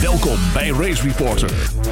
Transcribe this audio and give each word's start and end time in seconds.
Welkom 0.00 0.38
bij 0.52 0.68
Race 0.68 1.02
Reporter, 1.02 1.48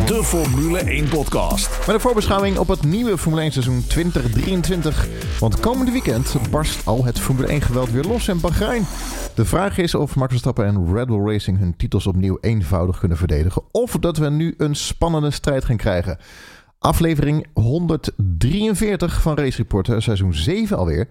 de 0.07 0.21
Formule 0.25 0.79
1 0.79 1.09
podcast. 1.09 1.79
Met 1.79 1.89
een 1.89 2.01
voorbeschouwing 2.01 2.59
op 2.59 2.69
het 2.69 2.85
nieuwe 2.85 3.19
Formule 3.19 3.43
1 3.43 3.53
seizoen 3.53 3.87
2023. 3.87 5.09
Want 5.41 5.61
komende 5.61 5.93
weekend 5.93 6.51
barst 6.51 6.87
al 6.87 7.05
het 7.05 7.21
Formule 7.21 7.47
1 7.47 7.61
geweld 7.61 7.91
weer 7.91 8.05
los 8.05 8.29
in 8.29 8.41
Bahrein. 8.41 8.85
De 9.35 9.45
vraag 9.45 9.79
is 9.79 9.95
of 9.95 10.17
Max 10.17 10.31
Verstappen 10.31 10.67
en 10.67 10.95
Red 10.95 11.07
Bull 11.07 11.33
Racing 11.33 11.59
hun 11.59 11.77
titels 11.77 12.07
opnieuw 12.07 12.39
eenvoudig 12.41 12.99
kunnen 12.99 13.19
verdedigen. 13.19 13.63
Of 13.73 13.93
dat 13.93 14.17
we 14.17 14.31
nu 14.31 14.55
een 14.57 14.77
spannende 14.77 15.31
strijd 15.31 15.65
gaan 15.65 15.77
krijgen. 15.77 16.19
Aflevering 16.79 17.47
143 17.53 19.23
van 19.23 19.37
Race 19.37 19.57
Reporter, 19.57 20.03
seizoen 20.03 20.35
7 20.35 20.77
alweer. 20.77 21.09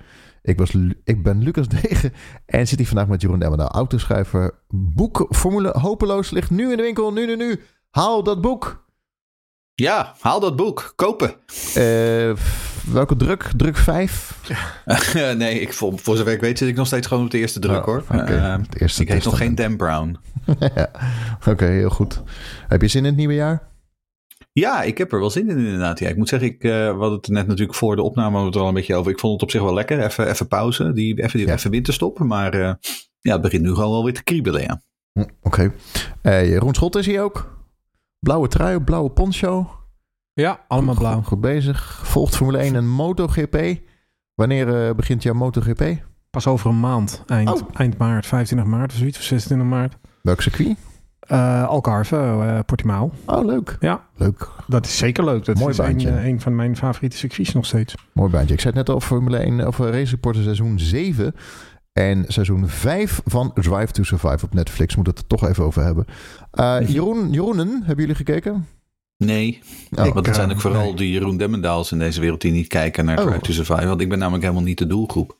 Ik, 0.48 0.57
was, 0.57 0.75
ik 1.04 1.23
ben 1.23 1.43
Lucas 1.43 1.68
Degen 1.82 2.14
en 2.45 2.68
zit 2.68 2.77
hier 2.77 2.88
vandaag 2.88 3.07
met 3.07 3.21
Jeroen 3.21 3.39
de 3.39 3.57
autoschrijver. 3.57 4.54
Boek 4.70 5.27
Formule 5.29 5.79
Hopeloos 5.79 6.29
ligt 6.29 6.50
nu 6.50 6.71
in 6.71 6.78
de 6.78 6.83
winkel. 6.83 7.14
Nu, 7.14 7.25
nu, 7.25 7.36
nu. 7.36 7.61
Haal 7.89 8.24
dat 8.24 8.42
boek. 8.42 8.86
Ja, 9.74 10.15
haal 10.19 10.39
dat 10.39 10.55
boek. 10.55 10.93
Kopen. 10.96 11.36
Uh, 11.78 12.36
welke 12.91 13.15
druk? 13.15 13.50
Druk 13.55 13.78
5? 13.78 14.39
nee, 15.38 15.60
ik, 15.60 15.74
voor, 15.74 16.00
voor 16.00 16.18
zover 16.18 16.33
ik 16.33 16.41
weet 16.41 16.57
zit 16.57 16.68
ik 16.68 16.75
nog 16.75 16.88
steeds 16.88 17.07
gewoon 17.07 17.24
op 17.24 17.32
de 17.32 17.38
eerste 17.38 17.60
druk 17.60 17.77
oh, 17.77 17.86
hoor. 17.86 18.04
Okay. 18.11 18.57
Uh, 18.57 18.64
eerste 18.74 19.02
ik 19.02 19.10
heet 19.10 19.24
nog 19.24 19.38
geen 19.38 19.55
Dan 19.55 19.77
Brown. 19.77 20.18
ja. 20.75 20.91
Oké, 21.47 21.66
heel 21.66 21.89
goed. 21.89 22.21
Heb 22.68 22.82
je 22.82 22.88
zin 22.88 23.02
in 23.02 23.07
het 23.07 23.16
nieuwe 23.16 23.33
jaar? 23.33 23.68
Ja, 24.60 24.82
ik 24.82 24.97
heb 24.97 25.11
er 25.11 25.20
wel 25.20 25.29
zin 25.29 25.50
in 25.50 25.57
inderdaad. 25.57 26.00
Ja, 26.00 26.10
ik 26.10 26.18
moet 26.18 26.29
zeggen, 26.29 26.50
ik 26.50 26.64
uh, 26.64 26.71
we 26.71 26.97
hadden 27.00 27.11
het 27.11 27.28
net 27.28 27.47
natuurlijk 27.47 27.78
voor 27.78 27.96
de 27.96 28.02
opname 28.02 28.46
het 28.46 28.56
er 28.56 28.61
al 28.61 28.68
een 28.68 28.74
beetje 28.74 28.96
over. 28.96 29.11
Ik 29.11 29.20
vond 29.20 29.33
het 29.33 29.42
op 29.42 29.52
zich 29.52 29.61
wel 29.61 29.74
lekker. 29.74 30.04
Even, 30.04 30.28
even 30.28 30.47
pauze, 30.47 30.93
die, 30.93 31.24
even, 31.24 31.39
die, 31.39 31.52
even 31.52 31.71
winterstop. 31.71 32.20
Maar 32.20 32.56
uh, 32.56 32.73
ja, 33.20 33.31
het 33.33 33.42
begint 33.42 33.64
nu 33.64 33.73
gewoon 33.73 33.92
wel 33.92 34.03
weer 34.03 34.14
te 34.14 34.23
kriebelen, 34.23 34.61
ja. 34.61 34.81
Hm, 35.11 35.20
oké. 35.20 35.31
Okay. 35.42 35.72
Uh, 36.23 36.50
Jeroen 36.50 36.73
Schot 36.73 36.95
is 36.95 37.06
hier 37.06 37.22
ook. 37.22 37.66
Blauwe 38.19 38.47
trui, 38.47 38.80
blauwe 38.80 39.09
poncho. 39.09 39.69
Ja, 40.33 40.66
allemaal 40.67 40.95
blauw. 40.95 41.21
Goed, 41.21 41.42
bezig. 41.42 42.02
Volgt 42.03 42.36
Formule 42.36 42.58
1 42.58 42.75
en 42.75 42.88
MotoGP. 42.88 43.80
Wanneer 44.33 44.95
begint 44.95 45.23
jouw 45.23 45.33
MotoGP? 45.33 45.83
Pas 46.30 46.47
over 46.47 46.69
een 46.69 46.80
maand. 46.80 47.23
Eind, 47.25 47.49
oh. 47.49 47.69
eind 47.73 47.97
maart, 47.97 48.25
25 48.25 48.67
maart 48.67 48.92
of 48.92 48.97
zoiets. 48.97 49.17
Of 49.17 49.23
26 49.23 49.67
maart. 49.67 49.97
Welk 50.21 50.42
circuit? 50.42 50.77
Uh, 51.31 51.67
Algarve, 51.67 52.16
uh, 52.16 52.59
Portimao. 52.66 53.11
Oh, 53.25 53.45
leuk. 53.45 53.78
Ja. 53.80 54.06
Leuk. 54.16 54.50
Dat 54.67 54.86
is 54.86 54.97
zeker 54.97 55.23
leuk. 55.23 55.45
Dat 55.45 55.58
Mooi 55.58 55.72
is 55.72 55.78
baantje. 55.78 56.09
Een, 56.09 56.25
een, 56.25 56.42
van 56.42 56.56
mijn 56.56 56.78
favoriete 56.78 57.17
circuits 57.17 57.53
nog 57.53 57.66
steeds. 57.66 57.95
Mooi 58.14 58.31
baantje. 58.31 58.53
Ik 58.53 58.59
zei 58.59 58.73
het 58.78 58.88
net 58.88 58.95
al 58.95 59.02
Formule 59.02 59.38
1 59.38 59.67
of 59.67 59.78
Race 59.78 60.11
Reporter 60.11 60.44
seizoen 60.44 60.80
7. 60.80 61.36
En 61.94 62.25
seizoen 62.28 62.67
5 62.67 63.22
van 63.25 63.52
Drive 63.53 63.92
to 63.92 64.03
Survive 64.03 64.45
op 64.45 64.53
Netflix. 64.53 64.95
Moet 64.95 65.08
het 65.08 65.17
er 65.17 65.28
toch 65.28 65.48
even 65.48 65.64
over 65.64 65.83
hebben. 65.83 66.05
Uh, 66.53 66.78
Jeroen, 66.94 67.31
Jeroenen, 67.31 67.70
hebben 67.78 67.95
jullie 67.95 68.16
gekeken? 68.16 68.67
Nee, 69.17 69.59
oh, 69.92 70.14
want 70.14 70.25
het 70.25 70.36
zijn 70.36 70.52
ook 70.52 70.61
vooral 70.61 70.83
nee. 70.83 70.95
de 70.95 71.11
Jeroen 71.11 71.38
Demmendaals 71.38 71.92
in 71.92 72.00
deze 72.00 72.20
wereld 72.20 72.42
die 72.42 72.52
niet 72.52 72.67
kijken 72.67 73.05
naar 73.05 73.20
oh. 73.20 73.25
Drive 73.25 73.42
to 73.42 73.52
Survive. 73.52 73.88
Want 73.88 74.02
ik 74.02 74.09
ben 74.09 74.20
namelijk 74.20 74.44
helemaal 74.44 74.66
niet 74.66 74.78
de 74.78 74.88
doelgroep. 74.88 75.38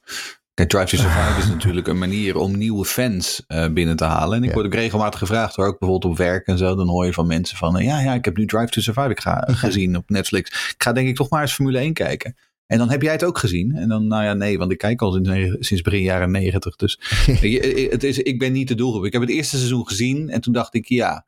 Kijk, 0.58 0.70
Drive 0.70 0.86
to 0.86 0.98
Survive 1.04 1.40
is 1.40 1.48
natuurlijk 1.48 1.88
een 1.88 1.98
manier 1.98 2.38
om 2.38 2.58
nieuwe 2.58 2.86
fans 2.86 3.44
uh, 3.48 3.68
binnen 3.68 3.96
te 3.96 4.04
halen. 4.04 4.38
En 4.38 4.44
ik 4.44 4.54
word 4.54 4.66
ook 4.66 4.74
regelmatig 4.74 5.20
gevraagd, 5.20 5.56
hoor, 5.56 5.68
ook 5.68 5.80
bijvoorbeeld 5.80 6.12
op 6.12 6.18
werk 6.18 6.48
en 6.48 6.58
zo. 6.58 6.76
Dan 6.76 6.88
hoor 6.88 7.06
je 7.06 7.14
van 7.14 7.28
mensen 7.28 7.58
van, 7.58 7.84
ja, 7.84 8.00
ja, 8.00 8.14
ik 8.14 8.26
heb 8.26 8.38
nu 8.38 8.46
Drive 8.46 8.70
to 8.70 8.82
Survive 8.82 9.10
ik 9.10 9.20
ga, 9.20 9.44
gezien 9.52 9.98
op 9.98 10.10
Netflix. 10.10 10.50
Ik 10.50 10.84
ga 10.84 10.92
denk 10.92 11.08
ik 11.08 11.16
toch 11.16 11.30
maar 11.30 11.42
eens 11.42 11.54
Formule 11.54 11.78
1 11.78 11.94
kijken. 11.94 12.36
En 12.66 12.78
dan 12.78 12.90
heb 12.90 13.02
jij 13.02 13.12
het 13.12 13.24
ook 13.24 13.38
gezien. 13.38 13.76
En 13.76 13.88
dan, 13.88 14.08
nou 14.08 14.24
ja, 14.24 14.34
nee, 14.34 14.58
want 14.58 14.72
ik 14.72 14.78
kijk 14.78 15.02
al 15.02 15.12
sinds, 15.12 15.68
sinds 15.68 15.84
begin 15.84 16.02
jaren 16.02 16.32
negentig. 16.32 16.76
Dus 16.76 17.00
het 17.92 18.04
is, 18.04 18.20
ik 18.20 18.40
ben 18.40 18.52
niet 18.52 18.68
de 18.68 18.76
doelgroep. 18.76 19.06
Ik 19.06 19.14
heb 19.14 19.22
het 19.22 19.32
eerste 19.32 19.58
seizoen 19.58 19.88
gezien 19.88 20.30
en 20.30 20.42
toen 20.42 20.54
dacht 20.54 20.74
ik, 20.74 20.86
ja, 20.86 21.26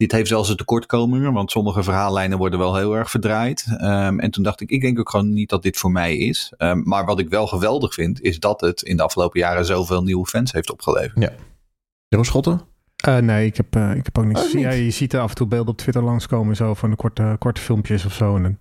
dit 0.00 0.12
heeft 0.12 0.28
zelfs 0.28 0.48
een 0.48 0.56
tekortkomingen, 0.56 1.32
want 1.32 1.50
sommige 1.50 1.82
verhaallijnen 1.82 2.38
worden 2.38 2.58
wel 2.58 2.76
heel 2.76 2.96
erg 2.96 3.10
verdraaid. 3.10 3.66
Um, 3.80 4.20
en 4.20 4.30
toen 4.30 4.42
dacht 4.42 4.60
ik, 4.60 4.70
ik 4.70 4.80
denk 4.80 4.98
ook 4.98 5.10
gewoon 5.10 5.32
niet 5.32 5.48
dat 5.48 5.62
dit 5.62 5.76
voor 5.76 5.90
mij 5.90 6.16
is. 6.16 6.52
Um, 6.58 6.82
maar 6.84 7.04
wat 7.04 7.18
ik 7.18 7.28
wel 7.28 7.46
geweldig 7.46 7.94
vind, 7.94 8.20
is 8.20 8.38
dat 8.38 8.60
het 8.60 8.82
in 8.82 8.96
de 8.96 9.02
afgelopen 9.02 9.40
jaren 9.40 9.66
zoveel 9.66 10.02
nieuwe 10.02 10.26
fans 10.26 10.52
heeft 10.52 10.70
opgeleverd. 10.70 11.20
Ja. 11.20 11.32
Jeroen 12.08 12.24
Schotten? 12.24 12.60
Uh, 13.08 13.16
nee, 13.16 13.46
ik 13.46 13.56
heb, 13.56 13.76
uh, 13.76 13.94
ik 13.94 14.04
heb 14.04 14.18
ook 14.18 14.24
niks 14.24 14.40
oh, 14.40 14.44
gezien. 14.44 14.60
Ja, 14.60 14.70
je 14.70 14.90
ziet 14.90 15.16
af 15.16 15.28
en 15.28 15.36
toe 15.36 15.46
beelden 15.46 15.72
op 15.72 15.78
Twitter 15.78 16.02
langskomen, 16.02 16.56
zo 16.56 16.74
van 16.74 16.90
de 16.90 16.96
korte, 16.96 17.36
korte 17.38 17.60
filmpjes 17.60 18.04
of 18.04 18.12
zo. 18.12 18.36
En 18.36 18.42
dan 18.42 18.56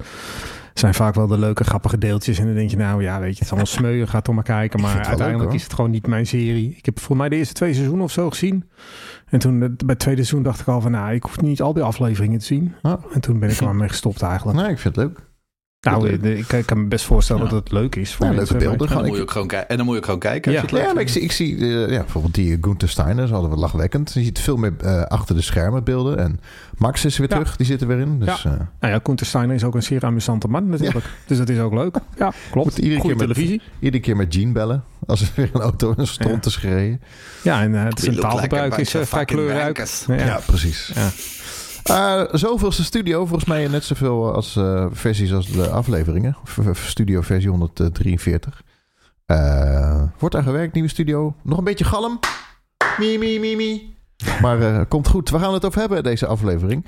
zijn 0.79 0.93
vaak 0.93 1.15
wel 1.15 1.27
de 1.27 1.37
leuke, 1.37 1.63
grappige 1.63 1.97
deeltjes. 1.97 2.39
En 2.39 2.45
dan 2.45 2.55
denk 2.55 2.69
je, 2.69 2.77
nou 2.77 3.03
ja, 3.03 3.19
weet 3.19 3.27
je, 3.27 3.33
het 3.33 3.43
is 3.43 3.49
allemaal 3.49 3.65
smeuïg, 3.77 4.09
gaat 4.09 4.23
toch 4.23 4.35
maar 4.35 4.43
kijken. 4.43 4.81
Maar 4.81 5.05
uiteindelijk 5.05 5.53
is 5.53 5.63
het 5.63 5.73
gewoon 5.73 5.91
niet 5.91 6.07
mijn 6.07 6.27
serie. 6.27 6.75
Ik 6.77 6.85
heb 6.85 6.99
voor 6.99 7.17
mij 7.17 7.29
de 7.29 7.35
eerste 7.35 7.53
twee 7.53 7.73
seizoenen 7.73 8.03
of 8.03 8.11
zo 8.11 8.29
gezien. 8.29 8.69
En 9.25 9.39
toen 9.39 9.59
bij 9.59 9.69
het 9.69 9.99
tweede 9.99 10.23
seizoen 10.23 10.43
dacht 10.43 10.59
ik 10.59 10.67
al 10.67 10.81
van, 10.81 10.91
nou, 10.91 11.13
ik 11.13 11.23
hoef 11.23 11.41
niet 11.41 11.61
al 11.61 11.73
die 11.73 11.83
afleveringen 11.83 12.39
te 12.39 12.45
zien. 12.45 12.75
Oh. 12.81 12.93
En 13.13 13.21
toen 13.21 13.39
ben 13.39 13.49
ik 13.49 13.57
er 13.57 13.63
maar 13.63 13.75
mee 13.75 13.89
gestopt 13.89 14.21
eigenlijk. 14.21 14.57
Nee, 14.57 14.69
ik 14.69 14.79
vind 14.79 14.95
het 14.95 15.05
leuk. 15.05 15.28
Nou, 15.81 16.09
ik, 16.09 16.51
ik, 16.51 16.65
kan 16.65 16.81
me 16.81 16.87
best 16.87 17.05
voorstellen 17.05 17.41
dat 17.41 17.51
het 17.51 17.71
leuk 17.71 17.95
is. 17.95 18.15
Voor 18.15 18.25
ja, 18.25 18.31
leuke 18.31 18.57
beelden. 18.57 18.87
En 18.87 18.95
dan, 18.95 19.05
moet 19.05 19.15
je 19.15 19.21
ook 19.21 19.31
gewoon 19.31 19.49
en 19.49 19.77
dan 19.77 19.85
moet 19.85 19.93
je 19.93 19.99
ook 19.99 20.05
gewoon 20.05 20.19
kijken. 20.19 20.51
Ja, 20.51 20.63
ja 20.67 20.93
maar 20.93 21.01
ik 21.01 21.09
zie, 21.09 21.21
ik 21.21 21.31
zie 21.31 21.55
uh, 21.55 21.89
ja, 21.89 21.99
bijvoorbeeld 21.99 22.35
die 22.35 22.57
Gunther 22.61 22.89
Steiner, 22.89 23.27
ze 23.27 23.33
hadden 23.33 23.51
we 23.51 23.57
lachwekkend. 23.57 24.13
Je 24.13 24.23
ziet 24.23 24.39
veel 24.39 24.57
meer 24.57 24.73
uh, 24.83 25.01
achter 25.01 25.35
de 25.35 25.41
schermen 25.41 25.83
beelden. 25.83 26.17
En 26.17 26.39
Max 26.77 27.05
is 27.05 27.17
weer 27.17 27.27
terug, 27.27 27.55
die 27.55 27.65
zit 27.65 27.81
er 27.81 27.87
weer 27.87 27.99
in. 27.99 28.19
Dus, 28.19 28.41
ja. 28.41 28.51
Uh, 28.51 28.57
nou 28.79 28.93
ja, 28.93 28.99
Gunther 29.03 29.25
Steiner 29.25 29.55
is 29.55 29.63
ook 29.63 29.75
een 29.75 29.83
zeer 29.83 30.05
amusante 30.05 30.47
man 30.47 30.69
natuurlijk. 30.69 31.05
Dus 31.25 31.37
dat 31.37 31.49
is 31.49 31.59
ook 31.59 31.73
leuk. 31.73 31.95
Ja, 32.17 32.33
klopt. 32.51 32.77
iedere 32.77 33.01
keer 33.01 33.15
televisie. 33.15 33.57
Met, 33.57 33.61
iedere 33.79 34.03
keer 34.03 34.15
met 34.15 34.33
Jean 34.33 34.53
bellen. 34.53 34.83
Als 35.05 35.21
er 35.21 35.31
weer 35.35 35.49
een 35.53 35.61
auto 35.61 35.91
in 35.91 35.99
een 35.99 36.07
stront 36.07 36.45
is 36.45 36.55
gereden. 36.55 37.01
Ja, 37.43 37.61
en 37.61 37.73
het 37.73 37.99
centraalgebruik 37.99 38.77
is 38.77 38.95
vrij 39.01 39.25
kleurrijk. 39.25 39.87
Ja, 40.07 40.39
precies. 40.45 40.91
Uh, 41.89 42.23
zoveelste 42.31 42.83
studio, 42.83 43.25
volgens 43.25 43.49
mij 43.49 43.67
net 43.67 43.83
zoveel 43.83 44.33
als 44.33 44.55
uh, 44.55 44.85
versies 44.91 45.33
als 45.33 45.47
de 45.47 45.69
afleveringen. 45.69 46.37
Studio 46.71 47.21
versie 47.21 47.49
143. 47.49 48.61
Uh, 49.27 50.03
wordt 50.19 50.35
aan 50.35 50.43
gewerkt, 50.43 50.73
nieuwe 50.73 50.89
studio. 50.89 51.35
Nog 51.41 51.57
een 51.57 51.63
beetje 51.63 51.85
galm. 51.85 52.19
Mie, 52.97 53.19
mie, 53.19 53.55
mie. 53.55 53.95
Maar 54.41 54.85
komt 54.85 55.07
goed. 55.07 55.29
We 55.29 55.39
gaan 55.39 55.53
het 55.53 55.65
over 55.65 55.79
hebben, 55.79 56.03
deze 56.03 56.25
aflevering. 56.25 56.85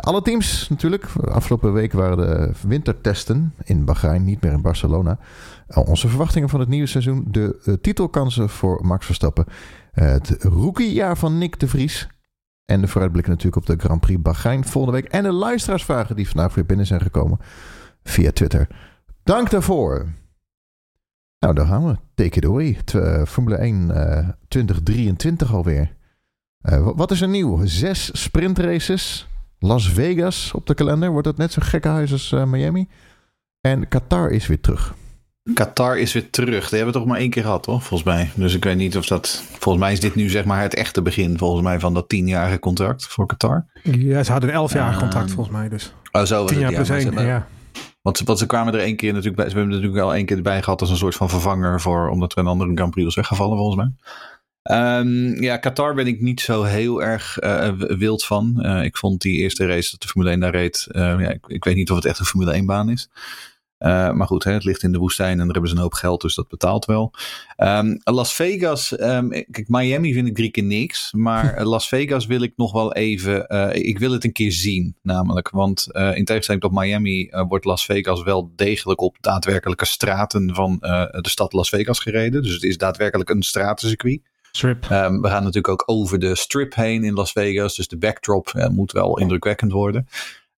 alle 0.00 0.22
teams 0.22 0.68
natuurlijk. 0.68 1.06
Afgelopen 1.30 1.72
week 1.72 1.92
waren 1.92 2.16
de 2.16 2.52
wintertesten 2.66 3.54
in 3.64 3.84
Bahrein, 3.84 4.24
niet 4.24 4.42
meer 4.42 4.52
in 4.52 4.62
Barcelona. 4.62 5.18
onze 5.66 6.08
verwachtingen 6.08 6.48
van 6.48 6.60
het 6.60 6.68
nieuwe 6.68 6.86
seizoen. 6.86 7.24
De 7.28 7.78
titelkansen 7.80 8.48
voor 8.48 8.86
Max 8.86 9.06
Verstappen. 9.06 9.44
het 9.92 10.36
rookiejaar 10.40 11.16
van 11.16 11.38
Nick 11.38 11.60
de 11.60 11.68
Vries. 11.68 12.08
En 12.70 12.80
de 12.80 12.88
vooruitblikken 12.88 13.32
natuurlijk 13.32 13.62
op 13.62 13.66
de 13.66 13.84
Grand 13.84 14.00
Prix 14.00 14.22
Bahrein 14.22 14.64
volgende 14.64 15.00
week. 15.00 15.10
En 15.10 15.22
de 15.22 15.32
luisteraarsvragen 15.32 16.16
die 16.16 16.28
vandaag 16.28 16.54
weer 16.54 16.66
binnen 16.66 16.86
zijn 16.86 17.00
gekomen 17.00 17.38
via 18.02 18.32
Twitter. 18.32 18.68
Dank 19.22 19.50
daarvoor. 19.50 20.06
Nou, 21.38 21.54
daar 21.54 21.66
gaan 21.66 21.86
we. 21.86 21.96
Take 22.14 22.36
it 22.36 22.44
away. 22.44 22.78
Formule 23.26 23.56
1 23.56 23.90
uh, 23.90 24.28
2023 24.48 25.52
alweer. 25.52 25.96
Uh, 26.62 26.90
wat 26.94 27.10
is 27.10 27.20
er 27.20 27.28
nieuw? 27.28 27.66
Zes 27.66 28.22
sprintraces. 28.22 29.28
Las 29.58 29.92
Vegas 29.92 30.52
op 30.54 30.66
de 30.66 30.74
kalender. 30.74 31.10
Wordt 31.10 31.26
dat 31.26 31.36
net 31.36 31.52
zo 31.52 31.62
gekke 31.64 31.88
huis 31.88 32.12
als 32.12 32.32
uh, 32.32 32.44
Miami? 32.44 32.88
En 33.60 33.88
Qatar 33.88 34.30
is 34.30 34.46
weer 34.46 34.60
terug. 34.60 34.94
Qatar 35.54 35.98
is 35.98 36.12
weer 36.12 36.30
terug. 36.30 36.68
Die 36.68 36.76
hebben 36.78 36.94
we 36.94 37.00
toch 37.00 37.08
maar 37.08 37.18
één 37.18 37.30
keer 37.30 37.42
gehad, 37.42 37.62
toch? 37.62 37.84
Volgens 37.84 38.14
mij. 38.14 38.30
Dus 38.34 38.54
ik 38.54 38.64
weet 38.64 38.76
niet 38.76 38.96
of 38.96 39.06
dat. 39.06 39.42
Volgens 39.58 39.84
mij 39.84 39.92
is 39.92 40.00
dit 40.00 40.14
nu 40.14 40.28
zeg 40.28 40.44
maar 40.44 40.62
het 40.62 40.74
echte 40.74 41.02
begin, 41.02 41.38
volgens 41.38 41.62
mij, 41.62 41.80
van 41.80 41.94
dat 41.94 42.08
tienjarige 42.08 42.58
contract 42.58 43.06
voor 43.06 43.26
Qatar. 43.26 43.66
Ja, 43.82 44.22
ze 44.22 44.32
hadden 44.32 44.50
een 44.50 44.54
elfjarig 44.54 44.94
uh, 44.94 45.00
contract, 45.00 45.30
volgens 45.30 45.56
mij. 45.56 45.68
Dus. 45.68 45.92
Oh, 46.12 46.22
zo 46.22 46.40
was 46.40 46.50
Tien 46.50 46.60
jaar 46.60 46.72
het, 46.72 46.86
ja, 46.86 46.94
plus 46.94 47.04
één, 47.04 47.26
ja. 47.26 47.46
Want, 48.02 48.20
want 48.20 48.38
ze 48.38 48.46
kwamen 48.46 48.74
er 48.74 48.80
één 48.80 48.96
keer 48.96 49.10
natuurlijk 49.12 49.36
bij. 49.36 49.48
Ze 49.48 49.54
hebben 49.54 49.72
er 49.72 49.80
natuurlijk 49.80 50.06
al 50.06 50.14
één 50.14 50.26
keer 50.26 50.36
erbij 50.36 50.62
gehad 50.62 50.80
als 50.80 50.90
een 50.90 50.96
soort 50.96 51.14
van 51.14 51.28
vervanger 51.28 51.80
voor. 51.80 52.08
Omdat 52.08 52.32
er 52.32 52.38
een 52.38 52.46
andere 52.46 52.72
Grand 52.74 52.90
Prix 52.90 53.04
was 53.04 53.14
weggevallen, 53.14 53.56
volgens 53.56 53.76
mij. 53.76 53.92
Um, 54.62 55.42
ja, 55.42 55.56
Qatar 55.56 55.94
ben 55.94 56.06
ik 56.06 56.20
niet 56.20 56.40
zo 56.40 56.62
heel 56.62 57.02
erg 57.02 57.42
uh, 57.42 57.68
wild 57.78 58.24
van. 58.24 58.58
Uh, 58.58 58.84
ik 58.84 58.96
vond 58.96 59.20
die 59.20 59.38
eerste 59.38 59.66
race 59.66 59.90
dat 59.90 60.02
de 60.02 60.08
Formule 60.08 60.30
1 60.30 60.40
daar 60.40 60.50
reed. 60.50 60.86
Uh, 60.90 61.02
ja, 61.02 61.28
ik, 61.28 61.46
ik, 61.46 61.64
weet 61.64 61.74
niet 61.74 61.90
of 61.90 61.96
het 61.96 62.04
echt 62.04 62.18
een 62.18 62.24
Formule 62.24 62.52
1 62.52 62.66
baan 62.66 62.90
is. 62.90 63.10
Uh, 63.80 64.12
maar 64.12 64.26
goed, 64.26 64.44
hè, 64.44 64.52
het 64.52 64.64
ligt 64.64 64.82
in 64.82 64.92
de 64.92 64.98
woestijn 64.98 65.30
en 65.30 65.36
daar 65.36 65.46
hebben 65.46 65.68
ze 65.68 65.74
een 65.74 65.82
hoop 65.82 65.94
geld, 65.94 66.20
dus 66.20 66.34
dat 66.34 66.48
betaalt 66.48 66.84
wel. 66.84 67.12
Um, 67.56 68.00
Las 68.04 68.34
Vegas, 68.34 69.00
um, 69.00 69.28
kijk, 69.28 69.68
Miami 69.68 70.12
vind 70.12 70.26
ik 70.26 70.34
drie 70.34 70.50
keer 70.50 70.64
niks. 70.64 71.12
Maar 71.12 71.64
Las 71.64 71.88
Vegas 71.88 72.26
wil 72.26 72.42
ik 72.42 72.52
nog 72.56 72.72
wel 72.72 72.92
even, 72.92 73.44
uh, 73.48 73.68
ik 73.72 73.98
wil 73.98 74.12
het 74.12 74.24
een 74.24 74.32
keer 74.32 74.52
zien 74.52 74.96
namelijk. 75.02 75.50
Want 75.50 75.86
uh, 75.90 76.16
in 76.16 76.24
tegenstelling 76.24 76.62
tot 76.62 76.72
Miami 76.72 77.28
wordt 77.48 77.64
Las 77.64 77.84
Vegas 77.84 78.22
wel 78.22 78.52
degelijk 78.56 79.00
op 79.00 79.16
daadwerkelijke 79.20 79.86
straten 79.86 80.54
van 80.54 80.76
de 80.80 81.28
stad 81.28 81.52
Las 81.52 81.68
Vegas 81.68 81.98
gereden. 81.98 82.42
Dus 82.42 82.52
het 82.52 82.62
is 82.62 82.76
daadwerkelijk 82.76 83.30
een 83.30 83.42
stratencircuit. 83.42 84.20
Strip. 84.52 84.90
Um, 84.90 85.20
we 85.20 85.28
gaan 85.28 85.42
natuurlijk 85.42 85.68
ook 85.68 85.82
over 85.86 86.18
de 86.18 86.36
strip 86.36 86.74
heen 86.74 87.04
in 87.04 87.14
Las 87.14 87.32
Vegas. 87.32 87.76
Dus 87.76 87.88
de 87.88 87.98
backdrop 87.98 88.68
moet 88.70 88.92
wel 88.92 89.18
indrukwekkend 89.18 89.72
worden. 89.72 90.06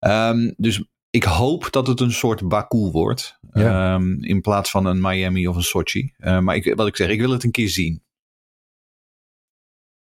Um, 0.00 0.54
dus 0.56 0.84
ik 1.12 1.24
hoop 1.24 1.68
dat 1.70 1.86
het 1.86 2.00
een 2.00 2.12
soort 2.12 2.48
Baku 2.48 2.90
wordt. 2.90 3.38
Um, 3.52 4.24
in 4.24 4.40
plaats 4.40 4.70
van 4.70 4.86
een 4.86 5.00
Miami 5.00 5.48
of 5.48 5.56
een 5.56 5.62
Sochi. 5.62 6.12
Uh, 6.18 6.38
maar 6.38 6.56
ik, 6.56 6.74
wat 6.74 6.86
ik 6.86 6.96
zeg, 6.96 7.08
ik 7.08 7.20
wil 7.20 7.30
het 7.30 7.44
een 7.44 7.50
keer 7.50 7.68
zien. 7.68 8.02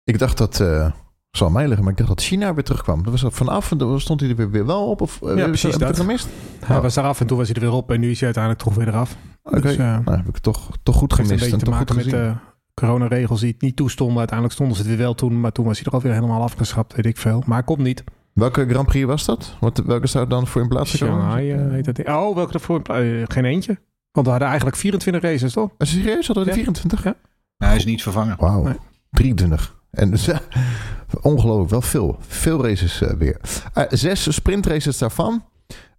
Ik 0.04 0.20
dacht 0.20 0.38
dat 0.38 0.60
uh, 0.60 0.92
zal 1.32 1.50
mij 1.50 1.64
liggen, 1.64 1.84
maar 1.84 1.92
ik 1.92 1.98
dacht 1.98 2.10
dat 2.10 2.22
China 2.22 2.54
weer 2.54 2.64
terugkwam. 2.64 3.04
Dat 3.04 3.22
was 3.22 3.34
vanaf 3.34 3.72
en 3.72 4.02
stond 4.02 4.20
hij 4.20 4.30
er 4.30 4.50
weer, 4.50 4.66
wel 4.66 4.90
op? 4.90 5.02
Of 5.02 5.20
ja, 5.22 5.48
precies 5.48 5.78
dat. 5.78 5.98
gemist? 5.98 6.28
Hij 6.66 6.76
oh. 6.76 6.82
was 6.82 6.96
eraf 6.96 7.20
en 7.20 7.28
toen 7.28 7.38
was 7.38 7.48
hij 7.48 7.56
er 7.56 7.62
weer 7.62 7.72
op 7.72 7.92
en 7.92 8.00
nu 8.00 8.10
is 8.10 8.18
hij 8.18 8.26
uiteindelijk 8.26 8.64
toch 8.64 8.76
weer 8.76 8.88
eraf. 8.88 9.18
Oké, 9.44 9.62
dus, 9.62 9.78
uh, 9.78 9.78
nou 9.80 10.18
heb 10.18 10.28
ik 10.28 10.34
het 10.34 10.44
toch, 10.44 10.78
toch 10.84 10.96
goed 10.96 11.14
gemist. 11.14 11.32
Het 11.32 11.40
heeft 11.40 11.52
een 11.52 11.60
beetje 11.60 11.86
te 11.86 11.94
maken 11.94 11.96
met 11.96 12.10
de 12.10 12.34
coronaregels 12.74 13.40
die 13.40 13.52
het 13.52 13.62
niet 13.62 13.76
toestonden. 13.76 14.18
Uiteindelijk 14.18 14.58
stonden 14.58 14.78
ze 14.78 14.92
er 14.92 14.98
wel 14.98 15.16
toen, 15.16 15.40
maar 15.40 15.52
toen 15.52 15.66
was 15.66 15.78
hij 15.78 15.86
er 15.86 15.94
alweer 15.94 16.14
helemaal 16.14 16.42
afgeschapt, 16.42 16.96
weet 16.96 17.06
ik 17.06 17.18
veel. 17.18 17.44
Maar 17.46 17.64
komt 17.64 17.80
niet. 17.80 18.04
Welke 18.40 18.66
Grand 18.70 18.88
Prix 18.88 19.06
was 19.06 19.26
dat? 19.26 19.56
Wat, 19.60 19.82
welke 19.86 20.08
zou 20.08 20.28
dan 20.28 20.48
voor 20.48 20.62
in 20.62 20.68
plaats 20.68 20.98
komen? 20.98 21.16
Shanghai 21.16 21.54
uh, 21.54 21.72
heet 21.72 21.86
het. 21.86 22.08
Oh, 22.08 22.36
welke 22.36 22.54
ervoor 22.54 22.76
in 22.76 22.82
plaats? 22.82 23.04
Uh, 23.04 23.24
geen 23.28 23.46
eentje. 23.46 23.78
Want 24.12 24.26
we 24.26 24.32
hadden 24.32 24.48
eigenlijk 24.48 24.78
24 24.78 25.22
races, 25.22 25.54
toch? 25.54 25.70
Is 25.78 25.90
serieus? 25.90 26.28
Hadden 26.28 26.44
we 26.46 26.50
ja. 26.50 26.56
24? 26.56 27.04
Ja. 27.04 27.16
hij 27.58 27.76
is 27.76 27.86
niet 27.86 28.04
vervangen. 28.04 28.36
Wauw. 28.40 28.64
Nee. 28.64 28.76
23. 29.12 29.78
En 29.92 30.10
dus, 30.10 30.30
ongelooflijk 31.22 31.70
wel 31.70 31.82
veel. 31.82 32.18
Veel 32.20 32.64
races 32.64 33.02
uh, 33.02 33.10
weer. 33.10 33.40
Uh, 33.78 33.84
zes 33.90 34.34
sprintraces 34.34 34.98
daarvan. 34.98 35.44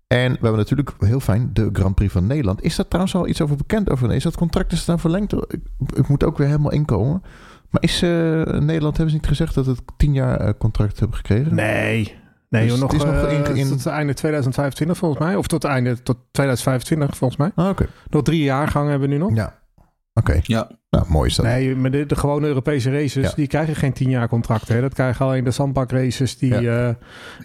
En 0.07 0.33
we 0.33 0.39
hebben 0.41 0.57
natuurlijk 0.57 0.93
heel 0.99 1.21
fijn 1.21 1.51
de 1.53 1.71
Grand 1.73 1.95
Prix 1.95 2.13
van 2.13 2.27
Nederland. 2.27 2.63
Is 2.63 2.77
daar 2.77 2.89
trouwens 2.89 3.15
al 3.15 3.29
iets 3.29 3.41
over 3.41 3.57
bekend? 3.57 3.91
Over, 3.91 4.13
is 4.13 4.23
dat 4.23 4.37
contract 4.37 4.73
is 4.73 4.85
daar 4.85 5.01
verlengd? 5.01 5.33
Ik, 5.33 5.61
ik 5.95 6.09
moet 6.09 6.25
ook 6.25 6.39
weer 6.39 6.47
helemaal 6.47 6.73
inkomen. 6.73 7.23
Maar 7.71 7.83
is 7.83 8.03
uh, 8.03 8.11
Nederland, 8.45 8.97
hebben 8.97 9.11
ze 9.11 9.21
niet 9.21 9.27
gezegd 9.27 9.55
dat 9.55 9.67
het 9.67 9.81
tien 9.97 10.13
jaar 10.13 10.57
contract 10.57 10.99
hebben 10.99 11.17
gekregen? 11.17 11.55
Nee. 11.55 12.19
Nee, 12.51 12.69
dus 12.69 12.79
nog, 12.79 12.93
het 12.93 13.01
is 13.01 13.07
nog 13.07 13.29
in, 13.29 13.57
in... 13.57 13.69
tot 13.69 13.87
einde 13.87 14.15
2025 14.15 14.97
volgens 14.97 15.21
mij. 15.21 15.37
Of 15.37 15.47
tot 15.47 15.65
einde 15.65 16.03
tot 16.03 16.17
2025 16.31 17.17
volgens 17.17 17.39
mij. 17.39 17.51
Ah, 17.55 17.69
oké. 17.69 17.87
Nog 18.09 18.23
drie 18.23 18.43
jaargangen 18.43 18.91
hebben 18.91 19.09
we 19.09 19.15
nu 19.15 19.21
nog. 19.21 19.35
Ja. 19.35 19.59
Oké. 20.15 20.41
Ja. 20.43 20.71
Nou, 20.91 21.05
mooi 21.09 21.29
is 21.29 21.37
dat. 21.37 21.45
Nee, 21.47 21.77
maar 21.77 21.91
de, 21.91 22.07
de 22.07 22.17
gewone 22.17 22.47
Europese 22.47 22.91
races, 22.91 23.35
die 23.35 23.47
krijgen 23.47 23.77
geen 23.77 23.93
tien 23.93 24.11
jaar 24.11 24.29
contracten. 24.29 24.75
Hè. 24.75 24.81
Dat 24.81 24.95
krijgen 24.95 25.27
alleen 25.27 25.45
de 25.45 25.51
zandbakraces 25.51 26.39
die, 26.39 26.61
ja. 26.61 26.89
uh, 26.89 26.95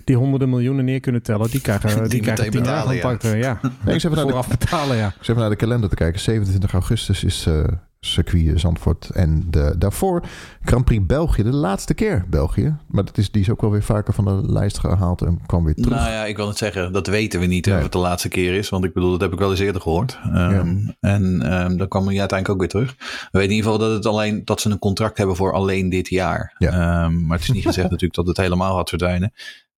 die 0.06 0.16
honderden 0.16 0.50
miljoenen 0.50 0.86
neer 0.86 1.00
kunnen 1.00 1.24
tellen. 1.24 1.50
Die 1.50 1.62
krijgen, 1.62 1.90
die, 2.01 2.10
die 2.10 2.22
krijgen 2.22 2.50
tien 2.50 2.63
jaar 2.63 2.84
contracten. 2.84 3.38
Ja. 3.38 3.38
ja. 3.38 3.60
Nee, 3.62 3.96
ik 3.96 4.01
zeg 4.01 4.12
even 4.12 4.28
naar 4.28 4.42
de, 4.42 4.48
betalen, 4.50 4.98
ja. 4.98 5.08
Ik 5.08 5.13
zeg 5.13 5.28
even 5.28 5.42
naar 5.42 5.50
de 5.50 5.56
kalender 5.56 5.90
te 5.90 5.96
kijken. 5.96 6.19
27 6.19 6.74
augustus 6.74 7.24
is 7.24 7.48
uh, 7.48 7.63
circuit 8.06 8.60
Zandvoort. 8.60 9.10
En 9.10 9.44
de, 9.50 9.75
daarvoor 9.78 10.24
Grand 10.62 10.86
Prix 10.86 11.06
België, 11.06 11.44
de 11.44 11.54
laatste 11.54 11.94
keer 11.94 12.25
België. 12.30 12.75
Maar 12.88 13.06
dat 13.06 13.18
is, 13.18 13.31
die 13.31 13.42
is 13.42 13.50
ook 13.50 13.62
wel 13.62 13.72
weer 13.72 13.84
vaker 13.84 14.13
van 14.13 14.25
de 14.25 14.52
lijst 14.52 14.80
gehaald 14.80 15.22
en 15.22 15.40
kwam 15.46 15.63
weer 15.66 15.75
terug. 15.75 15.98
Nou 15.98 16.12
ja, 16.12 16.25
ik 16.25 16.38
wil 16.38 16.48
het 16.48 16.57
zeggen, 16.57 16.94
dat 16.94 17.07
weten 17.07 17.40
we 17.40 17.46
niet 17.46 17.72
of 17.72 17.81
het 17.81 17.92
de 17.92 17.98
laatste 17.98 18.30
keer 18.30 18.54
is. 18.54 18.69
Want 18.69 18.84
ik 18.84 18.94
bedoel, 18.94 19.12
dat 19.12 19.22
heb 19.22 19.34
ik 19.34 19.40
wel 19.40 19.52
eens 19.52 19.60
eerder 19.60 19.81
gehoord. 19.81 20.19
Um, 20.34 20.96
En 21.00 21.24
um, 21.54 21.78
dan 21.78 21.88
kwam 21.88 22.07
hij 22.07 22.19
uiteindelijk 22.19 22.50
ook 22.50 22.60
weer 22.60 22.86
terug. 22.86 22.96
We 22.98 23.40
weten 23.40 23.50
in 23.50 23.56
ieder 23.56 23.72
geval 23.72 23.88
dat, 23.88 23.98
het 23.98 24.06
alleen, 24.06 24.42
dat 24.46 24.62
ze 24.62 24.69
een 24.69 24.80
contract 24.80 25.18
hebben 25.18 25.36
voor 25.36 25.54
alleen 25.54 25.90
dit 25.90 26.10
jaar. 26.10 26.56
Um, 26.60 27.25
maar 27.25 27.38
het 27.38 27.48
is 27.48 27.54
niet 27.54 27.66
gezegd 27.66 27.90
natuurlijk 27.96 28.13
dat 28.13 28.28
het 28.28 28.38
helemaal 28.38 28.75
gaat 28.75 28.90
verdwijnen. 28.90 29.34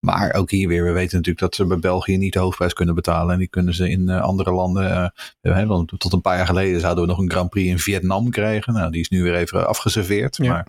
Maar 0.07 0.33
ook 0.33 0.51
hier 0.51 0.67
weer, 0.67 0.83
we 0.83 0.91
weten 0.91 1.15
natuurlijk 1.15 1.39
dat 1.39 1.55
ze 1.55 1.65
bij 1.65 1.79
België 1.79 2.17
niet 2.17 2.33
de 2.33 2.39
hoofdprijs 2.39 2.73
kunnen 2.73 2.95
betalen. 2.95 3.33
En 3.33 3.39
die 3.39 3.47
kunnen 3.47 3.73
ze 3.73 3.89
in 3.89 4.01
uh, 4.01 4.21
andere 4.21 4.51
landen. 4.51 5.11
Uh, 5.41 5.67
want 5.67 5.93
tot 5.97 6.13
een 6.13 6.21
paar 6.21 6.37
jaar 6.37 6.45
geleden 6.45 6.79
zouden 6.79 7.03
we 7.03 7.09
nog 7.09 7.19
een 7.19 7.31
Grand 7.31 7.49
Prix 7.49 7.69
in 7.69 7.79
Vietnam 7.79 8.29
krijgen. 8.29 8.73
Nou, 8.73 8.91
die 8.91 9.01
is 9.01 9.09
nu 9.09 9.23
weer 9.23 9.35
even 9.35 9.67
afgeserveerd. 9.67 10.37
Ja. 10.37 10.65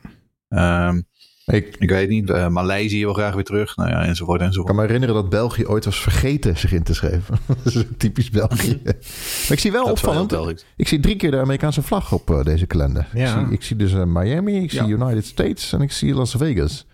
Maar 0.49 0.89
um, 0.89 1.07
ik, 1.47 1.77
ik, 1.79 1.89
weet 1.89 2.09
niet. 2.09 2.31
Uh, 2.31 2.49
Maleisië 2.49 3.05
wil 3.05 3.15
graag 3.15 3.35
weer 3.35 3.45
terug. 3.45 3.77
Nou 3.77 3.91
ja, 3.91 4.05
enzovoort 4.05 4.41
enzovoort. 4.41 4.69
Ik 4.69 4.75
kan 4.75 4.77
me 4.77 4.93
herinneren 4.93 5.15
dat 5.15 5.31
België 5.31 5.67
ooit 5.67 5.85
was 5.85 6.01
vergeten 6.01 6.57
zich 6.57 6.73
in 6.73 6.83
te 6.83 6.95
schrijven. 6.95 7.39
dat 7.65 7.75
is 7.75 7.85
typisch 7.97 8.31
België. 8.31 8.81
maar 8.85 9.53
ik 9.53 9.61
zie 9.61 9.73
wel 9.73 9.85
dat 9.85 9.93
opvallend. 9.93 10.65
Ik 10.77 10.89
zie 10.89 11.01
drie 11.01 11.17
keer 11.17 11.31
de 11.31 11.39
Amerikaanse 11.39 11.83
vlag 11.83 12.13
op 12.13 12.31
uh, 12.31 12.43
deze 12.43 12.67
kalender. 12.67 13.09
Ja. 13.15 13.39
Ik, 13.39 13.45
zie, 13.47 13.55
ik 13.55 13.63
zie 13.63 13.77
dus 13.77 13.93
uh, 13.93 14.05
Miami, 14.05 14.63
ik 14.63 14.71
zie 14.71 14.87
ja. 14.87 15.05
United 15.05 15.27
States 15.27 15.73
en 15.73 15.81
ik 15.81 15.93
zie 15.93 16.15
Las 16.15 16.35
Vegas. 16.39 16.87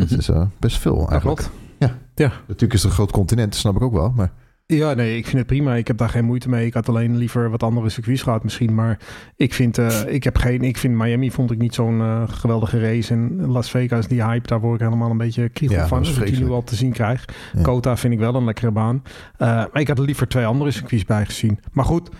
Dat 0.00 0.10
is 0.10 0.28
uh, 0.28 0.42
best 0.58 0.78
veel 0.78 1.08
eigenlijk. 1.10 1.48
Ja. 1.78 1.98
ja. 2.14 2.32
Natuurlijk 2.46 2.72
is 2.72 2.82
het 2.82 2.90
een 2.90 2.96
groot 2.96 3.10
continent, 3.10 3.54
snap 3.54 3.76
ik 3.76 3.82
ook 3.82 3.92
wel. 3.92 4.12
Maar... 4.16 4.32
Ja, 4.66 4.94
nee, 4.94 5.16
ik 5.16 5.24
vind 5.24 5.36
het 5.36 5.46
prima. 5.46 5.74
Ik 5.74 5.86
heb 5.86 5.98
daar 5.98 6.08
geen 6.08 6.24
moeite 6.24 6.48
mee. 6.48 6.66
Ik 6.66 6.74
had 6.74 6.88
alleen 6.88 7.16
liever 7.16 7.50
wat 7.50 7.62
andere 7.62 7.88
circuits 7.88 8.22
gehad 8.22 8.42
misschien. 8.42 8.74
Maar 8.74 8.98
ik 9.36 9.54
vind, 9.54 9.78
uh, 9.78 10.00
ik 10.06 10.24
heb 10.24 10.36
geen, 10.36 10.62
ik 10.62 10.76
vind 10.76 10.94
Miami 10.94 11.30
vond 11.30 11.50
ik 11.50 11.58
niet 11.58 11.74
zo'n 11.74 11.98
uh, 11.98 12.22
geweldige 12.28 12.80
race. 12.80 13.12
En 13.12 13.46
Las 13.46 13.70
Vegas, 13.70 14.06
die 14.06 14.24
hype, 14.24 14.46
daar 14.46 14.60
word 14.60 14.80
ik 14.80 14.86
helemaal 14.86 15.10
een 15.10 15.16
beetje 15.16 15.48
kriegel 15.48 15.76
ja, 15.76 15.86
van. 15.86 15.98
Als 15.98 16.18
ik 16.18 16.26
die 16.26 16.44
nu 16.44 16.50
al 16.50 16.64
te 16.64 16.74
zien 16.74 16.92
krijg. 16.92 17.24
Ja. 17.52 17.62
Kota 17.62 17.96
vind 17.96 18.12
ik 18.12 18.18
wel 18.18 18.34
een 18.34 18.44
lekkere 18.44 18.70
baan. 18.70 19.02
Uh, 19.04 19.48
maar 19.48 19.80
ik 19.80 19.88
had 19.88 19.98
er 19.98 20.04
liever 20.04 20.28
twee 20.28 20.46
andere 20.46 20.70
circuits 20.70 21.04
bij 21.04 21.24
gezien. 21.24 21.60
Maar 21.72 21.84
goed, 21.84 22.10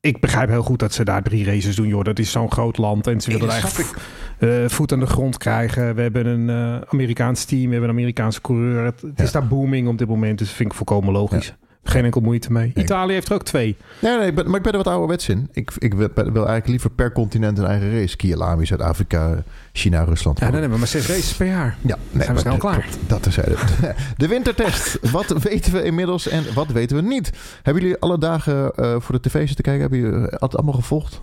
ik 0.00 0.20
begrijp 0.20 0.48
heel 0.48 0.62
goed 0.62 0.78
dat 0.78 0.92
ze 0.92 1.04
daar 1.04 1.22
drie 1.22 1.44
races 1.44 1.76
doen, 1.76 1.86
joh. 1.86 2.04
Dat 2.04 2.18
is 2.18 2.30
zo'n 2.30 2.52
groot 2.52 2.78
land 2.78 3.06
en 3.06 3.20
ze 3.20 3.30
willen 3.30 3.48
eigenlijk 3.50 3.90
uh, 4.38 4.68
voet 4.68 4.92
aan 4.92 5.00
de 5.00 5.06
grond 5.06 5.38
krijgen. 5.38 5.94
We 5.94 6.02
hebben 6.02 6.26
een 6.26 6.48
uh, 6.48 6.80
Amerikaans 6.88 7.44
team, 7.44 7.64
we 7.64 7.70
hebben 7.70 7.88
een 7.88 7.96
Amerikaanse 7.96 8.40
coureur. 8.40 8.84
Het, 8.84 9.00
het 9.00 9.20
is 9.20 9.32
daar 9.32 9.46
booming 9.46 9.88
op 9.88 9.98
dit 9.98 10.08
moment, 10.08 10.38
dus 10.38 10.46
dat 10.46 10.56
vind 10.56 10.70
ik 10.70 10.76
volkomen 10.76 11.12
logisch. 11.12 11.46
Ja. 11.46 11.68
Geen 11.82 12.04
enkel 12.04 12.20
moeite 12.20 12.52
mee. 12.52 12.72
Italië 12.74 13.12
heeft 13.12 13.28
er 13.28 13.34
ook 13.34 13.44
twee. 13.44 13.76
Nee, 13.98 14.18
nee, 14.18 14.32
maar 14.32 14.56
ik 14.56 14.62
ben 14.62 14.72
er 14.72 14.78
wat 14.78 14.86
ouderwets 14.86 15.28
in. 15.28 15.48
Ik, 15.52 15.72
ik 15.78 15.94
wil, 15.94 16.08
eigenlijk 16.14 16.66
liever 16.66 16.90
per 16.90 17.12
continent 17.12 17.58
een 17.58 17.64
eigen 17.64 18.00
race. 18.00 18.16
Kialami, 18.16 18.66
Zuid-Afrika, 18.66 19.42
China, 19.72 20.02
Rusland. 20.02 20.40
Ja, 20.40 20.50
nee, 20.50 20.60
nee, 20.60 20.78
maar 20.78 20.86
zes 20.86 21.06
races 21.06 21.34
per 21.34 21.46
jaar. 21.46 21.76
Ja, 21.80 21.96
nee, 22.10 22.22
zijn 22.22 22.34
we 22.34 22.40
snel 22.40 22.56
klaar. 22.56 22.88
Dat 23.06 23.26
is 23.26 23.36
het. 23.36 23.58
De 24.16 24.28
wintertest. 24.28 25.10
Wat 25.10 25.26
weten 25.42 25.72
we 25.72 25.82
inmiddels 25.82 26.28
en 26.28 26.44
wat 26.54 26.72
weten 26.72 26.96
we 26.96 27.02
niet? 27.02 27.30
Hebben 27.62 27.82
jullie 27.82 27.98
alle 27.98 28.18
dagen 28.18 28.72
uh, 28.76 28.94
voor 28.98 29.14
de 29.14 29.28
tv 29.28 29.46
zitten 29.46 29.64
kijken? 29.64 29.80
Hebben 29.80 29.98
jullie 29.98 30.26
het 30.30 30.56
allemaal 30.56 30.74
gevolgd? 30.74 31.22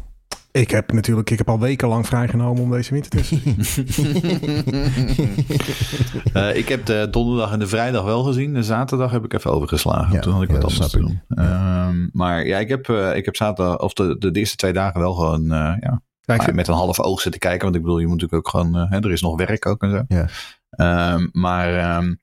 Ik 0.52 0.72
heb 0.72 0.92
natuurlijk, 0.92 1.30
ik 1.30 1.38
heb 1.38 1.50
al 1.50 1.60
wekenlang 1.60 2.06
vrijgenomen 2.06 2.64
om 2.64 2.72
deze 2.72 2.94
winter 2.94 3.12
te 3.12 3.24
zien. 3.32 3.58
uh, 6.34 6.56
ik 6.62 6.68
heb 6.68 6.86
de 6.86 7.08
donderdag 7.12 7.52
en 7.52 7.60
de 7.60 7.68
vrijdag 7.68 8.04
wel 8.04 8.24
gezien. 8.24 8.54
De 8.54 8.64
zaterdag 8.64 9.12
heb 9.12 9.24
ik 9.24 9.34
even 9.34 9.52
overgeslagen. 9.52 10.14
Ja, 10.14 10.20
Toen 10.20 10.34
had 10.34 10.42
ik 10.42 10.52
wat 10.52 10.64
anders 10.64 10.90
te 10.90 11.00
doen. 11.00 11.22
Ja. 11.28 11.88
Um, 11.88 12.10
maar 12.14 12.46
ja, 12.46 12.58
ik 12.58 12.70
heb, 12.70 12.88
uh, 12.88 13.16
ik 13.16 13.26
heb 13.26 13.36
zaterdag, 13.36 13.80
of 13.80 13.94
de, 13.94 14.18
de, 14.18 14.32
de, 14.32 14.40
eerste 14.40 14.56
twee 14.56 14.74
dagen 14.74 15.00
wel 15.00 15.14
gewoon, 15.14 15.44
uh, 15.44 15.50
ja, 15.80 16.02
ja 16.22 16.52
met 16.54 16.68
een 16.68 16.74
half 16.74 17.00
oog 17.00 17.22
zitten 17.22 17.42
kijken. 17.42 17.64
Want 17.64 17.76
ik 17.76 17.82
bedoel, 17.82 18.00
je 18.00 18.08
moet 18.08 18.22
natuurlijk 18.22 18.48
ook 18.48 18.62
gewoon, 18.62 18.88
hè, 18.90 19.00
er 19.00 19.12
is 19.12 19.22
nog 19.22 19.38
werk 19.38 19.66
ook 19.66 19.82
en 19.84 19.90
zo. 19.90 20.04
Ja. 20.08 20.28
Um, 21.14 21.30
maar 21.32 21.98
um, 21.98 22.20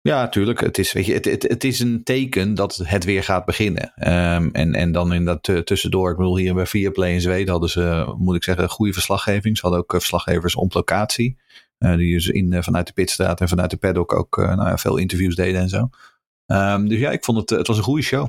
ja, 0.00 0.28
tuurlijk. 0.28 0.60
Het 0.60 0.78
is, 0.78 0.92
weet 0.92 1.06
je, 1.06 1.12
het, 1.12 1.24
het, 1.24 1.42
het 1.42 1.64
is 1.64 1.80
een 1.80 2.02
teken 2.04 2.54
dat 2.54 2.76
het 2.84 3.04
weer 3.04 3.24
gaat 3.24 3.44
beginnen. 3.44 3.92
Um, 3.96 4.50
en, 4.52 4.74
en 4.74 4.92
dan 4.92 5.12
in 5.12 5.24
dat 5.24 5.48
uh, 5.48 5.58
tussendoor, 5.58 6.10
ik 6.10 6.16
bedoel, 6.16 6.36
hier 6.36 6.54
bij 6.54 6.66
Viaplay 6.66 7.12
in 7.12 7.20
Zweden 7.20 7.50
hadden 7.50 7.70
ze, 7.70 8.14
moet 8.18 8.36
ik 8.36 8.44
zeggen, 8.44 8.68
goede 8.68 8.92
verslaggeving. 8.92 9.56
Ze 9.56 9.62
hadden 9.62 9.80
ook 9.80 9.92
uh, 9.92 9.98
verslaggevers 9.98 10.54
op 10.54 10.74
locatie. 10.74 11.38
Uh, 11.78 11.96
die 11.96 12.12
dus 12.12 12.28
in, 12.28 12.62
vanuit 12.62 12.86
de 12.86 12.92
pitstraat 12.92 13.40
en 13.40 13.48
vanuit 13.48 13.70
de 13.70 13.76
paddock 13.76 14.14
ook 14.14 14.36
nou 14.36 14.68
ja, 14.68 14.78
veel 14.78 14.96
interviews 14.96 15.34
deden 15.34 15.60
en 15.60 15.68
zo. 15.68 15.88
Um, 16.46 16.88
dus 16.88 16.98
ja, 16.98 17.10
ik 17.10 17.24
vond 17.24 17.38
het, 17.38 17.50
het 17.50 17.66
was 17.66 17.76
een 17.76 17.82
goede 17.82 18.02
show. 18.02 18.28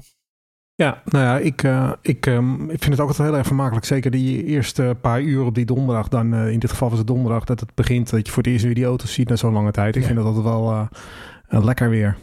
Ja, 0.75 1.01
nou 1.05 1.25
ja, 1.25 1.37
ik, 1.37 1.63
uh, 1.63 1.91
ik, 2.01 2.25
um, 2.25 2.61
ik 2.69 2.79
vind 2.79 2.91
het 2.91 2.99
ook 2.99 3.07
altijd 3.07 3.27
heel 3.27 3.37
erg 3.37 3.47
vermakelijk. 3.47 3.85
Zeker 3.85 4.11
die 4.11 4.45
eerste 4.45 4.97
paar 5.01 5.21
uur 5.21 5.43
op 5.43 5.55
die 5.55 5.65
donderdag. 5.65 6.07
Dan 6.07 6.33
uh, 6.33 6.51
in 6.51 6.59
dit 6.59 6.69
geval 6.69 6.89
was 6.89 6.97
het 6.97 7.07
donderdag 7.07 7.43
dat 7.43 7.59
het 7.59 7.75
begint. 7.75 8.09
Dat 8.09 8.25
je 8.25 8.33
voor 8.33 8.43
het 8.43 8.51
eerst 8.51 8.65
weer 8.65 8.73
die 8.73 8.85
auto's 8.85 9.13
ziet 9.13 9.29
na 9.29 9.35
zo'n 9.35 9.53
lange 9.53 9.71
tijd. 9.71 9.95
Ik 9.95 10.01
ja. 10.01 10.07
vind 10.07 10.19
dat 10.19 10.27
altijd 10.27 10.45
wel 10.45 10.71
uh, 10.71 10.87
lekker 11.51 11.89
weer. 11.89 12.17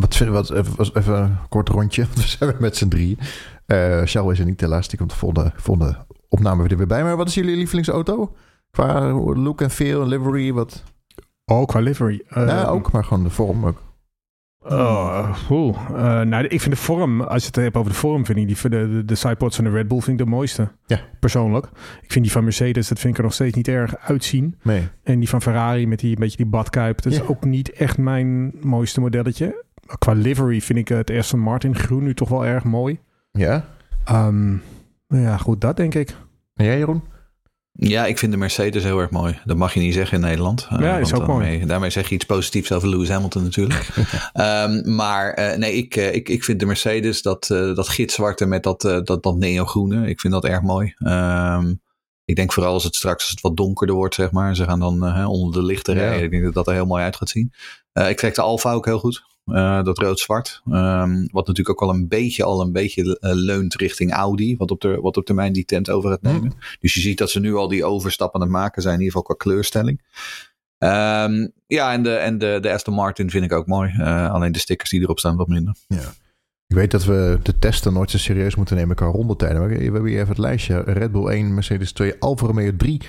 Wat, 0.00 0.18
wat 0.18 0.50
even, 0.50 0.90
even 0.94 1.14
een 1.14 1.36
kort 1.48 1.68
rondje. 1.68 2.06
We 2.14 2.20
zijn 2.20 2.54
met 2.58 2.76
z'n 2.76 2.88
drie. 2.88 3.18
Uh, 3.66 4.04
Shell 4.04 4.30
is 4.30 4.38
er 4.38 4.44
niet 4.44 4.60
helaas. 4.60 4.88
Die 4.88 4.98
komt 4.98 5.10
de 5.10 5.16
volgende, 5.16 5.52
volgende 5.56 6.06
opname 6.28 6.66
weer 6.66 6.86
bij. 6.86 7.02
Maar 7.02 7.16
wat 7.16 7.28
is 7.28 7.34
jullie 7.34 7.56
lievelingsauto? 7.56 8.34
Qua 8.70 9.12
look 9.12 9.60
en 9.60 9.70
feel, 9.70 10.06
livery, 10.06 10.52
wat? 10.52 10.82
Oh, 11.44 11.66
qua 11.66 11.80
livery? 11.80 12.22
Uh, 12.36 12.46
ja, 12.46 12.64
ook. 12.64 12.92
Maar 12.92 13.04
gewoon 13.04 13.22
de 13.22 13.30
vorm 13.30 13.66
ook. 13.66 13.82
Oh, 14.68 15.28
uh, 15.90 16.20
nou, 16.20 16.44
ik 16.44 16.60
vind 16.60 16.74
de 16.74 16.80
vorm, 16.80 17.20
als 17.20 17.40
je 17.42 17.46
het 17.46 17.56
hebt 17.56 17.76
over 17.76 17.90
de 17.90 17.98
vorm, 17.98 18.26
vind 18.26 18.38
ik 18.38 18.46
die, 18.46 18.70
de, 18.70 18.88
de, 18.88 19.04
de 19.04 19.14
sidepods 19.14 19.56
van 19.56 19.64
de 19.64 19.70
Red 19.70 19.88
Bull 19.88 20.00
vind 20.00 20.20
ik 20.20 20.24
de 20.24 20.30
mooiste. 20.30 20.68
Ja. 20.86 21.00
Persoonlijk. 21.20 21.66
Ik 22.02 22.12
vind 22.12 22.24
die 22.24 22.32
van 22.32 22.44
Mercedes, 22.44 22.88
dat 22.88 22.98
vind 22.98 23.12
ik 23.12 23.18
er 23.18 23.24
nog 23.24 23.32
steeds 23.32 23.56
niet 23.56 23.68
erg 23.68 23.96
uitzien. 23.98 24.58
Nee. 24.62 24.88
En 25.02 25.18
die 25.18 25.28
van 25.28 25.42
Ferrari 25.42 25.86
met 25.86 25.98
die 25.98 26.10
een 26.10 26.20
beetje 26.20 26.36
die 26.36 26.46
badkuip, 26.46 27.02
dat 27.02 27.12
is 27.12 27.22
ook 27.22 27.44
niet 27.44 27.72
echt 27.72 27.98
mijn 27.98 28.54
mooiste 28.60 29.00
modelletje. 29.00 29.64
Qua 29.98 30.12
livery 30.12 30.60
vind 30.60 30.78
ik 30.78 30.88
het 30.88 31.10
Aston 31.10 31.40
Martin 31.40 31.76
groen 31.76 32.02
nu 32.02 32.14
toch 32.14 32.28
wel 32.28 32.46
erg 32.46 32.64
mooi. 32.64 33.00
Ja. 33.32 33.64
Um, 34.10 34.62
ja, 35.08 35.36
goed, 35.36 35.60
dat 35.60 35.76
denk 35.76 35.94
ik. 35.94 36.16
En 36.54 36.64
jij, 36.64 36.78
Jeroen? 36.78 37.02
Ja, 37.76 38.06
ik 38.06 38.18
vind 38.18 38.32
de 38.32 38.38
Mercedes 38.38 38.82
heel 38.82 38.98
erg 38.98 39.10
mooi. 39.10 39.40
Dat 39.44 39.56
mag 39.56 39.74
je 39.74 39.80
niet 39.80 39.94
zeggen 39.94 40.16
in 40.16 40.24
Nederland. 40.24 40.66
Ja, 40.70 40.94
uh, 40.94 41.00
is 41.00 41.14
ook 41.14 41.26
daarmee, 41.26 41.56
mooi. 41.56 41.66
Daarmee 41.66 41.90
zeg 41.90 42.08
je 42.08 42.14
iets 42.14 42.24
positiefs 42.24 42.72
over 42.72 42.88
Lewis 42.88 43.08
Hamilton 43.08 43.42
natuurlijk. 43.42 43.88
um, 44.34 44.82
maar 44.96 45.38
uh, 45.38 45.56
nee, 45.56 45.72
ik, 45.72 45.96
uh, 45.96 46.14
ik, 46.14 46.28
ik 46.28 46.44
vind 46.44 46.60
de 46.60 46.66
Mercedes, 46.66 47.22
dat, 47.22 47.46
dat 47.46 47.88
gitzwarte 47.88 48.46
met 48.46 48.62
dat, 48.62 48.80
dat, 48.80 49.22
dat 49.22 49.36
neogroene, 49.36 50.08
ik 50.08 50.20
vind 50.20 50.32
dat 50.32 50.44
erg 50.44 50.62
mooi. 50.62 50.94
Um, 50.98 51.82
ik 52.24 52.36
denk 52.36 52.52
vooral 52.52 52.72
als 52.72 52.84
het 52.84 52.94
straks 52.94 53.22
als 53.22 53.30
het 53.30 53.40
wat 53.40 53.56
donkerder 53.56 53.96
wordt, 53.96 54.14
zeg 54.14 54.30
maar. 54.30 54.56
Ze 54.56 54.64
gaan 54.64 54.80
dan 54.80 55.26
onder 55.26 55.60
de 55.60 55.66
lichten 55.66 55.94
rijden. 55.94 56.18
Ja. 56.18 56.24
Ik 56.24 56.30
denk 56.30 56.44
dat 56.44 56.54
dat 56.54 56.66
er 56.66 56.72
heel 56.72 56.86
mooi 56.86 57.02
uit 57.02 57.16
gaat 57.16 57.28
zien. 57.28 57.52
ik 57.92 58.16
trek 58.16 58.34
de 58.34 58.42
Alfa 58.42 58.72
ook 58.72 58.84
heel 58.84 58.98
goed. 58.98 59.24
Uh, 59.46 59.82
dat 59.82 59.98
rood-zwart. 59.98 60.60
Um, 60.66 61.28
wat 61.32 61.46
natuurlijk 61.46 61.70
ook 61.70 61.88
wel 61.88 61.98
een 61.98 62.08
beetje 62.08 62.44
al 62.44 62.60
een 62.60 62.72
beetje 62.72 63.04
uh, 63.04 63.14
leunt 63.20 63.74
richting 63.74 64.12
Audi. 64.12 64.56
Wat 64.56 64.70
op, 64.70 64.80
de, 64.80 65.00
wat 65.00 65.16
op 65.16 65.24
termijn 65.24 65.52
die 65.52 65.64
tent 65.64 65.90
over 65.90 66.10
gaat 66.10 66.22
nemen. 66.22 66.42
Mm. 66.42 66.52
Dus 66.80 66.94
je 66.94 67.00
ziet 67.00 67.18
dat 67.18 67.30
ze 67.30 67.40
nu 67.40 67.54
al 67.54 67.68
die 67.68 67.84
overstappen 67.84 68.40
aan 68.40 68.46
het 68.46 68.56
maken 68.56 68.82
zijn. 68.82 68.94
In 68.94 69.00
ieder 69.00 69.18
geval 69.18 69.36
qua 69.36 69.44
kleurstelling. 69.44 70.00
Um, 70.78 71.52
ja, 71.66 71.92
en, 71.92 72.02
de, 72.02 72.14
en 72.14 72.38
de, 72.38 72.58
de 72.60 72.72
Aston 72.72 72.94
Martin 72.94 73.30
vind 73.30 73.44
ik 73.44 73.52
ook 73.52 73.66
mooi. 73.66 73.92
Uh, 73.98 74.30
alleen 74.30 74.52
de 74.52 74.58
stickers 74.58 74.90
die 74.90 75.00
erop 75.00 75.18
staan 75.18 75.36
wat 75.36 75.48
minder. 75.48 75.74
Ja. 75.88 76.12
Ik 76.66 76.76
weet 76.76 76.90
dat 76.90 77.04
we 77.04 77.38
de 77.42 77.58
testen 77.58 77.92
nooit 77.92 78.10
zo 78.10 78.18
serieus 78.18 78.54
moeten 78.54 78.76
nemen 78.76 78.96
qua 78.96 79.06
rondetijden. 79.06 79.58
Maar 79.58 79.68
we 79.68 79.82
hebben 79.82 80.06
hier 80.06 80.16
even 80.16 80.28
het 80.28 80.38
lijstje. 80.38 80.80
Red 80.80 81.12
Bull 81.12 81.26
1, 81.26 81.54
Mercedes 81.54 81.92
2, 81.92 82.14
Alfa 82.18 82.46
Romeo 82.46 82.76
3 82.76 83.00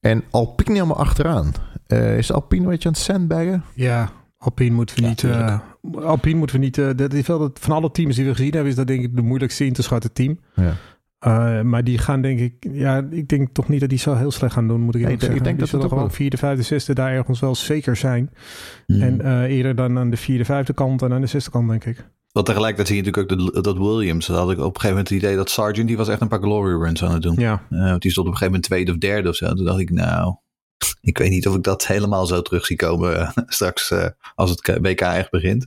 en 0.00 0.24
Alpine 0.30 0.72
helemaal 0.72 0.96
achteraan. 0.96 1.52
Uh, 1.86 2.18
is 2.18 2.32
Alpine 2.32 2.62
een 2.64 2.70
beetje 2.70 2.88
aan 2.88 2.94
het 2.94 3.02
sandbaggen? 3.02 3.64
Ja, 3.74 4.12
Alpine 4.42 4.74
moeten 4.74 4.96
we 4.96 5.08
niet... 5.08 5.22
Uh, 5.22 5.58
Alpine 5.94 6.38
moeten 6.38 6.56
we 6.56 6.62
niet... 6.64 6.76
Uh, 6.76 6.90
dat 6.96 7.12
is 7.12 7.26
wel 7.26 7.38
dat, 7.38 7.58
van 7.60 7.72
alle 7.72 7.90
teams 7.90 8.16
die 8.16 8.24
we 8.24 8.34
gezien 8.34 8.52
hebben... 8.52 8.70
is 8.70 8.76
dat 8.76 8.86
denk 8.86 9.02
ik 9.02 9.16
de 9.16 9.22
moeilijkste 9.22 9.66
in 9.66 9.72
te 9.72 9.82
schatten 9.82 10.12
team. 10.12 10.38
Ja. 10.54 10.74
Uh, 11.26 11.62
maar 11.62 11.84
die 11.84 11.98
gaan 11.98 12.22
denk 12.22 12.40
ik, 12.40 12.54
ja, 12.72 13.06
ik 13.10 13.28
denk 13.28 13.48
toch 13.52 13.68
niet 13.68 13.80
dat 13.80 13.88
die 13.88 13.98
zo 13.98 14.14
heel 14.14 14.30
slecht 14.30 14.52
gaan 14.52 14.68
doen, 14.68 14.80
moet 14.80 14.94
ik 14.94 15.02
nee, 15.02 15.16
zeggen. 15.18 15.36
Ik 15.36 15.44
denk 15.44 15.58
dat 15.58 15.68
ze 15.68 15.78
toch 15.78 15.88
gewoon 15.88 16.10
vierde, 16.10 16.36
vijfde, 16.36 16.62
zesde 16.62 16.94
daar 16.94 17.12
ergens 17.12 17.40
wel 17.40 17.54
zeker 17.54 17.96
zijn. 17.96 18.30
Mm. 18.86 19.02
En 19.02 19.20
uh, 19.20 19.42
eerder 19.42 19.74
dan 19.74 19.98
aan 19.98 20.10
de 20.10 20.16
vierde, 20.16 20.44
vijfde 20.44 20.72
kant 20.72 21.02
en 21.02 21.12
aan 21.12 21.20
de 21.20 21.26
zesde 21.26 21.50
kant, 21.50 21.68
denk 21.68 21.84
ik. 21.84 22.08
Wat 22.32 22.46
tegelijkertijd 22.46 22.88
zie 22.88 22.96
je 22.96 23.02
natuurlijk 23.02 23.48
ook 23.56 23.64
dat 23.64 23.76
Williams, 23.76 24.26
dat 24.26 24.36
had 24.36 24.50
ik 24.50 24.58
op 24.58 24.64
een 24.64 24.80
gegeven 24.80 24.88
moment 24.88 25.08
het 25.08 25.18
idee 25.18 25.36
dat 25.36 25.50
Sargent, 25.50 25.88
die 25.88 25.96
was 25.96 26.08
echt 26.08 26.20
een 26.20 26.28
paar 26.28 26.42
glory 26.42 26.82
runs 26.82 27.04
aan 27.04 27.12
het 27.12 27.22
doen. 27.22 27.34
Ja. 27.38 27.62
Uh, 27.70 27.96
die 27.98 28.10
stond 28.10 28.26
op 28.26 28.32
een 28.32 28.38
gegeven 28.38 28.46
moment 28.46 28.62
tweede 28.62 28.90
of 28.90 28.98
derde 28.98 29.28
of 29.28 29.34
zo. 29.34 29.54
Toen 29.54 29.64
dacht 29.64 29.78
ik, 29.78 29.90
nou, 29.90 30.34
ik 31.00 31.18
weet 31.18 31.30
niet 31.30 31.48
of 31.48 31.54
ik 31.54 31.62
dat 31.62 31.86
helemaal 31.86 32.26
zo 32.26 32.42
terug 32.42 32.66
zie 32.66 32.76
komen 32.76 33.32
straks 33.46 33.92
als 34.34 34.50
het 34.50 34.78
WK 34.80 35.00
echt 35.00 35.30
begint. 35.30 35.66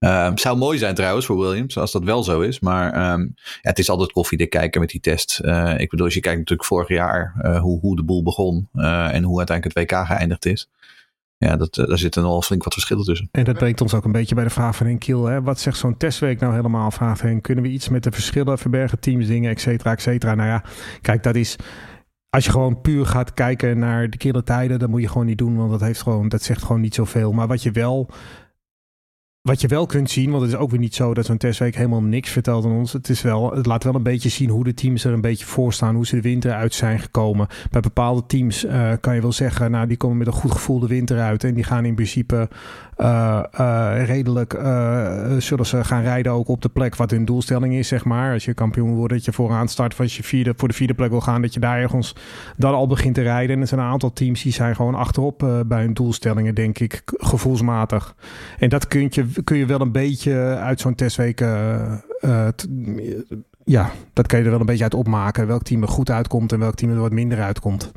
Uh, 0.00 0.30
zou 0.34 0.56
mooi 0.56 0.78
zijn 0.78 0.94
trouwens 0.94 1.26
voor 1.26 1.38
Williams, 1.38 1.78
als 1.78 1.92
dat 1.92 2.04
wel 2.04 2.22
zo 2.22 2.40
is. 2.40 2.60
Maar 2.60 3.12
um, 3.12 3.34
ja, 3.36 3.68
het 3.68 3.78
is 3.78 3.90
altijd 3.90 4.12
koffiedik 4.12 4.50
kijken 4.50 4.80
met 4.80 4.90
die 4.90 5.00
test. 5.00 5.40
Uh, 5.42 5.78
ik 5.78 5.90
bedoel, 5.90 6.04
als 6.04 6.14
je 6.14 6.20
kijkt 6.20 6.38
natuurlijk 6.38 6.68
vorig 6.68 6.88
jaar 6.88 7.34
hoe, 7.60 7.80
hoe 7.80 7.96
de 7.96 8.02
boel 8.02 8.22
begon 8.22 8.68
en 8.72 9.22
hoe 9.22 9.38
uiteindelijk 9.38 9.78
het 9.78 9.90
WK 9.90 10.06
geëindigd 10.06 10.46
is. 10.46 10.68
Ja, 11.38 11.56
dat, 11.56 11.74
daar 11.74 11.98
zitten 11.98 12.24
al 12.24 12.42
flink 12.42 12.64
wat 12.64 12.72
verschillen 12.72 13.04
tussen. 13.04 13.28
En 13.32 13.44
dat 13.44 13.56
brengt 13.56 13.80
ons 13.80 13.94
ook 13.94 14.04
een 14.04 14.12
beetje 14.12 14.34
bij 14.34 14.44
de 14.44 14.50
vraag 14.50 14.76
van 14.76 14.86
Henk 14.86 15.00
Kiel. 15.00 15.24
Hè? 15.24 15.42
Wat 15.42 15.60
zegt 15.60 15.78
zo'n 15.78 15.96
testweek 15.96 16.40
nou 16.40 16.54
helemaal? 16.54 16.90
Vraagt 16.90 17.20
Henk, 17.20 17.42
kunnen 17.42 17.64
we 17.64 17.70
iets 17.70 17.88
met 17.88 18.02
de 18.02 18.12
verschillen 18.12 18.58
verbergen, 18.58 19.00
teams, 19.00 19.26
dingen, 19.26 19.50
et 19.50 19.60
cetera, 19.60 19.92
et 19.92 20.02
cetera? 20.02 20.34
Nou 20.34 20.48
ja, 20.48 20.64
kijk, 21.00 21.22
dat 21.22 21.34
is 21.34 21.56
als 22.36 22.44
je 22.44 22.50
gewoon 22.50 22.80
puur 22.80 23.06
gaat 23.06 23.34
kijken 23.34 23.78
naar 23.78 24.10
de 24.10 24.16
kille 24.16 24.42
tijden, 24.42 24.78
dan 24.78 24.90
moet 24.90 25.00
je 25.00 25.08
gewoon 25.08 25.26
niet 25.26 25.38
doen, 25.38 25.56
want 25.56 25.70
dat 25.70 25.80
heeft 25.80 26.02
gewoon, 26.02 26.28
dat 26.28 26.42
zegt 26.42 26.62
gewoon 26.62 26.80
niet 26.80 26.94
zoveel. 26.94 27.32
Maar 27.32 27.46
wat 27.46 27.62
je 27.62 27.70
wel 27.70 28.10
wat 29.42 29.60
je 29.60 29.68
wel 29.68 29.86
kunt 29.86 30.10
zien, 30.10 30.30
want 30.30 30.42
het 30.42 30.52
is 30.52 30.58
ook 30.58 30.70
weer 30.70 30.78
niet 30.80 30.94
zo 30.94 31.14
dat 31.14 31.26
zo'n 31.26 31.36
testweek 31.36 31.76
helemaal 31.76 32.02
niks 32.02 32.30
vertelt 32.30 32.64
aan 32.64 32.72
ons. 32.72 32.92
Het, 32.92 33.08
is 33.08 33.22
wel, 33.22 33.52
het 33.52 33.66
laat 33.66 33.84
wel 33.84 33.94
een 33.94 34.02
beetje 34.02 34.28
zien 34.28 34.50
hoe 34.50 34.64
de 34.64 34.74
teams 34.74 35.04
er 35.04 35.12
een 35.12 35.20
beetje 35.20 35.44
voor 35.44 35.72
staan, 35.72 35.94
hoe 35.94 36.06
ze 36.06 36.14
de 36.14 36.20
winter 36.20 36.52
uit 36.52 36.74
zijn 36.74 36.98
gekomen. 36.98 37.46
Bij 37.70 37.80
bepaalde 37.80 38.26
teams 38.26 38.64
uh, 38.64 38.92
kan 39.00 39.14
je 39.14 39.20
wel 39.20 39.32
zeggen, 39.32 39.70
nou 39.70 39.86
die 39.86 39.96
komen 39.96 40.16
met 40.16 40.26
een 40.26 40.32
goed 40.32 40.50
gevoel 40.50 40.78
de 40.78 40.86
winter 40.86 41.20
uit 41.20 41.44
en 41.44 41.54
die 41.54 41.64
gaan 41.64 41.84
in 41.84 41.94
principe 41.94 42.48
redelijk 44.06 44.52
zullen 45.38 45.66
ze 45.66 45.84
gaan 45.84 46.02
rijden 46.02 46.32
ook 46.32 46.48
op 46.48 46.62
de 46.62 46.68
plek 46.68 46.96
wat 46.96 47.10
hun 47.10 47.24
doelstelling 47.24 47.74
is, 47.74 47.88
zeg 47.88 48.04
maar. 48.04 48.32
Als 48.32 48.44
je 48.44 48.54
kampioen 48.54 48.94
wordt, 48.94 49.12
dat 49.12 49.24
je 49.24 49.32
vooraan 49.32 49.68
start, 49.68 49.92
of 49.92 50.00
als 50.00 50.16
je 50.16 50.22
vierde, 50.22 50.52
voor 50.56 50.68
de 50.68 50.74
vierde 50.74 50.94
plek 50.94 51.10
wil 51.10 51.20
gaan, 51.20 51.42
dat 51.42 51.54
je 51.54 51.60
daar 51.60 51.78
ergens 51.78 52.14
dan 52.56 52.74
al 52.74 52.86
begint 52.86 53.14
te 53.14 53.22
rijden. 53.22 53.56
En 53.56 53.62
er 53.62 53.68
zijn 53.68 53.80
een 53.80 53.86
aantal 53.86 54.12
teams 54.12 54.42
die 54.42 54.52
zijn 54.52 54.76
gewoon 54.76 54.94
achterop 54.94 55.64
bij 55.66 55.82
hun 55.82 55.94
doelstellingen, 55.94 56.54
denk 56.54 56.78
ik, 56.78 57.02
gevoelsmatig. 57.04 58.14
En 58.58 58.68
dat 58.68 58.88
kun 58.88 59.08
je 59.10 59.26
kun 59.44 59.56
je 59.56 59.66
wel 59.66 59.80
een 59.80 59.92
beetje 59.92 60.34
uit 60.60 60.80
zo'n 60.80 60.94
testweek. 60.94 61.44
Ja, 63.64 63.90
dat 64.12 64.26
kan 64.26 64.38
je 64.38 64.44
er 64.44 64.50
wel 64.50 64.60
een 64.60 64.66
beetje 64.66 64.82
uit 64.82 64.94
opmaken. 64.94 65.46
Welk 65.46 65.62
team 65.62 65.82
er 65.82 65.88
goed 65.88 66.10
uitkomt 66.10 66.52
en 66.52 66.58
welk 66.58 66.74
team 66.74 66.90
er 66.90 67.00
wat 67.00 67.12
minder 67.12 67.42
uitkomt. 67.42 67.92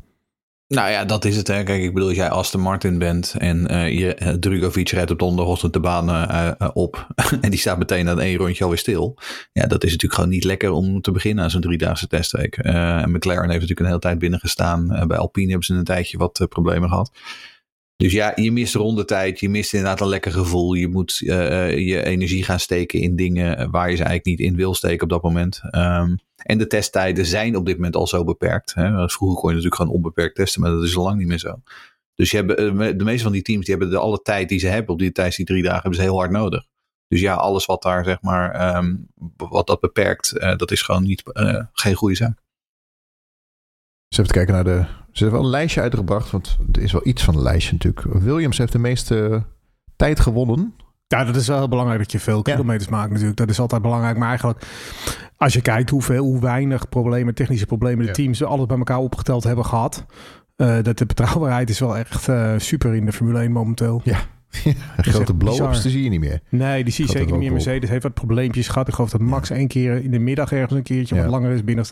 Nou 0.74 0.90
ja, 0.90 1.04
dat 1.04 1.24
is 1.24 1.36
het. 1.36 1.46
Hè. 1.46 1.62
Kijk, 1.62 1.82
ik 1.82 1.92
bedoel, 1.94 2.08
als 2.08 2.16
jij 2.16 2.28
Aston 2.28 2.60
Martin 2.60 2.98
bent 2.98 3.34
en 3.38 3.72
uh, 3.72 3.98
je, 3.98 4.36
Drugovic 4.40 4.88
rijdt 4.88 5.10
op 5.10 5.18
donderdagochtend 5.18 5.72
de 5.72 5.80
baan 5.80 6.08
uh, 6.08 6.68
op 6.72 7.06
en 7.40 7.50
die 7.50 7.58
staat 7.58 7.78
meteen 7.78 8.04
na 8.04 8.16
één 8.16 8.36
rondje 8.36 8.64
alweer 8.64 8.78
stil. 8.78 9.18
Ja, 9.52 9.66
dat 9.66 9.84
is 9.84 9.90
natuurlijk 9.90 10.14
gewoon 10.14 10.30
niet 10.30 10.44
lekker 10.44 10.70
om 10.70 11.00
te 11.00 11.10
beginnen 11.10 11.44
aan 11.44 11.50
zo'n 11.50 11.60
driedaagse 11.60 12.06
testweek. 12.06 12.56
en 12.56 13.10
McLaren 13.10 13.42
heeft 13.42 13.52
natuurlijk 13.52 13.80
een 13.80 13.86
hele 13.86 13.98
tijd 13.98 14.18
binnengestaan. 14.18 15.06
bij 15.06 15.18
Alpine 15.18 15.48
hebben 15.48 15.66
ze 15.66 15.74
een 15.74 15.84
tijdje 15.84 16.18
wat 16.18 16.46
problemen 16.48 16.88
gehad. 16.88 17.10
Dus 18.00 18.12
ja, 18.12 18.32
je 18.34 18.52
mist 18.52 18.74
rondetijd. 18.74 19.40
Je 19.40 19.48
mist 19.48 19.72
inderdaad 19.72 20.00
een 20.00 20.08
lekker 20.08 20.32
gevoel. 20.32 20.74
Je 20.74 20.88
moet 20.88 21.20
uh, 21.20 21.78
je 21.78 22.04
energie 22.04 22.44
gaan 22.44 22.60
steken 22.60 23.00
in 23.00 23.16
dingen 23.16 23.70
waar 23.70 23.90
je 23.90 23.96
ze 23.96 24.04
eigenlijk 24.04 24.38
niet 24.38 24.48
in 24.48 24.56
wil 24.56 24.74
steken 24.74 25.02
op 25.02 25.08
dat 25.08 25.22
moment. 25.22 25.60
Um, 25.70 26.18
en 26.36 26.58
de 26.58 26.66
testtijden 26.66 27.26
zijn 27.26 27.56
op 27.56 27.66
dit 27.66 27.76
moment 27.76 27.96
al 27.96 28.06
zo 28.06 28.24
beperkt. 28.24 28.74
Hè. 28.74 29.08
Vroeger 29.08 29.38
kon 29.38 29.48
je 29.48 29.56
natuurlijk 29.56 29.74
gewoon 29.74 29.92
onbeperkt 29.92 30.34
testen, 30.34 30.60
maar 30.60 30.70
dat 30.70 30.82
is 30.82 30.94
lang 30.94 31.18
niet 31.18 31.26
meer 31.26 31.38
zo. 31.38 31.62
Dus 32.14 32.30
je 32.30 32.36
hebt, 32.36 32.54
eh, 32.54 32.96
de 32.96 33.04
meeste 33.04 33.22
van 33.22 33.32
die 33.32 33.42
teams 33.42 33.64
die 33.64 33.74
hebben 33.74 33.92
de 33.92 34.00
alle 34.00 34.22
tijd 34.22 34.48
die 34.48 34.58
ze 34.58 34.66
hebben 34.66 34.92
op 34.92 34.98
die 34.98 35.12
tijdens 35.12 35.36
die 35.36 35.46
drie 35.46 35.62
dagen 35.62 35.80
hebben 35.80 36.00
ze 36.00 36.02
heel 36.02 36.18
hard 36.18 36.30
nodig. 36.30 36.66
Dus 37.08 37.20
ja, 37.20 37.34
alles 37.34 37.66
wat 37.66 37.82
daar 37.82 38.04
zeg 38.04 38.22
maar, 38.22 38.76
um, 38.76 39.08
wat 39.36 39.66
dat 39.66 39.80
beperkt, 39.80 40.32
dat 40.56 40.70
is 40.70 40.82
gewoon 40.82 41.02
niet, 41.02 41.22
geen 41.72 41.94
goede 41.94 42.16
zaak. 42.16 42.38
Dus 44.10 44.18
even 44.18 44.32
kijken 44.32 44.54
naar 44.54 44.64
de 44.64 44.86
ze 45.12 45.22
hebben 45.22 45.40
wel 45.40 45.50
een 45.50 45.56
lijstje 45.56 45.80
uitgebracht, 45.80 46.30
want 46.30 46.58
er 46.72 46.82
is 46.82 46.92
wel 46.92 47.06
iets 47.06 47.24
van 47.24 47.34
een 47.34 47.42
lijstje 47.42 47.72
natuurlijk. 47.72 48.22
Williams 48.22 48.58
heeft 48.58 48.72
de 48.72 48.78
meeste 48.78 49.42
tijd 49.96 50.20
gewonnen. 50.20 50.74
Ja, 51.06 51.24
dat 51.24 51.36
is 51.36 51.46
wel 51.46 51.58
heel 51.58 51.68
belangrijk 51.68 51.98
dat 51.98 52.12
je 52.12 52.20
veel 52.20 52.42
kilometers 52.42 52.90
maakt 52.90 53.10
natuurlijk. 53.10 53.36
Dat 53.36 53.50
is 53.50 53.60
altijd 53.60 53.82
belangrijk. 53.82 54.16
Maar 54.16 54.28
eigenlijk, 54.28 54.66
als 55.36 55.52
je 55.52 55.60
kijkt 55.60 55.90
hoeveel, 55.90 56.24
hoe 56.24 56.40
weinig 56.40 56.88
problemen, 56.88 57.34
technische 57.34 57.66
problemen 57.66 58.06
de 58.06 58.12
teams 58.12 58.44
alles 58.44 58.66
bij 58.66 58.76
elkaar 58.76 58.98
opgeteld 58.98 59.44
hebben 59.44 59.64
gehad. 59.64 60.06
Uh, 60.56 60.82
dat 60.82 60.98
de 60.98 61.06
betrouwbaarheid 61.06 61.70
is 61.70 61.78
wel 61.78 61.96
echt 61.96 62.28
uh, 62.28 62.52
super 62.56 62.94
in 62.94 63.04
de 63.04 63.12
Formule 63.12 63.38
1 63.38 63.52
momenteel. 63.52 64.00
Ja, 64.04 64.18
grote 64.96 65.34
blow-ups 65.34 65.82
zie 65.82 66.02
je 66.02 66.08
niet 66.08 66.20
meer. 66.20 66.40
Nee, 66.48 66.84
die 66.84 66.92
zie 66.92 67.04
je 67.06 67.10
zeker 67.10 67.30
niet 67.30 67.40
meer. 67.40 67.52
Mercedes 67.52 67.88
heeft 67.88 68.02
wat 68.02 68.14
probleempjes 68.14 68.68
gehad. 68.68 68.88
Ik 68.88 68.94
geloof 68.94 69.10
dat 69.10 69.20
Max 69.20 69.50
één 69.50 69.68
keer 69.68 70.04
in 70.04 70.10
de 70.10 70.18
middag 70.18 70.52
ergens 70.52 70.72
een 70.72 70.82
keertje 70.82 71.16
wat 71.16 71.26
langer 71.26 71.50
is 71.50 71.64
binnen. 71.64 71.84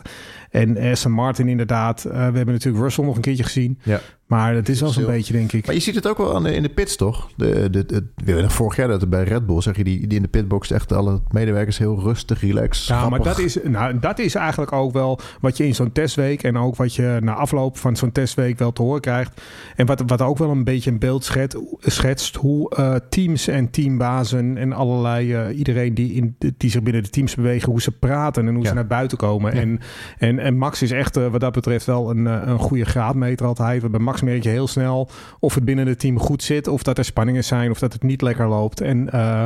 En 0.49 0.77
Aston 0.77 1.11
Martin 1.11 1.47
inderdaad. 1.47 2.05
Uh, 2.05 2.11
we 2.11 2.17
hebben 2.17 2.45
natuurlijk 2.45 2.83
Russell 2.83 3.05
nog 3.05 3.15
een 3.15 3.21
keertje 3.21 3.43
gezien. 3.43 3.79
Ja. 3.83 4.01
Maar 4.29 4.55
het 4.55 4.69
is 4.69 4.81
wel 4.81 4.89
zo'n 4.89 5.05
beetje, 5.05 5.33
denk 5.33 5.51
ik. 5.51 5.65
Maar 5.65 5.75
je 5.75 5.81
ziet 5.81 5.95
het 5.95 6.07
ook 6.07 6.17
wel 6.17 6.35
aan 6.35 6.43
de, 6.43 6.53
in 6.53 6.61
de 6.61 6.69
pits, 6.69 6.95
toch? 6.95 7.29
De, 7.35 7.69
de, 7.69 7.85
de, 7.85 8.05
de, 8.15 8.49
vorig 8.49 8.75
jaar 8.75 8.87
dat 8.87 9.09
bij 9.09 9.23
Red 9.23 9.45
Bull, 9.45 9.61
zeg 9.61 9.77
je, 9.77 9.83
die, 9.83 10.07
die 10.07 10.17
in 10.17 10.21
de 10.21 10.27
pitbox 10.27 10.71
echt 10.71 10.93
alle 10.93 11.21
medewerkers 11.29 11.77
heel 11.77 11.99
rustig, 11.99 12.41
relaxed. 12.41 12.85
Ja, 12.85 13.09
maar 13.09 13.23
dat 13.23 13.39
is, 13.39 13.57
nou, 13.63 13.99
dat 13.99 14.19
is 14.19 14.35
eigenlijk 14.35 14.71
ook 14.71 14.93
wel 14.93 15.19
wat 15.41 15.57
je 15.57 15.65
in 15.65 15.75
zo'n 15.75 15.91
testweek 15.91 16.43
en 16.43 16.57
ook 16.57 16.75
wat 16.75 16.95
je 16.95 17.17
na 17.21 17.33
afloop 17.33 17.77
van 17.77 17.95
zo'n 17.95 18.11
testweek 18.11 18.59
wel 18.59 18.71
te 18.71 18.81
horen 18.81 19.01
krijgt. 19.01 19.41
En 19.75 19.85
wat, 19.85 20.03
wat 20.05 20.21
ook 20.21 20.37
wel 20.37 20.49
een 20.49 20.63
beetje 20.63 20.91
een 20.91 20.99
beeld 20.99 21.23
schetst, 21.23 21.57
schetst 21.79 22.35
hoe 22.35 22.75
uh, 22.79 22.95
teams 23.09 23.47
en 23.47 23.69
teambazen 23.69 24.57
en 24.57 24.73
allerlei, 24.73 25.33
uh, 25.33 25.57
iedereen 25.57 25.93
die, 25.93 26.13
in, 26.13 26.35
die 26.57 26.69
zich 26.69 26.83
binnen 26.83 27.03
de 27.03 27.09
teams 27.09 27.35
bewegen, 27.35 27.71
hoe 27.71 27.81
ze 27.81 27.91
praten 27.91 28.47
en 28.47 28.55
hoe 28.55 28.65
ze 28.65 28.73
naar 28.73 28.87
buiten 28.87 29.17
komen. 29.17 29.51
En, 29.51 29.79
en, 30.17 30.39
en 30.39 30.57
Max 30.57 30.81
is 30.81 30.91
echt 30.91 31.17
uh, 31.17 31.27
wat 31.27 31.41
dat 31.41 31.53
betreft 31.53 31.85
wel 31.85 32.09
een, 32.09 32.25
een 32.25 32.59
goede 32.59 32.85
graadmeter 32.85 33.45
altijd. 33.45 33.91
Bij 33.91 33.99
Max 33.99 34.17
merk 34.21 34.43
je 34.43 34.49
heel 34.49 34.67
snel 34.67 35.09
of 35.39 35.55
het 35.55 35.65
binnen 35.65 35.87
het 35.87 35.99
team 35.99 36.19
goed 36.19 36.43
zit, 36.43 36.67
of 36.67 36.83
dat 36.83 36.97
er 36.97 37.05
spanningen 37.05 37.43
zijn, 37.43 37.71
of 37.71 37.79
dat 37.79 37.93
het 37.93 38.03
niet 38.03 38.21
lekker 38.21 38.47
loopt. 38.47 38.81
En, 38.81 39.09
uh, 39.13 39.43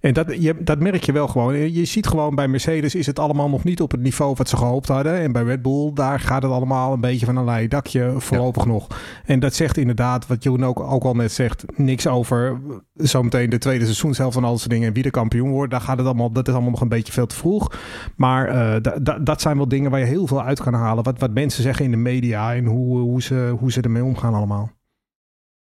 en 0.00 0.14
dat, 0.14 0.42
je, 0.42 0.56
dat 0.60 0.80
merk 0.80 1.04
je 1.04 1.12
wel 1.12 1.28
gewoon. 1.28 1.72
Je 1.72 1.84
ziet 1.84 2.06
gewoon 2.06 2.34
bij 2.34 2.48
Mercedes 2.48 2.94
is 2.94 3.06
het 3.06 3.18
allemaal 3.18 3.48
nog 3.48 3.64
niet 3.64 3.80
op 3.80 3.90
het 3.90 4.00
niveau 4.00 4.34
wat 4.36 4.48
ze 4.48 4.56
gehoopt 4.56 4.88
hadden. 4.88 5.20
En 5.20 5.32
bij 5.32 5.42
Red 5.42 5.62
Bull, 5.62 5.90
daar 5.94 6.20
gaat 6.20 6.42
het 6.42 6.52
allemaal 6.52 6.92
een 6.92 7.00
beetje 7.00 7.26
van 7.26 7.36
een 7.36 7.44
lei 7.44 7.68
dakje 7.68 8.14
voorlopig 8.16 8.66
nog. 8.66 8.86
En 9.24 9.40
dat 9.40 9.54
zegt 9.54 9.76
inderdaad, 9.76 10.26
wat 10.26 10.42
Jeroen 10.42 10.64
ook, 10.64 10.80
ook 10.80 11.04
al 11.04 11.14
net 11.14 11.32
zegt, 11.32 11.64
niks 11.76 12.06
over 12.06 12.60
zometeen 12.94 13.50
de 13.50 13.58
tweede 13.58 13.84
seizoenshelft 13.84 14.34
van 14.34 14.44
al 14.44 14.58
soort 14.58 14.70
dingen 14.70 14.88
en 14.88 14.94
wie 14.94 15.02
de 15.02 15.10
kampioen 15.10 15.50
wordt. 15.50 15.70
Daar 15.70 15.80
gaat 15.80 15.98
het 15.98 16.06
allemaal, 16.06 16.32
dat 16.32 16.48
is 16.48 16.52
allemaal 16.52 16.70
nog 16.70 16.80
een 16.80 16.88
beetje 16.88 17.12
veel 17.12 17.26
te 17.26 17.36
vroeg. 17.36 17.72
Maar 18.16 18.54
uh, 18.54 18.92
dat 19.22 19.40
zijn 19.40 19.56
wel 19.56 19.68
dingen 19.68 19.90
waar 19.90 20.00
je 20.00 20.06
heel 20.06 20.26
veel 20.26 20.42
uit 20.42 20.60
kan 20.60 20.74
halen. 20.74 21.04
Wat, 21.04 21.18
wat 21.18 21.34
mensen 21.34 21.62
zeggen 21.62 21.84
in 21.84 21.90
de 21.90 21.96
media 21.96 22.54
en 22.54 22.64
hoe, 22.64 22.98
hoe, 22.98 23.22
ze, 23.22 23.54
hoe 23.58 23.72
ze 23.72 23.80
ermee 23.80 24.04
omgaan 24.04 24.09
allemaal. 24.18 24.70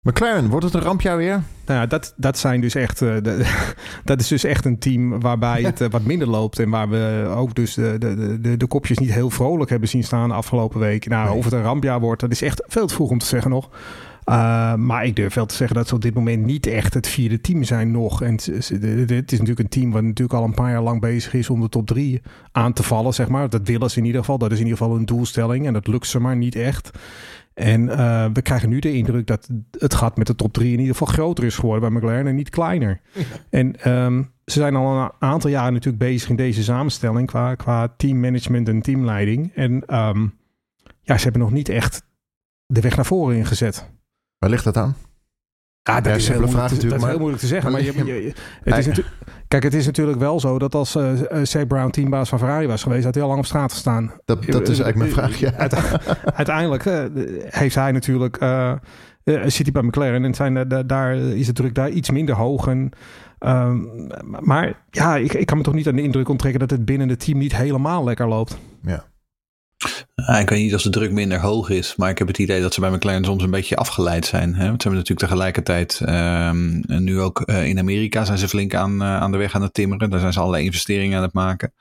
McLaren, 0.03 0.49
wordt 0.49 0.65
het 0.65 0.75
een 0.75 0.81
rampjaar 0.81 1.17
weer? 1.17 1.43
Nou 1.67 1.81
ja, 1.81 1.87
dat, 1.87 2.15
dat, 2.17 2.39
zijn 2.39 2.61
dus 2.61 2.75
echt, 2.75 3.01
uh, 3.01 3.17
de, 3.23 3.65
dat 4.05 4.21
is 4.21 4.29
dus 4.29 4.45
echt 4.45 4.65
een 4.65 4.79
team 4.79 5.21
waarbij 5.21 5.63
het 5.63 5.81
uh, 5.81 5.89
wat 5.89 6.03
minder 6.03 6.29
loopt. 6.29 6.59
En 6.59 6.71
waar 6.71 6.89
we 6.89 7.33
ook 7.35 7.55
dus 7.55 7.75
de, 7.75 7.97
de, 7.99 8.39
de, 8.41 8.57
de 8.57 8.67
kopjes 8.67 8.99
niet 8.99 9.13
heel 9.13 9.31
vrolijk 9.31 9.71
hebben 9.71 9.89
zien 9.89 10.05
staan 10.05 10.29
de 10.29 10.35
afgelopen 10.35 10.81
week. 10.81 11.09
Nou, 11.09 11.29
nee. 11.29 11.39
of 11.39 11.45
het 11.45 11.53
een 11.53 11.63
rampjaar 11.63 12.01
wordt, 12.01 12.21
dat 12.21 12.31
is 12.31 12.43
echt 12.43 12.63
veel 12.67 12.87
te 12.87 12.95
vroeg 12.95 13.11
om 13.11 13.19
te 13.19 13.27
zeggen 13.27 13.51
nog. 13.51 13.71
Uh, 14.29 14.75
maar 14.75 15.05
ik 15.05 15.17
durf 15.17 15.35
wel 15.35 15.47
te 15.47 15.55
zeggen 15.55 15.77
dat 15.77 15.89
ze 15.89 15.95
op 15.95 16.03
dit 16.03 16.15
moment 16.15 16.45
niet 16.45 16.67
echt 16.67 16.95
het 16.95 17.09
vierde 17.09 17.41
team 17.41 17.65
zijn 17.65 17.91
nog. 17.91 18.23
En 18.23 18.33
het 18.33 18.49
is 19.33 19.39
natuurlijk 19.39 19.59
een 19.59 19.69
team 19.69 19.91
wat 19.91 20.03
natuurlijk 20.03 20.39
al 20.39 20.45
een 20.45 20.55
paar 20.55 20.71
jaar 20.71 20.83
lang 20.83 21.01
bezig 21.01 21.35
is 21.35 21.51
om 21.51 21.61
de 21.61 21.69
top 21.69 21.87
drie 21.87 22.23
aan 22.53 22.73
te 22.73 22.83
vallen, 22.83 23.15
zeg 23.15 23.29
maar. 23.29 23.49
Dat 23.49 23.67
willen 23.69 23.91
ze 23.91 23.99
in 23.99 24.05
ieder 24.05 24.21
geval. 24.21 24.39
Dat 24.39 24.53
is 24.53 24.59
in 24.59 24.65
ieder 24.65 24.79
geval 24.79 24.97
een 24.97 25.07
doelstelling. 25.07 25.67
En 25.67 25.73
dat 25.73 25.87
lukt 25.87 26.07
ze 26.07 26.21
maar 26.21 26.37
niet 26.37 26.55
echt. 26.55 26.91
En 27.59 27.83
uh, 27.83 28.27
we 28.33 28.43
krijgen 28.43 28.69
nu 28.69 28.79
de 28.79 28.93
indruk 28.93 29.27
dat 29.27 29.49
het 29.71 29.95
gat 29.95 30.17
met 30.17 30.27
de 30.27 30.35
top 30.35 30.53
drie 30.53 30.73
in 30.73 30.79
ieder 30.79 30.97
geval 30.97 31.15
groter 31.15 31.45
is 31.45 31.57
geworden 31.57 31.81
bij 31.89 31.99
McLaren 31.99 32.27
en 32.27 32.35
niet 32.35 32.51
kleiner. 32.51 33.01
Ja. 33.13 33.23
En 33.51 33.93
um, 33.93 34.33
ze 34.45 34.59
zijn 34.59 34.77
al 34.77 35.03
een 35.03 35.11
aantal 35.19 35.51
jaren 35.51 35.73
natuurlijk 35.73 36.05
bezig 36.05 36.29
in 36.29 36.37
deze 36.37 36.63
samenstelling 36.63 37.27
qua, 37.27 37.55
qua 37.55 37.89
teammanagement 37.97 38.69
en 38.69 38.83
teamleiding. 38.83 39.53
En 39.55 39.97
um, 39.97 40.35
ja, 41.01 41.17
ze 41.17 41.23
hebben 41.23 41.41
nog 41.41 41.53
niet 41.53 41.69
echt 41.69 42.03
de 42.67 42.81
weg 42.81 42.97
naar 42.97 43.07
voren 43.07 43.37
ingezet. 43.37 43.91
Waar 44.39 44.51
ligt 44.51 44.65
dat 44.65 44.77
aan? 44.77 44.97
Ja, 45.89 46.01
dat, 46.01 46.17
is, 46.17 46.29
heel 46.29 46.49
vraag, 46.49 46.73
te, 46.73 46.87
dat 46.87 46.99
is 46.99 47.07
heel 47.07 47.19
moeilijk 47.19 47.41
te 47.41 47.47
zeggen. 47.47 47.73
Maar, 47.73 47.83
je, 47.83 48.33
het 48.63 48.87
is 48.87 49.01
kijk, 49.49 49.63
het 49.63 49.75
is 49.75 49.87
natuurlijk 49.87 50.19
wel 50.19 50.41
zo 50.41 50.59
dat 50.59 50.75
als 50.75 50.97
uh, 50.97 51.13
Zach 51.43 51.67
Brown 51.67 51.91
teambaas 51.91 52.29
van 52.29 52.39
Ferrari 52.39 52.67
was 52.67 52.83
geweest, 52.83 53.05
had 53.05 53.15
hij 53.15 53.23
al 53.23 53.29
lang 53.29 53.41
op 53.41 53.47
straat 53.47 53.73
gestaan. 53.73 54.13
Dat, 54.25 54.45
dat 54.45 54.69
is 54.69 54.79
eigenlijk 54.79 54.97
mijn 54.97 55.11
vraag, 55.11 55.39
ja. 55.39 55.53
Uiteindelijk 56.35 56.85
uh, 56.85 57.05
heeft 57.45 57.75
hij 57.75 57.93
natuurlijk, 57.93 58.43
uh, 58.43 58.73
zit 59.25 59.63
hij 59.63 59.73
bij 59.73 59.83
McLaren 59.83 60.25
en 60.25 60.35
zijn, 60.35 60.69
daar 60.87 61.15
is 61.17 61.47
de 61.47 61.53
druk 61.53 61.75
daar 61.75 61.91
iets 61.91 62.11
minder 62.11 62.35
hoog. 62.35 62.67
En, 62.67 62.91
ehm, 63.39 63.79
maar 64.41 64.83
ja, 64.91 65.17
ik, 65.17 65.35
ik 65.35 65.47
kan 65.47 65.57
me 65.57 65.63
toch 65.63 65.75
niet 65.75 65.89
aan 65.89 65.97
de 65.97 66.03
indruk 66.03 66.29
onttrekken 66.29 66.61
dat 66.61 66.71
het 66.71 66.85
binnen 66.85 67.09
het 67.09 67.25
team 67.25 67.39
niet 67.39 67.57
helemaal 67.57 68.05
lekker 68.05 68.29
loopt. 68.29 68.59
Ja. 68.83 69.05
Ik 70.41 70.49
weet 70.49 70.63
niet 70.63 70.75
of 70.75 70.83
de 70.83 70.91
druk 70.91 71.13
minder 71.13 71.41
hoog 71.41 71.71
is, 71.71 71.97
maar 71.97 72.11
ik 72.11 72.19
heb 72.19 72.27
het 72.27 72.39
idee 72.39 72.61
dat 72.61 72.75
ze 72.75 72.81
bij 72.81 72.91
McLaren 72.91 73.25
soms 73.25 73.43
een 73.43 73.51
beetje 73.51 73.77
afgeleid 73.77 74.27
zijn. 74.27 74.55
Hè? 74.55 74.67
Want 74.67 74.83
ze 74.83 74.89
hebben 74.89 75.07
natuurlijk 75.07 75.29
tegelijkertijd, 75.29 76.01
um, 76.09 76.83
nu 76.87 77.21
ook 77.21 77.43
uh, 77.47 77.67
in 77.67 77.79
Amerika 77.79 78.25
zijn 78.25 78.39
ze 78.39 78.49
flink 78.49 78.75
aan, 78.75 79.03
uh, 79.03 79.21
aan 79.21 79.33
de 79.33 79.39
weg 79.39 79.55
aan 79.55 79.63
het 79.63 79.75
timmeren. 79.75 80.11
Daar 80.11 80.21
zijn 80.21 80.33
ze 80.33 80.39
allerlei 80.39 80.65
investeringen 80.65 81.17
aan 81.17 81.23
het 81.23 81.33
maken. 81.33 81.73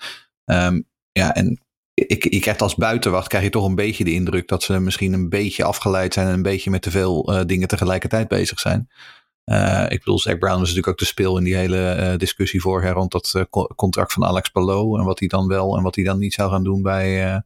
Um, 0.46 0.88
ja, 1.12 1.34
en 1.34 1.62
ik, 1.94 2.26
ik 2.26 2.42
krijg 2.42 2.58
als 2.58 2.76
buitenwacht 2.76 3.28
krijg 3.28 3.44
je 3.44 3.50
toch 3.50 3.66
een 3.66 3.76
beetje 3.76 4.04
de 4.04 4.14
indruk 4.14 4.48
dat 4.48 4.64
ze 4.64 4.80
misschien 4.80 5.14
een 5.14 5.30
beetje 5.30 5.64
afgeleid 5.64 6.14
zijn 6.14 6.28
en 6.28 6.34
een 6.34 6.42
beetje 6.42 6.70
met 6.70 6.82
te 6.82 6.92
veel 6.92 7.34
uh, 7.34 7.42
dingen 7.46 7.68
tegelijkertijd 7.68 8.28
bezig 8.28 8.60
zijn. 8.60 8.90
Ik 9.90 10.00
bedoel, 10.00 10.20
Zach 10.20 10.38
Brown 10.38 10.54
is 10.54 10.60
natuurlijk 10.60 10.88
ook 10.88 10.98
de 10.98 11.06
speel 11.06 11.38
in 11.38 11.44
die 11.44 11.56
hele 11.56 12.14
discussie 12.18 12.62
vorher 12.62 12.94
rond 12.94 13.12
dat 13.12 13.46
contract 13.76 14.14
van 14.14 14.26
Alex 14.26 14.50
Palou 14.50 15.00
en 15.00 15.06
wat 15.06 15.20
hij 15.20 15.28
dan 15.28 15.48
wel 15.48 15.78
en 15.78 15.84
wat 15.84 15.96
hij 15.96 16.04
dan 16.04 16.20
niet 16.20 16.34
zou 16.34 16.52
gaan 16.52 16.64
doen 16.64 16.82
bij, 16.82 17.44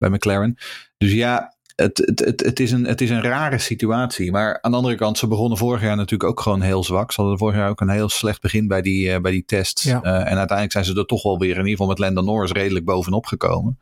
bij 0.00 0.10
McLaren. 0.10 0.56
Dus 0.98 1.12
ja, 1.12 1.54
het, 1.82 1.98
het, 1.98 2.24
het, 2.24 2.40
het, 2.44 2.60
is 2.60 2.72
een, 2.72 2.84
het 2.84 3.00
is 3.00 3.10
een 3.10 3.22
rare 3.22 3.58
situatie. 3.58 4.30
Maar 4.30 4.58
aan 4.60 4.70
de 4.70 4.76
andere 4.76 4.94
kant, 4.94 5.18
ze 5.18 5.26
begonnen 5.26 5.58
vorig 5.58 5.82
jaar 5.82 5.96
natuurlijk 5.96 6.30
ook 6.30 6.40
gewoon 6.40 6.60
heel 6.60 6.84
zwak. 6.84 7.12
Ze 7.12 7.20
hadden 7.20 7.38
vorig 7.38 7.56
jaar 7.56 7.68
ook 7.68 7.80
een 7.80 7.88
heel 7.88 8.08
slecht 8.08 8.40
begin 8.40 8.68
bij 8.68 8.82
die, 8.82 9.08
uh, 9.08 9.18
bij 9.18 9.32
die 9.32 9.44
tests. 9.44 9.82
Ja. 9.82 10.04
Uh, 10.04 10.10
en 10.12 10.38
uiteindelijk 10.38 10.72
zijn 10.72 10.84
ze 10.84 10.94
er 10.94 11.06
toch 11.06 11.22
wel 11.22 11.38
weer, 11.38 11.50
in 11.50 11.56
ieder 11.56 11.70
geval 11.70 11.86
met 11.86 11.98
Landon 11.98 12.24
Norris, 12.24 12.52
redelijk 12.52 12.84
bovenop 12.84 13.26
gekomen. 13.26 13.78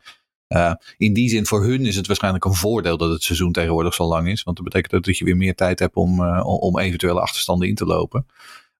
Uh, 0.47 0.73
in 0.97 1.13
die 1.13 1.29
zin, 1.29 1.45
voor 1.45 1.63
hun 1.63 1.85
is 1.85 1.95
het 1.95 2.07
waarschijnlijk 2.07 2.45
een 2.45 2.53
voordeel 2.53 2.97
dat 2.97 3.09
het 3.09 3.23
seizoen 3.23 3.51
tegenwoordig 3.51 3.93
zo 3.93 4.03
lang 4.03 4.27
is. 4.29 4.43
Want 4.43 4.55
dat 4.55 4.65
betekent 4.65 4.93
ook 4.93 5.03
dat 5.03 5.17
je 5.17 5.25
weer 5.25 5.37
meer 5.37 5.55
tijd 5.55 5.79
hebt 5.79 5.95
om, 5.95 6.39
om 6.41 6.79
eventuele 6.79 7.19
achterstanden 7.19 7.67
in 7.67 7.75
te 7.75 7.85
lopen. 7.85 8.25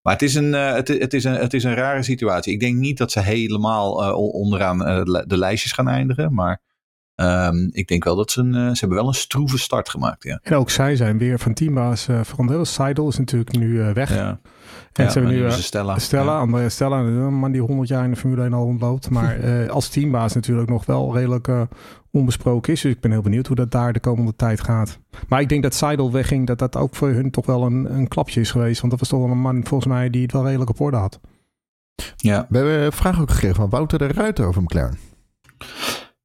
Maar 0.02 0.14
het 0.14 0.22
is, 0.22 0.36
een, 0.36 0.54
het, 0.54 0.88
het, 0.88 1.14
is 1.14 1.24
een, 1.24 1.34
het 1.34 1.54
is 1.54 1.64
een 1.64 1.74
rare 1.74 2.04
situatie. 2.04 2.54
Ik 2.54 2.60
denk 2.60 2.76
niet 2.76 2.98
dat 2.98 3.12
ze 3.12 3.20
helemaal 3.20 4.14
onderaan 4.16 4.78
de 5.28 5.38
lijstjes 5.38 5.72
gaan 5.72 5.88
eindigen. 5.88 6.34
Maar 6.34 6.62
Um, 7.22 7.70
ik 7.72 7.88
denk 7.88 8.04
wel 8.04 8.16
dat 8.16 8.32
ze 8.32 8.40
een, 8.40 8.56
uh, 8.56 8.68
ze 8.68 8.80
hebben 8.80 8.98
wel 8.98 9.08
een 9.08 9.14
stroeve 9.14 9.58
start 9.58 9.90
gemaakt. 9.90 10.24
Ja. 10.24 10.40
En 10.44 10.56
ook 10.56 10.70
zij 10.70 10.96
zijn 10.96 11.18
weer 11.18 11.40
van 11.40 11.54
teambaas 11.54 12.08
uh, 12.08 12.20
veranderd. 12.24 12.68
Seidel 12.68 13.08
is 13.08 13.18
natuurlijk 13.18 13.58
nu 13.58 13.68
uh, 13.68 13.92
weg. 13.92 14.16
Ja. 14.16 14.40
En 14.94 15.04
ja, 15.04 15.12
ze 15.12 15.20
hebben 15.20 15.38
nu 15.38 15.52
Stella. 15.52 16.00
Stella, 16.00 16.34
ja. 16.34 16.40
Andrea 16.40 16.70
Stella, 16.70 17.00
een 17.00 17.34
man 17.34 17.52
die 17.52 17.62
100 17.62 17.90
jaar 17.90 18.04
in 18.04 18.10
de 18.10 18.16
Formule 18.16 18.44
1 18.44 18.54
al 18.54 18.64
rondloopt. 18.64 19.10
Maar 19.20 19.70
als 19.70 19.90
teambaas 19.90 20.34
natuurlijk 20.34 20.70
nog 20.70 20.86
wel 20.86 21.16
redelijk 21.16 21.48
onbesproken 22.12 22.74
is. 22.74 22.82
Dus 22.82 22.92
ik 22.92 23.00
ben 23.00 23.12
heel 23.12 23.22
benieuwd 23.22 23.48
hoe 23.48 23.56
dat 23.56 23.72
daar 23.72 23.94
de 23.94 24.00
komende 24.00 24.36
tijd 24.36 24.62
gaat. 24.62 25.00
Maar 25.28 25.42
ik 25.42 25.50
denk 25.50 25.64
dat 25.64 25.74
Seidel 25.74 26.12
wegging, 26.12 26.48
dat 26.48 26.60
dat 26.60 26.76
ook 26.76 26.96
voor 26.96 27.10
hun 27.10 27.32
toch 27.32 27.46
wel 27.46 27.66
een, 27.66 27.94
een 27.96 28.08
klapje 28.08 28.40
is 28.40 28.52
geweest. 28.52 28.80
Want 28.80 28.92
dat 28.92 29.00
was 29.00 29.10
toch 29.10 29.20
wel 29.20 29.30
een 29.30 29.42
man 29.42 29.66
volgens 29.66 29.94
mij 29.94 30.10
die 30.10 30.22
het 30.22 30.32
wel 30.32 30.46
redelijk 30.46 30.70
op 30.70 30.80
orde 30.80 30.98
had. 30.98 31.20
Ja. 32.16 32.46
We 32.50 32.58
hebben 32.58 32.80
een 32.80 32.92
vraag 32.92 33.22
ook 33.22 33.32
gegeven 33.32 33.56
van 33.56 33.70
Wouter 33.70 33.98
de 34.00 34.08
Ruiter 34.08 34.46
over 34.46 34.62
McLaren. 34.62 34.98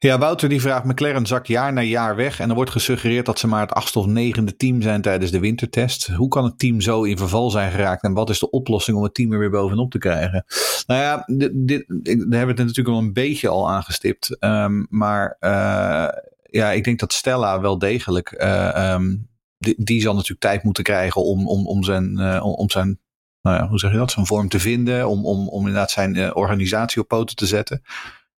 Ja, 0.05 0.19
Wouter 0.19 0.49
die 0.49 0.61
vraagt, 0.61 0.85
McLaren 0.85 1.27
zakt 1.27 1.47
jaar 1.47 1.73
na 1.73 1.81
jaar 1.81 2.17
weg 2.17 2.41
en 2.41 2.49
er 2.49 2.55
wordt 2.55 2.71
gesuggereerd 2.71 3.27
dat 3.27 3.39
ze 3.39 3.47
maar 3.47 3.61
het 3.61 3.73
achtste 3.73 3.99
of 3.99 4.07
negende 4.07 4.57
team 4.57 4.83
zijn 4.83 5.03
tijdens 5.03 5.31
de 5.31 5.39
wintertest. 5.39 6.07
Hoe 6.07 6.29
kan 6.29 6.45
het 6.45 6.59
team 6.59 6.81
zo 6.81 7.03
in 7.03 7.17
verval 7.17 7.51
zijn 7.51 7.71
geraakt 7.71 8.03
en 8.03 8.13
wat 8.13 8.31
is 8.31 8.39
de 8.39 8.51
oplossing 8.51 8.97
om 8.97 9.03
het 9.03 9.15
team 9.15 9.33
er 9.33 9.39
weer 9.39 9.51
bovenop 9.51 9.91
te 9.91 9.99
krijgen? 9.99 10.45
Nou 10.87 11.01
ja, 11.01 11.25
dit, 11.27 11.53
dit, 11.55 11.85
hebben 12.19 12.49
het 12.49 12.59
natuurlijk 12.59 12.89
al 12.89 12.99
een 12.99 13.13
beetje 13.13 13.49
al 13.49 13.71
aangestipt, 13.71 14.37
um, 14.41 14.87
maar 14.91 15.37
uh, 15.41 16.09
ja, 16.43 16.71
ik 16.73 16.85
denk 16.85 16.99
dat 16.99 17.13
Stella 17.13 17.61
wel 17.61 17.79
degelijk, 17.79 18.35
uh, 18.43 18.93
um, 18.95 19.29
die, 19.77 20.01
zal 20.01 20.13
natuurlijk 20.15 20.41
tijd 20.41 20.63
moeten 20.63 20.85
krijgen 20.85 21.23
om, 21.23 21.49
om, 21.49 21.67
om 21.67 21.83
zijn, 21.83 22.19
uh, 22.19 22.45
om 22.59 22.71
zijn 22.71 23.01
nou 23.43 23.57
ja, 23.57 23.69
hoe 23.69 23.79
zeg 23.79 23.91
je 23.91 23.97
dat, 23.97 24.11
zijn 24.11 24.27
vorm 24.27 24.49
te 24.49 24.61
vinden, 24.61 25.09
om, 25.09 25.27
om, 25.27 25.49
om 25.49 25.59
inderdaad 25.59 25.91
zijn 25.91 26.35
organisatie 26.35 27.03
op 27.03 27.09
poten 27.09 27.37
te 27.37 27.47
zetten. 27.47 27.83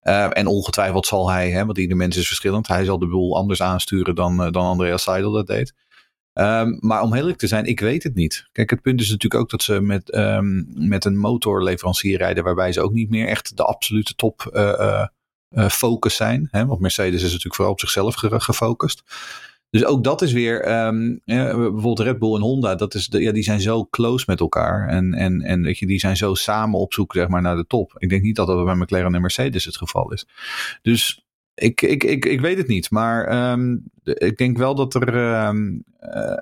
Uh, 0.08 0.26
en 0.30 0.46
ongetwijfeld 0.46 1.06
zal 1.06 1.30
hij, 1.30 1.50
hè, 1.50 1.64
want 1.64 1.78
ieder 1.78 1.96
mens 1.96 2.16
is 2.16 2.26
verschillend, 2.26 2.68
hij 2.68 2.84
zal 2.84 2.98
de 2.98 3.06
boel 3.06 3.36
anders 3.36 3.62
aansturen 3.62 4.14
dan, 4.14 4.32
uh, 4.32 4.52
dan 4.52 4.64
Andreas 4.64 5.02
Seidel 5.02 5.32
dat 5.32 5.46
deed. 5.46 5.74
Um, 6.34 6.78
maar 6.80 7.02
om 7.02 7.14
eerlijk 7.14 7.38
te 7.38 7.46
zijn, 7.46 7.64
ik 7.64 7.80
weet 7.80 8.02
het 8.02 8.14
niet. 8.14 8.48
Kijk, 8.52 8.70
het 8.70 8.82
punt 8.82 9.00
is 9.00 9.10
natuurlijk 9.10 9.42
ook 9.42 9.50
dat 9.50 9.62
ze 9.62 9.80
met, 9.80 10.14
um, 10.14 10.66
met 10.74 11.04
een 11.04 11.18
motorleverancier 11.18 12.18
rijden, 12.18 12.44
waarbij 12.44 12.72
ze 12.72 12.80
ook 12.80 12.92
niet 12.92 13.10
meer 13.10 13.26
echt 13.26 13.56
de 13.56 13.64
absolute 13.64 14.14
top 14.14 14.50
uh, 14.54 15.06
focus 15.68 16.16
zijn. 16.16 16.48
Hè? 16.50 16.66
Want 16.66 16.80
Mercedes 16.80 17.14
is 17.14 17.22
natuurlijk 17.22 17.54
vooral 17.54 17.72
op 17.72 17.80
zichzelf 17.80 18.14
gefocust. 18.16 19.02
Dus 19.76 19.84
ook 19.84 20.04
dat 20.04 20.22
is 20.22 20.32
weer, 20.32 20.68
ja, 20.68 20.92
bijvoorbeeld 21.24 22.00
Red 22.00 22.18
Bull 22.18 22.34
en 22.34 22.40
Honda, 22.40 22.74
dat 22.74 22.94
is 22.94 23.06
de, 23.06 23.20
ja, 23.20 23.32
die 23.32 23.42
zijn 23.42 23.60
zo 23.60 23.86
close 23.86 24.24
met 24.28 24.40
elkaar. 24.40 24.88
En, 24.88 25.14
en, 25.14 25.42
en 25.42 25.62
weet 25.62 25.78
je, 25.78 25.86
die 25.86 25.98
zijn 25.98 26.16
zo 26.16 26.34
samen 26.34 26.80
op 26.80 26.92
zoek 26.92 27.12
zeg 27.12 27.28
maar, 27.28 27.42
naar 27.42 27.56
de 27.56 27.66
top. 27.66 27.94
Ik 27.98 28.08
denk 28.08 28.22
niet 28.22 28.36
dat 28.36 28.46
dat 28.46 28.64
bij 28.64 28.74
McLaren 28.74 29.14
en 29.14 29.20
Mercedes 29.20 29.64
het 29.64 29.76
geval 29.76 30.12
is. 30.12 30.26
Dus 30.82 31.26
ik, 31.54 31.82
ik, 31.82 32.04
ik, 32.04 32.24
ik 32.24 32.40
weet 32.40 32.58
het 32.58 32.66
niet. 32.66 32.90
Maar 32.90 33.50
um, 33.52 33.84
ik 34.02 34.36
denk 34.36 34.56
wel 34.56 34.74
dat 34.74 34.94
er. 34.94 35.14
Um, 35.46 35.84
uh, 36.00 36.38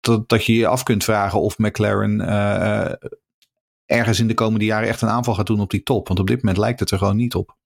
dat, 0.00 0.28
dat 0.28 0.44
je 0.44 0.54
je 0.54 0.66
af 0.66 0.82
kunt 0.82 1.04
vragen 1.04 1.40
of 1.40 1.58
McLaren 1.58 2.20
uh, 2.20 2.92
ergens 3.84 4.20
in 4.20 4.28
de 4.28 4.34
komende 4.34 4.64
jaren 4.64 4.88
echt 4.88 5.02
een 5.02 5.08
aanval 5.08 5.34
gaat 5.34 5.46
doen 5.46 5.60
op 5.60 5.70
die 5.70 5.82
top. 5.82 6.08
Want 6.08 6.20
op 6.20 6.26
dit 6.26 6.36
moment 6.36 6.56
lijkt 6.56 6.80
het 6.80 6.90
er 6.90 6.98
gewoon 6.98 7.16
niet 7.16 7.34
op. 7.34 7.56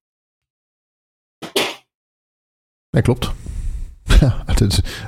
Nee, 2.90 3.02
klopt. 3.02 3.32
Ja, 4.20 4.44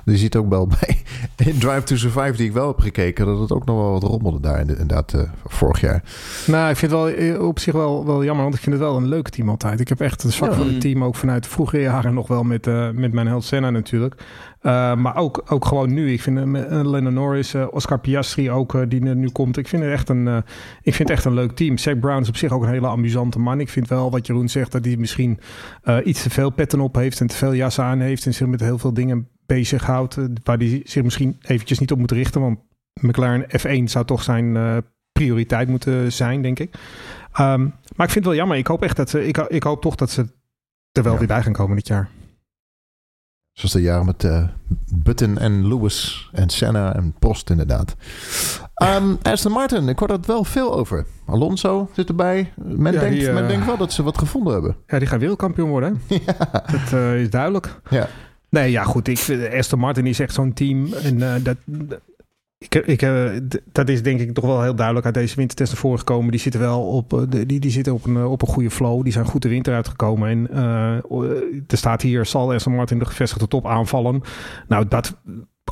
je 0.05 0.16
ziet 0.16 0.37
ook 0.37 0.49
wel 0.49 0.66
bij 0.66 1.03
in 1.49 1.59
Drive 1.59 1.83
to 1.83 1.97
Survive, 1.97 2.37
die 2.37 2.47
ik 2.47 2.53
wel 2.53 2.66
heb 2.66 2.79
gekeken, 2.79 3.27
dat 3.27 3.38
het 3.38 3.53
ook 3.53 3.64
nog 3.64 3.77
wel 3.77 3.90
wat 3.90 4.03
rommelde 4.03 4.40
daar 4.40 4.61
inderdaad 4.61 5.12
uh, 5.14 5.23
vorig 5.47 5.81
jaar. 5.81 6.03
Nou, 6.47 6.71
ik 6.71 6.77
vind 6.77 6.92
het 6.92 7.01
wel 7.01 7.09
eh, 7.09 7.47
op 7.47 7.59
zich 7.59 7.75
wel, 7.75 8.07
wel 8.07 8.25
jammer, 8.25 8.42
want 8.42 8.55
ik 8.55 8.61
vind 8.61 8.77
het 8.77 8.85
wel 8.85 8.97
een 8.97 9.09
leuk 9.09 9.29
team 9.29 9.49
altijd. 9.49 9.81
Ik 9.81 9.88
heb 9.88 10.01
echt 10.01 10.23
een 10.25 10.33
zwak 10.33 10.51
ja. 10.51 10.57
voor 10.57 10.66
het 10.66 10.81
team, 10.81 11.05
ook 11.05 11.14
vanuit 11.14 11.42
de 11.42 11.51
vroege 11.51 11.81
jaren 11.81 12.14
nog 12.14 12.29
wel 12.29 12.42
met, 12.42 12.66
uh, 12.66 12.90
met 12.90 13.12
mijn 13.12 13.27
held 13.27 13.44
Senna 13.44 13.71
natuurlijk. 13.71 14.14
Uh, 14.62 14.94
maar 14.94 15.16
ook, 15.16 15.44
ook 15.49 15.64
gewoon 15.64 15.94
nu. 15.94 16.12
Ik 16.12 16.23
vind 16.23 16.38
uh, 16.38 16.44
Lennon 16.90 17.14
Norris, 17.14 17.55
uh, 17.55 17.66
Oscar 17.71 18.01
Piastri 18.01 18.51
ook, 18.51 18.90
die 18.90 19.01
nu 19.01 19.31
komt. 19.31 19.57
Ik 19.57 19.68
vind 19.68 19.83
het 19.83 19.92
echt 19.92 20.09
een, 20.09 20.27
ik 20.83 20.94
vind 20.94 21.09
het 21.09 21.11
echt 21.11 21.25
een 21.25 21.35
leuk 21.35 21.53
team. 21.53 21.79
Zach 21.79 21.99
Brown 21.99 22.21
is 22.21 22.29
op 22.29 22.37
zich 22.37 22.53
ook 22.53 22.62
een 22.62 22.68
hele 22.68 22.87
amusante 22.87 23.38
man. 23.38 23.61
Ik 23.61 23.68
vind 23.68 23.88
wel 23.88 24.11
wat 24.11 24.27
Jeroen 24.27 24.49
zegt, 24.49 24.73
dat 24.73 24.85
hij 24.85 24.97
misschien 24.97 25.38
iets 26.05 26.23
te 26.23 26.31
veel 26.31 26.51
petten 26.51 26.81
op 26.81 26.94
heeft 26.94 27.21
en 27.21 27.27
te 27.27 27.37
veel 27.37 27.55
jassen 27.55 27.85
aan 27.85 28.01
heeft. 28.01 28.27
En 28.27 28.35
zich 28.35 28.47
met 28.47 28.61
heel 28.61 28.79
veel 28.79 28.94
dingen 28.94 29.29
bezighoudt. 29.47 30.16
waar 30.44 30.59
hij 30.59 30.81
zich 30.85 31.03
misschien 31.03 31.37
eventjes 31.40 31.79
niet 31.79 31.92
op 31.92 31.99
moet 31.99 32.11
richten. 32.11 32.40
Want 32.40 32.59
McLaren 33.01 33.47
F1 33.61 33.85
zou 33.85 34.05
toch 34.05 34.23
zijn 34.23 34.57
prioriteit 35.12 35.68
moeten 35.68 36.12
zijn, 36.12 36.42
denk 36.42 36.59
ik. 36.59 36.75
Um, 37.40 37.75
maar 37.97 38.07
ik 38.07 38.12
vind 38.12 38.14
het 38.14 38.25
wel 38.25 38.35
jammer. 38.35 38.57
Ik 38.57 38.66
hoop 38.66 38.83
echt 38.83 38.97
dat 38.97 39.11
ze, 39.11 39.27
ik, 39.27 39.37
ik 39.37 39.62
hoop 39.62 39.83
toch 39.83 39.94
dat 39.94 40.11
ze 40.11 40.21
er 40.92 41.03
wel 41.03 41.12
ja. 41.12 41.18
weer 41.18 41.29
bij 41.29 41.42
gaan 41.42 41.53
komen 41.53 41.77
dit 41.77 41.87
jaar. 41.87 42.09
Zoals 43.59 43.73
de 43.73 43.81
jaren 43.81 44.07
met 44.07 44.25
uh, 44.25 44.42
Button 44.94 45.38
en 45.38 45.68
Lewis 45.68 46.31
en 46.33 46.51
Senna 46.51 46.94
en 46.94 47.14
Prost 47.18 47.51
inderdaad. 47.51 47.97
Um, 48.83 49.18
Aston 49.23 49.53
Martin, 49.53 49.88
ik 49.88 49.99
hoor 49.99 50.11
er 50.11 50.18
wel 50.27 50.44
veel 50.44 50.75
over. 50.75 51.07
Alonso 51.27 51.90
zit 51.92 52.09
erbij. 52.09 52.53
Men, 52.57 52.92
ja, 52.92 53.01
denkt, 53.01 53.16
die, 53.16 53.29
uh, 53.29 53.35
men 53.35 53.49
denkt 53.49 53.66
wel 53.66 53.77
dat 53.77 53.92
ze 53.92 54.03
wat 54.03 54.18
gevonden 54.18 54.53
hebben. 54.53 54.77
Ja, 54.87 54.99
die 54.99 55.09
gaan 55.09 55.18
wereldkampioen 55.18 55.68
worden. 55.68 56.01
ja. 56.27 56.37
Dat 56.51 56.92
uh, 56.92 57.21
is 57.21 57.31
duidelijk. 57.31 57.81
Ja. 57.90 58.09
Nee, 58.49 58.71
ja 58.71 58.85
goed. 58.85 59.09
Ik, 59.09 59.51
Aston 59.57 59.79
Martin 59.79 60.07
is 60.07 60.21
echt 60.21 60.35
zo'n 60.35 60.53
team. 60.53 60.92
En 60.92 61.42
dat, 61.42 61.57
ik, 62.59 62.75
ik, 62.75 63.01
dat 63.73 63.88
is 63.88 64.03
denk 64.03 64.21
ik 64.21 64.35
toch 64.35 64.44
wel 64.44 64.62
heel 64.62 64.75
duidelijk 64.75 65.07
uit 65.07 65.14
deze 65.14 65.37
wintertest 65.37 65.73
naar 65.73 65.81
voren 65.81 65.99
gekomen. 65.99 66.31
Die 66.31 66.40
zitten 66.40 66.61
wel 66.61 66.83
op, 66.83 67.27
die, 67.29 67.61
die 67.61 67.71
zitten 67.71 67.92
op, 67.92 68.05
een, 68.05 68.25
op 68.25 68.42
een 68.42 68.49
goede 68.49 68.71
flow. 68.71 69.03
Die 69.03 69.12
zijn 69.12 69.25
goed 69.25 69.42
de 69.42 69.49
winter 69.49 69.75
uitgekomen. 69.75 70.29
En 70.29 70.49
uh, 70.53 71.31
er 71.68 71.77
staat 71.77 72.03
hier, 72.03 72.27
zal 72.27 72.53
Aston 72.53 72.75
Martin 72.75 72.99
de 72.99 73.05
gevestigde 73.05 73.49
top 73.49 73.66
aanvallen? 73.66 74.23
Nou, 74.68 74.88
dat 74.88 75.16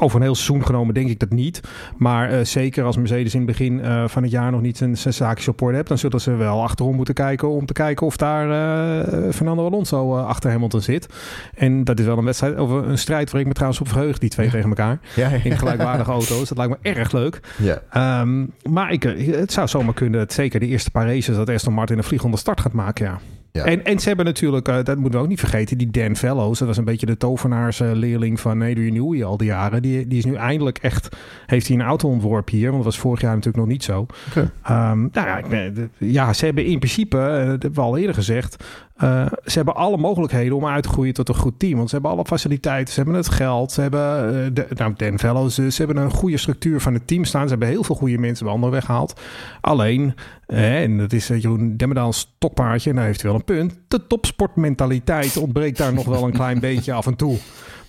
over 0.00 0.16
een 0.16 0.22
heel 0.22 0.34
seizoen 0.34 0.66
genomen 0.66 0.94
denk 0.94 1.08
ik 1.08 1.18
dat 1.18 1.30
niet. 1.30 1.60
Maar 1.96 2.32
uh, 2.32 2.40
zeker 2.42 2.84
als 2.84 2.96
Mercedes 2.96 3.34
in 3.34 3.40
het 3.40 3.48
begin 3.48 3.78
uh, 3.78 4.08
van 4.08 4.22
het 4.22 4.32
jaar 4.32 4.50
nog 4.50 4.60
niet 4.60 4.76
zijn, 4.76 4.96
zaakjes 4.96 5.48
op 5.48 5.62
orde 5.62 5.76
hebt, 5.76 5.88
dan 5.88 5.98
zullen 5.98 6.20
ze 6.20 6.34
wel 6.34 6.62
achterom 6.62 6.96
moeten 6.96 7.14
kijken 7.14 7.48
om 7.48 7.66
te 7.66 7.72
kijken 7.72 8.06
of 8.06 8.16
daar 8.16 8.48
uh, 8.48 9.32
Fernando 9.32 9.66
Alonso 9.66 10.16
achter 10.16 10.50
Hamilton 10.50 10.80
zit. 10.80 11.06
En 11.54 11.84
dat 11.84 11.98
is 11.98 12.04
wel 12.04 12.18
een 12.18 12.24
wedstrijd, 12.24 12.58
of 12.58 12.70
een 12.70 12.98
strijd 12.98 13.30
waar 13.30 13.40
ik 13.40 13.46
me 13.46 13.52
trouwens 13.52 13.80
op 13.80 13.88
verheug, 13.88 14.18
die 14.18 14.30
twee 14.30 14.46
ja. 14.46 14.52
tegen 14.52 14.68
elkaar. 14.68 14.98
Ja, 15.14 15.28
ja, 15.28 15.38
in 15.42 15.58
gelijkwaardige 15.58 16.10
auto's. 16.10 16.48
Dat 16.48 16.58
lijkt 16.58 16.82
me 16.82 16.90
erg 16.90 17.12
leuk. 17.12 17.40
Ja. 17.56 18.20
Um, 18.20 18.52
maar 18.70 18.92
ik, 18.92 19.02
het 19.02 19.52
zou 19.52 19.68
zomaar 19.68 19.94
kunnen, 19.94 20.26
zeker 20.28 20.60
de 20.60 20.66
eerste 20.66 20.90
paar 20.90 21.06
races, 21.06 21.36
dat 21.36 21.50
Aston 21.50 21.72
Martin 21.72 21.98
een 21.98 22.04
vliegende 22.04 22.36
start 22.36 22.60
gaat 22.60 22.72
maken, 22.72 23.06
ja. 23.06 23.18
En, 23.64 23.84
en 23.84 23.98
ze 23.98 24.08
hebben 24.08 24.26
natuurlijk, 24.26 24.68
uh, 24.68 24.74
dat 24.82 24.96
moeten 24.98 25.18
we 25.18 25.24
ook 25.24 25.30
niet 25.30 25.40
vergeten, 25.40 25.78
die 25.78 25.90
Dan 25.90 26.16
Fellows. 26.16 26.58
Dat 26.58 26.68
was 26.68 26.76
een 26.76 26.84
beetje 26.84 27.06
de 27.06 27.16
tovenaarsleerling 27.16 28.40
van 28.40 28.62
Adrian 28.62 28.92
Newey 28.92 29.24
al 29.24 29.36
die 29.36 29.46
jaren. 29.46 29.82
Die, 29.82 30.06
die 30.06 30.18
is 30.18 30.24
nu 30.24 30.34
eindelijk 30.34 30.78
echt, 30.78 31.16
heeft 31.46 31.68
hij 31.68 31.76
een 31.76 31.82
auto 31.82 32.08
ontworpen 32.08 32.56
hier. 32.56 32.70
Want 32.70 32.84
dat 32.84 32.92
was 32.92 33.02
vorig 33.02 33.20
jaar 33.20 33.34
natuurlijk 33.34 33.64
nog 33.64 33.72
niet 33.72 33.84
zo. 33.84 34.06
Okay. 34.28 34.90
Um, 34.92 35.08
nou 35.12 35.26
ja, 35.26 35.70
ja, 35.98 36.32
ze 36.32 36.44
hebben 36.44 36.64
in 36.64 36.78
principe, 36.78 37.16
dat 37.16 37.62
hebben 37.62 37.74
we 37.74 37.80
al 37.80 37.98
eerder 37.98 38.14
gezegd, 38.14 38.64
uh, 39.02 39.26
ze 39.44 39.56
hebben 39.56 39.74
alle 39.74 39.96
mogelijkheden 39.96 40.56
om 40.56 40.66
uit 40.66 40.82
te 40.82 40.88
groeien 40.88 41.14
tot 41.14 41.28
een 41.28 41.34
goed 41.34 41.58
team. 41.58 41.76
Want 41.76 41.88
ze 41.88 41.94
hebben 41.94 42.12
alle 42.12 42.24
faciliteiten, 42.24 42.94
ze 42.94 43.00
hebben 43.00 43.18
het 43.18 43.28
geld, 43.28 43.72
ze 43.72 43.80
hebben 43.80 44.34
uh, 44.34 44.50
de, 44.52 44.66
nou, 44.74 44.92
Dan 44.96 45.18
Fellows, 45.18 45.54
ze 45.54 45.74
hebben 45.76 45.96
een 45.96 46.10
goede 46.10 46.36
structuur 46.36 46.80
van 46.80 46.94
het 46.94 47.06
team 47.06 47.24
staan. 47.24 47.42
Ze 47.42 47.48
hebben 47.48 47.68
heel 47.68 47.84
veel 47.84 47.94
goede 47.94 48.18
mensen 48.18 48.44
bij 48.44 48.54
anderen 48.54 48.74
weggehaald. 48.74 49.20
Alleen, 49.60 50.14
en 50.46 50.98
dat 50.98 51.12
is 51.12 51.26
Jeroen 51.26 51.76
Demmerdaals 51.76 52.18
stokpaardje, 52.18 52.90
en 52.90 52.96
daar 52.96 53.04
heeft 53.04 53.22
hij 53.22 53.30
wel 53.30 53.40
een 53.40 53.44
punt. 53.44 53.78
De 53.88 54.06
topsportmentaliteit 54.06 55.36
ontbreekt 55.36 55.78
daar 55.78 55.94
nog 55.94 56.04
wel 56.04 56.24
een 56.24 56.32
klein 56.32 56.60
beetje 56.70 56.92
af 56.92 57.06
en 57.06 57.16
toe. 57.16 57.38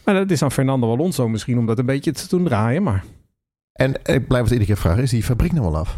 Maar 0.05 0.15
dat 0.15 0.31
is 0.31 0.41
aan 0.41 0.51
Fernando 0.51 0.91
Alonso 0.91 1.29
misschien 1.29 1.57
om 1.57 1.65
dat 1.65 1.79
een 1.79 1.85
beetje 1.85 2.11
te 2.11 2.27
doen 2.29 2.43
draaien. 2.43 2.83
Maar... 2.83 3.03
En 3.73 3.93
ik 4.03 4.27
blijf 4.27 4.43
het 4.43 4.51
iedere 4.51 4.65
keer 4.65 4.81
vragen, 4.81 5.03
is 5.03 5.09
die 5.09 5.23
fabriek 5.23 5.51
nou 5.51 5.63
wel 5.63 5.77
af? 5.77 5.97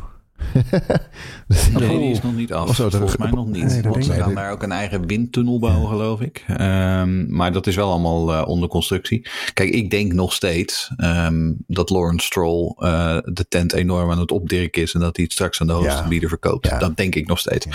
nee, 1.73 1.97
die 1.99 2.11
is 2.11 2.21
nog 2.21 2.35
niet 2.35 2.53
af. 2.53 2.75
Zo, 2.75 2.89
Volgens 2.89 3.17
mij 3.17 3.29
nog 3.29 3.47
niet. 3.47 3.65
Nee, 3.65 3.81
want 3.81 4.05
ze 4.05 4.13
gaan 4.13 4.33
daar 4.33 4.51
ook 4.51 4.63
een 4.63 4.71
eigen 4.71 5.07
windtunnel 5.07 5.59
bouwen, 5.59 5.89
geloof 5.89 6.21
ik. 6.21 6.45
Um, 6.49 7.35
maar 7.35 7.51
dat 7.51 7.67
is 7.67 7.75
wel 7.75 7.89
allemaal 7.91 8.33
uh, 8.33 8.47
onder 8.47 8.69
constructie. 8.69 9.27
Kijk, 9.53 9.69
ik 9.69 9.89
denk 9.89 10.13
nog 10.13 10.33
steeds 10.33 10.91
um, 10.97 11.57
dat 11.67 11.89
Lawrence 11.89 12.25
Stroll 12.25 12.75
uh, 12.77 13.17
de 13.23 13.47
tent 13.47 13.73
enorm 13.73 14.11
aan 14.11 14.19
het 14.19 14.31
opdirken 14.31 14.81
is. 14.81 14.93
En 14.93 14.99
dat 14.99 15.15
hij 15.15 15.25
het 15.25 15.33
straks 15.33 15.61
aan 15.61 15.67
de 15.67 15.73
hoogste 15.73 16.07
bieder 16.07 16.29
verkoopt. 16.29 16.67
Ja. 16.67 16.79
Dat 16.79 16.97
denk 16.97 17.15
ik 17.15 17.27
nog 17.27 17.39
steeds. 17.39 17.67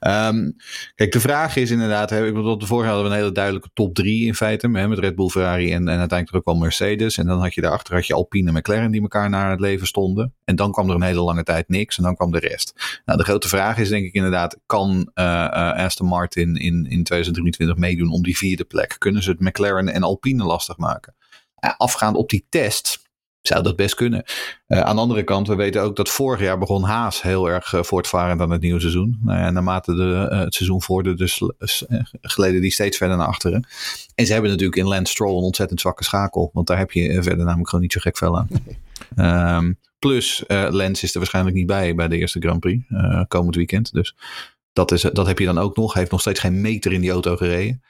Ja. 0.00 0.28
Um, 0.28 0.56
kijk, 0.94 1.12
de 1.12 1.20
vraag 1.20 1.56
is 1.56 1.70
inderdaad. 1.70 2.10
Hè, 2.10 2.26
ik 2.26 2.34
bedoel, 2.34 2.58
de 2.58 2.66
vorige 2.66 2.88
hadden 2.88 3.06
we 3.06 3.12
een 3.12 3.20
hele 3.20 3.32
duidelijke 3.32 3.70
top 3.74 3.94
3 3.94 4.26
in 4.26 4.34
feite. 4.34 4.70
Hè, 4.72 4.88
met 4.88 4.98
Red 4.98 5.14
Bull, 5.14 5.28
Ferrari 5.28 5.72
en, 5.72 5.88
en 5.88 5.98
uiteindelijk 5.98 6.36
ook 6.36 6.54
wel 6.54 6.62
Mercedes. 6.62 7.18
En 7.18 7.26
dan 7.26 7.40
had 7.40 7.54
je 7.54 7.60
daarachter 7.60 7.94
had 7.94 8.06
je 8.06 8.14
Alpine 8.14 8.48
en 8.48 8.56
McLaren 8.56 8.90
die 8.90 9.00
elkaar 9.00 9.30
naar 9.30 9.50
het 9.50 9.60
leven 9.60 9.86
stonden. 9.86 10.34
En 10.44 10.56
dan 10.56 10.72
kwam 10.72 10.88
er 10.88 10.94
een 10.94 11.02
hele 11.02 11.20
lange 11.20 11.42
tijd 11.42 11.68
niks. 11.68 11.98
En 11.98 12.02
dan 12.16 12.28
kwam 12.28 12.40
de 12.40 12.48
rest. 12.48 13.00
Nou, 13.04 13.18
de 13.18 13.24
grote 13.24 13.48
vraag 13.48 13.78
is 13.78 13.88
denk 13.88 14.06
ik 14.06 14.14
inderdaad, 14.14 14.58
kan 14.66 15.10
uh, 15.14 15.24
uh, 15.24 15.72
Aston 15.72 16.06
Martin 16.06 16.56
in, 16.56 16.86
in 16.86 17.04
2023 17.04 17.76
meedoen 17.76 18.10
om 18.10 18.22
die 18.22 18.36
vierde 18.36 18.64
plek? 18.64 18.96
Kunnen 18.98 19.22
ze 19.22 19.30
het 19.30 19.40
McLaren 19.40 19.88
en 19.88 20.02
Alpine 20.02 20.44
lastig 20.44 20.76
maken? 20.76 21.14
Uh, 21.64 21.70
afgaand 21.76 22.16
op 22.16 22.30
die 22.30 22.46
test 22.48 23.08
zou 23.40 23.62
dat 23.62 23.76
best 23.76 23.94
kunnen. 23.94 24.24
aan 24.66 24.94
de 24.94 25.00
andere 25.00 25.22
kant, 25.22 25.48
we 25.48 25.54
weten 25.54 25.82
ook 25.82 25.96
dat 25.96 26.08
vorig 26.08 26.40
jaar 26.40 26.58
begon 26.58 26.82
Haas 26.82 27.22
heel 27.22 27.50
erg 27.50 27.74
voortvarend 27.80 28.40
aan 28.40 28.50
het 28.50 28.60
nieuwe 28.60 28.80
seizoen. 28.80 29.18
Nou 29.22 29.38
ja, 29.38 29.50
naarmate 29.50 29.94
de, 29.94 30.36
het 30.36 30.54
seizoen 30.54 30.82
vorderde, 30.82 31.18
dus 31.18 31.42
geleden 32.20 32.60
die 32.60 32.70
steeds 32.70 32.96
verder 32.96 33.16
naar 33.16 33.26
achteren. 33.26 33.66
En 34.14 34.26
ze 34.26 34.32
hebben 34.32 34.50
natuurlijk 34.50 34.78
in 34.78 34.86
Lance 34.86 35.12
Stroll 35.12 35.36
een 35.36 35.42
ontzettend 35.42 35.80
zwakke 35.80 36.04
schakel. 36.04 36.50
Want 36.52 36.66
daar 36.66 36.78
heb 36.78 36.90
je 36.90 37.22
verder 37.22 37.44
namelijk 37.44 37.68
gewoon 37.68 37.84
niet 37.84 37.92
zo 37.92 38.00
gek 38.00 38.16
veel 38.16 38.38
aan. 38.38 38.48
Um, 39.56 39.78
Plus, 40.00 40.44
uh, 40.48 40.66
Lens 40.70 41.02
is 41.02 41.12
er 41.12 41.18
waarschijnlijk 41.18 41.56
niet 41.56 41.66
bij 41.66 41.94
bij 41.94 42.08
de 42.08 42.16
eerste 42.16 42.40
Grand 42.40 42.60
Prix 42.60 42.84
uh, 42.88 43.22
komend 43.28 43.54
weekend. 43.54 43.92
Dus 43.92 44.16
dat, 44.72 44.92
is, 44.92 45.02
dat 45.02 45.26
heb 45.26 45.38
je 45.38 45.44
dan 45.44 45.58
ook 45.58 45.76
nog. 45.76 45.92
Hij 45.92 46.00
heeft 46.00 46.12
nog 46.12 46.20
steeds 46.20 46.40
geen 46.40 46.60
meter 46.60 46.92
in 46.92 47.00
die 47.00 47.10
auto 47.10 47.36
gereden. 47.36 47.82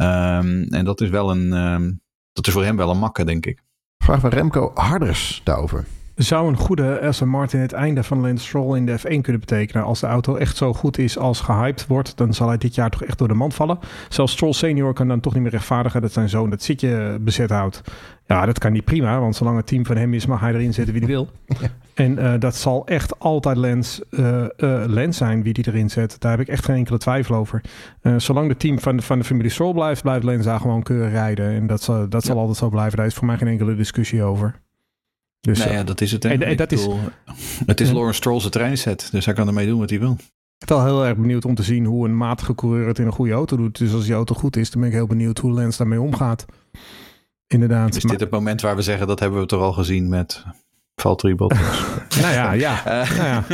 Um, 0.00 0.62
en 0.62 0.84
dat 0.84 1.00
is 1.00 1.08
wel 1.08 1.30
een. 1.30 1.52
Um, 1.52 2.02
dat 2.32 2.46
is 2.46 2.52
voor 2.52 2.64
hem 2.64 2.76
wel 2.76 2.90
een 2.90 2.98
makke, 2.98 3.24
denk 3.24 3.46
ik. 3.46 3.62
Vraag 4.04 4.20
van 4.20 4.30
Remco 4.30 4.70
Harders 4.74 5.40
daarover. 5.44 5.86
Zou 6.14 6.48
een 6.48 6.56
goede 6.56 7.00
Aston 7.00 7.28
Martin 7.28 7.60
het 7.60 7.72
einde 7.72 8.02
van 8.02 8.20
Lance 8.20 8.46
Stroll 8.46 8.76
in 8.76 8.86
de 8.86 8.98
F1 8.98 9.20
kunnen 9.20 9.40
betekenen? 9.40 9.84
Als 9.84 10.00
de 10.00 10.06
auto 10.06 10.36
echt 10.36 10.56
zo 10.56 10.72
goed 10.72 10.98
is 10.98 11.18
als 11.18 11.40
gehyped 11.40 11.86
wordt, 11.86 12.16
dan 12.16 12.34
zal 12.34 12.48
hij 12.48 12.58
dit 12.58 12.74
jaar 12.74 12.90
toch 12.90 13.04
echt 13.04 13.18
door 13.18 13.28
de 13.28 13.34
mand 13.34 13.54
vallen. 13.54 13.78
Zelfs 14.08 14.32
Stroll 14.32 14.52
senior 14.52 14.92
kan 14.92 15.08
dan 15.08 15.20
toch 15.20 15.34
niet 15.34 15.42
meer 15.42 15.50
rechtvaardigen 15.50 16.00
dat 16.00 16.12
zijn 16.12 16.28
zoon 16.28 16.50
dat 16.50 16.62
zitje 16.62 17.18
bezet 17.20 17.50
houdt. 17.50 17.82
Ja, 18.26 18.46
dat 18.46 18.58
kan 18.58 18.72
niet 18.72 18.84
prima, 18.84 19.20
want 19.20 19.36
zolang 19.36 19.56
het 19.56 19.66
team 19.66 19.86
van 19.86 19.96
hem 19.96 20.14
is, 20.14 20.26
mag 20.26 20.40
hij 20.40 20.52
erin 20.52 20.74
zetten 20.74 20.94
wie 20.94 21.02
hij 21.02 21.12
wil. 21.12 21.28
En 21.94 22.18
uh, 22.18 22.32
dat 22.38 22.56
zal 22.56 22.86
echt 22.86 23.18
altijd 23.18 23.56
Lens, 23.56 24.00
uh, 24.10 24.42
uh, 24.56 24.84
Lens 24.86 25.16
zijn 25.16 25.42
wie 25.42 25.52
die 25.52 25.66
erin 25.66 25.90
zet. 25.90 26.16
Daar 26.20 26.30
heb 26.30 26.40
ik 26.40 26.48
echt 26.48 26.64
geen 26.64 26.76
enkele 26.76 26.98
twijfel 26.98 27.34
over. 27.34 27.60
zolang 28.16 28.48
het 28.48 28.58
team 28.58 28.78
van 28.78 28.96
de, 28.96 29.02
van 29.02 29.18
de 29.18 29.24
familie 29.24 29.50
Stroll 29.50 29.72
blijft, 29.72 30.02
blijft 30.02 30.24
Lens 30.24 30.44
daar 30.44 30.60
gewoon 30.60 30.82
keurig 30.82 31.10
rijden. 31.10 31.54
En 31.54 31.66
dat, 31.66 31.82
zal, 31.82 32.08
dat 32.08 32.24
zal 32.24 32.38
altijd 32.38 32.56
zo 32.56 32.68
blijven. 32.68 32.96
Daar 32.96 33.06
is 33.06 33.14
voor 33.14 33.26
mij 33.26 33.36
geen 33.36 33.48
enkele 33.48 33.74
discussie 33.74 34.22
over. 34.22 34.54
Dus, 35.44 35.58
nou 35.58 35.70
ja, 35.70 35.82
dat 35.84 36.00
is 36.00 36.12
het. 36.12 36.24
En, 36.24 36.42
en 36.42 36.56
dat 36.56 36.72
is, 36.72 36.88
het 37.66 37.80
is 37.80 37.90
Lawrence 37.90 38.16
Stroll's 38.16 38.48
treinset, 38.48 39.08
dus 39.10 39.24
hij 39.24 39.34
kan 39.34 39.46
ermee 39.46 39.66
doen 39.66 39.78
wat 39.78 39.90
hij 39.90 39.98
wil. 39.98 40.16
Ik 40.58 40.66
ben 40.66 40.76
wel 40.76 40.84
heel 40.86 41.04
erg 41.04 41.16
benieuwd 41.16 41.44
om 41.44 41.54
te 41.54 41.62
zien 41.62 41.84
hoe 41.84 42.08
een 42.08 42.16
matige 42.16 42.54
coureur 42.54 42.86
het 42.86 42.98
in 42.98 43.06
een 43.06 43.12
goede 43.12 43.32
auto 43.32 43.56
doet. 43.56 43.78
Dus 43.78 43.92
als 43.92 44.04
die 44.04 44.14
auto 44.14 44.34
goed 44.34 44.56
is, 44.56 44.70
dan 44.70 44.80
ben 44.80 44.90
ik 44.90 44.96
heel 44.96 45.06
benieuwd 45.06 45.38
hoe 45.38 45.52
Lens 45.52 45.76
daarmee 45.76 46.00
omgaat. 46.00 46.44
Inderdaad. 47.46 47.96
Is 47.96 48.02
dit 48.02 48.20
het 48.20 48.30
moment 48.30 48.60
waar 48.60 48.76
we 48.76 48.82
zeggen 48.82 49.06
dat 49.06 49.20
hebben 49.20 49.40
we 49.40 49.46
toch 49.46 49.62
al 49.62 49.72
gezien 49.72 50.08
met 50.08 50.44
Valtteri 50.94 51.34
Bottas. 51.34 51.58
nou 52.20 52.32
ja, 52.32 52.52
ja. 52.52 53.02
Uh, 53.02 53.16
nou 53.16 53.28
ja. 53.28 53.44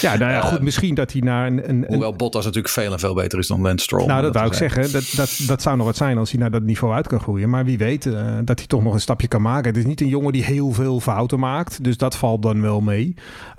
ja, 0.00 0.16
nou 0.16 0.32
ja, 0.32 0.40
goed, 0.40 0.60
misschien 0.60 0.94
dat 0.94 1.12
hij 1.12 1.20
naar 1.20 1.46
een, 1.46 1.68
een... 1.68 1.84
Hoewel 1.88 2.12
Bottas 2.12 2.44
natuurlijk 2.44 2.72
veel 2.72 2.92
en 2.92 2.98
veel 2.98 3.14
beter 3.14 3.38
is 3.38 3.46
dan 3.46 3.60
Lance 3.60 3.84
Stroll. 3.84 4.06
Nou, 4.06 4.22
dat, 4.22 4.32
dat 4.32 4.42
wou 4.42 4.46
ik 4.46 4.58
zeggen. 4.58 4.92
Dat, 4.92 5.12
dat, 5.16 5.38
dat 5.46 5.62
zou 5.62 5.76
nog 5.76 5.86
wat 5.86 5.96
zijn 5.96 6.18
als 6.18 6.30
hij 6.30 6.40
naar 6.40 6.50
dat 6.50 6.62
niveau 6.62 6.94
uit 6.94 7.06
kan 7.06 7.20
groeien. 7.20 7.50
Maar 7.50 7.64
wie 7.64 7.78
weet 7.78 8.04
uh, 8.04 8.36
dat 8.44 8.58
hij 8.58 8.66
toch 8.66 8.82
nog 8.82 8.94
een 8.94 9.00
stapje 9.00 9.28
kan 9.28 9.42
maken. 9.42 9.68
Het 9.68 9.76
is 9.76 9.84
niet 9.84 10.00
een 10.00 10.08
jongen 10.08 10.32
die 10.32 10.44
heel 10.44 10.72
veel 10.72 11.00
fouten 11.00 11.38
maakt. 11.38 11.84
Dus 11.84 11.96
dat 11.96 12.16
valt 12.16 12.42
dan 12.42 12.60
wel 12.60 12.80
mee. 12.80 13.14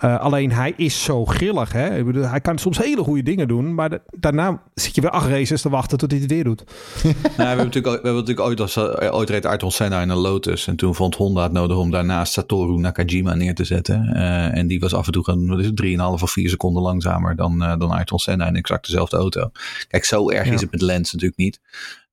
Uh, 0.06 0.20
alleen 0.20 0.52
hij 0.52 0.74
is 0.78 1.04
zo 1.04 1.26
grillig. 1.26 1.72
Hè? 1.72 1.98
Ik 1.98 2.06
bedoel, 2.06 2.24
hij 2.24 2.42
kan 2.42 2.58
soms 2.58 2.78
hele 2.78 3.04
goede 3.04 3.24
dingen 3.24 3.48
doen. 3.48 3.76
Maar 3.76 3.90
de, 3.90 4.02
daarna 4.12 4.62
zit 4.74 4.96
je 4.96 5.02
weer 5.02 5.10
acht 5.10 5.30
races 5.30 5.62
te 5.62 5.70
wachten 5.70 5.98
tot 5.98 6.12
hij 6.12 6.20
het 6.20 6.32
weer 6.32 6.44
doet. 6.44 6.64
nou, 7.04 7.14
we, 7.38 7.44
hebben 7.44 7.66
natuurlijk, 7.66 7.86
we 7.86 7.92
hebben 7.92 8.14
natuurlijk 8.14 8.48
ooit, 8.48 8.62
als, 8.62 8.78
ooit 9.12 9.30
reed 9.30 9.46
Ayrton 9.46 9.72
Senna 9.72 10.02
in 10.02 10.10
een 10.10 10.18
Lotus. 10.18 10.68
En 10.68 10.76
toen 10.76 10.96
vond 10.96 11.16
Honda 11.16 11.44
het 11.44 11.52
nodig 11.52 11.78
om 11.78 11.92
daarnaast 11.92 12.34
Satoru 12.34 12.78
naar 12.78 12.96
Nakajima 12.98 13.34
neer 13.34 13.56
te 13.56 13.64
zetten. 13.64 14.10
Uh, 14.14 14.58
en 14.58 14.68
die 14.68 14.80
was 14.80 14.94
af 14.94 15.06
en 15.06 15.12
toe 15.12 15.24
gewoon, 15.24 15.48
wat 15.48 15.60
is 15.60 15.66
het, 15.66 15.84
3,5 15.86 16.24
of 16.24 16.32
4 16.32 16.50
seconden 16.50 16.84
langzamer 16.84 17.36
dan, 17.36 17.64
uh, 17.64 17.78
dan 17.78 17.92
Ayrton 17.92 18.20
Senna 18.20 18.48
in 18.48 18.56
exact 18.56 18.86
dezelfde 18.86 19.18
auto. 19.18 19.52
Kijk, 19.88 20.06
zo 20.06 20.30
erg 20.30 20.48
ja. 20.48 20.54
is 20.54 20.62
het 20.62 20.72
met 20.72 20.82
Lens 20.82 21.12
natuurlijk 21.12 21.40
niet. 21.40 21.60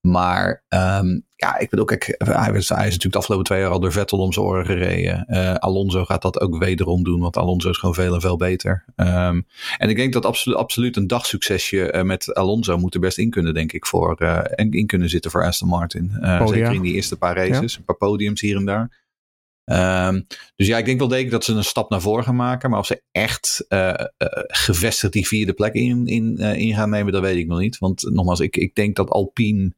Maar 0.01 0.63
um, 0.69 1.25
ja, 1.37 1.59
ik 1.59 1.71
bedoel, 1.71 1.85
kijk, 1.85 2.15
hij, 2.19 2.53
was, 2.53 2.69
hij 2.69 2.79
is 2.79 2.85
natuurlijk 2.85 3.13
de 3.13 3.19
afgelopen 3.19 3.47
twee 3.47 3.61
jaar 3.61 3.71
al 3.71 3.81
door 3.81 3.93
Vettel 3.93 4.19
om 4.19 4.33
zijn 4.33 4.47
oren 4.47 4.67
gereden. 4.67 5.27
Uh, 5.29 5.55
Alonso 5.55 6.05
gaat 6.05 6.23
dat 6.23 6.41
ook 6.41 6.59
wederom 6.59 7.05
doen, 7.05 7.21
want 7.21 7.37
Alonso 7.37 7.71
is 7.71 7.79
gewoon 7.79 7.95
veel 7.95 8.15
en 8.15 8.21
veel 8.21 8.37
beter. 8.37 8.85
Um, 8.97 9.47
en 9.79 9.89
ik 9.89 9.97
denk 9.97 10.13
dat 10.13 10.27
absolu 10.27 10.57
absoluut 10.57 10.97
een 10.97 11.07
dagsuccesje 11.07 11.93
uh, 11.93 12.03
met 12.03 12.35
Alonso 12.35 12.79
moet 12.79 12.95
er 12.95 13.01
best 13.01 13.19
in 13.19 13.31
kunnen, 13.31 13.55
denk 13.55 13.73
ik, 13.73 13.87
voor, 13.87 14.17
uh, 14.23 14.39
en 14.55 14.71
in 14.71 14.87
kunnen 14.87 15.09
zitten 15.09 15.31
voor 15.31 15.45
Aston 15.45 15.69
Martin. 15.69 16.13
zeker 16.21 16.73
in 16.73 16.83
die 16.83 16.95
eerste 16.95 17.17
paar 17.17 17.37
races, 17.37 17.73
ja. 17.73 17.79
een 17.79 17.85
paar 17.85 17.97
podiums 17.97 18.41
hier 18.41 18.57
en 18.57 18.65
daar. 18.65 19.04
Um, 19.65 20.27
dus 20.57 20.67
ja, 20.67 20.79
ik 20.79 20.85
denk 20.85 20.99
wel 20.99 21.09
degelijk 21.09 21.33
dat 21.33 21.45
ze 21.45 21.53
een 21.53 21.65
stap 21.65 21.91
naar 21.91 22.01
voren 22.01 22.25
gaan 22.25 22.37
maken. 22.37 22.71
Maar 22.71 22.79
of 22.79 22.87
ze 22.87 23.03
echt 23.11 23.65
uh, 23.69 23.89
uh, 23.89 23.97
gevestigd 24.47 25.13
die 25.13 25.27
vierde 25.27 25.53
plek 25.53 25.75
in, 25.75 26.07
in, 26.07 26.37
uh, 26.41 26.57
in 26.57 26.75
gaan 26.75 26.91
nemen, 26.91 27.13
dat 27.13 27.23
weet 27.23 27.37
ik 27.37 27.47
nog 27.47 27.59
niet. 27.59 27.79
Want 27.79 28.11
nogmaals, 28.11 28.41
ik, 28.41 28.57
ik 28.57 28.75
denk 28.75 28.97
dat 28.97 29.11
Alpine, 29.11 29.75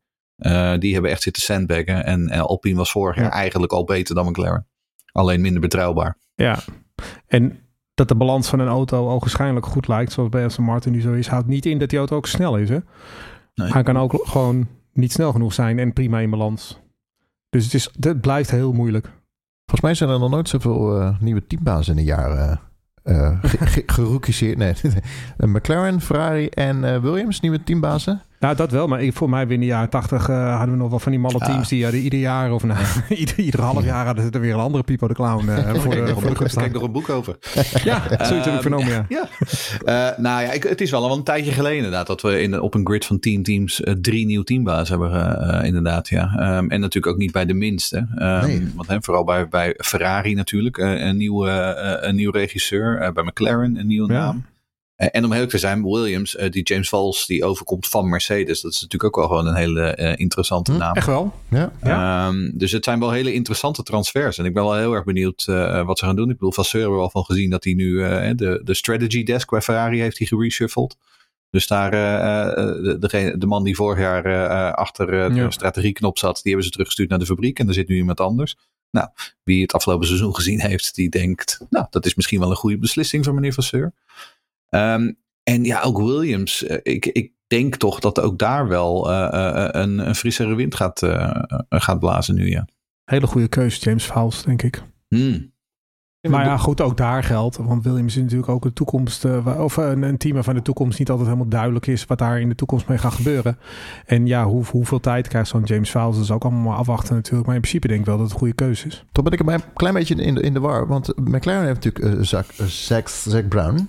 die 0.78 0.92
hebben 0.92 1.10
echt 1.10 1.22
zitten 1.22 1.42
sandbaggen. 1.42 2.04
En, 2.04 2.28
en 2.28 2.40
Alpine 2.40 2.76
was 2.76 2.90
vorig 2.90 3.16
jaar 3.16 3.30
eigenlijk 3.30 3.72
al 3.72 3.84
beter 3.84 4.14
dan 4.14 4.26
McLaren. 4.26 4.66
Alleen 5.12 5.40
minder 5.40 5.60
betrouwbaar. 5.60 6.18
Ja, 6.34 6.58
en 7.26 7.58
dat 7.94 8.08
de 8.08 8.16
balans 8.16 8.48
van 8.48 8.58
een 8.58 8.68
auto 8.68 9.10
ogenschijnlijk 9.10 9.66
goed 9.66 9.88
lijkt, 9.88 10.12
zoals 10.12 10.28
bij 10.28 10.44
Aston 10.44 10.64
Martin 10.64 10.92
nu 10.92 11.00
zo 11.00 11.12
is, 11.12 11.26
houdt 11.26 11.46
niet 11.46 11.66
in 11.66 11.78
dat 11.78 11.88
die 11.88 11.98
auto 11.98 12.16
ook 12.16 12.26
snel 12.26 12.56
is. 12.56 12.68
Hè? 12.68 12.78
Nee. 13.54 13.72
Hij 13.72 13.82
kan 13.82 13.98
ook 13.98 14.20
gewoon 14.22 14.68
niet 14.92 15.12
snel 15.12 15.32
genoeg 15.32 15.52
zijn 15.52 15.78
en 15.78 15.92
prima 15.92 16.18
in 16.18 16.30
balans. 16.30 16.80
Dus 17.48 17.64
het, 17.64 17.74
is, 17.74 17.90
het 18.00 18.20
blijft 18.20 18.50
heel 18.50 18.72
moeilijk. 18.72 19.12
Volgens 19.66 19.80
mij 19.80 19.94
zijn 19.94 20.10
er 20.10 20.18
nog 20.18 20.30
nooit 20.30 20.48
zoveel 20.48 21.00
uh, 21.00 21.20
nieuwe 21.20 21.46
teambazen 21.46 21.96
in 21.96 22.04
de 22.04 22.04
jaren 22.04 22.60
uh, 23.04 23.38
geroekiseerd. 23.86 24.58
Nee, 24.58 24.74
McLaren, 25.52 26.00
Ferrari 26.00 26.48
en 26.48 26.82
uh, 26.82 26.98
Williams, 26.98 27.40
nieuwe 27.40 27.64
teambazen. 27.64 28.22
Nou, 28.40 28.56
dat 28.56 28.70
wel. 28.70 28.86
Maar 28.86 29.02
ik, 29.02 29.12
voor 29.12 29.30
mij 29.30 29.46
in 29.48 29.60
de 29.60 29.66
jaren 29.66 29.88
tachtig 29.88 30.28
uh, 30.28 30.56
hadden 30.56 30.70
we 30.70 30.80
nog 30.80 30.90
wel 30.90 30.98
van 30.98 31.12
die 31.12 31.20
malle 31.20 31.38
teams 31.38 31.68
die 31.68 31.82
hadden 31.82 32.00
ieder 32.00 32.18
jaar 32.18 32.52
of 32.52 32.64
nou, 32.64 32.84
ieder, 33.08 33.38
ieder 33.38 33.60
half 33.60 33.84
jaar 33.84 34.06
hadden 34.06 34.24
ze 34.24 34.30
er 34.30 34.40
weer 34.40 34.54
een 34.54 34.60
andere 34.60 34.84
Pipo 34.84 35.08
de 35.08 35.14
Clown 35.14 35.48
uh, 35.48 35.74
voor, 35.74 35.94
de, 35.94 36.06
voor 36.06 36.38
de 36.38 36.50
Kijk 36.54 36.72
nog 36.72 36.82
een 36.82 36.92
boek 36.92 37.08
over. 37.08 37.36
ja, 37.84 38.02
zoiets 38.24 38.46
heb 38.46 38.54
ik 38.54 38.60
vernomen, 38.60 38.88
ja. 38.88 39.06
ja. 39.08 39.28
Uh, 39.84 40.18
nou 40.18 40.42
ja, 40.42 40.52
ik, 40.52 40.62
het 40.62 40.80
is 40.80 40.90
wel 40.90 41.12
een 41.12 41.22
tijdje 41.22 41.52
geleden 41.52 41.76
inderdaad 41.76 42.06
dat 42.06 42.22
we 42.22 42.40
in, 42.40 42.60
op 42.60 42.74
een 42.74 42.86
grid 42.86 43.04
van 43.04 43.18
tien 43.18 43.42
teams 43.42 43.82
drie 44.00 44.26
nieuwe 44.26 44.44
teambaas 44.44 44.88
hebben 44.88 45.64
inderdaad, 45.64 46.08
ja. 46.08 46.56
Um, 46.58 46.70
en 46.70 46.80
natuurlijk 46.80 47.12
ook 47.12 47.18
niet 47.18 47.32
bij 47.32 47.46
de 47.46 47.54
minste. 47.54 47.96
Um, 48.18 48.46
nee. 48.46 48.72
Want 48.74 48.88
hè, 48.88 48.96
vooral 49.00 49.24
bij, 49.24 49.48
bij 49.48 49.74
Ferrari 49.76 50.34
natuurlijk, 50.34 50.76
een, 50.76 51.16
nieuwe, 51.16 51.76
een 52.00 52.14
nieuw 52.14 52.30
regisseur. 52.30 53.12
bij 53.12 53.24
McLaren 53.24 53.76
een 53.76 53.86
nieuwe 53.86 54.12
ja. 54.12 54.18
naam. 54.18 54.44
Uh, 54.96 55.08
en 55.10 55.24
om 55.24 55.32
heel 55.32 55.46
te 55.46 55.58
zijn, 55.58 55.82
Williams, 55.82 56.34
uh, 56.34 56.50
die 56.50 56.62
James 56.62 56.88
Valls, 56.88 57.26
die 57.26 57.44
overkomt 57.44 57.88
van 57.88 58.08
Mercedes. 58.08 58.60
Dat 58.60 58.72
is 58.72 58.80
natuurlijk 58.80 59.04
ook 59.04 59.16
wel 59.16 59.36
gewoon 59.36 59.46
een 59.46 59.60
hele 59.60 59.96
uh, 59.98 60.12
interessante 60.16 60.72
hm, 60.72 60.78
naam. 60.78 60.94
Echt 60.94 61.06
wel? 61.06 61.32
Ja. 61.50 61.72
ja. 61.82 62.28
Um, 62.28 62.52
dus 62.54 62.72
het 62.72 62.84
zijn 62.84 63.00
wel 63.00 63.10
hele 63.10 63.32
interessante 63.32 63.82
transfers. 63.82 64.38
En 64.38 64.44
ik 64.44 64.54
ben 64.54 64.62
wel 64.62 64.74
heel 64.74 64.92
erg 64.92 65.04
benieuwd 65.04 65.44
wat 65.84 65.98
ze 65.98 66.04
gaan 66.04 66.16
doen. 66.16 66.30
Ik 66.30 66.36
bedoel, 66.38 66.52
Vasseur 66.52 66.80
hebben 66.80 66.98
we 66.98 67.04
al 67.04 67.10
van 67.10 67.24
gezien 67.24 67.50
dat 67.50 67.64
hij 67.64 67.72
nu 67.72 67.96
de, 68.34 68.60
de 68.64 68.74
strategy 68.74 69.22
desk 69.22 69.50
bij 69.50 69.60
Ferrari 69.60 70.00
heeft 70.00 70.18
hij 70.18 70.26
gereshuffled. 70.26 70.96
Dus 71.50 71.66
daar, 71.66 71.90
de, 71.90 72.96
de, 73.00 73.34
de, 73.38 73.46
man 73.46 73.64
die 73.64 73.74
vorig 73.74 73.98
jaar 73.98 74.74
achter 74.74 75.06
de 75.06 75.46
strategieknop 75.48 76.18
zat, 76.18 76.34
die 76.34 76.42
hebben 76.44 76.64
ze 76.64 76.70
teruggestuurd 76.70 77.08
naar 77.08 77.18
de 77.18 77.26
fabriek. 77.26 77.58
En 77.58 77.68
er 77.68 77.74
zit 77.74 77.88
nu 77.88 77.96
iemand 77.96 78.20
anders. 78.20 78.56
Nou, 78.90 79.08
wie 79.42 79.62
het 79.62 79.72
afgelopen 79.72 80.06
seizoen 80.06 80.34
gezien 80.34 80.60
heeft, 80.60 80.94
die 80.94 81.08
denkt, 81.08 81.60
nou, 81.70 81.86
dat 81.90 82.06
is 82.06 82.14
misschien 82.14 82.40
wel 82.40 82.50
een 82.50 82.56
goede 82.56 82.78
beslissing 82.78 83.24
van 83.24 83.34
meneer 83.34 83.52
Vasseur. 83.52 83.92
Um, 84.70 85.16
en 85.42 85.64
ja, 85.64 85.82
ook 85.82 85.98
Williams. 85.98 86.62
ik, 86.62 87.06
ik 87.06 87.32
denk 87.46 87.76
toch 87.76 88.00
dat 88.00 88.20
ook 88.20 88.38
daar 88.38 88.68
wel 88.68 89.10
een, 89.10 89.98
een 90.08 90.14
frissere 90.14 90.54
wind 90.54 90.74
gaat, 90.74 91.02
gaat 91.68 91.98
blazen 91.98 92.34
nu, 92.34 92.50
ja. 92.50 92.68
Hele 93.04 93.26
goede 93.26 93.48
keuze, 93.48 93.80
James 93.80 94.04
Fowles, 94.04 94.42
denk 94.42 94.62
ik. 94.62 94.82
Hmm. 95.08 95.54
Maar 96.30 96.44
ja, 96.44 96.56
goed, 96.56 96.80
ook 96.80 96.96
daar 96.96 97.24
geldt. 97.24 97.56
Want 97.56 97.84
Williams 97.84 98.16
is 98.16 98.22
natuurlijk 98.22 98.48
ook 98.48 98.62
de 98.62 98.72
toekomst. 98.72 99.24
Uh, 99.24 99.60
of 99.60 99.76
een, 99.76 100.02
een, 100.02 100.16
team 100.16 100.34
waarvan 100.34 100.54
de 100.54 100.62
toekomst 100.62 100.98
niet 100.98 101.10
altijd 101.10 101.28
helemaal 101.28 101.50
duidelijk 101.50 101.86
is. 101.86 102.04
wat 102.04 102.18
daar 102.18 102.40
in 102.40 102.48
de 102.48 102.54
toekomst 102.54 102.88
mee 102.88 102.98
gaat 102.98 103.14
gebeuren. 103.14 103.58
En 104.06 104.26
ja, 104.26 104.44
hoe, 104.44 104.64
hoeveel 104.64 105.00
tijd 105.00 105.28
krijgt 105.28 105.48
zo'n 105.48 105.64
James 105.64 105.90
Fowles? 105.90 106.14
Dat 106.14 106.24
is 106.24 106.30
ook 106.30 106.44
allemaal 106.44 106.76
afwachten 106.76 107.14
natuurlijk. 107.14 107.46
Maar 107.46 107.54
in 107.54 107.60
principe 107.60 107.88
denk 107.88 108.00
ik 108.00 108.06
wel 108.06 108.16
dat 108.16 108.24
het 108.24 108.32
een 108.32 108.38
goede 108.38 108.54
keuze 108.54 108.86
is. 108.86 109.04
Toch 109.12 109.24
ben 109.24 109.32
ik 109.32 109.40
een 109.40 109.62
klein 109.74 109.94
beetje 109.94 110.14
in 110.14 110.34
de, 110.34 110.40
in 110.40 110.52
de 110.52 110.60
war. 110.60 110.86
Want 110.86 111.16
McLaren 111.16 111.66
heeft 111.66 111.84
natuurlijk 111.84 112.18
uh, 112.18 112.22
Zach, 112.24 112.60
uh, 112.60 112.66
Zach, 112.66 113.08
Zach 113.08 113.48
Brown. 113.48 113.88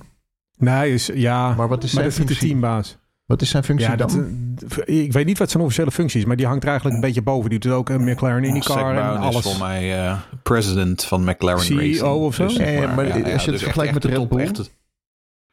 Nee, 0.58 0.93
is, 0.93 1.10
ja. 1.13 1.54
Maar 1.54 1.67
wat 1.67 1.84
is 1.84 1.93
maar 1.93 2.12
zijn 2.12 2.28
de 2.28 2.36
teambaas? 2.36 2.98
Wat 3.26 3.41
is 3.41 3.50
zijn 3.50 3.63
functie 3.63 3.89
ja, 3.89 3.96
dan? 3.96 4.56
Eh, 4.86 5.04
ik 5.04 5.13
weet 5.13 5.26
niet 5.26 5.38
wat 5.38 5.50
zijn 5.50 5.63
officiële 5.63 5.91
functie 5.91 6.20
is, 6.20 6.26
maar 6.26 6.36
die 6.36 6.46
hangt 6.46 6.63
er 6.63 6.70
eigenlijk 6.70 6.98
een 7.00 7.06
beetje 7.08 7.22
boven. 7.22 7.50
Die 7.50 7.60
doet 7.60 7.72
ook 7.72 7.89
een 7.89 8.04
McLaren 8.04 8.43
IndyCar 8.43 8.98
en 8.98 9.17
alles. 9.17 9.46
is 9.46 9.52
voor 9.52 9.67
mij 9.67 10.08
uh, 10.08 10.20
president 10.43 11.04
van 11.04 11.24
McLaren 11.24 11.62
CEO 11.62 11.78
Racing. 11.78 12.08
of 12.08 12.36
zo? 12.36 12.48
Dus, 12.48 12.58
maar, 12.58 12.96
maar 12.96 13.08
ja, 13.08 13.34
als 13.34 13.46
je 13.46 13.52
het 13.52 13.62
vergelijkt 13.62 13.93
met 13.93 14.02
de 14.02 14.08
Red 14.08 14.30
Bull... 14.30 14.39
Echt, 14.39 14.72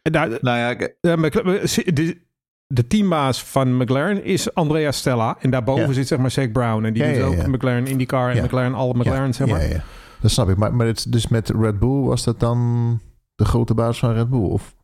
nou, 0.03 0.39
nou 0.41 0.59
ja, 0.59 0.89
de, 1.01 2.21
de 2.67 2.87
teambaas 2.87 3.45
van 3.45 3.77
McLaren 3.77 4.25
is 4.25 4.55
Andrea 4.55 4.93
Stella. 4.93 5.37
En 5.41 5.51
daarboven 5.51 5.87
ja. 5.87 5.93
zit 5.93 6.07
zeg 6.07 6.19
maar 6.19 6.31
Zach 6.31 6.53
Brown. 6.53 6.85
En 6.85 6.93
die 6.93 7.13
doet 7.13 7.23
ook 7.23 7.47
McLaren 7.47 7.87
IndyCar 7.87 8.31
en 8.31 8.45
McLaren, 8.45 8.75
alle 8.75 8.95
McLaren 8.95 9.35
zeg 9.35 9.47
maar. 9.47 9.63
Ja, 9.63 9.69
ja. 9.69 9.83
Dat 10.21 10.31
snap 10.31 10.49
ik. 10.49 10.57
Maar, 10.57 10.75
maar 10.75 10.87
het, 10.87 11.13
dus 11.13 11.29
met 11.29 11.49
Red 11.49 11.79
Bull 11.79 12.03
was 12.03 12.25
dat 12.25 12.41
dan 12.41 13.01
de 13.35 13.45
grote 13.45 13.75
baas 13.75 13.99
van 13.99 14.13
Red 14.13 14.31
Bull? 14.31 14.51
Of? 14.51 14.75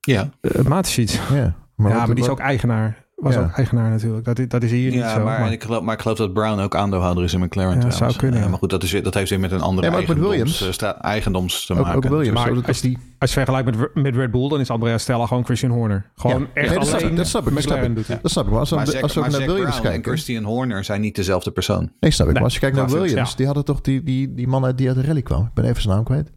Ja. 0.00 0.30
Uh, 0.40 0.80
Ja. 1.30 1.54
Maar 1.74 1.90
ja, 1.90 2.06
maar 2.06 2.14
die 2.14 2.24
is 2.24 2.30
ook 2.30 2.38
eigenaar 2.38 3.04
was 3.24 3.36
ook 3.36 3.50
eigenaar 3.50 3.90
natuurlijk. 3.90 4.24
Dat, 4.24 4.50
dat 4.50 4.62
is 4.62 4.70
hier 4.70 4.90
niet 4.90 5.00
zo. 5.00 5.24
Maar, 5.24 5.40
maar, 5.40 5.52
ik 5.52 5.62
geloof, 5.62 5.82
maar 5.82 5.94
ik 5.94 6.00
geloof 6.00 6.16
dat 6.16 6.32
Brown 6.32 6.60
ook 6.60 6.74
aandeelhouder 6.74 7.24
is 7.24 7.32
in 7.32 7.40
McLaren. 7.40 7.80
Ja, 7.80 7.90
zou 7.90 8.16
kunnen. 8.16 8.40
Ja. 8.40 8.48
maar 8.48 8.58
goed, 8.58 8.70
dat, 8.70 8.82
is, 8.82 9.02
dat 9.02 9.14
heeft 9.14 9.30
weer 9.30 9.40
met 9.40 9.52
een 9.52 9.60
andere 9.60 9.86
ja, 9.86 9.92
eigendoms, 9.92 10.28
Williams. 10.28 10.82
Uh, 10.82 10.92
eigendoms 11.00 11.66
te 11.66 11.74
maken. 11.74 11.94
Ook 11.94 12.04
Williams. 12.04 12.44
Maar 12.44 12.66
als, 12.66 12.80
die... 12.80 12.98
als 13.18 13.34
je 13.34 13.36
vergelijkt 13.36 13.78
met, 13.78 13.94
met 13.94 14.16
Red 14.16 14.30
Bull, 14.30 14.48
dan 14.48 14.60
is 14.60 14.70
Andrea 14.70 14.98
Stella 14.98 15.26
gewoon 15.26 15.44
Christian 15.44 15.72
Horner. 15.72 16.10
Gewoon 16.16 16.48
echt 16.54 16.68
nee, 16.68 16.78
dat 16.78 16.94
alleen 16.94 17.14
dat 17.14 17.26
snap 17.26 17.46
ik. 17.46 17.54
Dat 17.54 17.62
snap 18.30 18.44
ik. 18.44 18.50
Maar 18.50 18.60
als, 18.60 18.70
maar 18.70 19.02
als 19.02 19.14
we 19.14 19.20
naar 19.20 19.30
Williams 19.30 19.80
kijken... 19.80 19.92
en 19.92 20.02
Christian 20.02 20.44
Horner 20.44 20.84
zijn 20.84 21.00
niet 21.00 21.16
dezelfde 21.16 21.50
persoon. 21.50 21.92
Nee, 22.00 22.10
snap 22.10 22.28
ik. 22.28 22.34
Maar 22.34 22.42
als 22.42 22.54
je 22.54 22.60
kijkt 22.60 22.76
naar 22.76 22.88
Williams, 22.88 23.36
die 23.36 23.46
hadden 23.46 23.64
toch 23.64 23.80
die 23.80 24.48
man 24.48 24.72
die 24.76 24.88
uit 24.88 24.96
de 24.96 25.02
rally 25.02 25.22
kwam. 25.22 25.42
Ik 25.42 25.54
ben 25.54 25.64
even 25.64 25.82
zijn 25.82 25.94
naam 25.94 26.04
kwijt. 26.04 26.30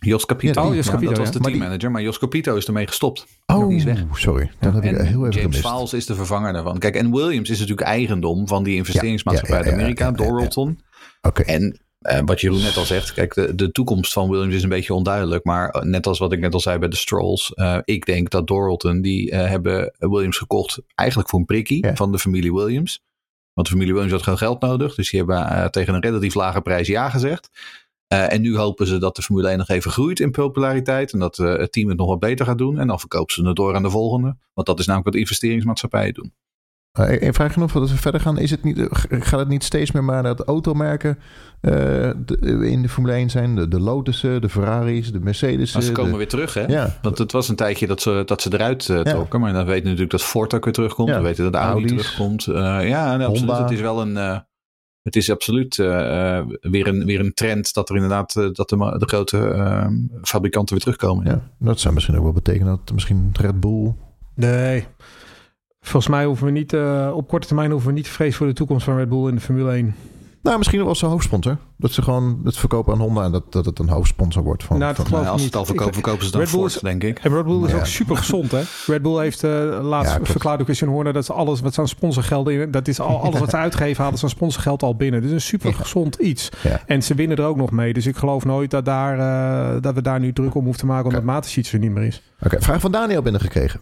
Jos 0.00 0.26
Capito. 0.26 0.62
oh, 0.62 0.74
Jos 0.74 0.90
Capito, 0.90 1.08
dat 1.08 1.18
was 1.18 1.30
de 1.30 1.40
teammanager, 1.40 1.90
maar 1.90 2.02
Jos 2.02 2.18
Capito 2.18 2.56
is 2.56 2.66
ermee 2.66 2.86
gestopt. 2.86 3.26
Oh, 3.46 3.68
die 3.68 3.76
is 3.76 3.84
weg. 3.84 4.04
sorry. 4.12 4.50
Dat 4.60 4.74
heb 4.74 4.84
ik 4.84 4.96
heel 4.96 5.26
even 5.26 5.40
James 5.40 5.58
Fowles 5.58 5.92
is 5.92 6.06
de 6.06 6.14
vervanger 6.14 6.52
daarvan. 6.52 6.78
Kijk, 6.78 6.94
en 6.94 7.12
Williams 7.12 7.50
is 7.50 7.58
natuurlijk 7.58 7.88
eigendom 7.88 8.48
van 8.48 8.62
die 8.62 8.76
investeringsmaatschappij 8.76 9.56
uit 9.56 9.72
Amerika, 9.72 10.10
Doralton. 10.10 10.80
Oké. 11.22 11.42
En 11.42 11.80
uh, 12.02 12.20
wat 12.24 12.40
Jeroen 12.40 12.62
net 12.62 12.76
al 12.76 12.84
zegt, 12.84 13.12
kijk, 13.12 13.34
de, 13.34 13.54
de 13.54 13.72
toekomst 13.72 14.12
van 14.12 14.30
Williams 14.30 14.54
is 14.54 14.62
een 14.62 14.68
beetje 14.68 14.94
onduidelijk. 14.94 15.44
Maar 15.44 15.68
eh, 15.68 15.82
net 15.82 16.06
als 16.06 16.18
wat 16.18 16.32
ik 16.32 16.40
net 16.40 16.54
al 16.54 16.60
zei 16.60 16.78
bij 16.78 16.88
de 16.88 16.96
Strolls, 16.96 17.52
uh, 17.54 17.78
ik 17.84 18.06
denk 18.06 18.30
dat 18.30 18.46
Doralton, 18.46 19.00
die 19.00 19.30
uh, 19.30 19.48
hebben 19.48 19.94
Williams 19.98 20.38
gekocht 20.38 20.80
eigenlijk 20.94 21.28
voor 21.28 21.38
een 21.38 21.44
prikkie 21.44 21.86
van 21.94 22.12
de 22.12 22.18
familie 22.18 22.52
Williams. 22.52 23.02
Want 23.52 23.66
de 23.66 23.72
familie 23.72 23.92
Williams 23.92 24.12
had 24.12 24.22
gewoon 24.22 24.38
geld 24.38 24.60
nodig. 24.60 24.94
Dus 24.94 25.10
die 25.10 25.18
hebben 25.20 25.70
tegen 25.70 25.94
een 25.94 26.00
relatief 26.00 26.34
lage 26.34 26.60
prijs 26.60 26.86
ja 26.86 27.10
gezegd. 27.10 27.50
Uh, 28.12 28.32
en 28.32 28.40
nu 28.40 28.56
hopen 28.56 28.86
ze 28.86 28.98
dat 28.98 29.16
de 29.16 29.22
Formule 29.22 29.48
1 29.48 29.58
nog 29.58 29.68
even 29.68 29.90
groeit 29.90 30.20
in 30.20 30.30
populariteit. 30.30 31.12
En 31.12 31.18
dat 31.18 31.38
uh, 31.38 31.56
het 31.56 31.72
team 31.72 31.88
het 31.88 31.98
nog 31.98 32.06
wat 32.06 32.20
beter 32.20 32.46
gaat 32.46 32.58
doen. 32.58 32.78
En 32.78 32.86
dan 32.86 33.00
verkopen 33.00 33.34
ze 33.34 33.46
het 33.46 33.56
door 33.56 33.74
aan 33.74 33.82
de 33.82 33.90
volgende. 33.90 34.36
Want 34.54 34.66
dat 34.66 34.78
is 34.78 34.86
namelijk 34.86 35.10
wat 35.10 35.20
investeringsmaatschappijen 35.20 36.14
doen. 36.14 36.32
Uh, 37.00 37.32
vraag 37.32 37.52
genoeg 37.52 37.70
voordat 37.70 37.90
we 37.90 37.96
verder 37.96 38.20
gaan. 38.20 38.38
Is 38.38 38.50
het 38.50 38.64
niet, 38.64 38.86
gaat 39.08 39.38
het 39.38 39.48
niet 39.48 39.64
steeds 39.64 39.92
meer 39.92 40.04
maar 40.04 40.36
de 40.36 40.44
automerken 40.44 41.18
in 42.40 42.82
de 42.82 42.88
Formule 42.88 43.14
1 43.14 43.30
zijn? 43.30 43.54
De, 43.54 43.68
de 43.68 43.80
Lotussen, 43.80 44.40
de 44.40 44.48
Ferraris, 44.48 45.12
de 45.12 45.20
Mercedes. 45.20 45.72
Maar 45.72 45.82
ze 45.82 45.92
komen 45.92 46.16
weer 46.16 46.28
terug, 46.28 46.54
hè? 46.54 46.66
Ja. 46.66 46.98
Want 47.02 47.18
het 47.18 47.32
was 47.32 47.48
een 47.48 47.56
tijdje 47.56 47.86
dat 47.86 48.02
ze, 48.02 48.22
dat 48.26 48.42
ze 48.42 48.52
eruit 48.52 48.84
trokken. 49.02 49.40
Maar 49.40 49.52
dan 49.52 49.64
weten 49.64 49.82
we 49.82 49.88
natuurlijk 49.88 50.10
dat 50.10 50.22
Ford 50.22 50.54
ook 50.54 50.64
weer 50.64 50.72
terugkomt. 50.72 51.08
Ja. 51.08 51.16
We 51.16 51.22
weten 51.22 51.44
dat 51.44 51.52
de 51.52 51.58
Audi 51.58 51.88
Audi's. 51.88 52.02
terugkomt. 52.02 52.44
ja, 52.44 53.16
absoluut. 53.24 53.58
Het 53.58 53.70
is 53.70 53.80
wel 53.80 54.00
een 54.00 54.44
het 55.02 55.16
is 55.16 55.30
absoluut 55.30 55.78
uh, 55.78 56.42
weer, 56.60 56.86
een, 56.86 57.04
weer 57.04 57.20
een 57.20 57.34
trend 57.34 57.74
dat 57.74 57.88
er 57.88 57.94
inderdaad 57.94 58.36
uh, 58.36 58.48
dat 58.52 58.68
de, 58.68 58.76
de 58.98 59.08
grote 59.08 59.38
uh, 59.38 59.86
fabrikanten 60.22 60.74
weer 60.74 60.84
terugkomen. 60.84 61.26
Ja, 61.26 61.48
dat 61.58 61.80
zou 61.80 61.94
misschien 61.94 62.16
ook 62.16 62.22
wel 62.22 62.32
betekenen 62.32 62.66
dat 62.66 62.92
misschien 62.92 63.30
Red 63.32 63.60
Bull. 63.60 63.94
Nee. 64.34 64.86
Volgens 65.80 66.12
mij 66.12 66.24
hoeven 66.24 66.46
we 66.46 66.52
niet 66.52 66.74
op 67.12 67.28
korte 67.28 67.46
termijn 67.46 67.70
hoeven 67.70 67.88
we 67.88 67.94
niet 67.94 68.04
te 68.04 68.10
vrezen 68.10 68.34
voor 68.34 68.46
de 68.46 68.52
toekomst 68.52 68.84
van 68.84 68.96
Red 68.96 69.08
Bull 69.08 69.28
in 69.28 69.34
de 69.34 69.40
Formule 69.40 69.72
1. 69.72 69.94
Nou, 70.42 70.58
misschien 70.58 70.84
wel 70.84 70.94
zijn 70.94 71.10
hoofdsponsor. 71.10 71.56
Dat 71.76 71.92
ze 71.92 72.02
gewoon 72.02 72.40
het 72.44 72.56
verkopen 72.56 72.92
aan 72.92 73.00
Honda 73.00 73.24
en 73.24 73.32
dat, 73.32 73.52
dat 73.52 73.64
het 73.64 73.78
een 73.78 73.88
hoofdsponsor 73.88 74.42
wordt. 74.42 74.64
Van, 74.64 74.78
nou, 74.78 74.94
van, 74.94 75.06
geloof 75.06 75.26
als 75.26 75.40
ze 75.40 75.46
het 75.46 75.56
al 75.56 75.64
verkopen, 75.64 75.94
verkopen 75.94 76.24
ze 76.24 76.30
dan 76.30 76.40
Red 76.40 76.80
denk 76.82 77.02
ik. 77.02 77.18
En 77.18 77.34
Red 77.34 77.44
Bull 77.44 77.64
is 77.64 77.74
ook 77.74 77.86
super 77.86 78.16
gezond, 78.16 78.50
hè? 78.50 78.62
Red 78.86 79.02
Bull 79.02 79.20
heeft 79.20 79.44
uh, 79.44 79.78
laatst 79.82 80.12
ja, 80.12 80.24
verklaard 80.24 80.56
door 80.56 80.64
Christian 80.64 80.90
Horner 80.90 81.12
dat 81.12 81.24
ze 81.24 81.32
alles 81.32 81.60
wat 81.60 81.74
zijn 81.74 81.88
sponsorgeld 81.88 82.48
in, 82.48 82.70
dat 82.70 82.88
is 82.88 83.00
al 83.00 83.20
alles 83.20 83.38
wat 83.38 83.50
ze 83.50 83.56
uitgeven, 83.66 84.02
hadden 84.02 84.18
zijn 84.18 84.30
sponsorgeld 84.30 84.82
al 84.82 84.96
binnen. 84.96 85.22
Dus 85.22 85.30
een 85.30 85.40
super 85.40 85.74
gezond 85.74 86.14
iets. 86.14 86.48
En 86.86 87.02
ze 87.02 87.14
winnen 87.14 87.36
er 87.36 87.44
ook 87.44 87.56
nog 87.56 87.70
mee. 87.70 87.92
Dus 87.92 88.06
ik 88.06 88.16
geloof 88.16 88.44
nooit 88.44 88.70
dat, 88.70 88.84
daar, 88.84 89.18
uh, 89.18 89.82
dat 89.82 89.94
we 89.94 90.02
daar 90.02 90.20
nu 90.20 90.32
druk 90.32 90.54
om 90.54 90.64
hoeven 90.64 90.80
te 90.80 90.86
maken, 90.86 91.06
omdat 91.06 91.22
Matesheets 91.22 91.72
er 91.72 91.78
niet 91.78 91.90
meer 91.90 92.04
is. 92.04 92.22
Oké, 92.40 92.60
vraag 92.60 92.80
van 92.80 92.92
Daniel 92.92 93.22
binnengekregen. 93.22 93.80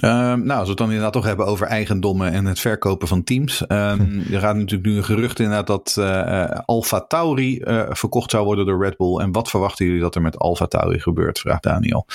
Um, 0.00 0.44
nou, 0.44 0.50
als 0.50 0.62
we 0.62 0.68
het 0.68 0.76
dan 0.76 0.86
inderdaad 0.86 1.12
toch 1.12 1.24
hebben 1.24 1.46
over 1.46 1.66
eigendommen 1.66 2.32
en 2.32 2.44
het 2.44 2.60
verkopen 2.60 3.08
van 3.08 3.24
teams. 3.24 3.60
Um, 3.60 4.24
er 4.32 4.40
gaat 4.40 4.56
natuurlijk 4.56 4.88
nu 4.88 4.96
een 4.96 5.04
gerucht 5.04 5.38
inderdaad 5.38 5.66
dat 5.66 5.96
uh, 5.98 6.58
Alfa 6.64 7.00
Tauri 7.00 7.60
uh, 7.60 7.86
verkocht 7.88 8.30
zou 8.30 8.44
worden 8.44 8.66
door 8.66 8.84
Red 8.84 8.96
Bull. 8.96 9.18
En 9.18 9.32
wat 9.32 9.50
verwachten 9.50 9.86
jullie 9.86 10.00
dat 10.00 10.14
er 10.14 10.22
met 10.22 10.38
Alfa 10.38 10.66
Tauri 10.66 11.00
gebeurt? 11.00 11.38
Vraagt 11.38 11.62
Daniel. 11.62 12.06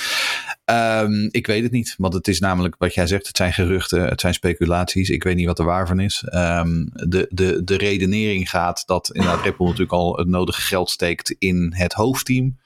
Um, 0.64 1.28
ik 1.30 1.46
weet 1.46 1.62
het 1.62 1.72
niet, 1.72 1.94
want 1.98 2.14
het 2.14 2.28
is 2.28 2.40
namelijk 2.40 2.74
wat 2.78 2.94
jij 2.94 3.06
zegt. 3.06 3.26
Het 3.26 3.36
zijn 3.36 3.52
geruchten, 3.52 4.08
het 4.08 4.20
zijn 4.20 4.34
speculaties. 4.34 5.10
Ik 5.10 5.22
weet 5.22 5.36
niet 5.36 5.46
wat 5.46 5.58
er 5.58 5.64
waar 5.64 5.86
van 5.86 6.00
is. 6.00 6.22
de, 6.26 7.26
de, 7.30 7.64
de 7.64 7.76
redenering 7.76 8.50
gaat 8.50 8.82
dat 8.86 9.10
inderdaad 9.12 9.44
Red 9.44 9.56
Bull 9.56 9.66
natuurlijk 9.66 9.92
al 9.92 10.16
het 10.16 10.28
nodige 10.28 10.60
geld 10.60 10.90
steekt 10.90 11.34
in 11.38 11.72
het 11.76 11.92
hoofdteam. 11.92 12.56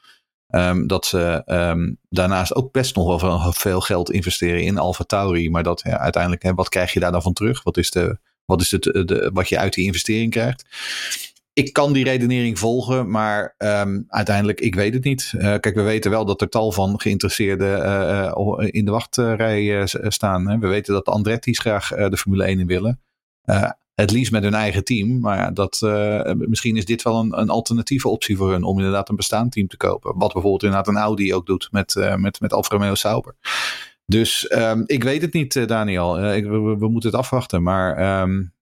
Um, 0.49 0.87
dat 0.87 1.07
ze 1.07 1.43
um, 1.47 1.99
daarnaast 2.09 2.55
ook 2.55 2.73
best 2.73 2.97
nog 2.97 3.21
wel 3.21 3.53
veel 3.53 3.81
geld 3.81 4.11
investeren 4.11 4.63
in 4.63 4.79
Alpha 4.79 5.05
Tauri. 5.05 5.51
Maar 5.51 5.63
dat 5.63 5.81
ja, 5.85 5.99
uiteindelijk, 5.99 6.43
hè, 6.43 6.55
wat 6.55 6.69
krijg 6.69 6.93
je 6.93 7.01
daar 7.01 7.13
dan 7.13 7.23
van 7.23 7.33
terug? 7.33 7.63
Wat 7.63 7.77
is, 7.77 7.91
de, 7.91 8.19
wat, 8.45 8.61
is 8.61 8.71
het, 8.71 8.83
de, 8.83 9.31
wat 9.33 9.49
je 9.49 9.59
uit 9.59 9.75
die 9.75 9.85
investering 9.87 10.31
krijgt? 10.31 10.65
Ik 11.53 11.73
kan 11.73 11.93
die 11.93 12.05
redenering 12.05 12.59
volgen, 12.59 13.11
maar 13.11 13.55
um, 13.59 14.05
uiteindelijk, 14.09 14.61
ik 14.61 14.75
weet 14.75 14.95
het 14.95 15.05
niet. 15.05 15.33
Uh, 15.37 15.43
kijk, 15.43 15.75
we 15.75 15.83
weten 15.83 16.11
wel 16.11 16.25
dat 16.25 16.41
er 16.41 16.49
tal 16.49 16.73
van 16.73 17.01
geïnteresseerden 17.01 17.79
uh, 17.79 18.69
in 18.71 18.85
de 18.85 18.91
wachtrij 18.91 19.87
staan. 19.87 20.49
Hè. 20.49 20.59
We 20.59 20.67
weten 20.67 20.95
dat 20.95 21.05
de 21.05 21.11
Andretti's 21.11 21.59
graag 21.59 21.89
de 21.89 22.17
Formule 22.17 22.45
1 22.45 22.61
in 22.61 22.67
willen. 22.67 23.01
Het 23.95 24.11
liefst 24.11 24.33
met 24.33 24.43
hun 24.43 24.55
eigen 24.55 24.85
team. 24.85 25.21
Maar 25.21 25.37
ja, 25.37 25.51
dat, 25.51 25.81
uh, 25.85 26.33
misschien 26.33 26.77
is 26.77 26.85
dit 26.85 27.03
wel 27.03 27.19
een, 27.21 27.39
een, 27.39 27.49
alternatieve 27.49 28.09
optie 28.09 28.37
voor 28.37 28.51
hun 28.51 28.63
om 28.63 28.79
inderdaad 28.79 29.09
een 29.09 29.17
bestaand 29.17 29.53
team 29.53 29.67
te 29.67 29.77
kopen. 29.77 30.19
Wat 30.19 30.33
bijvoorbeeld 30.33 30.63
inderdaad 30.63 30.89
een 30.89 30.97
Audi 30.97 31.35
ook 31.35 31.47
doet 31.47 31.69
met, 31.71 31.95
uh, 31.95 32.15
met, 32.15 32.41
met 32.41 32.53
Alfa 32.53 32.75
Romeo 32.75 32.95
Sauber. 32.95 33.35
Dus 34.07 34.53
um, 34.53 34.83
ik 34.87 35.05
weet 35.05 35.23
het 35.23 35.33
niet, 35.33 35.55
uh, 35.55 35.67
Daniel. 35.67 36.33
Ik, 36.33 36.45
we, 36.45 36.89
moeten 36.89 37.11
het 37.11 37.19
afwachten. 37.19 37.63
Maar 37.63 38.21
um, 38.23 38.53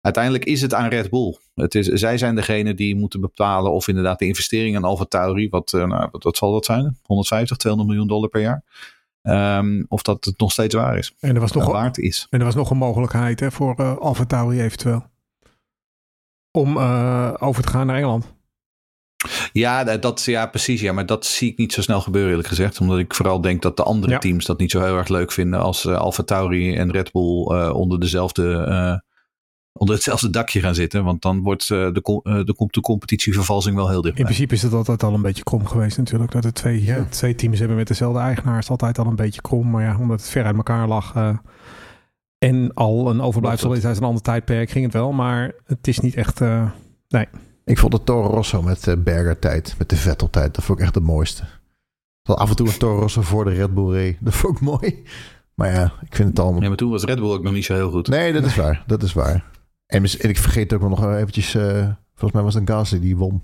uiteindelijk 0.00 0.44
is 0.44 0.62
het 0.62 0.74
aan 0.74 0.88
Red 0.88 1.10
Bull. 1.10 1.36
Het 1.54 1.74
is, 1.74 1.86
zij 1.86 2.18
zijn 2.18 2.34
degene 2.34 2.74
die 2.74 2.96
moeten 2.96 3.20
bepalen 3.20 3.72
of 3.72 3.88
inderdaad 3.88 4.18
de 4.18 4.26
investering 4.26 4.76
in 4.76 4.84
Alfa 4.84 5.04
Tauri, 5.04 5.48
wat, 5.48 5.72
nou, 5.72 6.08
wat, 6.10 6.22
wat 6.22 6.36
zal 6.36 6.52
dat 6.52 6.64
zijn? 6.64 6.98
150, 7.02 7.56
200 7.56 7.92
miljoen 7.92 8.12
dollar 8.12 8.28
per 8.28 8.40
jaar 8.40 8.64
Um, 9.28 9.84
of 9.88 10.02
dat 10.02 10.24
het 10.24 10.38
nog 10.38 10.52
steeds 10.52 10.74
waar 10.74 10.98
is. 10.98 11.14
En 11.18 11.34
er 11.34 11.40
was 11.40 11.52
nog, 11.52 11.66
waard 11.66 11.98
is. 11.98 12.26
En 12.30 12.38
er 12.38 12.44
was 12.44 12.54
nog 12.54 12.70
een 12.70 12.76
mogelijkheid 12.76 13.40
hè, 13.40 13.50
voor 13.50 13.74
uh, 13.80 13.96
Alfa 13.96 14.24
Tauri 14.24 14.60
eventueel. 14.60 15.06
Om 16.50 16.76
uh, 16.76 17.34
over 17.38 17.62
te 17.62 17.68
gaan 17.68 17.86
naar 17.86 17.96
Engeland. 17.96 18.34
Ja, 19.52 19.84
dat, 19.84 20.24
ja, 20.24 20.46
precies. 20.46 20.80
Ja, 20.80 20.92
maar 20.92 21.06
dat 21.06 21.26
zie 21.26 21.50
ik 21.50 21.58
niet 21.58 21.72
zo 21.72 21.82
snel 21.82 22.00
gebeuren, 22.00 22.30
eerlijk 22.30 22.48
gezegd. 22.48 22.80
Omdat 22.80 22.98
ik 22.98 23.14
vooral 23.14 23.40
denk 23.40 23.62
dat 23.62 23.76
de 23.76 23.82
andere 23.82 24.12
ja. 24.12 24.18
teams 24.18 24.44
dat 24.44 24.58
niet 24.58 24.70
zo 24.70 24.80
heel 24.80 24.96
erg 24.96 25.08
leuk 25.08 25.32
vinden 25.32 25.60
als 25.60 25.84
uh, 25.84 25.96
Alfa 25.96 26.22
Tauri 26.22 26.76
en 26.76 26.90
Red 26.90 27.12
Bull 27.12 27.52
uh, 27.52 27.74
onder 27.74 28.00
dezelfde 28.00 29.02
onder 29.78 29.94
hetzelfde 29.94 30.30
dakje 30.30 30.60
gaan 30.60 30.74
zitten. 30.74 31.04
Want 31.04 31.22
dan 31.22 31.42
wordt 31.42 31.68
de, 31.68 31.90
de, 31.92 32.68
de 32.70 32.80
competitievervalsing 32.80 33.76
wel 33.76 33.88
heel 33.88 34.00
dichtbij. 34.00 34.20
In 34.20 34.26
principe 34.26 34.54
is 34.54 34.62
het 34.62 34.72
altijd 34.72 35.02
al 35.02 35.14
een 35.14 35.22
beetje 35.22 35.42
krom 35.42 35.66
geweest 35.66 35.98
natuurlijk. 35.98 36.32
Dat 36.32 36.44
er 36.44 36.52
twee, 36.52 36.84
ja. 36.84 37.04
twee 37.04 37.34
teams 37.34 37.58
hebben 37.58 37.76
met 37.76 37.88
dezelfde 37.88 38.20
eigenaar 38.20 38.58
is 38.58 38.70
altijd 38.70 38.98
al 38.98 39.06
een 39.06 39.16
beetje 39.16 39.40
krom. 39.40 39.70
Maar 39.70 39.82
ja, 39.82 39.98
omdat 39.98 40.20
het 40.20 40.30
ver 40.30 40.44
uit 40.44 40.56
elkaar 40.56 40.88
lag 40.88 41.14
en 42.38 42.74
al 42.74 43.10
een 43.10 43.20
overblijfsel 43.20 43.72
is 43.72 43.84
uit 43.84 43.96
een 43.96 44.02
ander 44.02 44.22
tijdperk, 44.22 44.70
ging 44.70 44.84
het 44.84 44.94
wel. 44.94 45.12
Maar 45.12 45.52
het 45.66 45.88
is 45.88 46.00
niet 46.00 46.14
echt, 46.14 46.40
nee. 47.08 47.28
Ik 47.64 47.78
vond 47.78 47.92
de 47.92 48.02
Toro 48.04 48.28
Rosso 48.28 48.62
met 48.62 48.96
Berger 48.98 49.38
tijd, 49.38 49.74
met 49.78 49.88
de 49.88 49.96
Vettel 49.96 50.30
tijd, 50.30 50.54
dat 50.54 50.64
vond 50.64 50.78
ik 50.78 50.84
echt 50.84 50.94
de 50.94 51.00
mooiste. 51.00 51.44
Dat 52.22 52.36
af 52.36 52.50
en 52.50 52.56
toe 52.56 52.68
een 52.68 52.78
Toro 52.78 52.98
Rosso 52.98 53.22
voor 53.22 53.44
de 53.44 53.50
Red 53.50 53.74
Bull 53.74 53.92
reed. 53.92 54.16
Dat 54.20 54.34
vond 54.34 54.56
ik 54.56 54.62
mooi. 54.62 55.02
Maar 55.54 55.72
ja, 55.72 55.92
ik 56.00 56.16
vind 56.16 56.28
het 56.28 56.38
allemaal... 56.38 56.60
Nee, 56.60 56.68
maar 56.68 56.78
toen 56.78 56.90
was 56.90 57.04
Red 57.04 57.18
Bull 57.18 57.32
ook 57.32 57.42
nog 57.42 57.52
niet 57.52 57.64
zo 57.64 57.74
heel 57.74 57.90
goed. 57.90 58.08
Nee, 58.08 58.32
dat 58.32 58.44
is 58.44 58.56
waar. 58.56 58.84
Dat 58.86 59.02
is 59.02 59.12
waar. 59.12 59.44
En, 59.86 60.04
ik 60.04 60.38
vergeet 60.38 60.72
ook 60.72 60.80
nog 60.80 61.14
eventjes... 61.14 61.54
Uh, 61.54 61.88
volgens 62.14 62.32
mij 62.32 62.42
was 62.42 62.54
het 62.54 62.68
een 62.68 62.74
Gasly 62.74 63.00
die 63.00 63.16
won. 63.16 63.42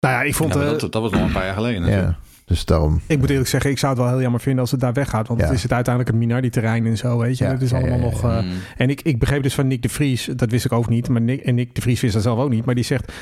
Nou 0.00 0.14
ja, 0.14 0.22
ik 0.22 0.34
vond... 0.34 0.54
Ja, 0.54 0.60
dat, 0.60 0.80
dat, 0.80 1.02
was 1.02 1.10
nog 1.10 1.20
een 1.20 1.32
paar 1.32 1.44
jaar 1.44 1.54
geleden 1.54 1.86
Ja. 1.86 2.18
Dus 2.50 2.64
daarom. 2.64 3.00
Ik 3.06 3.18
moet 3.18 3.30
eerlijk 3.30 3.48
zeggen, 3.48 3.70
ik 3.70 3.78
zou 3.78 3.92
het 3.92 4.02
wel 4.02 4.10
heel 4.10 4.20
jammer 4.20 4.40
vinden 4.40 4.60
als 4.60 4.70
het 4.70 4.80
daar 4.80 4.92
weggaat. 4.92 5.28
Want 5.28 5.40
het 5.40 5.50
is 5.50 5.62
het 5.62 5.72
uiteindelijk 5.72 6.14
een 6.14 6.20
Minardi-terrein 6.20 6.86
en 6.86 6.96
zo, 6.96 7.18
weet 7.18 7.38
je. 7.38 7.44
Ja, 7.44 7.50
het 7.50 7.62
is 7.62 7.72
allemaal 7.72 7.98
nog... 7.98 8.24
Uh, 8.24 8.38
en 8.76 8.90
ik, 8.90 9.02
ik 9.02 9.18
begreep 9.18 9.42
dus 9.42 9.54
van 9.54 9.66
Nick 9.66 9.82
de 9.82 9.88
Vries, 9.88 10.28
dat 10.36 10.50
wist 10.50 10.64
ik 10.64 10.72
ook 10.72 10.88
niet. 10.88 11.08
Maar 11.08 11.20
Nick, 11.20 11.40
en 11.40 11.54
Nick 11.54 11.74
de 11.74 11.80
Vries 11.80 12.00
wist 12.00 12.14
dat 12.14 12.22
zelf 12.22 12.38
ook 12.38 12.50
niet. 12.50 12.64
Maar 12.64 12.74
die 12.74 12.84
zegt, 12.84 13.12
80% 13.12 13.14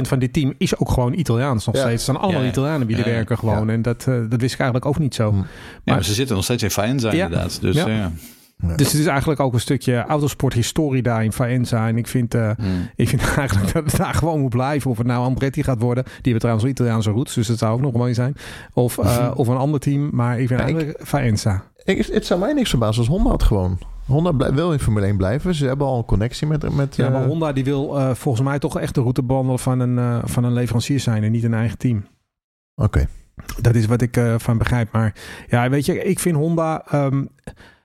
van 0.00 0.18
dit 0.18 0.32
team 0.32 0.54
is 0.58 0.78
ook 0.78 0.90
gewoon 0.90 1.12
Italiaans 1.12 1.66
nog 1.66 1.76
steeds. 1.76 1.90
Het 1.90 2.00
zijn 2.00 2.16
allemaal 2.16 2.44
Italianen 2.44 2.86
die 2.86 2.96
er 2.96 3.04
werken 3.04 3.38
gewoon. 3.38 3.70
En 3.70 3.82
dat, 3.82 4.06
uh, 4.08 4.14
dat 4.28 4.40
wist 4.40 4.54
ik 4.54 4.60
eigenlijk 4.60 4.86
ook 4.86 4.98
niet 4.98 5.14
zo. 5.14 5.32
Maar, 5.32 5.46
maar 5.84 6.04
ze 6.04 6.14
zitten 6.14 6.34
nog 6.34 6.44
steeds 6.44 6.62
in 6.62 6.70
Faenza 6.70 7.10
inderdaad. 7.10 7.60
Dus 7.60 7.76
ja. 7.76 8.12
Dus 8.66 8.92
het 8.92 9.00
is 9.00 9.06
eigenlijk 9.06 9.40
ook 9.40 9.52
een 9.52 9.60
stukje 9.60 10.04
autosporthistorie 10.04 11.02
daar 11.02 11.24
in 11.24 11.32
Faenza. 11.32 11.88
En 11.88 11.96
ik 11.96 12.06
vind, 12.06 12.34
uh, 12.34 12.50
ik 12.96 13.08
vind 13.08 13.22
eigenlijk 13.36 13.72
dat 13.72 13.84
het 13.84 13.96
daar 13.96 14.14
gewoon 14.14 14.40
moet 14.40 14.50
blijven. 14.50 14.90
Of 14.90 14.98
het 14.98 15.06
nou 15.06 15.24
Andretti 15.24 15.62
gaat 15.62 15.80
worden. 15.80 16.04
Die 16.04 16.12
hebben 16.22 16.40
trouwens 16.40 16.66
Italiaanse 16.66 17.10
roots, 17.10 17.34
dus 17.34 17.46
dat 17.46 17.58
zou 17.58 17.72
ook 17.72 17.80
nog 17.80 17.92
mooi 17.92 18.14
zijn. 18.14 18.36
Of, 18.72 18.98
uh, 18.98 19.30
of 19.34 19.48
een 19.48 19.56
ander 19.56 19.80
team. 19.80 20.08
Maar 20.12 20.40
ik 20.40 20.48
vind 20.48 20.60
eigenlijk 20.60 20.98
ik, 20.98 21.06
Faenza. 21.06 21.64
Ik, 21.84 22.06
het 22.06 22.26
zou 22.26 22.40
mij 22.40 22.52
niks 22.52 22.70
verbazen 22.70 22.98
als 22.98 23.08
Honda 23.08 23.30
het 23.30 23.42
gewoon. 23.42 23.78
Honda 24.06 24.52
wil 24.52 24.72
in 24.72 24.78
Formule 24.78 25.06
1 25.06 25.16
blijven. 25.16 25.54
Ze 25.54 25.66
hebben 25.66 25.86
al 25.86 25.98
een 25.98 26.04
connectie 26.04 26.46
met... 26.46 26.74
met 26.74 26.96
ja, 26.96 27.08
maar 27.08 27.26
Honda 27.26 27.52
die 27.52 27.64
wil 27.64 27.98
uh, 27.98 28.14
volgens 28.14 28.44
mij 28.44 28.58
toch 28.58 28.78
echt 28.78 28.94
de 28.94 29.00
route 29.00 29.22
behandelen 29.22 29.58
van 29.58 29.80
een, 29.80 30.22
van 30.24 30.44
een 30.44 30.52
leverancier 30.52 31.00
zijn. 31.00 31.22
En 31.22 31.32
niet 31.32 31.44
een 31.44 31.54
eigen 31.54 31.78
team. 31.78 32.06
Oké. 32.74 32.84
Okay. 32.84 33.06
Dat 33.60 33.74
is 33.74 33.86
wat 33.86 34.00
ik 34.00 34.20
van 34.36 34.58
begrijp. 34.58 34.92
Maar 34.92 35.14
ja, 35.48 35.70
weet 35.70 35.86
je, 35.86 36.04
ik 36.04 36.18
vind 36.18 36.36
Honda... 36.36 36.84
Um, 36.94 37.28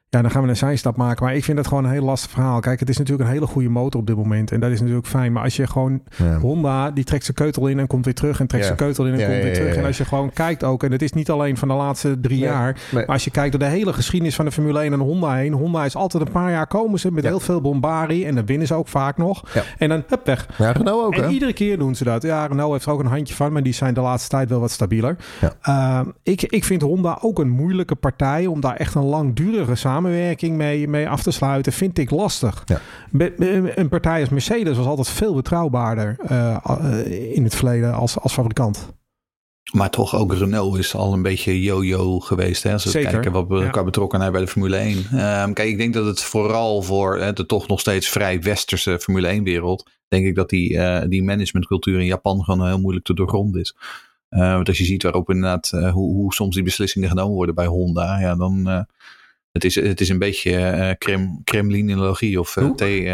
ja, 0.10 0.22
dan 0.22 0.32
gaan 0.32 0.44
we 0.44 0.50
een 0.50 0.58
zijstap 0.58 0.98
maken. 0.98 1.26
Maar 1.26 1.36
ik 1.36 1.44
vind 1.44 1.58
dat 1.58 1.68
gewoon 1.68 1.84
een 1.84 1.92
heel 1.92 2.04
lastig 2.04 2.32
verhaal. 2.32 2.60
Kijk, 2.60 2.80
het 2.80 2.90
is 2.90 2.98
natuurlijk 2.98 3.28
een 3.28 3.34
hele 3.34 3.48
goede 3.48 3.70
motor 3.70 4.00
op 4.00 4.08
dit 4.08 4.16
moment. 4.16 4.52
En 4.52 4.60
dat 4.60 4.72
is 4.72 4.80
natuurlijk 4.80 5.08
fijn. 5.08 5.32
Maar 5.32 5.44
als 5.44 5.56
je 5.56 5.68
gewoon 5.68 6.02
Honda, 6.42 6.92
die 6.92 7.04
trekt 7.04 7.24
zijn 7.24 7.38
keutel 7.38 7.68
in 7.68 7.80
en 7.80 7.88
komt 7.88 8.06
weer 8.06 8.14
terug. 8.14 8.40
En 8.40 8.48
trekt 8.48 8.66
zijn 8.66 8.78
keutel 8.78 9.06
in 9.06 9.14
en 9.14 9.28
komt 9.28 9.44
weer 9.44 9.54
terug. 9.54 9.76
En 9.76 9.86
als 9.86 9.98
je 9.98 10.06
gewoon 10.06 10.32
kijkt 10.34 10.64
ook. 10.64 10.84
En 10.84 10.92
het 10.92 11.02
is 11.02 11.14
niet 11.14 11.30
alleen 11.30 11.58
van 11.58 11.68
de 11.68 11.74
laatste 11.74 12.20
drie 12.20 12.38
jaar. 12.38 12.80
Maar 12.92 13.06
als 13.06 13.24
je 13.24 13.32
kijkt 13.32 13.52
door 13.52 13.60
de 13.60 13.76
hele 13.76 13.94
geschiedenis 13.94 14.36
van 14.36 14.46
de 14.46 14.52
Formule 14.52 14.80
1 14.80 14.94
en 14.94 15.00
Honda 15.00 15.34
heen. 15.34 15.54
Honda 15.54 15.86
is 15.86 15.96
altijd 15.96 16.26
een 16.26 16.32
paar 16.32 16.52
jaar 16.52 16.68
komen 16.68 17.00
ze 17.00 17.12
met 17.12 17.24
heel 17.24 17.40
veel 17.40 17.62
bombari. 17.62 18.26
En 18.26 18.36
dan 18.36 18.46
winnen 18.46 18.68
ze 18.68 18.74
ook 18.74 18.88
vaak 18.88 19.18
nog. 19.18 19.44
En 19.78 19.90
dan 19.90 20.04
hup 20.08 20.26
weg. 20.26 20.48
Ja, 20.58 20.72
Renault 20.72 21.06
ook. 21.06 21.16
En 21.16 21.32
iedere 21.32 21.54
keer 21.54 21.78
doen 21.78 21.96
ze 21.96 22.04
dat. 22.04 22.22
Ja, 22.22 22.46
Renault 22.46 22.72
heeft 22.72 22.86
er 22.86 22.92
ook 22.92 23.00
een 23.00 23.06
handje 23.06 23.36
van. 23.36 23.52
Maar 23.52 23.64
die 23.64 23.74
zijn 23.74 23.94
de 23.94 24.02
laatste 24.02 24.30
tijd 24.30 24.50
wel 24.50 24.60
wat 24.60 24.72
stabieler. 24.72 25.16
Uh, 25.70 26.00
ik, 26.24 26.42
ik 26.42 26.64
vind 26.64 26.82
Honda 26.82 27.18
ook 27.22 27.40
een 27.40 27.50
moeilijke 27.50 27.96
partij. 27.96 28.46
Om 28.46 28.62
daar 28.62 28.76
echt 28.76 28.96
een 28.96 29.06
langdurige 29.06 29.76
samenwerking 29.76 29.96
mee 30.02 30.88
mee, 30.88 31.10
af 31.10 31.24
te 31.24 31.32
sluiten, 31.32 31.74
vind 31.74 31.98
ik 31.98 32.10
lastig. 32.10 32.64
Ja. 32.66 32.80
Een 33.76 33.90
partij 33.90 34.20
als 34.20 34.30
Mercedes 34.30 34.78
was 34.78 34.86
altijd 34.86 35.10
veel 35.10 35.36
betrouwbaarder 35.36 36.16
uh, 36.32 37.36
in 37.36 37.44
het 37.44 37.56
verleden 37.56 37.94
als, 37.94 38.20
als 38.20 38.34
fabrikant. 38.34 38.96
Maar 39.74 39.90
toch 39.90 40.16
ook 40.16 40.34
Renault 40.34 40.78
is 40.78 40.96
al 40.96 41.14
een 41.14 41.22
beetje 41.22 41.62
yo-yo 41.62 42.20
geweest. 42.20 42.64
Hè? 42.64 42.74
Als 42.74 42.84
we 42.84 42.90
Zeker. 42.90 43.12
kijken 43.12 43.32
wat 43.32 43.48
we 43.48 43.56
ja. 43.56 43.70
qua 43.70 43.84
betrokkenheid 43.84 44.32
bij 44.32 44.42
de 44.42 44.48
Formule 44.48 44.76
1. 44.76 44.98
Um, 44.98 45.20
ehm, 45.20 45.54
kijk, 45.54 45.70
ik 45.70 45.78
denk 45.78 45.94
dat 45.94 46.06
het 46.06 46.22
vooral 46.22 46.82
voor 46.82 47.20
hè, 47.20 47.34
de 47.34 47.46
toch 47.46 47.68
nog 47.68 47.80
steeds 47.80 48.10
vrij 48.10 48.42
westerse 48.42 49.00
Formule 49.00 49.28
1 49.28 49.44
wereld. 49.44 49.90
Denk 50.08 50.26
ik 50.26 50.36
dat 50.36 50.50
die, 50.50 50.72
uh, 50.72 51.02
die 51.08 51.24
managementcultuur 51.24 52.00
in 52.00 52.06
Japan 52.06 52.44
gewoon 52.44 52.68
heel 52.68 52.80
moeilijk 52.80 53.06
te 53.06 53.14
doorgronden 53.14 53.62
is. 53.62 53.76
Uh, 54.30 54.54
want 54.54 54.68
als 54.68 54.78
je 54.78 54.84
ziet 54.84 55.04
waarop 55.04 55.30
inderdaad 55.30 55.70
hoe, 55.70 56.14
hoe 56.14 56.34
soms 56.34 56.56
die 56.56 56.64
beslissingen 56.64 57.10
genomen 57.10 57.36
worden 57.36 57.56
bij 57.56 57.66
Honda. 57.66 58.20
Ja, 58.20 58.36
dan 58.36 58.86
het 59.52 59.64
is, 59.64 59.76
het 59.76 60.02
is 60.02 60.10
een 60.10 60.20
beetje 60.20 60.52
uh, 60.52 60.92
krem, 60.98 61.42
Kremlinologie 61.44 62.40
of 62.40 62.56
uh, 62.56 62.72
thee, 62.72 63.10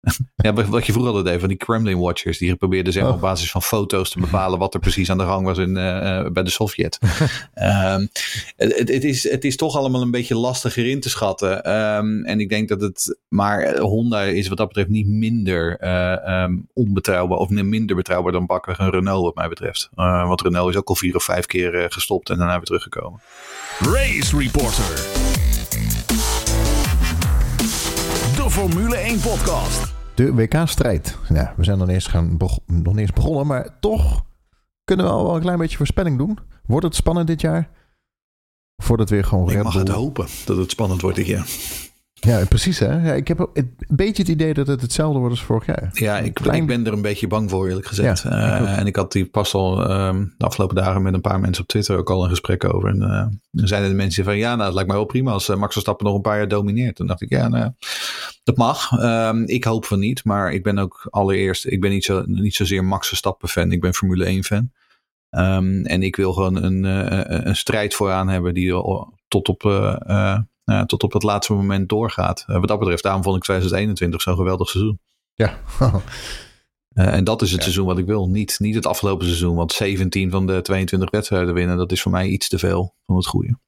ja, 0.36 0.52
wat 0.52 0.86
je 0.86 0.92
vroeger 0.92 1.12
altijd 1.12 1.32
deed 1.32 1.40
van 1.40 1.48
die 1.48 1.58
Kremlin 1.58 1.98
Watchers. 1.98 2.38
Die 2.38 2.56
probeerden 2.56 2.92
zeg 2.92 3.02
maar, 3.02 3.10
oh. 3.10 3.16
op 3.16 3.22
basis 3.22 3.50
van 3.50 3.62
foto's 3.62 4.10
te 4.10 4.20
bepalen 4.20 4.58
wat 4.58 4.74
er 4.74 4.80
precies 4.80 5.10
aan 5.10 5.18
de 5.18 5.24
gang 5.24 5.46
was 5.46 5.58
in, 5.58 5.76
uh, 5.76 6.26
bij 6.28 6.42
de 6.42 6.50
Sovjet. 6.50 6.98
um, 7.54 8.08
het, 8.56 8.88
het, 8.88 9.04
is, 9.04 9.30
het 9.30 9.44
is 9.44 9.56
toch 9.56 9.76
allemaal 9.76 10.02
een 10.02 10.10
beetje 10.10 10.36
lastiger 10.36 10.86
in 10.86 11.00
te 11.00 11.08
schatten. 11.08 11.72
Um, 11.72 12.24
en 12.24 12.40
ik 12.40 12.48
denk 12.48 12.68
dat 12.68 12.80
het. 12.80 13.18
Maar 13.28 13.78
Honda 13.78 14.22
is 14.22 14.48
wat 14.48 14.58
dat 14.58 14.66
betreft 14.66 14.88
niet 14.88 15.06
minder 15.06 15.82
uh, 15.82 16.42
um, 16.42 16.68
onbetrouwbaar. 16.72 17.38
Of 17.38 17.48
minder 17.48 17.96
betrouwbaar 17.96 18.32
dan 18.32 18.46
bakker 18.46 18.80
een 18.80 18.90
Renault, 18.90 19.24
wat 19.24 19.34
mij 19.34 19.48
betreft. 19.48 19.88
Uh, 19.96 20.28
want 20.28 20.42
Renault 20.42 20.70
is 20.70 20.76
ook 20.76 20.88
al 20.88 20.94
vier 20.94 21.16
of 21.16 21.24
vijf 21.24 21.46
keer 21.46 21.86
gestopt 21.92 22.30
en 22.30 22.38
daarna 22.38 22.56
weer 22.56 22.64
teruggekomen. 22.64 23.20
Race 23.78 24.36
Reporter. 24.36 25.19
Formule 28.50 28.96
1 28.96 29.20
podcast. 29.20 29.92
De 30.14 30.34
WK-strijd. 30.34 31.16
Ja, 31.28 31.54
we 31.56 31.64
zijn 31.64 31.78
niet, 31.78 31.88
eens 31.88 32.06
gaan 32.06 32.36
nog 32.36 32.60
niet 32.66 32.96
eens 32.96 33.12
begonnen, 33.12 33.46
maar 33.46 33.78
toch 33.80 34.24
kunnen 34.84 35.06
we 35.06 35.12
al 35.12 35.24
wel 35.24 35.34
een 35.34 35.40
klein 35.40 35.58
beetje 35.58 35.76
voorspelling 35.76 36.18
doen. 36.18 36.38
Wordt 36.66 36.86
het 36.86 36.94
spannend 36.94 37.26
dit 37.26 37.40
jaar? 37.40 37.68
Voordat 38.76 39.08
het 39.08 39.18
weer 39.18 39.28
gewoon 39.28 39.50
Ik 39.50 39.62
mag 39.62 39.74
het 39.74 39.88
hopen 39.88 40.26
dat 40.44 40.56
het 40.56 40.70
spannend 40.70 41.00
wordt 41.00 41.16
dit 41.16 41.26
jaar. 41.26 41.46
Ja, 42.14 42.44
precies 42.44 42.78
hè. 42.78 43.06
Ja, 43.06 43.12
ik 43.12 43.28
heb 43.28 43.50
een 43.52 43.76
beetje 43.88 44.22
het 44.22 44.30
idee 44.30 44.54
dat 44.54 44.66
het 44.66 44.80
hetzelfde 44.80 45.18
wordt 45.18 45.34
als 45.34 45.44
vorig 45.44 45.66
jaar. 45.66 45.90
Ja, 45.92 46.18
ik, 46.18 46.40
ik 46.40 46.66
ben 46.66 46.86
er 46.86 46.92
een 46.92 47.02
beetje 47.02 47.26
bang 47.26 47.50
voor 47.50 47.68
eerlijk 47.68 47.86
gezegd. 47.86 48.24
Eh, 48.24 48.78
en 48.78 48.86
ik 48.86 48.96
had 48.96 49.12
die 49.12 49.24
pas 49.24 49.54
al 49.54 49.88
ehm, 49.88 50.24
de 50.38 50.44
afgelopen 50.44 50.76
dagen 50.76 51.02
met 51.02 51.14
een 51.14 51.20
paar 51.20 51.40
mensen 51.40 51.62
op 51.62 51.68
Twitter 51.68 51.96
ook 51.96 52.10
al 52.10 52.22
een 52.22 52.30
gesprek 52.30 52.74
over. 52.74 52.88
En 52.88 53.02
uh, 53.02 53.26
dan 53.50 53.68
zeiden 53.68 53.90
de 53.90 53.96
mensen 53.96 54.24
van 54.24 54.36
ja, 54.36 54.50
nou 54.50 54.64
het 54.64 54.74
lijkt 54.74 54.88
mij 54.88 54.98
wel 54.98 55.06
prima 55.06 55.32
als 55.32 55.48
uh, 55.48 55.56
Max 55.56 55.72
Verstappen 55.72 56.06
nog 56.06 56.14
een 56.14 56.20
paar 56.20 56.36
jaar 56.36 56.48
domineert. 56.48 56.96
Toen 56.96 57.06
dacht 57.06 57.20
ik 57.20 57.30
ja, 57.30 57.48
nou, 57.48 57.72
dat 58.42 58.56
mag. 58.56 58.98
Ehm, 58.98 59.42
ik 59.42 59.64
hoop 59.64 59.84
van 59.84 59.98
niet, 59.98 60.24
maar 60.24 60.52
ik 60.52 60.62
ben 60.62 60.78
ook 60.78 61.06
allereerst, 61.10 61.66
ik 61.66 61.80
ben 61.80 61.90
niet, 61.90 62.04
zo, 62.04 62.22
niet 62.26 62.54
zozeer 62.54 62.84
Max 62.84 63.08
Verstappen 63.08 63.48
fan. 63.48 63.72
Ik 63.72 63.80
ben 63.80 63.94
Formule 63.94 64.24
1 64.24 64.44
fan. 64.44 64.70
Um, 65.30 65.84
en 65.84 66.02
ik 66.02 66.16
wil 66.16 66.32
gewoon 66.32 66.62
een, 66.62 66.84
een 67.48 67.56
strijd 67.56 67.94
vooraan 67.94 68.28
hebben 68.28 68.54
die 68.54 68.72
tot 69.28 69.48
op 69.48 69.62
uh, 70.70 70.82
tot 70.82 71.02
op 71.02 71.12
het 71.12 71.22
laatste 71.22 71.52
moment 71.52 71.88
doorgaat. 71.88 72.44
Uh, 72.48 72.58
wat 72.58 72.68
dat 72.68 72.78
betreft, 72.78 73.02
daarom 73.02 73.22
vond 73.22 73.36
ik 73.36 73.42
2021 73.42 74.22
zo'n 74.22 74.36
geweldig 74.36 74.68
seizoen. 74.68 75.00
Ja. 75.34 75.58
Uh, 75.80 75.94
en 77.16 77.24
dat 77.24 77.42
is 77.42 77.52
het 77.52 77.62
seizoen 77.62 77.86
wat 77.86 77.98
ik 77.98 78.06
wil. 78.06 78.28
Niet, 78.28 78.56
niet 78.58 78.74
het 78.74 78.86
afgelopen 78.86 79.26
seizoen. 79.26 79.54
Want 79.54 79.72
17 79.72 80.30
van 80.30 80.46
de 80.46 80.60
22 80.62 81.10
wedstrijden 81.10 81.54
winnen, 81.54 81.76
dat 81.76 81.92
is 81.92 82.02
voor 82.02 82.12
mij 82.12 82.28
iets 82.28 82.48
te 82.48 82.58
veel 82.58 82.94
van 83.06 83.16
het 83.16 83.26
goede. 83.26 83.58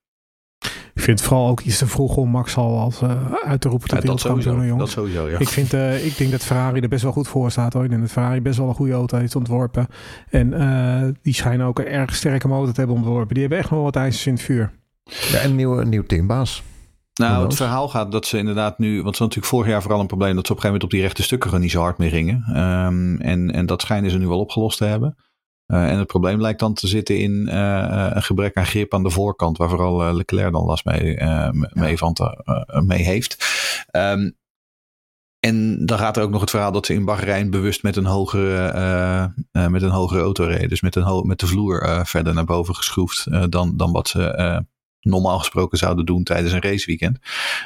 Ik 0.94 1.02
vind 1.02 1.18
het 1.18 1.28
vooral 1.28 1.48
ook 1.48 1.60
iets 1.60 1.78
te 1.78 1.86
vroeg 1.86 2.16
om 2.16 2.30
Max 2.30 2.56
al 2.56 2.78
als 2.78 3.02
uh, 3.02 3.10
uit 3.44 3.60
te 3.60 3.68
roepen 3.68 3.88
tot 3.88 4.02
ja, 4.02 4.08
dat 4.08 4.20
sowieso, 4.20 4.50
jongens. 4.50 4.78
Dat 4.78 4.88
sowieso, 4.88 5.28
ja. 5.28 5.38
Ik, 5.38 5.48
vind, 5.48 5.74
uh, 5.74 6.06
ik 6.06 6.16
denk 6.16 6.30
dat 6.30 6.42
Ferrari 6.42 6.80
er 6.80 6.88
best 6.88 7.02
wel 7.02 7.12
goed 7.12 7.28
voor 7.28 7.50
staat 7.50 7.72
hoor. 7.72 7.84
En 7.84 8.00
dat 8.00 8.10
Ferrari 8.10 8.40
best 8.40 8.58
wel 8.58 8.68
een 8.68 8.74
goede 8.74 8.92
auto 8.92 9.18
heeft 9.18 9.36
ontworpen. 9.36 9.86
En 10.30 10.52
uh, 10.52 11.08
die 11.22 11.34
schijnen 11.34 11.66
ook 11.66 11.78
een 11.78 11.86
erg 11.86 12.14
sterke 12.14 12.48
motor 12.48 12.72
te 12.72 12.78
hebben 12.78 12.96
ontworpen. 12.96 13.34
Die 13.34 13.40
hebben 13.40 13.58
echt 13.58 13.70
nog 13.70 13.82
wat 13.82 13.96
ijzers 13.96 14.26
in 14.26 14.32
het 14.32 14.42
vuur. 14.42 14.72
Ja, 15.04 15.38
en 15.38 15.50
een 15.50 15.56
nieuwe, 15.56 15.84
nieuw 15.84 16.02
teambaas. 16.02 16.62
Nou, 17.14 17.44
het 17.44 17.54
verhaal 17.54 17.88
gaat 17.88 18.12
dat 18.12 18.26
ze 18.26 18.38
inderdaad 18.38 18.78
nu, 18.78 19.02
want 19.02 19.16
ze 19.16 19.22
natuurlijk 19.22 19.52
vorig 19.52 19.70
jaar 19.70 19.82
vooral 19.82 20.00
een 20.00 20.06
probleem 20.06 20.34
dat 20.34 20.46
ze 20.46 20.52
op 20.52 20.58
een 20.58 20.62
gegeven 20.62 20.80
moment 20.80 20.84
op 20.84 20.90
die 20.90 21.00
rechte 21.00 21.22
stukken 21.22 21.48
gewoon 21.48 21.64
niet 21.64 21.72
zo 21.72 21.80
hard 21.80 21.98
meer 21.98 22.10
gingen. 22.10 22.44
Um, 22.86 23.20
en, 23.20 23.50
en 23.50 23.66
dat 23.66 23.82
schijnen 23.82 24.10
ze 24.10 24.18
nu 24.18 24.28
wel 24.28 24.40
opgelost 24.40 24.78
te 24.78 24.84
hebben. 24.84 25.16
Uh, 25.72 25.90
en 25.90 25.98
het 25.98 26.06
probleem 26.06 26.40
lijkt 26.40 26.60
dan 26.60 26.74
te 26.74 26.86
zitten 26.86 27.18
in 27.18 27.48
uh, 27.52 28.10
een 28.10 28.22
gebrek 28.22 28.56
aan 28.56 28.66
grip 28.66 28.94
aan 28.94 29.02
de 29.02 29.10
voorkant, 29.10 29.58
waar 29.58 29.68
vooral 29.68 30.08
uh, 30.08 30.14
Leclerc 30.14 30.52
dan 30.52 30.64
last 30.64 30.84
mee, 30.84 31.18
mee, 31.72 31.98
van 31.98 32.12
te, 32.12 32.44
mee 32.86 33.02
heeft. 33.02 33.36
Um, 33.96 34.36
en 35.40 35.86
dan 35.86 35.98
gaat 35.98 36.16
er 36.16 36.22
ook 36.22 36.30
nog 36.30 36.40
het 36.40 36.50
verhaal 36.50 36.72
dat 36.72 36.86
ze 36.86 36.94
in 36.94 37.04
Bahrein 37.04 37.50
bewust 37.50 37.82
met 37.82 37.96
een 37.96 38.06
hogere, 38.06 39.32
met 39.52 39.82
een 39.82 39.90
hogere 39.90 40.22
auto 40.22 40.44
reden. 40.44 40.68
Dus 40.68 40.80
met, 40.80 40.96
een 40.96 41.26
met 41.26 41.40
de 41.40 41.46
vloer 41.46 42.00
verder 42.04 42.34
naar 42.34 42.44
boven 42.44 42.74
geschroefd 42.74 43.26
dan, 43.50 43.76
dan 43.76 43.92
wat 43.92 44.08
ze 44.08 44.64
normaal 45.00 45.38
gesproken 45.38 45.78
zouden 45.78 46.06
doen 46.06 46.22
tijdens 46.22 46.52
een 46.52 46.62
raceweekend. 46.62 47.18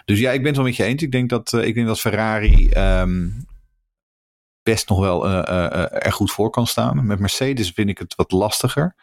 Dus 0.04 0.18
ja, 0.18 0.30
ik 0.30 0.38
ben 0.38 0.46
het 0.46 0.56
wel 0.56 0.64
met 0.64 0.76
je 0.76 0.84
eens. 0.84 1.02
Ik 1.02 1.12
denk 1.12 1.30
dat, 1.30 1.52
uh, 1.52 1.64
ik 1.64 1.74
denk 1.74 1.86
dat 1.86 2.00
Ferrari 2.00 2.70
um, 3.00 3.46
best 4.66 4.88
nog 4.88 4.98
wel 4.98 5.26
uh, 5.26 5.32
uh, 5.32 6.06
er 6.06 6.12
goed 6.12 6.30
voor 6.30 6.50
kan 6.50 6.66
staan. 6.66 7.06
Met 7.06 7.18
Mercedes 7.18 7.70
vind 7.70 7.88
ik 7.88 7.98
het 7.98 8.14
wat 8.14 8.32
lastiger. 8.32 8.94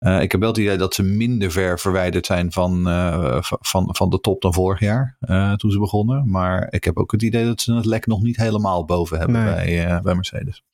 Uh, 0.00 0.20
ik 0.22 0.32
heb 0.32 0.40
wel 0.40 0.50
het 0.50 0.58
idee 0.58 0.76
dat 0.76 0.94
ze 0.94 1.02
minder 1.02 1.50
ver 1.50 1.78
verwijderd 1.78 2.26
zijn 2.26 2.52
van, 2.52 2.88
uh, 2.88 3.36
van, 3.40 3.88
van 3.96 4.10
de 4.10 4.20
top 4.20 4.42
dan 4.42 4.54
vorig 4.54 4.80
jaar, 4.80 5.16
uh, 5.20 5.52
toen 5.52 5.70
ze 5.70 5.78
begonnen. 5.78 6.30
Maar 6.30 6.66
ik 6.70 6.84
heb 6.84 6.96
ook 6.96 7.12
het 7.12 7.22
idee 7.22 7.44
dat 7.44 7.60
ze 7.60 7.74
het 7.74 7.84
lek 7.84 8.06
nog 8.06 8.22
niet 8.22 8.36
helemaal 8.36 8.84
boven 8.84 9.18
hebben 9.18 9.44
nee. 9.44 9.84
bij, 9.84 10.00
bij 10.02 10.14
Mercedes. 10.14 10.64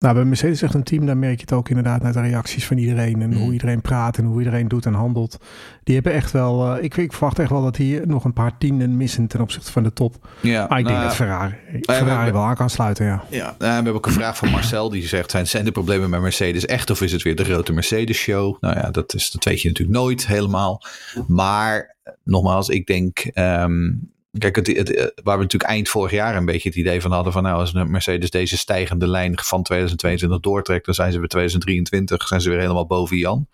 Nou, 0.00 0.14
bij 0.14 0.24
Mercedes 0.24 0.54
is 0.54 0.62
echt 0.62 0.74
een 0.74 0.82
team, 0.82 1.06
daar 1.06 1.16
merk 1.16 1.34
je 1.34 1.40
het 1.40 1.52
ook 1.52 1.68
inderdaad 1.68 2.02
naar 2.02 2.12
de 2.12 2.20
reacties 2.20 2.66
van 2.66 2.78
iedereen. 2.78 3.22
En 3.22 3.32
hoe 3.32 3.46
mm. 3.46 3.52
iedereen 3.52 3.80
praat 3.80 4.18
en 4.18 4.24
hoe 4.24 4.38
iedereen 4.38 4.68
doet 4.68 4.86
en 4.86 4.94
handelt. 4.94 5.38
Die 5.84 5.94
hebben 5.94 6.12
echt 6.12 6.30
wel, 6.30 6.76
uh, 6.76 6.82
ik, 6.84 6.96
ik, 6.96 7.12
verwacht 7.12 7.38
echt 7.38 7.50
wel 7.50 7.62
dat 7.62 7.76
hier 7.76 8.06
nog 8.06 8.24
een 8.24 8.32
paar 8.32 8.58
tienden 8.58 8.96
missen 8.96 9.26
ten 9.26 9.40
opzichte 9.40 9.72
van 9.72 9.82
de 9.82 9.92
top. 9.92 10.28
Ja, 10.40 10.66
maar 10.68 10.78
ik 10.78 10.84
denk 10.84 10.96
nou, 10.96 11.08
dat 11.08 11.16
Ferrari, 11.16 11.54
Ferrari 11.80 12.26
we, 12.26 12.32
wel 12.32 12.42
aan 12.42 12.54
kan 12.54 12.70
sluiten, 12.70 13.04
ja. 13.04 13.24
Ja, 13.28 13.44
nou, 13.44 13.54
we 13.58 13.64
hebben 13.66 13.94
ook 13.94 14.06
een 14.06 14.12
vraag 14.12 14.36
van 14.36 14.50
Marcel 14.50 14.90
die 14.90 15.08
zegt, 15.08 15.30
zijn, 15.30 15.46
zijn 15.46 15.64
de 15.64 15.72
problemen 15.72 16.10
met 16.10 16.20
Mercedes 16.20 16.66
echt 16.66 16.90
of 16.90 17.00
is 17.00 17.12
het 17.12 17.22
weer 17.22 17.36
de 17.36 17.44
grote 17.44 17.72
Mercedes 17.72 18.16
show? 18.16 18.56
Nou 18.60 18.76
ja, 18.76 18.90
dat, 18.90 19.14
is, 19.14 19.30
dat 19.30 19.44
weet 19.44 19.62
je 19.62 19.68
natuurlijk 19.68 19.98
nooit 19.98 20.26
helemaal. 20.26 20.82
Maar 21.26 21.96
nogmaals, 22.24 22.68
ik 22.68 22.86
denk... 22.86 23.30
Um, 23.34 24.10
Kijk, 24.38 24.56
het, 24.56 24.66
het, 24.66 24.94
eh, 24.94 25.06
waar 25.22 25.36
we 25.36 25.42
natuurlijk 25.42 25.70
eind 25.70 25.88
vorig 25.88 26.10
jaar 26.10 26.36
een 26.36 26.44
beetje 26.44 26.68
het 26.68 26.78
idee 26.78 27.00
van 27.00 27.12
hadden 27.12 27.32
van 27.32 27.42
nou, 27.42 27.56
als 27.60 27.72
Mercedes 27.72 28.30
deze 28.30 28.58
stijgende 28.58 29.08
lijn 29.08 29.38
van 29.38 29.62
2022 29.62 30.40
doortrekt, 30.40 30.84
dan 30.84 30.94
zijn 30.94 31.12
ze 31.12 31.18
bij 31.18 31.28
2023, 31.28 32.26
zijn 32.26 32.40
ze 32.40 32.50
weer 32.50 32.60
helemaal 32.60 32.86
boven 32.86 33.16
Jan. 33.16 33.46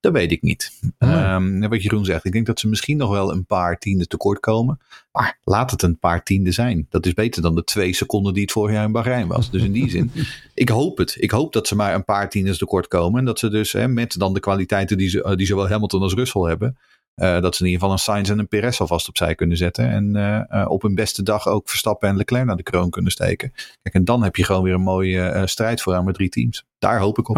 Dat 0.00 0.12
weet 0.12 0.32
ik 0.32 0.42
niet. 0.42 0.72
Um, 0.98 1.68
wat 1.68 1.82
Jeroen 1.82 2.04
zegt, 2.04 2.24
ik 2.24 2.32
denk 2.32 2.46
dat 2.46 2.60
ze 2.60 2.68
misschien 2.68 2.96
nog 2.96 3.10
wel 3.10 3.32
een 3.32 3.44
paar 3.44 3.78
tienden 3.78 4.08
tekort 4.08 4.40
komen. 4.40 4.80
Maar 5.12 5.38
laat 5.44 5.70
het 5.70 5.82
een 5.82 5.98
paar 5.98 6.22
tienden 6.22 6.52
zijn. 6.52 6.86
Dat 6.90 7.06
is 7.06 7.14
beter 7.14 7.42
dan 7.42 7.54
de 7.54 7.64
twee 7.64 7.92
seconden 7.92 8.32
die 8.32 8.42
het 8.42 8.52
vorig 8.52 8.74
jaar 8.74 8.84
in 8.84 8.92
Bahrein 8.92 9.26
was. 9.26 9.50
Dus 9.50 9.62
in 9.62 9.72
die 9.72 9.90
zin, 9.90 10.10
ik 10.54 10.68
hoop 10.68 10.98
het. 10.98 11.16
Ik 11.18 11.30
hoop 11.30 11.52
dat 11.52 11.66
ze 11.66 11.76
maar 11.76 11.94
een 11.94 12.04
paar 12.04 12.30
tienden 12.30 12.58
tekort 12.58 12.88
komen. 12.88 13.18
En 13.18 13.24
dat 13.24 13.38
ze 13.38 13.48
dus 13.48 13.72
hè, 13.72 13.88
met 13.88 14.18
dan 14.18 14.34
de 14.34 14.40
kwaliteiten 14.40 14.98
die, 14.98 15.08
ze, 15.08 15.32
die 15.36 15.46
zowel 15.46 15.68
Hamilton 15.68 16.02
als 16.02 16.14
Russell 16.14 16.42
hebben, 16.42 16.76
uh, 17.20 17.40
dat 17.40 17.56
ze 17.56 17.60
in 17.64 17.70
ieder 17.70 17.80
geval 17.80 17.92
een 17.92 17.98
Sainz 17.98 18.30
en 18.30 18.38
een 18.38 18.48
Perez 18.48 18.80
alvast 18.80 19.08
opzij 19.08 19.34
kunnen 19.34 19.56
zetten. 19.56 19.90
En 19.90 20.16
uh, 20.50 20.70
op 20.70 20.82
hun 20.82 20.94
beste 20.94 21.22
dag 21.22 21.48
ook 21.48 21.68
Verstappen 21.68 22.08
en 22.08 22.16
Leclerc 22.16 22.46
naar 22.46 22.56
de 22.56 22.62
kroon 22.62 22.90
kunnen 22.90 23.12
steken. 23.12 23.52
Kijk, 23.82 23.94
en 23.94 24.04
dan 24.04 24.22
heb 24.22 24.36
je 24.36 24.44
gewoon 24.44 24.62
weer 24.62 24.74
een 24.74 24.80
mooie 24.80 25.42
strijd 25.44 25.82
vooraan 25.82 26.04
met 26.04 26.14
drie 26.14 26.28
teams. 26.28 26.64
Daar 26.78 27.00
hoop 27.00 27.18
ik 27.18 27.28
op. 27.28 27.34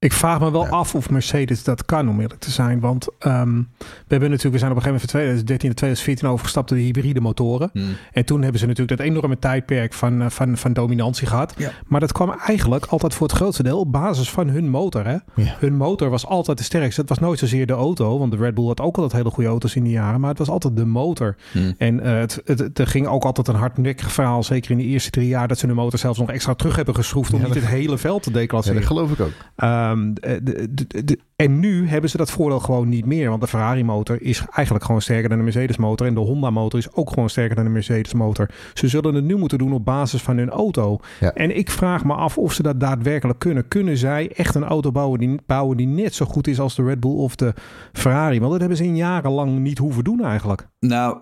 Ik 0.00 0.12
vraag 0.12 0.40
me 0.40 0.50
wel 0.50 0.66
af 0.66 0.94
of 0.94 1.10
Mercedes 1.10 1.64
dat 1.64 1.84
kan, 1.84 2.08
om 2.08 2.20
eerlijk 2.20 2.40
te 2.40 2.50
zijn. 2.50 2.80
Want 2.80 3.08
um, 3.26 3.68
we 3.78 3.84
hebben 4.08 4.30
natuurlijk, 4.30 4.54
we 4.54 4.58
zijn 4.58 4.70
op 4.70 4.76
een 4.76 4.82
gegeven 4.82 4.84
moment 4.84 5.10
van 5.10 5.20
2013 5.20 5.68
naar 5.68 5.76
2014 5.76 6.28
overgestapt 6.28 6.70
op 6.70 6.76
de 6.76 6.82
hybride 6.82 7.20
motoren. 7.20 7.70
Hmm. 7.72 7.96
En 8.12 8.24
toen 8.24 8.42
hebben 8.42 8.60
ze 8.60 8.66
natuurlijk 8.66 8.98
dat 8.98 9.06
enorme 9.06 9.38
tijdperk 9.38 9.92
van, 9.92 10.22
eh, 10.22 10.30
van, 10.30 10.56
van 10.56 10.72
dominantie 10.72 11.26
gehad. 11.26 11.54
Ja. 11.56 11.70
Maar 11.86 12.00
dat 12.00 12.12
kwam 12.12 12.34
eigenlijk 12.46 12.86
altijd 12.86 13.14
voor 13.14 13.26
het 13.26 13.36
grootste 13.36 13.62
deel 13.62 13.78
op 13.78 13.92
basis 13.92 14.30
van 14.30 14.48
hun 14.48 14.68
motor. 14.68 15.06
Hè? 15.06 15.16
Ja. 15.34 15.56
Hun 15.58 15.76
motor 15.76 16.10
was 16.10 16.26
altijd 16.26 16.58
de 16.58 16.64
sterkste. 16.64 17.00
Het 17.00 17.10
was 17.10 17.18
nooit 17.18 17.38
zozeer 17.38 17.66
de 17.66 17.72
auto, 17.72 18.18
want 18.18 18.32
de 18.32 18.38
Red 18.38 18.54
Bull 18.54 18.66
had 18.66 18.80
ook 18.80 18.96
altijd 18.96 19.12
hele 19.12 19.30
goede 19.30 19.48
auto's 19.48 19.74
in 19.74 19.82
die 19.82 19.92
jaren. 19.92 20.20
Maar 20.20 20.30
het 20.30 20.38
was 20.38 20.48
altijd 20.48 20.76
de 20.76 20.84
motor. 20.84 21.36
Hmm. 21.52 21.74
En 21.78 21.94
uh, 21.94 22.18
het, 22.18 22.40
het, 22.44 22.78
er 22.78 22.86
ging 22.86 23.06
ook 23.06 23.24
altijd 23.24 23.48
een 23.48 23.54
hardnekkig 23.54 24.12
verhaal, 24.12 24.42
zeker 24.42 24.70
in 24.70 24.78
de 24.78 24.84
eerste 24.84 25.10
drie 25.10 25.28
jaar, 25.28 25.48
dat 25.48 25.58
ze 25.58 25.66
de 25.66 25.72
motor 25.72 25.98
zelfs 25.98 26.18
nog 26.18 26.30
extra 26.30 26.54
terug 26.54 26.76
hebben 26.76 26.94
geschroefd 26.94 27.32
om 27.32 27.42
niet 27.42 27.54
het 27.54 27.66
hele 27.66 27.98
veld 27.98 28.22
te 28.22 28.30
declasseren. 28.30 28.78
Dat 28.78 28.86
geloof 28.86 29.12
ik 29.12 29.20
ook. 29.20 29.32
Uh, 29.56 29.89
Um, 29.90 30.14
de, 30.14 30.68
de, 30.70 31.04
de, 31.04 31.18
en 31.36 31.60
nu 31.60 31.88
hebben 31.88 32.10
ze 32.10 32.16
dat 32.16 32.30
voordeel 32.30 32.60
gewoon 32.60 32.88
niet 32.88 33.06
meer. 33.06 33.28
Want 33.28 33.40
de 33.40 33.46
Ferrari 33.46 33.84
motor 33.84 34.22
is 34.22 34.44
eigenlijk 34.52 34.84
gewoon 34.84 35.00
sterker 35.00 35.28
dan 35.28 35.38
de 35.38 35.44
Mercedes 35.44 35.76
motor. 35.76 36.06
En 36.06 36.14
de 36.14 36.20
Honda 36.20 36.50
motor 36.50 36.78
is 36.78 36.92
ook 36.92 37.08
gewoon 37.08 37.30
sterker 37.30 37.56
dan 37.56 37.64
de 37.64 37.70
Mercedes 37.70 38.14
motor. 38.14 38.48
Ze 38.74 38.88
zullen 38.88 39.14
het 39.14 39.24
nu 39.24 39.36
moeten 39.36 39.58
doen 39.58 39.72
op 39.72 39.84
basis 39.84 40.22
van 40.22 40.36
hun 40.36 40.50
auto. 40.50 40.98
Ja. 41.20 41.32
En 41.32 41.56
ik 41.56 41.70
vraag 41.70 42.04
me 42.04 42.14
af 42.14 42.38
of 42.38 42.52
ze 42.52 42.62
dat 42.62 42.80
daadwerkelijk 42.80 43.38
kunnen. 43.38 43.68
Kunnen 43.68 43.96
zij 43.96 44.32
echt 44.34 44.54
een 44.54 44.64
auto 44.64 44.92
bouwen 44.92 45.18
die, 45.18 45.38
bouwen 45.46 45.76
die 45.76 45.86
net 45.86 46.14
zo 46.14 46.26
goed 46.26 46.46
is 46.46 46.60
als 46.60 46.74
de 46.74 46.84
Red 46.84 47.00
Bull 47.00 47.16
of 47.16 47.36
de 47.36 47.54
Ferrari? 47.92 48.38
Want 48.38 48.50
dat 48.50 48.60
hebben 48.60 48.78
ze 48.78 48.84
in 48.84 48.96
jarenlang 48.96 49.58
niet 49.58 49.78
hoeven 49.78 50.04
doen 50.04 50.24
eigenlijk. 50.24 50.68
Nou, 50.80 51.16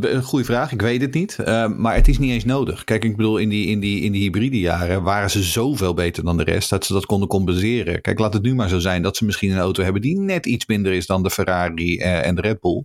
een 0.00 0.22
goede 0.22 0.44
vraag. 0.44 0.72
Ik 0.72 0.80
weet 0.80 1.00
het 1.00 1.14
niet. 1.14 1.36
Uh, 1.40 1.68
maar 1.68 1.94
het 1.94 2.08
is 2.08 2.18
niet 2.18 2.30
eens 2.30 2.44
nodig. 2.44 2.84
Kijk, 2.84 3.04
ik 3.04 3.16
bedoel, 3.16 3.38
in 3.38 3.48
die, 3.48 3.66
in, 3.66 3.80
die, 3.80 4.00
in 4.00 4.12
die 4.12 4.22
hybride 4.22 4.58
jaren 4.58 5.02
waren 5.02 5.30
ze 5.30 5.42
zoveel 5.42 5.94
beter 5.94 6.24
dan 6.24 6.36
de 6.36 6.44
rest. 6.44 6.70
Dat 6.70 6.84
ze 6.84 6.92
dat 6.92 7.06
konden 7.06 7.28
compenseren. 7.28 8.00
Kijk, 8.00 8.18
laat 8.18 8.32
het 8.32 8.42
nu 8.42 8.54
maar 8.54 8.68
zo 8.68 8.78
zijn 8.78 9.02
dat 9.02 9.16
ze 9.16 9.24
misschien 9.24 9.50
een 9.50 9.58
auto 9.58 9.82
hebben 9.82 10.02
die 10.02 10.18
net 10.18 10.46
iets 10.46 10.66
minder 10.66 10.92
is 10.92 11.06
dan 11.06 11.22
de 11.22 11.30
Ferrari 11.30 11.96
uh, 11.96 12.26
en 12.26 12.34
de 12.34 12.40
Red 12.40 12.60
Bull. 12.60 12.84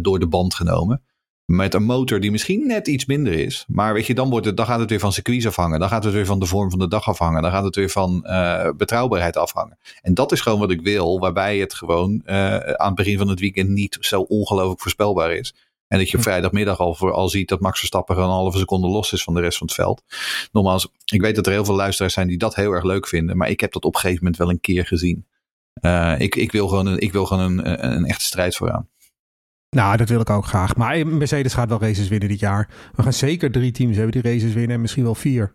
Door 0.00 0.18
de 0.18 0.28
band 0.28 0.54
genomen. 0.54 1.02
Met 1.44 1.74
een 1.74 1.82
motor 1.84 2.20
die 2.20 2.30
misschien 2.30 2.66
net 2.66 2.88
iets 2.88 3.06
minder 3.06 3.32
is. 3.32 3.64
Maar 3.68 3.94
weet 3.94 4.06
je, 4.06 4.14
dan, 4.14 4.30
wordt 4.30 4.46
het, 4.46 4.56
dan 4.56 4.66
gaat 4.66 4.80
het 4.80 4.90
weer 4.90 5.00
van 5.00 5.12
circuits 5.12 5.46
afhangen. 5.46 5.80
Dan 5.80 5.88
gaat 5.88 6.04
het 6.04 6.12
weer 6.12 6.26
van 6.26 6.38
de 6.38 6.46
vorm 6.46 6.70
van 6.70 6.78
de 6.78 6.88
dag 6.88 7.08
afhangen. 7.08 7.42
Dan 7.42 7.50
gaat 7.50 7.64
het 7.64 7.76
weer 7.76 7.90
van 7.90 8.24
uh, 8.26 8.68
betrouwbaarheid 8.76 9.36
afhangen. 9.36 9.78
En 10.02 10.14
dat 10.14 10.32
is 10.32 10.40
gewoon 10.40 10.58
wat 10.58 10.70
ik 10.70 10.80
wil. 10.80 11.18
Waarbij 11.18 11.58
het 11.58 11.74
gewoon 11.74 12.22
aan 12.26 12.86
het 12.86 12.94
begin 12.94 13.18
van 13.18 13.28
het 13.28 13.40
weekend 13.40 13.68
niet 13.68 13.96
zo 14.00 14.20
ongelooflijk 14.20 14.80
voorspelbaar 14.80 15.32
is. 15.32 15.54
En 15.88 15.98
dat 15.98 16.10
je 16.10 16.18
vrijdagmiddag 16.18 16.78
al, 16.78 16.94
voor, 16.94 17.12
al 17.12 17.28
ziet 17.28 17.48
dat 17.48 17.60
Max 17.60 17.78
Verstappen 17.78 18.16
een 18.16 18.22
halve 18.22 18.58
seconde 18.58 18.86
los 18.86 19.12
is 19.12 19.22
van 19.22 19.34
de 19.34 19.40
rest 19.40 19.58
van 19.58 19.66
het 19.66 19.76
veld. 19.76 20.02
Nogmaals, 20.52 20.88
ik 21.04 21.20
weet 21.20 21.36
dat 21.36 21.46
er 21.46 21.52
heel 21.52 21.64
veel 21.64 21.74
luisteraars 21.74 22.14
zijn 22.14 22.28
die 22.28 22.38
dat 22.38 22.54
heel 22.54 22.72
erg 22.72 22.84
leuk 22.84 23.06
vinden. 23.08 23.36
Maar 23.36 23.48
ik 23.48 23.60
heb 23.60 23.72
dat 23.72 23.84
op 23.84 23.94
een 23.94 24.00
gegeven 24.00 24.24
moment 24.24 24.40
wel 24.40 24.50
een 24.50 24.60
keer 24.60 24.86
gezien. 24.86 25.26
Uh, 25.80 26.14
ik, 26.18 26.34
ik 26.34 26.52
wil 26.52 26.68
gewoon, 26.68 26.86
een, 26.86 26.98
ik 26.98 27.12
wil 27.12 27.26
gewoon 27.26 27.58
een, 27.58 27.86
een 27.94 28.04
echte 28.04 28.24
strijd 28.24 28.56
vooraan. 28.56 28.88
Nou, 29.74 29.96
dat 29.96 30.08
wil 30.08 30.20
ik 30.20 30.30
ook 30.30 30.46
graag. 30.46 30.76
Maar 30.76 31.06
Mercedes 31.06 31.54
gaat 31.54 31.68
wel 31.68 31.80
races 31.80 32.08
winnen 32.08 32.28
dit 32.28 32.40
jaar. 32.40 32.68
We 32.94 33.02
gaan 33.02 33.12
zeker 33.12 33.50
drie 33.50 33.72
teams 33.72 33.96
hebben 33.96 34.22
die 34.22 34.32
races 34.32 34.52
winnen 34.52 34.74
en 34.74 34.80
misschien 34.80 35.04
wel 35.04 35.14
vier. 35.14 35.52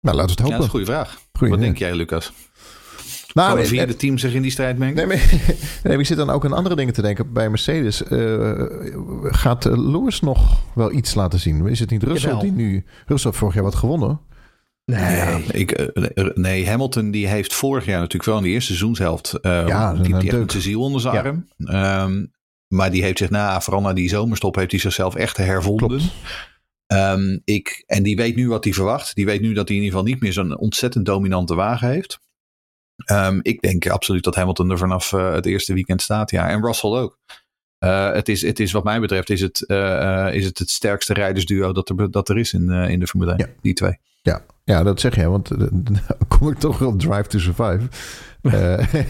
Nou, 0.00 0.16
laten 0.16 0.36
we 0.36 0.42
het 0.42 0.50
hopen. 0.50 0.52
Ja, 0.52 0.56
dat 0.56 0.58
is 0.58 0.64
een 0.64 0.70
goede 0.70 0.86
vraag. 0.86 1.20
Goeie, 1.32 1.52
Wat 1.52 1.62
denk 1.62 1.78
jij, 1.78 1.94
Lucas? 1.94 2.32
Nou, 3.32 3.56
Kan 3.56 3.66
vierde 3.66 3.96
team 3.96 4.18
zich 4.18 4.34
in 4.34 4.42
die 4.42 4.50
strijd 4.50 4.78
mengen? 4.78 4.96
Nee, 4.96 5.06
maar, 5.06 5.30
nee, 5.84 5.98
ik 5.98 6.06
zit 6.06 6.16
dan 6.16 6.30
ook 6.30 6.44
aan 6.44 6.52
andere 6.52 6.76
dingen 6.76 6.94
te 6.94 7.02
denken. 7.02 7.32
Bij 7.32 7.50
Mercedes 7.50 8.02
uh, 8.02 8.62
gaat 9.22 9.64
Lewis 9.64 10.20
nog 10.20 10.62
wel 10.74 10.92
iets 10.92 11.14
laten 11.14 11.40
zien. 11.40 11.66
Is 11.66 11.80
het 11.80 11.90
niet 11.90 12.02
Russell 12.02 12.38
die 12.38 12.52
nu... 12.52 12.84
Russell 13.06 13.32
vorig 13.32 13.54
jaar 13.54 13.62
wat 13.62 13.74
gewonnen. 13.74 14.20
Nee, 14.84 15.44
ik, 15.46 15.70
eh, 15.70 16.26
nee, 16.34 16.68
Hamilton 16.68 17.10
die 17.10 17.26
heeft 17.26 17.54
vorig 17.54 17.84
jaar 17.84 17.98
natuurlijk 17.98 18.24
wel 18.24 18.36
in 18.36 18.42
de 18.42 18.48
eerste 18.48 18.66
seizoenshelft. 18.66 19.38
Uh, 19.42 19.66
ja, 19.66 19.92
die, 19.94 20.18
die 20.18 20.30
heeft 20.30 20.50
zijn 20.50 20.62
ziel 20.62 20.80
onder 20.80 21.00
zijn 21.00 21.16
arm. 21.16 21.46
Um, 21.58 22.32
maar 22.68 22.90
die 22.90 23.02
heeft 23.02 23.18
zich 23.18 23.30
na, 23.30 23.60
vooral 23.60 23.82
na 23.82 23.92
die 23.92 24.08
zomerstop, 24.08 24.54
heeft 24.54 24.70
hij 24.70 24.80
zichzelf 24.80 25.14
echt 25.14 25.36
hervonden. 25.36 26.00
Um, 26.86 27.40
ik, 27.44 27.84
en 27.86 28.02
die 28.02 28.16
weet 28.16 28.36
nu 28.36 28.48
wat 28.48 28.64
hij 28.64 28.72
verwacht. 28.72 29.14
Die 29.14 29.24
weet 29.24 29.40
nu 29.40 29.52
dat 29.52 29.68
hij 29.68 29.76
in 29.76 29.82
ieder 29.82 29.98
geval 29.98 30.12
niet 30.12 30.22
meer 30.22 30.32
zo'n 30.32 30.58
ontzettend 30.58 31.06
dominante 31.06 31.54
wagen 31.54 31.88
heeft. 31.88 32.20
Um, 33.12 33.40
ik 33.42 33.60
denk 33.60 33.88
absoluut 33.88 34.24
dat 34.24 34.34
Hamilton 34.34 34.70
er 34.70 34.78
vanaf 34.78 35.12
uh, 35.12 35.32
het 35.32 35.46
eerste 35.46 35.74
weekend 35.74 36.02
staat. 36.02 36.30
Ja, 36.30 36.48
en 36.48 36.64
Russell 36.64 36.90
ook. 36.90 37.18
Uh, 37.78 38.12
het, 38.12 38.28
is, 38.28 38.42
het 38.42 38.60
is 38.60 38.72
wat 38.72 38.84
mij 38.84 39.00
betreft 39.00 39.30
is 39.30 39.40
het, 39.40 39.64
uh, 39.66 40.28
is 40.32 40.44
het, 40.44 40.58
het 40.58 40.70
sterkste 40.70 41.12
rijdersduo 41.12 41.72
dat 41.72 41.88
er, 41.88 42.10
dat 42.10 42.28
er 42.28 42.38
is 42.38 42.52
in, 42.52 42.70
in 42.70 43.00
de 43.00 43.06
Formule 43.06 43.30
1. 43.30 43.38
Ja. 43.38 43.54
Die 43.60 43.74
twee. 43.74 43.98
Ja, 44.24 44.42
ja, 44.64 44.82
dat 44.82 45.00
zeg 45.00 45.14
je, 45.14 45.28
want 45.28 45.48
dan 45.58 46.00
kom 46.28 46.48
ik 46.48 46.58
toch 46.58 46.82
op 46.82 47.00
Drive 47.00 47.26
to 47.26 47.38
Survive. 47.38 47.88
Uh, 48.42 48.78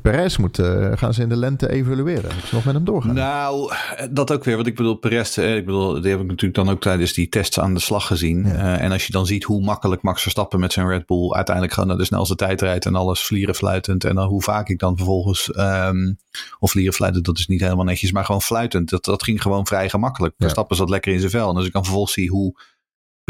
Perez 0.02 0.36
moet, 0.36 0.58
uh, 0.58 0.92
gaan 0.94 1.14
ze 1.14 1.22
in 1.22 1.28
de 1.28 1.36
lente 1.36 1.70
evalueren. 1.70 2.34
Moet 2.34 2.44
ze 2.44 2.54
nog 2.54 2.64
met 2.64 2.74
hem 2.74 2.84
doorgaan? 2.84 3.14
Nou, 3.14 3.72
dat 4.10 4.32
ook 4.32 4.44
weer. 4.44 4.54
Want 4.54 4.66
ik 4.66 4.74
bedoel, 4.74 4.94
Perez, 4.94 5.36
ik 5.36 5.64
bedoel, 5.64 6.00
die 6.00 6.10
heb 6.10 6.20
ik 6.20 6.26
natuurlijk 6.26 6.54
dan 6.54 6.70
ook 6.70 6.80
tijdens 6.80 7.12
die 7.12 7.28
tests 7.28 7.60
aan 7.60 7.74
de 7.74 7.80
slag 7.80 8.06
gezien. 8.06 8.46
Ja. 8.46 8.78
en 8.78 8.92
als 8.92 9.06
je 9.06 9.12
dan 9.12 9.26
ziet 9.26 9.44
hoe 9.44 9.64
makkelijk 9.64 10.02
Max 10.02 10.22
Verstappen 10.22 10.60
met 10.60 10.72
zijn 10.72 10.88
Red 10.88 11.06
Bull 11.06 11.32
uiteindelijk 11.32 11.74
gewoon 11.74 11.88
naar 11.88 11.98
de 11.98 12.04
snelste 12.04 12.34
tijd 12.34 12.60
rijdt 12.60 12.86
en 12.86 12.94
alles 12.94 13.22
vlieren 13.22 13.54
fluitend. 13.54 14.04
En 14.04 14.14
dan 14.14 14.28
hoe 14.28 14.42
vaak 14.42 14.68
ik 14.68 14.78
dan 14.78 14.96
vervolgens, 14.96 15.56
um, 15.56 16.18
of 16.58 16.70
vlieren 16.70 16.94
fluitend, 16.94 17.24
dat 17.24 17.38
is 17.38 17.46
niet 17.46 17.60
helemaal 17.60 17.84
netjes, 17.84 18.12
maar 18.12 18.24
gewoon 18.24 18.42
fluitend. 18.42 18.90
Dat, 18.90 19.04
dat 19.04 19.22
ging 19.22 19.42
gewoon 19.42 19.66
vrij 19.66 19.88
gemakkelijk. 19.88 20.32
Ja. 20.32 20.44
Verstappen 20.44 20.76
zat 20.76 20.90
lekker 20.90 21.12
in 21.12 21.18
zijn 21.18 21.30
vel. 21.30 21.50
En 21.50 21.56
als 21.56 21.66
ik 21.66 21.72
dan 21.72 21.84
vervolgens 21.84 22.14
zie 22.14 22.30
hoe 22.30 22.54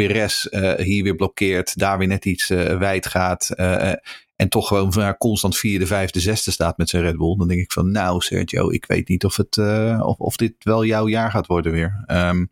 Perez 0.06 0.46
uh, 0.50 0.74
hier 0.74 1.02
weer 1.02 1.16
blokkeert, 1.16 1.78
daar 1.78 1.98
weer 1.98 2.08
net 2.08 2.24
iets 2.24 2.50
uh, 2.50 2.78
wijd 2.78 3.06
gaat. 3.06 3.50
Uh, 3.54 3.92
en 4.36 4.48
toch 4.48 4.68
gewoon 4.68 4.92
van, 4.92 5.16
constant 5.16 5.56
vierde, 5.56 5.86
vijfde, 5.86 6.20
zesde 6.20 6.50
staat 6.50 6.78
met 6.78 6.88
zijn 6.88 7.02
Red 7.02 7.16
Bull. 7.16 7.36
Dan 7.36 7.48
denk 7.48 7.60
ik 7.60 7.72
van 7.72 7.90
nou 7.90 8.20
Sergio, 8.20 8.70
ik 8.70 8.84
weet 8.86 9.08
niet 9.08 9.24
of, 9.24 9.36
het, 9.36 9.58
of, 10.02 10.18
of 10.18 10.36
dit 10.36 10.54
wel 10.58 10.84
jouw 10.84 11.08
jaar 11.08 11.30
gaat 11.30 11.46
worden 11.46 11.72
weer. 11.72 12.04
Um, 12.06 12.50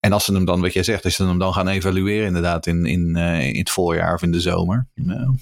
en 0.00 0.12
als 0.12 0.24
ze 0.24 0.32
hem 0.32 0.44
dan, 0.44 0.60
wat 0.60 0.72
jij 0.72 0.82
zegt, 0.82 1.04
als 1.04 1.14
ze 1.14 1.24
hem 1.24 1.38
dan 1.38 1.52
gaan 1.52 1.68
evalueren 1.68 2.26
inderdaad 2.26 2.66
in, 2.66 2.86
in, 2.86 3.16
in 3.16 3.58
het 3.58 3.70
voorjaar 3.70 4.14
of 4.14 4.22
in 4.22 4.32
de 4.32 4.40
zomer. 4.40 4.86
Nou, 4.94 5.36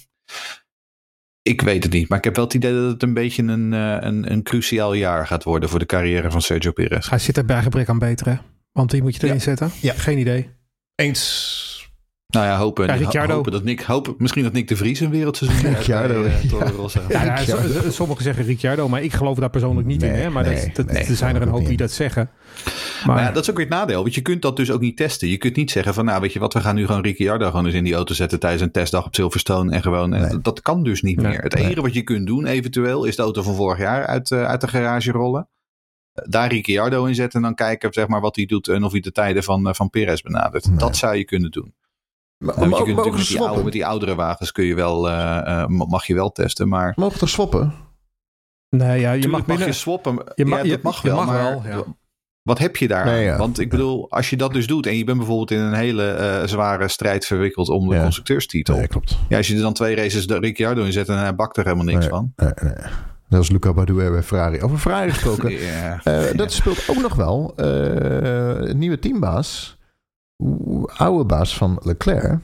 ik 1.43 1.61
weet 1.61 1.83
het 1.83 1.93
niet, 1.93 2.09
maar 2.09 2.19
ik 2.19 2.25
heb 2.25 2.37
wel 2.37 2.45
het 2.45 2.55
idee 2.55 2.73
dat 2.73 2.91
het 2.91 3.03
een 3.03 3.15
beetje 3.15 3.43
een, 3.43 3.73
een, 3.73 4.33
een 4.33 4.43
cruciaal 4.43 4.95
jaar 4.95 5.27
gaat 5.27 5.45
worden 5.45 5.69
voor 5.69 5.79
de 5.79 5.87
carrière 5.87 6.31
van 6.31 6.43
Sergio 6.43 6.73
Perez. 6.73 7.09
Hij 7.09 7.19
zit 7.19 7.37
er 7.37 7.45
bij 7.45 7.63
gebrek 7.63 7.89
aan 7.89 7.99
beter 7.99 8.27
hè? 8.27 8.37
Want 8.73 8.91
die 8.91 9.03
moet 9.03 9.15
je 9.15 9.23
erin 9.23 9.35
ja. 9.35 9.43
zetten? 9.43 9.71
Ja. 9.81 9.93
Geen 9.93 10.19
idee. 10.19 10.49
Eens. 10.95 11.71
Nou 12.33 12.47
ja, 12.47 12.57
hopen, 12.57 13.11
ja, 13.11 13.27
hopen 13.27 13.53
dat 13.53 13.65
Nick, 13.65 13.81
hopen, 13.81 14.15
misschien 14.19 14.43
dat 14.43 14.53
Nick 14.53 14.69
de 14.69 14.77
Vries 14.77 15.01
een 15.01 15.11
wereldseizoen 15.11 15.71
Ricciardo. 15.75 16.27
ja, 17.09 17.41
ja, 17.41 17.57
sommigen 17.91 18.23
zeggen 18.23 18.45
Ricciardo, 18.45 18.89
maar 18.89 19.03
ik 19.03 19.13
geloof 19.13 19.39
daar 19.39 19.51
persoonlijk 19.51 19.87
niet 19.87 20.01
nee, 20.01 20.11
in. 20.11 20.17
Hè? 20.17 20.31
Maar 20.31 20.45
nee, 20.45 20.71
dat, 20.73 20.89
dat, 20.89 20.97
er 20.97 21.17
zijn 21.17 21.37
er 21.37 21.43
een 21.43 21.49
hoop 21.49 21.67
die 21.67 21.77
dat 21.77 21.91
zeggen. 21.91 22.31
Maar, 23.07 23.23
ja, 23.23 23.33
dat 23.33 23.43
is 23.43 23.51
ook 23.51 23.57
weer 23.57 23.67
het 23.67 23.75
nadeel. 23.75 24.03
Want 24.03 24.15
je 24.15 24.21
kunt 24.21 24.43
dat 24.43 24.57
dus 24.57 24.71
ook 24.71 24.81
niet 24.81 24.97
testen. 24.97 25.29
Je 25.29 25.37
kunt 25.37 25.57
niet 25.57 25.71
zeggen 25.71 25.95
van, 25.95 26.05
nou 26.05 26.21
weet 26.21 26.33
je 26.33 26.39
wat, 26.39 26.53
we 26.53 26.61
gaan 26.61 26.75
nu 26.75 26.87
gewoon 26.87 27.03
Ricciardo 27.03 27.47
gewoon 27.47 27.67
eens 27.67 27.75
in 27.75 27.85
die 27.85 27.95
auto 27.95 28.15
zetten 28.15 28.41
tijdens 28.41 28.63
een 28.63 28.71
testdag 28.71 29.07
op 29.07 29.15
Silverstone. 29.15 29.73
En 29.73 29.83
gewoon, 29.83 30.15
en 30.15 30.39
dat 30.43 30.63
kan 30.63 30.83
dus 30.83 31.03
niet 31.03 31.23
meer. 31.23 31.43
Het 31.43 31.55
enige 31.55 31.81
wat 31.81 31.95
je 31.95 32.03
kunt 32.03 32.27
doen 32.27 32.47
eventueel 32.47 33.05
is 33.05 33.17
de 33.17 33.23
auto 33.23 33.43
van 33.43 33.55
vorig 33.55 33.79
jaar 33.79 34.07
uit, 34.07 34.31
uh, 34.31 34.45
uit 34.45 34.61
de 34.61 34.69
garage 34.69 35.11
rollen. 35.11 35.49
Daar 36.13 36.49
Ricciardo 36.49 37.05
in 37.05 37.15
zetten 37.15 37.41
en 37.41 37.47
dan 37.47 37.55
kijken 37.55 37.93
zeg 37.93 38.07
maar, 38.07 38.21
wat 38.21 38.37
hij 38.37 38.47
doet 38.47 38.69
en 38.69 38.85
of 38.85 38.93
hij 38.93 39.01
de 39.01 39.13
tijden 39.13 39.43
van, 39.43 39.67
uh, 39.67 39.73
van 39.73 39.91
Perez 39.91 40.21
benadert. 40.21 40.79
Dat 40.79 40.97
zou 40.97 41.17
je 41.17 41.25
kunnen 41.25 41.51
doen. 41.51 41.75
Maar, 42.39 42.59
uh, 42.59 42.63
je 42.63 42.71
kunt 42.71 42.97
natuurlijk 42.97 43.17
met 43.17 43.27
die, 43.27 43.41
oude, 43.41 43.65
met 43.65 43.73
die 43.73 43.87
oudere 43.87 44.15
wagens 44.15 44.53
kun 44.53 44.65
je 44.65 44.75
wel, 44.75 45.01
mag 45.69 46.07
je 46.07 46.15
wel 46.15 46.33
testen. 46.33 46.69
Maar... 46.69 46.93
Mogen 46.97 47.21
er 47.21 47.29
swappen? 47.29 47.75
Nee, 48.69 49.01
ja, 49.01 49.13
je 49.13 49.29
mag, 49.29 49.45
binnen, 49.45 49.67
je 49.67 49.73
swappen. 49.73 50.25
Je 50.35 50.47
mag, 50.47 50.63
ja, 50.63 50.69
dat 50.69 50.83
mag 50.83 51.03
wel, 51.03 51.17
mag 51.17 51.27
maar 51.27 51.63
wel, 51.63 51.97
wat 52.43 52.59
heb 52.59 52.77
je 52.77 52.89
daar? 52.89 53.39
Want 53.39 53.59
ik 53.59 53.71
bedoel, 53.71 54.11
als 54.11 54.31
je 54.31 54.37
dat 54.37 54.53
dus 54.53 54.67
doet 54.67 54.87
en 54.87 54.97
je 54.97 55.05
bent 55.05 55.19
bijvoorbeeld 55.19 55.51
in 55.51 55.59
een 55.59 55.75
hele 55.75 56.41
uh, 56.43 56.49
zware 56.49 56.89
strijd 56.89 57.27
verwikkeld 57.27 57.69
om 57.69 57.89
de 57.89 58.01
constructeurstitel. 58.01 58.77
Nee, 58.77 58.87
klopt. 58.87 59.19
Ja, 59.29 59.37
als 59.37 59.49
je 59.49 59.55
er 59.55 59.61
dan 59.61 59.73
twee 59.73 59.97
races 59.97 60.27
de 60.27 60.39
Ricciardo 60.39 60.85
in 60.85 60.93
zet 60.93 61.09
en 61.09 61.19
hij 61.19 61.35
bakt 61.35 61.57
er 61.57 61.65
helemaal 61.65 61.85
niks 61.85 62.07
van. 62.07 62.33
Nee, 62.37 62.53
nee. 62.63 62.75
Dat 63.33 63.43
is 63.43 63.51
Luca 63.51 63.73
Badoer 63.73 64.11
bij 64.11 64.23
Ferrari. 64.23 64.61
Over 64.61 64.79
Ferrari 64.79 65.11
gesproken. 65.11 65.53
uh, 65.63 66.35
dat 66.35 66.53
speelt 66.53 66.89
ook 66.89 67.01
nog 67.01 67.15
wel. 67.15 67.55
Uh, 67.57 68.73
nieuwe 68.73 68.99
teambaas. 68.99 69.79
Oude 70.97 71.25
baas 71.25 71.57
van 71.57 71.81
Leclerc. 71.83 72.39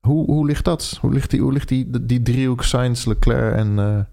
Hoe, 0.00 0.24
hoe 0.24 0.46
ligt 0.46 0.64
dat? 0.64 0.98
Hoe 1.00 1.12
ligt 1.12 1.30
die, 1.30 1.40
hoe 1.40 1.52
ligt 1.52 1.68
die, 1.68 2.06
die, 2.06 2.22
driehoek 2.22 2.62
Sainz, 2.62 3.04
Leclerc 3.04 3.56
en 3.56 4.08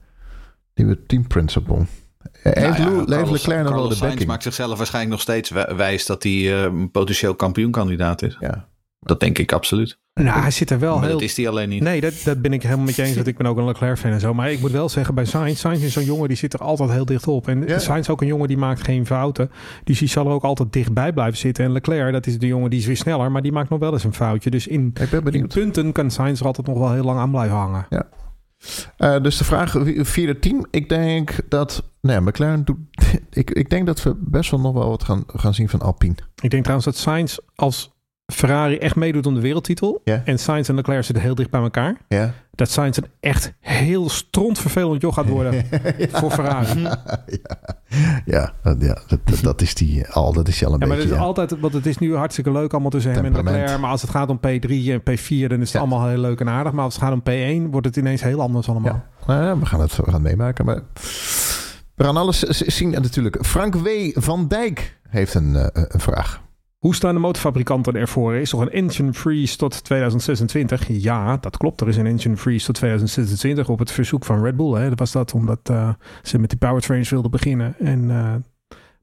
nieuwe 0.76 1.06
team 1.06 1.28
principal? 1.28 1.86
Heeft, 2.32 2.78
nou 2.78 3.12
ja, 3.12 3.32
Leclerc 3.32 3.64
nog 3.64 3.74
wel 3.74 3.90
de 3.90 3.98
backing? 4.00 4.28
maakt 4.28 4.44
zichzelf 4.44 4.78
waarschijnlijk 4.78 5.14
nog 5.14 5.22
steeds 5.22 5.50
wijs 5.76 6.06
dat 6.06 6.24
hij 6.24 6.64
een 6.64 6.92
potentieel 6.92 7.36
kampioenkandidaat 7.36 8.22
is. 8.22 8.38
Ja. 8.40 8.68
Dat 9.04 9.20
denk 9.20 9.38
ik 9.38 9.52
absoluut. 9.52 9.98
Nou, 10.14 10.40
hij 10.40 10.52
zit 10.52 10.70
er 10.70 10.80
wel 10.80 10.96
maar 10.96 11.04
heel... 11.04 11.12
dat 11.12 11.22
is 11.22 11.38
hij 11.38 11.50
alleen 11.50 11.70
niet. 11.70 11.84
Nee, 11.84 12.02
dat, 12.02 12.14
dat 12.24 12.42
ben 12.42 12.54
ik 12.54 12.64
helemaal 12.64 12.86
met 12.86 12.96
je 12.96 13.04
eens. 13.04 13.16
Dat 13.16 13.28
ik 13.28 13.38
ben 13.38 13.48
ook 13.48 13.58
een 13.58 13.66
Leclerc-fan 13.66 14.12
en 14.12 14.20
zo. 14.20 14.34
Maar 14.34 14.52
ik 14.52 14.60
moet 14.60 14.72
wel 14.72 14.90
zeggen, 14.90 15.16
bij 15.16 15.26
Sainz, 15.26 15.60
Sainz 15.60 15.84
is 15.84 15.94
zo'n 15.94 16.04
jongen 16.04 16.28
die 16.28 16.38
zit 16.38 16.54
er 16.54 16.60
altijd 16.60 16.90
heel 16.90 17.06
dicht 17.06 17.28
op. 17.28 17.48
En 17.48 17.68
ja. 17.68 17.80
Sainz 17.80 18.00
is 18.00 18.10
ook 18.10 18.22
een 18.22 18.28
jongen 18.28 18.48
die 18.48 18.58
maakt 18.58 18.84
geen 18.84 19.06
fouten. 19.06 19.52
Dus 19.84 20.00
die 20.00 20.08
zal 20.08 20.26
er 20.26 20.32
ook 20.32 20.44
altijd 20.44 20.74
dichtbij 20.74 21.14
blijven 21.14 21.38
zitten. 21.38 21.66
En 21.66 21.72
Leclerc, 21.72 22.12
dat 22.12 22.28
is 22.28 22.40
de 22.40 22.48
jongen 22.48 22.70
die 22.70 22.80
is 22.80 22.86
weer 22.86 22.98
sneller, 22.98 23.32
maar 23.32 23.42
die 23.42 23.52
maakt 23.52 23.70
nog 23.70 23.80
wel 23.80 23.94
eens 23.94 24.04
een 24.04 24.14
foutje. 24.14 24.50
Dus 24.50 24.68
in, 24.68 24.94
in 25.32 25.48
punten 25.48 25.92
kan 25.92 26.12
Sainz 26.12 26.40
er 26.40 26.46
altijd 26.46 26.68
nog 26.68 26.78
wel 26.78 26.94
heel 26.94 27.04
lang 27.04 27.20
aan 27.20 27.32
blijven 27.32 27.58
hangen. 27.58 27.86
Ja. 27.90 28.08
Uh, 28.98 29.22
dus 29.22 29.38
de 29.38 29.44
vraag 29.44 29.76
vierde 29.96 30.40
team. 30.40 30.66
Ik 30.72 30.90
denk 30.90 31.36
dat. 31.50 31.84
Nee, 32.02 32.20
McLaren 32.20 32.66
doet. 32.66 32.78
Ik, 33.30 33.52
ik 33.52 33.70
denk 33.70 33.86
dat 33.86 34.04
we 34.04 34.16
best 34.20 34.52
wel 34.52 34.60
nog 34.60 34.74
wel 34.74 34.90
wat 34.90 35.04
gaan, 35.04 35.24
gaan 35.28 35.54
zien 35.54 35.70
van 35.70 35.82
Alpine. 35.82 36.16
Ik 36.42 36.50
denk 36.50 36.64
trouwens 36.64 36.86
dat 36.86 36.98
Sainz 36.98 37.38
als 37.56 37.93
Ferrari 38.26 38.78
echt 38.78 38.96
meedoet 38.96 39.26
om 39.26 39.34
de 39.34 39.42
wereldtitel. 39.42 40.02
En 40.04 40.40
Sainz 40.40 40.70
en 40.70 40.76
Leclerc 40.76 41.04
zitten 41.04 41.24
heel 41.24 41.36
dicht 41.36 41.50
bij 41.50 41.62
elkaar. 41.62 41.98
Dat 42.52 42.70
Sainz 42.70 42.98
een 42.98 43.06
echt 43.20 43.54
heel 43.60 44.10
strontvervelend 44.10 45.02
joch 45.02 45.16
gaat 45.16 45.28
worden 45.28 45.66
voor 46.12 46.32
Ferrari. 46.32 46.82
ja, 46.82 46.94
ja, 48.26 48.54
ja 48.80 48.98
dat, 49.08 49.20
dat, 49.42 49.62
is 49.62 49.76
die 49.76 50.08
al, 50.08 50.34
dat 50.34 50.48
is 50.48 50.66
al 50.66 50.74
een 50.74 50.80
ja, 50.80 50.86
maar 50.86 50.96
beetje. 50.96 51.12
Het 51.12 51.20
is 51.20 51.26
altijd, 51.26 51.60
want 51.60 51.74
het 51.74 51.86
is 51.86 51.98
nu 51.98 52.16
hartstikke 52.16 52.52
leuk 52.52 52.72
allemaal 52.72 52.90
tussen 52.90 53.12
hem 53.12 53.26
en 53.26 53.34
Leclerc. 53.34 53.80
Maar 53.80 53.90
als 53.90 54.02
het 54.02 54.12
gaat 54.12 54.30
om 54.30 54.38
P3 54.38 54.70
en 54.70 55.02
P4, 55.02 55.48
dan 55.48 55.62
is 55.62 55.74
het 55.74 55.82
allemaal 55.82 56.08
heel 56.08 56.18
leuk 56.18 56.40
en 56.40 56.50
aardig. 56.50 56.72
Maar 56.72 56.84
als 56.84 56.96
het 56.96 57.04
gaat 57.04 57.14
om 57.14 57.24
P1, 57.30 57.70
wordt 57.72 57.88
het 57.88 57.96
ineens 57.96 58.22
heel 58.22 58.42
anders 58.42 58.70
allemaal. 58.70 59.04
Nou 59.28 59.60
we 59.60 59.66
gaan 59.66 59.80
het 59.80 59.96
we 59.96 60.12
gaan 60.12 60.22
meemaken. 60.22 60.66
Maar 60.66 60.80
we 61.96 62.04
gaan 62.04 62.18
alles 62.18 62.40
zien 62.40 62.90
natuurlijk. 62.90 63.46
Frank 63.46 63.76
W. 63.76 63.88
van 64.14 64.48
Dijk 64.48 64.98
heeft 65.10 65.34
een, 65.34 65.54
uh, 65.54 65.66
een 65.72 66.00
vraag. 66.00 66.42
Hoe 66.84 66.96
staan 66.96 67.14
de 67.14 67.20
motorfabrikanten 67.20 67.96
ervoor? 67.96 68.36
Is 68.36 68.52
er 68.52 68.62
een 68.62 68.72
engine 68.72 69.14
freeze 69.14 69.58
tot 69.58 69.84
2026? 69.84 70.88
Ja, 70.88 71.38
dat 71.38 71.58
klopt. 71.58 71.82
Er 71.82 71.88
is 71.88 71.98
een 71.98 72.06
engine 72.06 72.38
freeze 72.38 72.66
tot 72.66 72.76
2026 72.76 73.70
op 73.70 73.80
het 73.80 73.92
verzoek 73.92 74.26
van 74.26 74.44
Red 74.44 74.56
Bull. 74.56 74.74
Hè. 74.74 74.90
Dat 74.90 75.00
was 75.00 75.12
dat 75.12 75.34
omdat 75.34 75.70
uh, 75.72 75.90
ze 76.24 76.40
met 76.40 76.50
die 76.50 76.60
powertrains 76.60 77.10
wilden 77.10 77.32
beginnen. 77.32 77.76
En, 77.80 78.00
uh, 78.04 78.34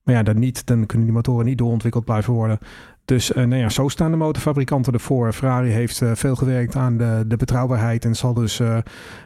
maar 0.03 0.15
ja, 0.15 0.23
dan 0.23 0.39
niet. 0.39 0.67
Dan 0.67 0.87
kunnen 0.87 1.07
die 1.07 1.17
motoren 1.17 1.47
niet 1.47 1.59
doorontwikkeld 1.59 2.05
blijven 2.05 2.33
worden. 2.33 2.59
Dus 3.05 3.31
uh, 3.31 3.37
nou 3.37 3.61
ja, 3.61 3.69
zo 3.69 3.89
staan 3.89 4.11
de 4.11 4.17
motorfabrikanten 4.17 4.93
ervoor. 4.93 5.33
Ferrari 5.33 5.71
heeft 5.71 6.03
veel 6.15 6.37
gewerkt 6.37 6.77
aan 6.77 6.97
de, 6.97 7.25
de 7.27 7.37
betrouwbaarheid. 7.37 8.05
En 8.05 8.15
zal 8.15 8.35
dus, 8.35 8.61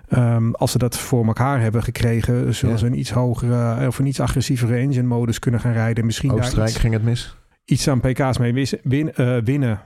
um, 0.09 0.55
als 0.55 0.73
ze 0.73 0.79
dat 0.79 0.99
voor 0.99 1.27
elkaar 1.27 1.61
hebben 1.61 1.83
gekregen, 1.83 2.55
zullen 2.55 2.75
ja. 2.75 2.81
ze 2.81 2.87
een 2.87 2.99
iets 2.99 3.11
hogere 3.11 3.87
of 3.87 3.99
een 3.99 4.07
iets 4.07 4.21
agressievere 4.21 4.77
engine 4.77 5.09
modus 5.09 5.39
kunnen 5.39 5.61
gaan 5.61 5.73
rijden. 5.73 6.07
Misschien 6.07 6.33
Oostenrijk 6.33 6.69
iets, 6.69 6.79
ging 6.79 6.93
het 6.93 7.05
mis 7.05 7.37
iets 7.65 7.89
aan 7.89 8.01
pk's 8.01 8.39
mee 8.39 8.53
win, 8.53 8.67
win, 8.83 9.13
uh, 9.17 9.37
winnen. 9.45 9.81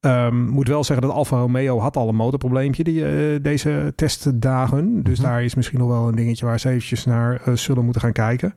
Um, 0.00 0.48
moet 0.48 0.68
wel 0.68 0.84
zeggen 0.84 1.06
dat 1.06 1.16
Alfa 1.16 1.38
Romeo 1.38 1.78
had 1.78 1.96
al 1.96 2.08
een 2.08 2.14
motorprobleempje 2.14 2.84
die, 2.84 3.00
uh, 3.00 3.42
deze 3.42 3.92
testdagen. 3.96 5.02
Dus 5.02 5.18
mm 5.18 5.24
-hmm. 5.24 5.32
daar 5.32 5.44
is 5.44 5.54
misschien 5.54 5.78
nog 5.78 5.88
wel 5.88 6.08
een 6.08 6.14
dingetje 6.14 6.46
waar 6.46 6.60
ze 6.60 6.68
eventjes 6.68 7.04
naar 7.04 7.42
uh, 7.48 7.54
zullen 7.54 7.84
moeten 7.84 8.02
gaan 8.02 8.12
kijken. 8.12 8.54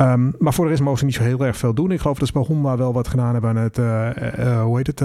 Um, 0.00 0.34
maar 0.38 0.54
voor 0.54 0.64
de 0.64 0.70
rest 0.70 0.82
mogen 0.82 0.98
ze 0.98 1.04
niet 1.04 1.14
zo 1.14 1.22
heel 1.22 1.46
erg 1.46 1.56
veel 1.56 1.74
doen. 1.74 1.90
Ik 1.90 2.00
geloof 2.00 2.18
dat 2.18 2.26
ze 2.26 2.32
bij 2.32 2.42
Honda 2.42 2.76
wel 2.76 2.92
wat 2.92 3.08
gedaan 3.08 3.32
hebben 3.32 3.50
aan 3.50 3.56
het, 3.56 3.76
hoe 4.62 4.76
heet 4.76 4.86
het, 4.86 5.02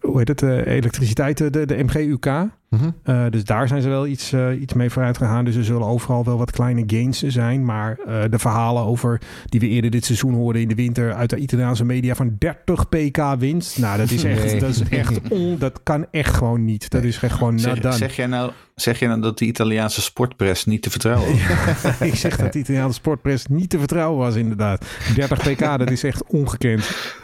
hoe 0.00 0.18
heet 0.18 0.28
het, 0.28 0.42
uh, 0.42 0.66
elektriciteit, 0.66 1.38
de, 1.38 1.66
de 1.66 1.82
MGUK. 1.84 2.26
Uh, 2.26 3.24
dus 3.30 3.44
daar 3.44 3.68
zijn 3.68 3.82
ze 3.82 3.88
wel 3.88 4.06
iets, 4.06 4.34
iets 4.60 4.72
mee 4.72 4.90
vooruit 4.90 5.16
gegaan. 5.16 5.44
Dus 5.44 5.56
er 5.56 5.64
zullen 5.64 5.86
overal 5.86 6.24
wel 6.24 6.38
wat 6.38 6.50
kleine 6.50 6.82
gains 6.86 7.22
zijn. 7.22 7.64
Maar 7.64 7.96
de 8.30 8.38
verhalen 8.38 8.82
over 8.82 9.20
die 9.44 9.60
we 9.60 9.68
eerder 9.68 9.90
dit 9.90 10.04
seizoen 10.04 10.34
hoorden 10.34 10.62
in 10.62 10.68
de 10.68 10.74
winter 10.74 11.14
uit 11.14 11.30
de 11.30 11.36
Italiaanse 11.36 11.84
media 11.84 12.14
van 12.14 12.36
30 12.38 12.88
pk 12.88 13.34
winst. 13.38 13.78
Nou, 13.78 13.98
dat 13.98 14.10
is 14.10 14.24
echt, 14.24 14.44
nee. 14.44 14.60
dat 14.60 14.70
is 14.70 14.82
echt 14.88 15.20
on, 15.28 15.56
dat 15.58 15.80
kan 15.82 16.06
echt 16.10 16.34
gewoon 16.34 16.64
niet. 16.64 16.90
Dat 16.90 17.02
is 17.02 17.22
echt 17.22 17.34
gewoon 17.34 17.58
zeg, 17.58 17.94
zeg 17.94 18.16
jij 18.16 18.26
nou 18.26 18.52
Zeg 18.74 18.98
je 18.98 19.06
nou 19.06 19.20
dat 19.20 19.38
de 19.38 19.44
Italiaanse 19.44 20.00
sportpress 20.00 20.64
niet 20.64 20.82
te 20.82 20.90
vertrouwen 20.90 21.30
was? 21.30 21.82
Ja, 21.82 21.94
ik 22.06 22.14
zeg 22.14 22.36
dat 22.36 22.52
de 22.52 22.58
Italiaanse 22.58 22.94
sportpress 22.94 23.46
niet 23.46 23.70
te 23.70 23.78
vertrouwen 23.78 24.18
was, 24.18 24.34
inderdaad. 24.34 24.86
30 25.14 25.38
pk, 25.38 25.78
dat 25.78 25.90
is 25.90 26.04
echt 26.04 26.24
ongekend. 26.26 27.14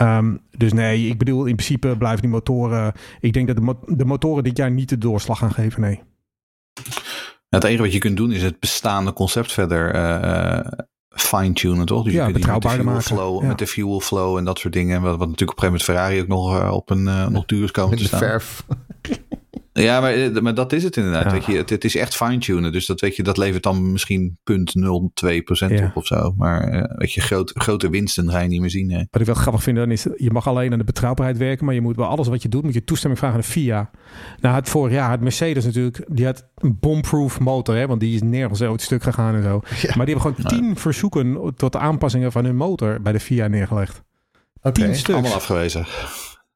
Um, 0.00 0.40
dus 0.56 0.72
nee, 0.72 1.08
ik 1.08 1.18
bedoel, 1.18 1.44
in 1.44 1.54
principe 1.54 1.96
blijven 1.96 2.20
die 2.20 2.30
motoren. 2.30 2.92
Ik 3.20 3.32
denk 3.32 3.46
dat 3.46 3.56
de, 3.56 3.62
mo 3.62 3.78
de 3.86 4.04
motoren 4.04 4.44
dit 4.44 4.56
jaar 4.56 4.70
niet 4.70 4.88
de 4.88 4.98
doorslag 4.98 5.38
gaan 5.38 5.52
geven, 5.52 5.80
nee. 5.80 6.00
Het 7.48 7.64
enige 7.64 7.82
wat 7.82 7.92
je 7.92 7.98
kunt 7.98 8.16
doen 8.16 8.32
is 8.32 8.42
het 8.42 8.60
bestaande 8.60 9.12
concept 9.12 9.52
verder 9.52 9.94
uh, 9.94 10.72
fine-tunen, 11.08 11.86
toch? 11.86 12.04
Dus 12.04 12.12
ja, 12.12 12.26
je 12.26 12.32
kunt 12.32 12.46
met 12.46 12.62
de, 12.62 12.68
fuel 12.68 12.84
maken. 12.84 13.02
flow, 13.02 13.42
ja. 13.42 13.46
met 13.46 13.58
de 13.58 13.66
fuel 13.66 14.00
flow 14.00 14.36
en 14.36 14.44
dat 14.44 14.58
soort 14.58 14.72
dingen. 14.72 15.02
Wat, 15.02 15.16
wat 15.16 15.28
natuurlijk 15.28 15.58
op 15.58 15.64
een 15.64 15.70
gegeven 15.70 15.94
moment 15.94 16.08
Ferrari 16.08 16.20
ook 16.20 16.52
nog 16.52 16.62
uh, 16.62 16.72
op 16.72 16.90
een 16.90 17.06
uh, 17.06 17.26
nog 17.26 17.44
duur 17.46 17.64
is 17.64 17.70
komen 17.70 17.90
met 17.90 17.98
te 17.98 18.04
staan. 18.04 18.18
verf. 18.18 18.64
Ja, 19.72 20.00
maar, 20.00 20.42
maar 20.42 20.54
dat 20.54 20.72
is 20.72 20.82
het 20.82 20.96
inderdaad. 20.96 21.24
Ja. 21.24 21.30
Weet 21.30 21.44
je, 21.44 21.56
het, 21.56 21.70
het, 21.70 21.84
is 21.84 21.96
echt 21.96 22.16
fine-tunen. 22.16 22.72
Dus 22.72 22.86
dat, 22.86 23.00
weet 23.00 23.16
je, 23.16 23.22
dat 23.22 23.36
levert 23.36 23.62
dan 23.62 23.92
misschien 23.92 24.38
0,02% 24.50 24.54
ja. 25.68 25.86
op 25.86 25.96
of 25.96 26.06
zo. 26.06 26.34
Maar 26.36 26.74
uh, 26.74 26.84
weet 26.96 27.12
je, 27.12 27.20
groot, 27.20 27.50
grote 27.54 27.90
winsten 27.90 28.30
ga 28.30 28.38
je 28.38 28.48
niet 28.48 28.60
meer 28.60 28.70
zien. 28.70 28.90
Hè. 28.90 28.98
Wat 29.10 29.20
ik 29.20 29.26
wel 29.26 29.34
grappig 29.34 29.62
vind 29.62 29.76
dan 29.76 29.90
is, 29.90 30.06
je 30.16 30.30
mag 30.30 30.46
alleen 30.48 30.72
aan 30.72 30.78
de 30.78 30.84
betrouwbaarheid 30.84 31.38
werken. 31.38 31.64
Maar 31.64 31.74
je 31.74 31.80
moet 31.80 31.96
bij 31.96 32.04
alles 32.04 32.28
wat 32.28 32.42
je 32.42 32.48
doet, 32.48 32.62
moet 32.62 32.74
je 32.74 32.84
toestemming 32.84 33.20
vragen 33.20 33.36
aan 33.36 33.42
de 33.42 33.50
FIA. 33.52 33.90
Nou, 34.40 34.54
het 34.54 34.68
vorig 34.68 34.92
jaar, 34.92 35.10
het 35.10 35.20
Mercedes 35.20 35.64
natuurlijk, 35.64 36.04
die 36.08 36.24
had 36.24 36.48
een 36.54 36.78
bombproof 36.80 37.40
motor. 37.40 37.76
Hè, 37.76 37.86
want 37.86 38.00
die 38.00 38.14
is 38.14 38.22
nergens 38.22 38.62
ooit 38.62 38.82
stuk 38.82 39.02
gegaan 39.02 39.34
en 39.34 39.42
zo. 39.42 39.60
Ja. 39.64 39.92
Maar 39.96 40.06
die 40.06 40.14
hebben 40.14 40.34
gewoon 40.34 40.60
tien 40.60 40.76
verzoeken 40.76 41.54
tot 41.56 41.76
aanpassingen 41.76 42.32
van 42.32 42.44
hun 42.44 42.56
motor 42.56 43.00
bij 43.02 43.12
de 43.12 43.20
FIA 43.20 43.46
neergelegd. 43.46 44.02
Okay. 44.62 44.72
Tien 44.72 44.94
stuks. 44.94 45.18
Allemaal 45.18 45.34
afgewezen. 45.34 45.86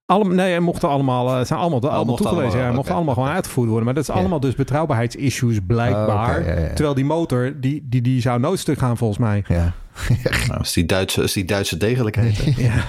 Allemaal, 0.06 0.34
nee, 0.34 0.60
mochten 0.60 0.88
allemaal, 0.88 1.44
zijn 1.44 1.58
allemaal, 1.58 1.80
allemaal, 1.80 1.96
allemaal 1.96 2.16
toegewezen. 2.16 2.60
Allemaal, 2.60 2.72
ja, 2.72 2.78
okay. 2.78 2.94
allemaal 2.94 3.14
gewoon 3.14 3.28
uitgevoerd 3.28 3.66
worden. 3.66 3.84
Maar 3.84 3.94
dat 3.94 4.02
is 4.02 4.10
allemaal 4.10 4.40
dus 4.40 4.54
betrouwbaarheidsissues 4.54 5.58
blijkbaar. 5.66 6.36
Oh, 6.36 6.42
okay, 6.42 6.62
ja, 6.62 6.66
Terwijl 6.66 6.94
die 6.94 7.04
motor, 7.04 7.60
die, 7.60 7.86
die, 7.88 8.02
die 8.02 8.20
zou 8.20 8.40
nooit 8.40 8.58
stuk 8.58 8.78
gaan 8.78 8.96
volgens 8.96 9.18
mij. 9.18 9.44
Ja. 9.48 9.72
nou, 10.48 10.60
is 10.60 10.72
die 10.72 10.86
Duitse, 10.86 11.22
is 11.22 11.32
die 11.32 11.44
Duitse 11.44 11.76
degelijkheid. 11.76 12.36
ja. 12.56 12.84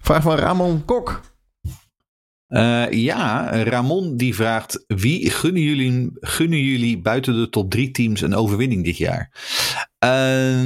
Vraag 0.00 0.22
van 0.22 0.36
Ramon 0.36 0.84
Kok. 0.84 1.20
Uh, 2.48 2.90
ja, 2.90 3.50
Ramon 3.62 4.16
die 4.16 4.34
vraagt: 4.34 4.84
wie 4.86 5.30
gunnen 5.30 5.62
jullie, 5.62 6.10
gunnen 6.14 6.58
jullie 6.58 7.00
buiten 7.00 7.34
de 7.34 7.48
top 7.48 7.70
drie 7.70 7.90
teams 7.90 8.20
een 8.20 8.34
overwinning 8.34 8.84
dit 8.84 8.96
jaar? 8.96 9.30
Uh, 10.04 10.60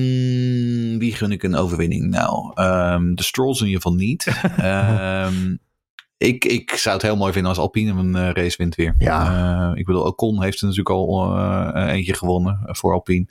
wie 0.99 1.15
gun 1.15 1.33
ik 1.33 1.43
een 1.43 1.57
overwinning? 1.57 2.11
Nou, 2.11 2.63
um, 2.63 3.15
de 3.15 3.23
Strolls 3.23 3.61
in 3.61 3.67
ieder 3.67 3.83
geval 3.83 3.99
niet. 3.99 4.27
um, 4.63 5.59
ik, 6.17 6.45
ik 6.45 6.71
zou 6.71 6.95
het 6.95 7.05
heel 7.05 7.17
mooi 7.17 7.33
vinden 7.33 7.51
als 7.51 7.61
Alpine 7.61 8.01
een 8.01 8.17
uh, 8.17 8.31
race 8.31 8.57
wint 8.57 8.75
weer. 8.75 8.95
Ja. 8.99 9.71
Uh, 9.71 9.79
ik 9.79 9.87
bedoel, 9.87 10.05
Ocon 10.05 10.43
heeft 10.43 10.61
er 10.61 10.67
natuurlijk 10.67 10.97
al 10.97 11.37
uh, 11.37 11.93
eentje 11.93 12.15
gewonnen 12.15 12.61
voor 12.63 12.93
Alpine. 12.93 13.27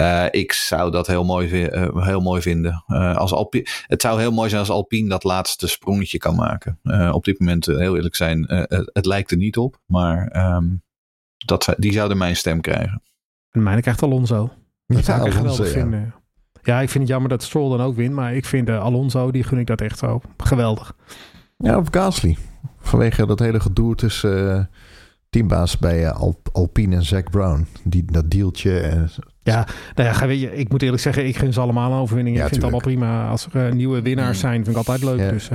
Uh, 0.00 0.26
ik 0.30 0.52
zou 0.52 0.90
dat 0.90 1.06
heel 1.06 1.24
mooi, 1.24 1.68
uh, 1.68 2.04
heel 2.06 2.20
mooi 2.20 2.42
vinden. 2.42 2.84
Uh, 2.88 3.16
als 3.16 3.32
Alpine, 3.32 3.66
het 3.86 4.02
zou 4.02 4.20
heel 4.20 4.32
mooi 4.32 4.48
zijn 4.48 4.60
als 4.60 4.70
Alpine 4.70 5.08
dat 5.08 5.24
laatste 5.24 5.66
sprongetje 5.66 6.18
kan 6.18 6.34
maken. 6.34 6.78
op 7.12 7.24
dit 7.24 7.38
moment, 7.38 7.66
heel 7.66 7.96
eerlijk 7.96 8.16
zijn, 8.16 8.44
het 8.92 9.06
lijkt 9.06 9.30
er 9.30 9.36
niet 9.36 9.56
op. 9.56 9.80
Maar 9.86 10.46
um, 10.56 10.82
dat, 11.36 11.74
die 11.76 11.92
zouden 11.92 12.18
mijn 12.18 12.36
stem 12.36 12.60
krijgen. 12.60 13.02
En 13.50 13.62
mijne 13.62 13.80
krijgt 13.80 14.02
Alonso. 14.02 14.50
Dat 14.86 15.04
zou 15.04 15.20
ik 15.20 15.26
echt 15.26 15.36
geweldig 15.36 15.68
vinden. 15.68 16.14
Ja, 16.62 16.80
ik 16.80 16.88
vind 16.88 17.02
het 17.04 17.12
jammer 17.12 17.30
dat 17.30 17.42
Stroll 17.42 17.76
dan 17.76 17.86
ook 17.86 17.96
wint. 17.96 18.14
Maar 18.14 18.34
ik 18.34 18.44
vind 18.44 18.68
uh, 18.68 18.82
Alonso, 18.82 19.30
die 19.30 19.44
gun 19.44 19.58
ik 19.58 19.66
dat 19.66 19.80
echt 19.80 19.98
zo 19.98 20.20
geweldig. 20.36 20.96
Ja, 21.56 21.78
of 21.78 21.86
Gasly. 21.90 22.36
Vanwege 22.80 23.26
dat 23.26 23.38
hele 23.38 23.60
gedoe 23.60 23.94
tussen 23.94 24.46
uh, 24.46 24.64
teambaas 25.30 25.78
bij 25.78 26.02
uh, 26.02 26.22
Alpine 26.52 26.96
en 26.96 27.04
Zack 27.04 27.30
Brown. 27.30 27.66
Die, 27.82 28.04
dat 28.04 28.30
deeltje. 28.30 28.80
En... 28.80 29.10
Ja, 29.42 29.66
nou 29.94 30.32
ja, 30.32 30.48
ik 30.50 30.70
moet 30.70 30.82
eerlijk 30.82 31.02
zeggen, 31.02 31.26
ik 31.26 31.36
gun 31.36 31.52
ze 31.52 31.60
allemaal 31.60 31.92
een 31.92 31.98
overwinning. 31.98 32.36
ik 32.36 32.42
vind 32.42 32.54
het 32.54 32.62
allemaal 32.62 32.80
prima. 32.80 33.28
Als 33.28 33.48
er 33.52 33.74
nieuwe 33.74 34.02
winnaars 34.02 34.34
mm. 34.34 34.40
zijn, 34.40 34.54
vind 34.54 34.68
ik 34.68 34.76
altijd 34.76 35.02
leuk. 35.02 35.18
Ja. 35.18 35.30
Dus, 35.30 35.48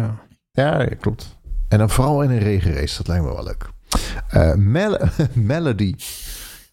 ja, 0.51 0.85
klopt. 0.99 1.37
En 1.67 1.77
dan 1.77 1.89
vooral 1.89 2.21
in 2.21 2.29
een 2.29 2.39
regenrace, 2.39 2.97
dat 2.97 3.07
lijkt 3.07 3.25
me 3.25 3.33
wel 3.33 3.43
leuk. 3.43 3.69
Mel 4.57 4.97
Melody 5.33 5.95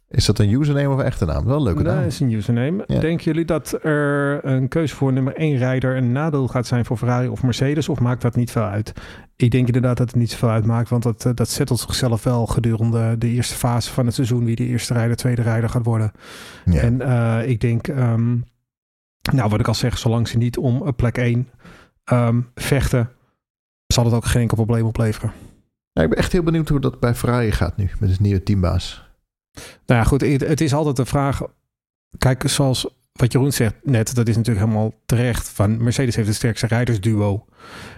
is 0.09 0.25
dat 0.25 0.39
een 0.39 0.51
username 0.51 0.89
of 0.89 0.99
een 0.99 1.05
echte 1.05 1.25
naam? 1.25 1.45
Wel 1.45 1.57
een 1.57 1.63
leuke 1.63 1.83
naam. 1.83 1.97
Dat 1.97 2.07
is 2.07 2.21
een 2.21 2.31
username. 2.31 2.85
Denken 2.87 3.25
jullie 3.25 3.45
dat 3.45 3.79
er 3.83 4.45
een 4.45 4.69
keuze 4.69 4.95
voor 4.95 5.13
nummer 5.13 5.37
1 5.37 5.57
rijder 5.57 5.97
een 5.97 6.13
nadeel 6.13 6.49
gaat 6.49 6.67
zijn 6.67 6.85
voor 6.85 6.97
Ferrari 6.97 7.29
of 7.29 7.43
Mercedes? 7.43 7.89
Of 7.89 8.01
maakt 8.01 8.23
dat 8.23 8.37
niet 8.37 8.51
veel 8.51 8.63
uit? 8.63 8.93
Ik 9.37 9.51
denk 9.51 9.67
inderdaad 9.67 9.97
dat 9.97 10.07
het 10.07 10.17
niet 10.17 10.31
zoveel 10.31 10.49
uitmaakt. 10.49 10.89
Want 10.89 11.03
dat, 11.03 11.25
eh, 11.25 11.33
dat 11.35 11.49
settelt 11.49 11.81
zichzelf 11.81 12.23
wel 12.23 12.47
gedurende 12.47 13.19
de 13.19 13.29
eerste 13.29 13.55
fase 13.55 13.93
van 13.93 14.07
het 14.07 14.15
seizoen. 14.15 14.45
Wie 14.45 14.57
de 14.57 14.67
eerste 14.67 14.93
rijder, 14.93 15.17
tweede 15.17 15.43
rijder 15.43 15.69
gaat 15.69 15.85
worden. 15.85 16.13
Ja. 16.65 16.81
En 16.81 17.01
uh, 17.01 17.49
ik 17.49 17.61
denk, 17.61 17.87
um, 17.87 18.45
nou 19.33 19.51
wat 19.51 19.61
ik 19.61 19.69
al 19.69 19.75
zeg, 19.75 19.99
zolang 19.99 20.29
ze 20.29 20.37
niet 20.37 20.59
om 20.59 20.95
plek 20.95 21.19
1 21.19 21.49
um, 22.13 22.51
vechten, 22.55 23.11
zal 23.87 24.05
het 24.05 24.15
ook 24.15 24.25
geen 24.25 24.43
enkel 24.43 24.57
probleem 24.57 24.87
opleveren. 24.87 25.33
Ja, 25.93 26.03
ik 26.03 26.09
ben 26.09 26.19
echt 26.19 26.33
heel 26.33 26.43
benieuwd 26.43 26.69
hoe 26.69 26.81
dat 26.81 27.01
bij 27.01 27.15
Ferrari 27.15 27.53
gaat 27.53 27.77
nu 27.77 27.91
met 28.01 28.11
het 28.11 28.21
nieuwe 28.21 28.43
teambaas. 28.43 29.06
Nou 29.87 30.01
ja, 30.01 30.05
goed, 30.05 30.21
het 30.21 30.61
is 30.61 30.75
altijd 30.75 30.97
de 30.97 31.07
vraag. 31.07 31.43
Kijk, 32.19 32.49
zoals 32.49 32.87
wat 33.17 33.33
Jeroen 33.33 33.53
zegt 33.53 33.75
net, 33.83 34.15
dat 34.15 34.29
is 34.29 34.37
natuurlijk 34.37 34.67
helemaal 34.67 34.93
terecht. 35.07 35.49
Van 35.49 35.83
Mercedes 35.83 36.17
heeft 36.17 36.29
het 36.29 36.37
sterkste 36.37 36.67
rijdersduo. 36.67 37.45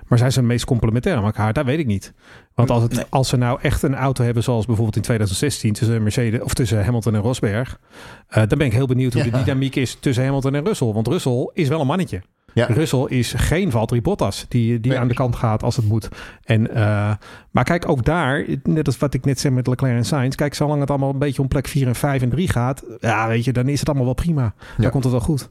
Maar 0.07 0.19
zijn 0.19 0.33
ze 0.33 0.39
het 0.39 0.49
meest 0.49 0.65
complementair 0.65 1.17
aan 1.17 1.25
elkaar? 1.25 1.53
Dat 1.53 1.65
weet 1.65 1.79
ik 1.79 1.87
niet. 1.87 2.13
Want 2.55 2.71
als, 2.71 2.83
het, 2.83 3.11
als 3.11 3.29
ze 3.29 3.37
nou 3.37 3.59
echt 3.63 3.83
een 3.83 3.95
auto 3.95 4.25
hebben, 4.25 4.43
zoals 4.43 4.67
bijvoorbeeld 4.67 4.97
in 4.97 5.03
2016 5.03 5.73
tussen 5.73 6.03
Mercedes 6.03 6.41
of 6.41 6.55
tussen 6.55 6.85
Hamilton 6.85 7.15
en 7.15 7.21
Rosberg, 7.21 7.81
uh, 8.29 8.35
dan 8.35 8.59
ben 8.59 8.67
ik 8.67 8.73
heel 8.73 8.87
benieuwd 8.87 9.13
hoe 9.13 9.23
de 9.23 9.31
dynamiek 9.31 9.77
is 9.77 9.97
tussen 10.01 10.25
Hamilton 10.25 10.55
en 10.55 10.65
Russell. 10.65 10.93
Want 10.93 11.09
Russell 11.09 11.51
is 11.53 11.69
wel 11.69 11.81
een 11.81 11.87
mannetje. 11.87 12.23
Ja. 12.55 12.67
Russell 12.67 13.05
is 13.09 13.33
geen 13.37 13.71
Valtteri 13.71 14.03
Bottas 14.03 14.47
die, 14.49 14.81
die 14.81 14.99
aan 14.99 15.09
de 15.09 15.15
kant 15.15 15.37
gaat 15.37 15.63
als 15.63 15.77
het 15.77 15.85
moet. 15.85 16.09
En, 16.45 16.71
uh, 16.71 17.13
maar 17.51 17.65
kijk, 17.65 17.89
ook 17.89 18.05
daar, 18.05 18.45
net 18.63 18.87
als 18.87 18.99
wat 18.99 19.15
ik 19.15 19.25
net 19.25 19.41
zei 19.41 19.55
met 19.55 19.67
Leclerc 19.67 19.97
en 19.97 20.05
Sainz. 20.05 20.35
Kijk, 20.35 20.55
zolang 20.55 20.81
het 20.81 20.91
allemaal 20.91 21.11
een 21.11 21.19
beetje 21.19 21.43
om 21.43 21.49
plek 21.49 21.69
4 21.69 21.87
en 21.87 21.95
5 21.95 22.23
en 22.23 22.29
3 22.29 22.49
gaat. 22.49 22.85
Ja, 23.01 23.29
weet 23.29 23.45
je, 23.45 23.53
dan 23.53 23.69
is 23.69 23.79
het 23.79 23.89
allemaal 23.89 24.07
wel 24.07 24.15
prima. 24.15 24.55
Dan 24.79 24.91
komt 24.91 25.05
het 25.05 25.13
wel 25.13 25.23
goed. 25.23 25.51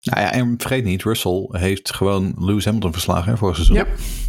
Nou 0.00 0.20
ja, 0.20 0.32
en 0.32 0.54
vergeet 0.58 0.84
niet, 0.84 1.02
Russell 1.02 1.48
heeft 1.50 1.94
gewoon 1.94 2.34
Lewis 2.38 2.64
Hamilton 2.64 2.92
verslagen 2.92 3.30
hè, 3.30 3.36
vorig 3.36 3.54
seizoen. 3.54 3.76
Ja. 3.76 3.86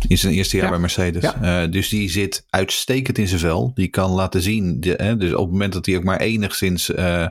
In 0.08 0.18
zijn 0.18 0.34
eerste 0.34 0.58
jaar 0.58 0.70
bij 0.70 0.80
Mercedes. 0.80 1.24
Ja. 1.24 1.64
Uh, 1.64 1.72
dus 1.72 1.90
die 1.90 2.10
zit 2.10 2.46
uitstekend 2.50 3.18
in 3.18 3.28
zijn 3.28 3.40
vel. 3.40 3.72
Die 3.74 3.88
kan 3.88 4.12
laten 4.12 4.42
zien, 4.42 4.80
de, 4.80 4.94
hè, 4.98 5.18
dus 5.18 5.34
op 5.34 5.44
het 5.44 5.52
moment 5.52 5.74
dat 5.74 5.86
hij 5.86 5.98
ook 5.98 6.04
maar 6.04 6.20
enigszins 6.20 6.90
uh, 6.90 7.28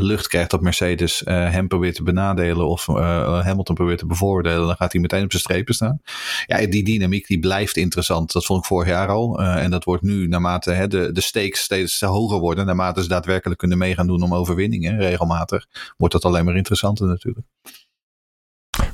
lucht 0.00 0.28
krijgt 0.28 0.50
dat 0.50 0.60
Mercedes 0.60 1.22
uh, 1.22 1.50
hem 1.50 1.68
probeert 1.68 1.94
te 1.94 2.02
benadelen 2.02 2.66
of 2.66 2.88
uh, 2.88 2.96
Hamilton 3.44 3.74
probeert 3.74 3.98
te 3.98 4.06
bevoordelen, 4.06 4.66
dan 4.66 4.76
gaat 4.76 4.92
hij 4.92 5.00
meteen 5.00 5.24
op 5.24 5.30
zijn 5.30 5.42
strepen 5.42 5.74
staan. 5.74 6.00
Ja, 6.46 6.66
die 6.66 6.84
dynamiek 6.84 7.26
die 7.26 7.38
blijft 7.38 7.76
interessant. 7.76 8.32
Dat 8.32 8.44
vond 8.44 8.60
ik 8.60 8.66
vorig 8.66 8.88
jaar 8.88 9.08
al. 9.08 9.40
en 9.40 9.70
dat 9.70 9.84
wordt 9.84 10.02
nu 10.02 10.28
naarmate 10.28 10.70
hè, 10.70 10.88
de, 10.88 11.12
de 11.12 11.20
stakes 11.20 11.60
steeds 11.60 12.00
hoger 12.00 12.38
worden, 12.38 12.66
naarmate 12.66 13.02
ze 13.02 13.08
daadwerkelijk 13.08 13.58
kunnen 13.58 13.78
meegaan 13.78 14.06
doen 14.06 14.22
om 14.22 14.34
overwinningen 14.34 14.98
regelmatig, 14.98 15.66
wordt 15.96 16.14
dat 16.14 16.24
alleen 16.24 16.44
maar 16.44 16.56
interessanter 16.56 17.06
natuurlijk. 17.06 17.46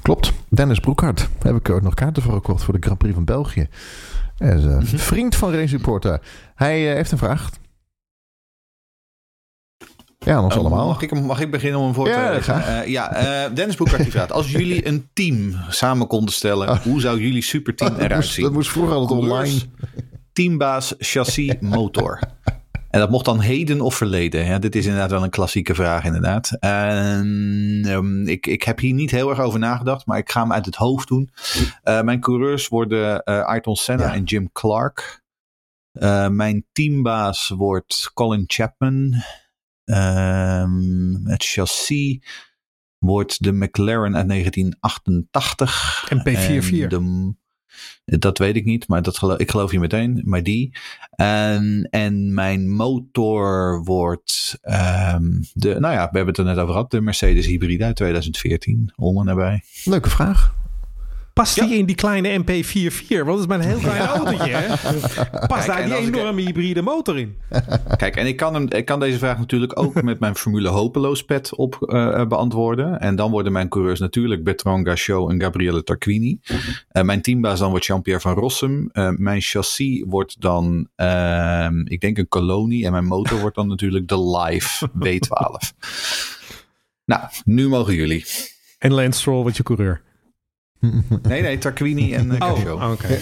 Klopt. 0.03 0.33
Dennis 0.49 0.81
Broekhart. 0.81 1.29
Heb 1.43 1.57
ik 1.57 1.71
ook 1.71 1.83
nog 1.83 1.95
kaarten 1.95 2.23
voor 2.23 2.33
gekocht 2.33 2.63
voor 2.63 2.75
de 2.75 2.81
Grand 2.81 2.99
Prix 2.99 3.15
van 3.15 3.25
België. 3.25 3.69
Hij 4.37 4.57
is 4.57 4.65
een 4.65 4.71
-hmm. 4.71 4.87
vriend 4.87 5.37
van 5.37 5.53
Race 5.53 5.77
Reporter. 5.77 6.21
Hij 6.55 6.79
heeft 6.81 7.13
een 7.13 7.19
vraag. 7.19 7.51
Ja, 10.25 10.43
ons 10.43 10.55
uh, 10.55 10.61
allemaal. 10.61 10.87
Mag 10.87 11.03
ik, 11.03 11.21
mag 11.21 11.41
ik 11.41 11.51
beginnen 11.51 11.79
om 11.79 11.85
hem 11.85 11.95
voor 11.95 12.09
ja, 12.09 12.27
te 12.27 12.33
leggen? 12.33 12.57
Uh, 12.57 12.87
ja, 12.87 13.23
uh, 13.47 13.55
Dennis 13.55 13.77
Boekart 13.77 14.03
die 14.03 14.11
vraagt. 14.11 14.33
Als 14.33 14.51
jullie 14.51 14.87
een 14.89 15.09
team 15.13 15.55
samen 15.69 16.07
konden 16.07 16.35
stellen, 16.35 16.69
oh. 16.69 16.79
hoe 16.79 17.01
zou 17.01 17.21
jullie 17.21 17.43
superteam 17.43 17.97
eruit 18.01 18.27
zien? 18.27 18.45
Dat 18.45 18.53
moest 18.53 18.71
vroeger 18.71 18.95
altijd 18.95 19.21
online. 19.21 19.61
Teambaas, 20.33 20.95
chassis, 20.99 21.55
motor. 21.77 22.21
En 22.91 23.01
dat 23.01 23.11
mocht 23.11 23.25
dan 23.25 23.41
heden 23.41 23.81
of 23.81 23.95
verleden. 23.95 24.45
Ja, 24.45 24.59
dit 24.59 24.77
is 24.77 24.85
inderdaad 24.85 25.11
wel 25.11 25.23
een 25.23 25.31
klassieke 25.31 25.75
vraag, 25.75 26.05
inderdaad. 26.05 26.57
En, 26.61 27.85
um, 27.89 28.29
ik, 28.29 28.47
ik 28.47 28.63
heb 28.63 28.79
hier 28.79 28.95
niet 28.95 29.11
heel 29.11 29.31
erg 29.31 29.41
over 29.41 29.59
nagedacht, 29.59 30.07
maar 30.07 30.19
ik 30.19 30.31
ga 30.31 30.41
hem 30.41 30.53
uit 30.53 30.67
het 30.67 30.75
hoofd 30.75 31.09
doen. 31.09 31.31
mijn 31.83 32.21
coureurs 32.21 32.69
worden 32.69 33.25
Ayrton 33.25 33.77
Senna 33.77 34.07
ja. 34.07 34.15
en 34.15 34.25
Jim 34.25 34.53
Clark. 34.53 35.23
mijn 36.31 36.67
teambaas 36.73 37.49
wordt 37.49 38.11
Colin 38.15 38.45
Chapman. 38.47 39.23
Um, 39.91 41.21
het 41.27 41.45
chassis 41.45 42.19
wordt 42.99 43.43
de 43.43 43.53
McLaren 43.53 44.17
uit 44.17 44.29
1988. 44.29 46.11
MP44. 46.15 47.39
dat 48.05 48.39
weet 48.39 48.57
ik 48.57 48.65
niet, 48.65 48.89
maar 48.89 49.03
dat 49.03 49.19
geloof, 49.19 49.39
ik 49.39 49.51
geloof 49.51 49.73
je 49.73 49.81
meteen. 49.81 50.21
Maar 50.25 50.43
die. 50.43 50.77
En, 51.11 51.89
en 51.91 52.35
mijn 52.35 52.71
motor 52.71 53.83
wordt. 53.85 54.59
Um, 54.63 55.41
de, 55.53 55.81
nou 55.81 55.95
ja, 55.95 56.11
we 56.11 56.17
hebben 56.17 56.27
het 56.27 56.39
er 56.39 56.45
net 56.45 56.57
over 56.57 56.73
gehad. 56.73 56.91
De 56.91 57.01
Mercedes 57.01 57.47
Hybride 57.47 57.85
uit 57.85 57.97
2014. 57.97 58.93
Om 58.97 59.19
en 59.19 59.25
nabij. 59.25 59.63
Leuke 59.85 60.11
vraag. 60.11 60.59
Past 61.41 61.61
die 61.61 61.79
in 61.79 61.87
die 61.87 61.95
kleine 61.95 62.39
MP44? 62.39 63.07
Want 63.09 63.27
dat 63.27 63.39
is 63.39 63.47
maar 63.47 63.59
een 63.59 63.65
heel 63.65 63.79
klein 63.79 64.01
autootje. 64.01 64.51
Hè? 64.53 65.47
Past 65.47 65.67
daar 65.67 65.85
die 65.85 65.95
enorme 65.95 66.41
hybride 66.41 66.83
motor 66.83 67.19
in? 67.19 67.37
Kijk, 67.97 68.17
en 68.17 68.27
ik 68.27 68.37
kan, 68.37 68.55
hem, 68.55 68.67
ik 68.71 68.85
kan 68.85 69.01
deze 69.01 69.19
vraag 69.19 69.39
natuurlijk 69.39 69.79
ook 69.79 70.03
met 70.03 70.21
mijn 70.21 70.37
Formule 70.37 70.69
Hopeloos 70.69 71.25
pet 71.25 71.55
op 71.55 71.79
uh, 71.81 72.27
beantwoorden. 72.27 73.01
En 73.01 73.17
dan 73.17 73.31
worden 73.31 73.53
mijn 73.53 73.69
coureurs 73.69 74.01
natuurlijk 74.01 74.45
Bertrand 74.45 74.89
Gachot 74.89 75.31
en 75.31 75.41
Gabriele 75.41 75.83
Tarquini. 75.83 76.41
Uh, 76.93 77.03
mijn 77.03 77.23
teambaas 77.23 77.59
dan 77.59 77.71
wordt 77.71 77.87
Jean-Pierre 77.87 78.23
van 78.23 78.35
Rossum. 78.35 78.91
Uh, 78.93 79.11
mijn 79.17 79.41
chassis 79.41 80.05
wordt 80.07 80.41
dan, 80.41 80.89
ehm, 80.97 81.81
ik 81.87 82.01
denk 82.01 82.19
een 82.19 82.29
kolonie. 82.29 82.85
En 82.85 82.93
mijn 82.93 83.07
motor 83.07 83.41
wordt 83.41 83.57
dan 83.57 83.69
natuurlijk 83.69 84.09
de 84.09 84.39
Live 84.39 84.89
W12. 84.89 85.77
nou, 87.05 87.23
nu 87.45 87.69
mogen 87.69 87.95
jullie. 87.95 88.25
En 88.79 88.93
Lance 88.93 89.21
Stroll 89.21 89.43
wordt 89.43 89.57
je 89.57 89.63
coureur. 89.63 90.09
Nee, 91.23 91.43
nee, 91.43 91.59
Tarquini 91.59 92.15
en 92.15 92.27
uh, 92.33 92.53
Oh, 92.67 92.91
oké. 92.91 93.19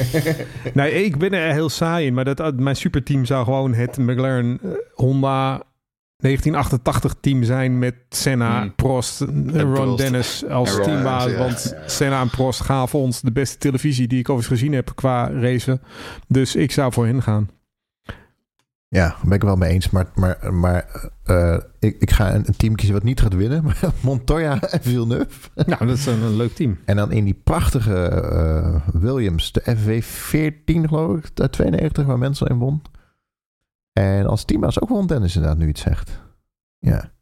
nee, 0.75 1.05
ik 1.05 1.19
ben 1.19 1.33
er 1.33 1.53
heel 1.53 1.69
saai 1.69 2.07
in, 2.07 2.15
maar 2.15 2.35
dat, 2.35 2.57
mijn 2.57 2.77
superteam 2.77 3.25
zou 3.25 3.45
gewoon 3.45 3.75
het 3.75 3.97
McLaren 3.97 4.59
uh, 4.63 4.71
Honda 4.95 5.63
1988 6.17 7.15
team 7.21 7.43
zijn 7.43 7.79
met 7.79 7.95
Senna, 8.09 8.61
hmm. 8.61 8.75
Prost, 8.75 9.21
Ron 9.21 9.73
Prost. 9.73 9.99
Dennis 9.99 10.45
als 10.49 10.75
Ron, 10.75 10.83
teambaas. 10.83 11.31
Ja. 11.31 11.39
Want 11.39 11.77
Senna 11.87 12.21
en 12.21 12.31
Prost 12.31 12.61
gaven 12.61 12.99
ons 12.99 13.21
de 13.21 13.33
beste 13.33 13.59
televisie 13.59 14.09
die 14.09 14.19
ik 14.19 14.29
overigens 14.29 14.61
gezien 14.61 14.75
heb 14.75 14.93
qua 14.95 15.31
racen. 15.31 15.81
Dus 16.29 16.57
ik 16.57 16.73
zou 16.73 16.93
voor 16.93 17.07
hen 17.07 17.23
gaan. 17.23 17.49
Ja, 18.91 19.09
daar 19.09 19.21
ben 19.23 19.33
ik 19.33 19.43
wel 19.43 19.57
mee 19.57 19.71
eens. 19.71 19.91
Maar, 19.91 20.07
maar, 20.15 20.55
maar 20.55 21.11
uh, 21.27 21.59
ik, 21.79 21.97
ik 21.99 22.11
ga 22.11 22.35
een, 22.35 22.43
een, 22.47 22.57
team 22.57 22.75
kiezen 22.75 22.95
wat 22.95 23.05
niet 23.05 23.21
gaat 23.21 23.35
winnen. 23.35 23.65
Maar 23.65 23.81
Montoya 24.03 24.61
en 24.61 24.83
Villeneuve. 24.83 25.49
Nou, 25.55 25.87
dat 25.87 25.97
is 25.97 26.07
een, 26.07 26.23
een, 26.23 26.37
leuk 26.37 26.55
team. 26.55 26.79
En 26.85 26.97
dan 26.97 27.13
in 27.13 27.25
die 27.25 27.41
prachtige 27.45 28.23
uh, 28.33 29.01
Williams, 29.03 29.53
de 29.53 29.63
FW14 29.63 30.89
geloof 30.89 31.17
ik, 31.17 31.41
uit 31.41 31.53
92, 31.53 32.07
waar 32.07 32.19
mensen 32.19 32.47
in 32.47 32.59
won. 32.59 32.83
En 33.93 34.27
als 34.27 34.45
teambaas 34.45 34.81
ook 34.81 34.89
wel 34.89 35.07
Dennis 35.07 35.35
inderdaad 35.35 35.59
nu 35.59 35.69
iets 35.69 35.81
zegt. 35.81 36.21
Ja. 36.79 37.13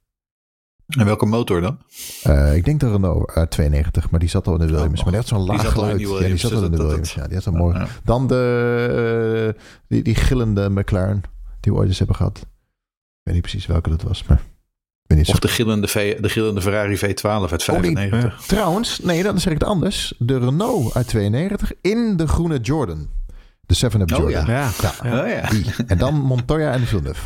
En 0.87 1.05
welke 1.05 1.27
motor 1.27 1.61
dan? 1.61 1.79
Uh, 2.27 2.57
ik 2.57 2.64
denk 2.64 2.81
de 2.81 2.91
Renault 2.91 3.31
uit 3.31 3.51
92, 3.51 4.11
maar 4.11 4.21
die 4.21 4.29
zat 4.29 4.47
al 4.47 4.53
in 4.53 4.59
de 4.59 4.67
Williams. 4.67 4.99
Oh, 4.99 5.05
maar 5.05 5.12
die 5.12 5.21
had 5.21 5.29
zo'n 5.29 5.47
laag 5.47 5.73
geluid. 5.73 6.01
Ja, 6.01 6.19
die 6.19 6.37
zat 6.37 6.53
al 6.53 6.64
in 6.64 6.71
de 6.71 6.77
Williams. 6.77 7.14
Ja, 7.14 7.25
die 7.25 7.35
had 7.35 7.43
zo 7.43 7.53
mooi. 7.53 7.79
Ja. 7.79 7.87
Dan 8.05 8.27
de, 8.27 9.55
uh, 9.57 9.62
die, 9.89 10.03
die 10.03 10.14
gillende 10.14 10.71
McLaren 10.71 11.23
die 11.67 11.75
we 11.75 11.81
ooit 11.81 11.89
eens 11.89 11.99
hebben 11.99 12.17
gehad. 12.17 12.39
Ik 12.39 13.23
weet 13.23 13.35
niet 13.35 13.43
precies 13.43 13.67
welke 13.67 13.91
dat 13.91 14.03
was, 14.03 14.25
maar... 14.25 14.41
Niet 15.07 15.29
of 15.29 15.39
de 15.39 15.49
gillende, 15.49 15.89
v, 15.89 16.21
de 16.21 16.29
gillende 16.29 16.61
Ferrari 16.61 16.97
V12 16.97 17.51
uit 17.51 17.62
95. 17.62 18.12
Oh, 18.12 18.23
nee. 18.23 18.33
Trouwens, 18.47 18.99
nee, 18.99 19.23
dan 19.23 19.41
zeg 19.41 19.53
ik 19.53 19.59
het 19.59 19.69
anders. 19.69 20.14
De 20.19 20.39
Renault 20.39 20.95
uit 20.95 21.09
92 21.09 21.73
in 21.81 22.17
de 22.17 22.29
groene 22.29 22.59
Jordan. 22.59 23.09
De 23.61 23.77
7-Up 23.77 24.09
Jordan. 24.09 24.25
Oh, 24.25 24.31
ja. 24.31 24.45
Ja. 24.47 24.71
ja. 25.03 25.23
Oh, 25.23 25.29
ja. 25.29 25.49
En 25.87 25.99
dan 25.99 26.14
Montoya 26.14 26.73
en 26.73 26.87
Villeneuve. 26.87 27.21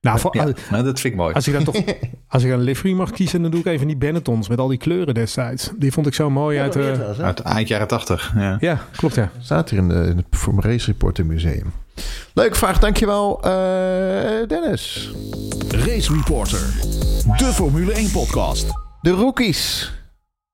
Nou, 0.00 0.18
voor, 0.18 0.36
ja, 0.36 0.44
nou, 0.70 0.84
dat 0.84 1.00
vind 1.00 1.12
ik 1.12 1.16
mooi. 1.16 1.34
Als 1.34 1.48
ik 1.48 1.52
dan 1.52 1.64
toch, 1.64 1.76
als 2.28 2.42
ik 2.42 2.50
een 2.50 2.60
livery 2.60 2.92
mag 2.92 3.10
kiezen, 3.10 3.42
dan 3.42 3.50
doe 3.50 3.60
ik 3.60 3.66
even 3.66 3.86
die 3.86 3.96
Benettons 3.96 4.48
met 4.48 4.58
al 4.58 4.68
die 4.68 4.78
kleuren 4.78 5.14
destijds. 5.14 5.70
Die 5.76 5.92
vond 5.92 6.06
ik 6.06 6.14
zo 6.14 6.30
mooi 6.30 6.58
uit, 6.58 6.76
uh, 6.76 7.20
uit 7.20 7.40
eind 7.40 7.68
jaren 7.68 7.88
80. 7.88 8.32
Ja, 8.36 8.56
ja 8.60 8.80
klopt 8.96 9.14
ja. 9.14 9.30
Staat 9.38 9.70
hier 9.70 9.78
in, 9.78 9.88
de, 9.88 9.94
in 9.94 10.16
het 10.16 10.64
Race 10.64 10.86
Reporter 10.86 11.26
Museum. 11.26 11.72
Leuk 12.34 12.56
vraag, 12.56 12.78
dankjewel 12.78 13.40
uh, 13.44 13.50
Dennis. 14.48 15.10
Race 15.68 16.14
Reporter, 16.14 16.74
de 17.36 17.50
Formule 17.54 17.92
1 17.92 18.10
podcast. 18.10 18.66
De 19.00 19.10
rookies. 19.10 19.92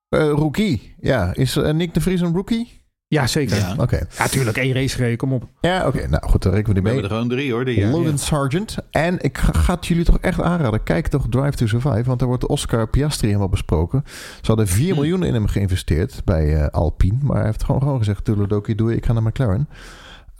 rookie. 0.09 0.95
Ja, 0.99 1.33
is 1.33 1.55
Nick 1.55 1.93
de 1.93 2.01
Vries 2.01 2.21
een 2.21 2.33
rookie? 2.33 2.77
Ja, 3.09 3.27
zeker. 3.27 3.57
Ja. 3.57 3.75
Oké. 3.77 4.07
Ja, 4.17 4.27
tuurlijk. 4.27 4.57
race 4.57 4.95
gereden, 4.95 5.17
kom 5.17 5.33
op. 5.33 5.43
Ja, 5.61 5.87
oké. 5.87 6.07
Nou 6.07 6.29
goed, 6.29 6.43
dan 6.43 6.53
rekenen 6.53 6.75
we 6.75 6.81
die 6.81 6.91
mee. 6.91 6.93
We 6.93 6.99
hebben 6.99 7.17
er 7.17 7.23
gewoon 7.23 7.27
drie 7.27 7.51
hoor. 7.51 7.65
Die, 7.65 7.85
Logan 7.85 8.11
ja. 8.11 8.17
Sargent. 8.17 8.75
En 8.91 9.21
ik 9.21 9.37
ga, 9.37 9.73
het 9.73 9.85
jullie 9.85 10.03
toch 10.03 10.17
echt 10.19 10.41
aanraden. 10.41 10.83
Kijk 10.83 11.07
toch 11.07 11.25
Drive 11.29 11.51
to 11.51 11.67
Survive. 11.67 12.03
Want 12.03 12.19
daar 12.19 12.27
wordt 12.27 12.47
Oscar 12.47 12.87
Piastri 12.87 13.27
helemaal 13.27 13.49
besproken. 13.49 14.03
Ze 14.41 14.47
hadden 14.47 14.67
4 14.67 14.89
hm. 14.89 14.95
miljoen 14.95 15.23
in 15.23 15.33
hem 15.33 15.47
geïnvesteerd 15.47 16.21
bij 16.25 16.45
uh, 16.45 16.67
Alpine. 16.67 17.17
Maar 17.21 17.37
hij 17.37 17.45
heeft 17.45 17.63
gewoon, 17.63 17.81
gewoon 17.81 17.97
gezegd, 17.97 18.25
Tulodoki, 18.25 18.75
doe 18.75 18.95
ik 18.95 19.05
ga 19.05 19.13
naar 19.13 19.23
McLaren. 19.23 19.69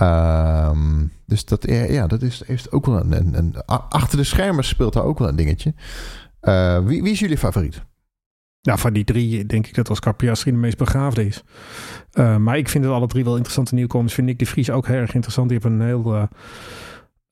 Um, 0.01 1.11
dus 1.25 1.45
dat, 1.45 1.65
ja, 1.69 2.07
dat 2.07 2.21
is, 2.21 2.43
heeft 2.45 2.71
ook 2.71 2.85
wel 2.85 2.99
een, 2.99 3.37
een, 3.37 3.55
Achter 3.89 4.17
de 4.17 4.23
schermen 4.23 4.63
speelt 4.63 4.93
daar 4.93 5.03
ook 5.03 5.19
wel 5.19 5.27
een 5.27 5.35
dingetje. 5.35 5.73
Uh, 6.41 6.79
wie, 6.85 7.03
wie 7.03 7.11
is 7.11 7.19
jullie 7.19 7.37
favoriet? 7.37 7.85
Nou, 8.61 8.79
van 8.79 8.93
die 8.93 9.03
drie 9.03 9.45
denk 9.45 9.67
ik 9.67 9.75
dat 9.75 9.89
Oscar 9.89 10.13
Piastri 10.13 10.51
de 10.51 10.57
meest 10.57 10.77
begaafde 10.77 11.25
is. 11.25 11.43
Uh, 12.13 12.37
maar 12.37 12.57
ik 12.57 12.69
vind 12.69 12.83
het 12.83 12.93
alle 12.93 13.07
drie 13.07 13.23
wel 13.23 13.33
interessante 13.33 13.75
nieuwkomers. 13.75 14.13
Vind 14.13 14.29
ik 14.29 14.39
de 14.39 14.45
Vries 14.45 14.69
ook 14.69 14.87
heel 14.87 14.95
erg 14.95 15.13
interessant. 15.13 15.49
Die 15.49 15.59
hebben 15.61 15.79
een 15.79 15.87
heel 15.87 16.27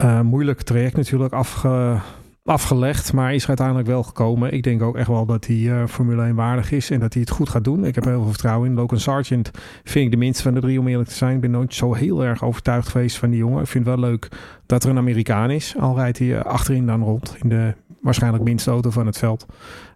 uh, 0.04 0.22
moeilijk 0.22 0.62
traject 0.62 0.96
natuurlijk 0.96 1.34
afge, 1.34 2.00
afgelegd. 2.46 3.14
Maar 3.14 3.34
is 3.34 3.42
er 3.42 3.48
uiteindelijk 3.48 3.88
wel 3.88 4.04
gekomen. 4.04 4.52
Ik 4.52 4.64
denk 4.64 4.82
ook 4.82 4.96
echt 4.96 5.08
wel 5.08 5.26
dat 5.26 5.46
hij 5.48 5.88
Formule 5.88 6.24
1 6.24 6.36
waardig 6.36 6.72
is. 6.72 6.90
En 6.90 7.00
dat 7.00 7.14
hij 7.14 7.22
het 7.22 7.32
goed 7.32 7.50
gaat 7.50 7.64
doen. 7.64 7.86
Ik 7.86 7.96
heb 7.96 8.04
heel 8.04 8.22
veel 8.22 8.30
vertrouwen 8.30 8.70
in. 8.70 8.76
Logan 8.76 9.00
Sargent 9.00 9.52
vind 9.84 10.06
ik 10.06 10.12
de 10.12 10.18
minste 10.18 10.44
van 10.44 10.54
de 10.54 10.60
drie 10.60 10.80
om 10.80 10.88
eerlijk 10.88 11.10
te 11.10 11.16
zijn. 11.16 11.36
Ik 11.36 11.42
ben 11.42 11.52
nooit 11.52 11.74
zo 11.74 11.94
heel 11.94 12.24
erg 12.24 12.44
overtuigd 12.44 12.88
geweest 12.88 13.18
van 13.18 13.30
die 13.30 13.40
jongen. 13.40 13.62
Ik 13.62 13.68
vind 13.68 13.86
het 13.86 14.00
wel 14.00 14.10
leuk 14.10 14.28
dat 14.66 14.84
er 14.84 14.90
een 14.90 14.98
Amerikaan 14.98 15.50
is. 15.50 15.76
Al 15.80 15.96
rijdt 15.96 16.20
hij 16.20 16.44
achterin 16.44 16.86
dan 16.86 17.04
rond. 17.04 17.36
In 17.42 17.50
de 17.50 17.74
waarschijnlijk 18.02 18.44
minste 18.44 18.72
auto 18.72 18.90
van 18.90 19.06
het 19.06 19.18
veld. 19.18 19.46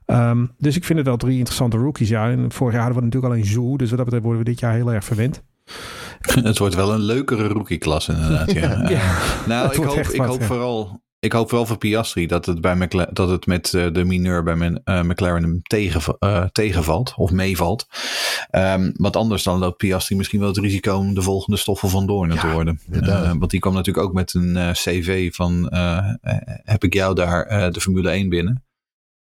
Um, 0.06 0.52
dus 0.58 0.76
ik 0.76 0.84
vind 0.84 0.98
het 0.98 1.08
wel 1.08 1.18
drie 1.18 1.38
interessante 1.38 1.78
rookies. 1.78 2.10
Ja, 2.10 2.30
en 2.30 2.52
vorig 2.52 2.74
jaar 2.74 2.84
hadden 2.84 3.00
we 3.00 3.06
natuurlijk 3.06 3.34
alleen 3.34 3.46
Zoo. 3.46 3.78
Dus 3.78 3.90
wat 3.90 3.98
dat 3.98 4.06
betreft 4.06 4.26
worden 4.26 4.44
we 4.44 4.50
dit 4.50 4.60
jaar 4.60 4.74
heel 4.74 4.94
erg 4.94 5.04
verwend. 5.06 5.42
Het 6.44 6.58
wordt 6.58 6.76
wel 6.76 6.94
een 6.94 7.02
leukere 7.02 7.48
rookie-klas 7.48 8.10
inderdaad. 8.10 8.52
Ja. 8.52 8.90
ja. 8.90 9.18
Nou, 9.48 9.74
ik 9.74 9.84
hoop, 9.84 9.98
ik 9.98 10.22
hoop 10.22 10.44
vooral... 10.44 11.02
Ik 11.22 11.32
hoop 11.32 11.52
wel 11.52 11.66
voor 11.66 11.78
Piastri 11.78 12.28
dat 12.28 12.46
het, 12.46 12.62
bij 12.62 12.76
McLaren, 12.76 13.14
dat 13.14 13.30
het 13.30 13.46
met 13.46 13.74
uh, 13.74 13.94
de 13.94 14.04
mineur 14.04 14.44
bij 14.44 14.56
mijn, 14.56 14.82
uh, 14.86 15.02
McLaren 15.02 15.44
hem 15.44 15.62
tegen, 15.62 16.16
uh, 16.20 16.44
tegenvalt 16.44 17.14
of 17.16 17.32
meevalt. 17.32 17.88
Um, 18.52 18.92
want 18.96 19.16
anders 19.16 19.44
dan 19.44 19.60
loopt 19.60 19.78
Piastri 19.78 20.16
misschien 20.16 20.40
wel 20.40 20.48
het 20.48 20.58
risico 20.58 20.96
om 20.96 21.14
de 21.14 21.22
volgende 21.22 21.58
stoffen 21.58 21.90
van 21.90 22.08
Doorn 22.08 22.32
ja, 22.34 22.40
te 22.40 22.52
worden. 22.52 22.80
want 23.40 23.52
die 23.52 23.60
kwam 23.60 23.74
natuurlijk 23.74 24.06
ook 24.06 24.14
met 24.14 24.34
een 24.34 24.74
CV 24.74 25.34
van 25.34 25.68
heb 26.64 26.84
ik 26.84 26.94
jou 26.94 27.16
daar 27.16 27.72
de 27.72 27.82
Formule 27.82 28.10
1 28.10 28.30
binnen. 28.30 28.64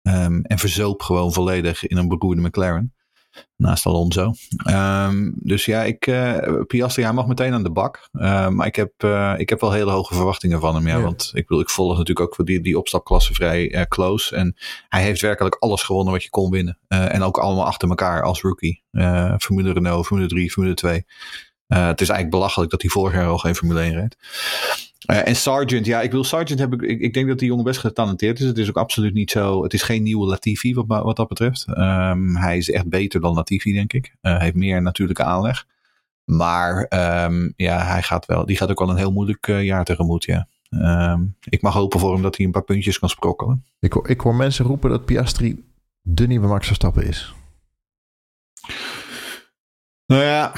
Um, 0.02 0.42
en 0.42 0.58
verzoop 0.58 1.02
gewoon 1.02 1.32
volledig 1.32 1.86
in 1.86 1.96
een 1.96 2.08
beroerde 2.08 2.42
McLaren. 2.42 2.92
Naast 3.56 3.86
Alonso. 3.86 4.32
Um, 4.70 5.34
dus 5.36 5.64
ja, 5.64 5.82
ik, 5.82 6.06
uh, 6.06 6.38
Piastri, 6.66 7.02
hij 7.02 7.12
mag 7.12 7.26
meteen 7.26 7.52
aan 7.52 7.62
de 7.62 7.70
bak. 7.70 8.08
Uh, 8.12 8.48
maar 8.48 8.66
ik 8.66 8.76
heb, 8.76 8.92
uh, 9.04 9.34
ik 9.36 9.48
heb 9.48 9.60
wel 9.60 9.72
hele 9.72 9.90
hoge 9.90 10.14
verwachtingen 10.14 10.60
van 10.60 10.74
hem. 10.74 10.86
Ja, 10.86 11.00
Want 11.00 11.30
ik, 11.34 11.48
wil, 11.48 11.60
ik 11.60 11.70
volg 11.70 11.96
natuurlijk 11.96 12.38
ook 12.38 12.46
die, 12.46 12.60
die 12.60 12.78
opstapklasse 12.78 13.34
vrij 13.34 13.74
uh, 13.74 13.82
close. 13.82 14.36
En 14.36 14.56
hij 14.88 15.02
heeft 15.02 15.20
werkelijk 15.20 15.54
alles 15.54 15.82
gewonnen 15.82 16.12
wat 16.12 16.22
je 16.22 16.30
kon 16.30 16.50
winnen. 16.50 16.78
en 16.88 17.22
ook 17.22 17.38
allemaal 17.38 17.66
achter 17.66 17.88
elkaar 17.88 18.22
als 18.22 18.40
rookie. 18.40 18.82
Formule 19.38 19.72
Renault, 19.72 20.06
Formule 20.06 20.28
3, 20.28 20.50
Formule 20.50 20.74
2. 20.74 21.04
het 21.66 22.00
is 22.00 22.08
eigenlijk 22.08 22.30
belachelijk 22.30 22.70
dat 22.70 22.82
hij 22.82 22.90
vorig 22.90 23.14
jaar 23.14 23.28
al 23.28 23.38
geen 23.38 23.54
Formule 23.54 23.80
1 23.80 23.94
reed. 23.94 24.16
Uh, 25.10 25.28
en 25.28 25.36
Sargent, 25.36 25.86
ja, 25.86 26.00
ik 26.00 26.10
wil 26.10 26.24
Sargent 26.24 26.58
heb 26.58 26.72
ik, 26.72 27.00
ik, 27.00 27.14
denk 27.14 27.28
dat 27.28 27.38
die 27.38 27.48
jongen 27.48 27.64
best 27.64 27.80
getalenteerd 27.80 28.40
is. 28.40 28.46
Het 28.46 28.58
is 28.58 28.68
ook 28.68 28.76
absoluut 28.76 29.14
niet 29.14 29.30
zo. 29.30 29.62
Het 29.62 29.72
is 29.72 29.82
geen 29.82 30.02
nieuwe 30.02 30.26
Latifi 30.26 30.74
wat, 30.74 30.86
wat 30.86 31.16
dat 31.16 31.28
betreft. 31.28 31.68
Um, 31.68 32.36
hij 32.36 32.56
is 32.56 32.70
echt 32.70 32.88
beter 32.88 33.20
dan 33.20 33.34
Latifi, 33.34 33.72
denk 33.72 33.92
ik. 33.92 34.14
Uh, 34.22 34.38
heeft 34.38 34.54
meer 34.54 34.82
natuurlijke 34.82 35.24
aanleg. 35.24 35.66
Maar 36.24 36.86
um, 37.24 37.52
ja, 37.56 37.84
hij 37.84 38.02
gaat 38.02 38.26
wel, 38.26 38.46
die 38.46 38.56
gaat 38.56 38.70
ook 38.70 38.78
wel 38.78 38.90
een 38.90 38.96
heel 38.96 39.12
moeilijk 39.12 39.46
uh, 39.46 39.64
jaar 39.64 39.84
tegemoet, 39.84 40.24
ja. 40.24 40.48
Um, 40.70 41.36
ik 41.48 41.62
mag 41.62 41.74
hopen 41.74 42.00
voor 42.00 42.12
hem 42.12 42.22
dat 42.22 42.36
hij 42.36 42.46
een 42.46 42.52
paar 42.52 42.64
puntjes 42.64 42.98
kan 42.98 43.08
sprokkelen. 43.08 43.64
Ik, 43.80 43.94
ik 43.94 44.20
hoor 44.20 44.34
mensen 44.34 44.64
roepen 44.64 44.90
dat 44.90 45.04
Piastri 45.04 45.64
de 46.02 46.26
nieuwe 46.26 46.46
Max 46.46 46.66
Verstappen 46.66 47.06
is. 47.06 47.34
Nou 50.06 50.22
ja, 50.22 50.52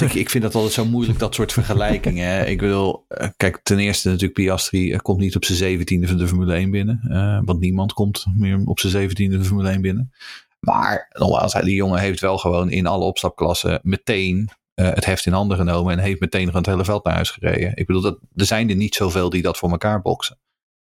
ik, 0.00 0.14
ik 0.14 0.30
vind 0.30 0.44
dat 0.44 0.54
altijd 0.54 0.72
zo 0.72 0.84
moeilijk, 0.84 1.18
dat 1.18 1.34
soort 1.34 1.52
vergelijkingen. 1.52 2.48
Ik 2.48 2.60
wil, 2.60 3.04
eh, 3.08 3.28
kijk, 3.36 3.60
ten 3.62 3.78
eerste 3.78 4.08
natuurlijk 4.08 4.34
Piastri 4.34 4.96
komt 4.96 5.18
niet 5.18 5.36
op 5.36 5.44
zijn 5.44 5.58
zeventiende 5.58 6.06
van 6.06 6.16
de 6.16 6.28
Formule 6.28 6.54
1 6.54 6.70
binnen. 6.70 7.00
Uh, 7.08 7.40
want 7.44 7.60
niemand 7.60 7.92
komt 7.92 8.26
meer 8.34 8.62
op 8.64 8.80
zijn 8.80 8.92
zeventiende 8.92 9.38
de 9.38 9.44
Formule 9.44 9.70
1 9.70 9.80
binnen. 9.80 10.12
Maar 10.60 11.10
nogmaals, 11.18 11.52
die 11.52 11.74
jongen 11.74 12.00
heeft 12.00 12.20
wel 12.20 12.38
gewoon 12.38 12.70
in 12.70 12.86
alle 12.86 13.04
opstapklassen 13.04 13.80
meteen 13.82 14.50
het 14.74 15.04
heft 15.04 15.26
in 15.26 15.32
handen 15.32 15.56
genomen. 15.56 15.92
En 15.92 15.98
heeft 15.98 16.20
meteen 16.20 16.44
gewoon 16.46 16.60
het 16.60 16.70
hele 16.70 16.84
veld 16.84 17.04
naar 17.04 17.14
huis 17.14 17.30
gereden. 17.30 17.72
Ik 17.74 17.86
bedoel, 17.86 18.02
dat, 18.02 18.18
er 18.36 18.46
zijn 18.46 18.70
er 18.70 18.76
niet 18.76 18.94
zoveel 18.94 19.30
die 19.30 19.42
dat 19.42 19.58
voor 19.58 19.70
elkaar 19.70 20.02
boksen. 20.02 20.38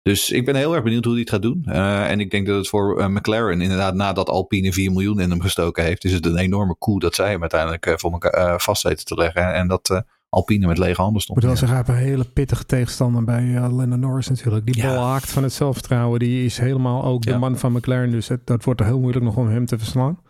Dus 0.05 0.30
ik 0.30 0.44
ben 0.44 0.57
heel 0.57 0.74
erg 0.74 0.82
benieuwd 0.82 1.05
hoe 1.05 1.12
hij 1.12 1.22
het 1.22 1.30
gaat 1.30 1.42
doen. 1.42 1.62
Uh, 1.66 2.11
en 2.11 2.20
ik 2.20 2.30
denk 2.30 2.46
dat 2.46 2.57
het 2.57 2.68
voor 2.68 3.00
uh, 3.00 3.07
McLaren, 3.07 3.61
inderdaad, 3.61 3.94
nadat 3.94 4.28
Alpine 4.28 4.72
4 4.72 4.90
miljoen 4.90 5.20
in 5.20 5.30
hem 5.30 5.40
gestoken 5.40 5.84
heeft, 5.84 6.05
is 6.05 6.12
het 6.12 6.26
een 6.26 6.36
enorme 6.36 6.76
coup 6.78 7.00
dat 7.00 7.14
zij 7.14 7.30
hem 7.30 7.40
uiteindelijk 7.40 7.86
uh, 7.86 7.94
voor 7.96 8.12
elkaar 8.12 8.61
vast 8.61 8.82
weten 8.82 9.05
te 9.05 9.14
leggen. 9.14 9.55
En 9.55 9.68
dat 9.68 10.05
Alpine 10.28 10.66
met 10.66 10.78
lege 10.78 11.00
handen 11.00 11.22
stond. 11.22 11.38
Ik 11.38 11.44
moet 11.44 11.59
wel 11.59 11.68
zeggen, 11.68 11.84
hij 11.84 11.94
heeft 11.94 12.07
een 12.07 12.11
hele 12.11 12.30
pittige 12.32 12.66
tegenstander 12.66 13.24
bij 13.24 13.42
Lennon 13.72 14.00
Norris 14.00 14.28
natuurlijk. 14.28 14.66
Die 14.66 14.82
bal 14.82 15.05
haakt 15.05 15.30
van 15.30 15.42
het 15.42 15.52
zelfvertrouwen. 15.52 16.18
Die 16.18 16.44
is 16.44 16.59
helemaal 16.59 17.05
ook 17.05 17.22
de 17.22 17.38
man 17.38 17.59
van 17.59 17.72
McLaren. 17.72 18.11
Dus 18.11 18.28
het, 18.28 18.46
dat 18.46 18.64
wordt 18.64 18.80
er 18.80 18.86
heel 18.86 19.00
moeilijk 19.00 19.24
nog 19.24 19.36
om 19.36 19.48
hem 19.48 19.66
te 19.66 19.78
verslaan. 19.78 20.20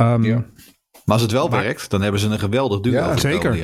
Um, 0.00 0.24
ja. 0.24 0.44
Maar 1.04 1.14
als 1.14 1.22
het 1.22 1.32
wel 1.32 1.50
werkt, 1.50 1.90
dan 1.90 2.02
hebben 2.02 2.20
ze 2.20 2.28
een 2.28 2.38
geweldig 2.38 2.80
duo. 2.80 2.92
Ja, 2.92 3.16
zeker. 3.16 3.58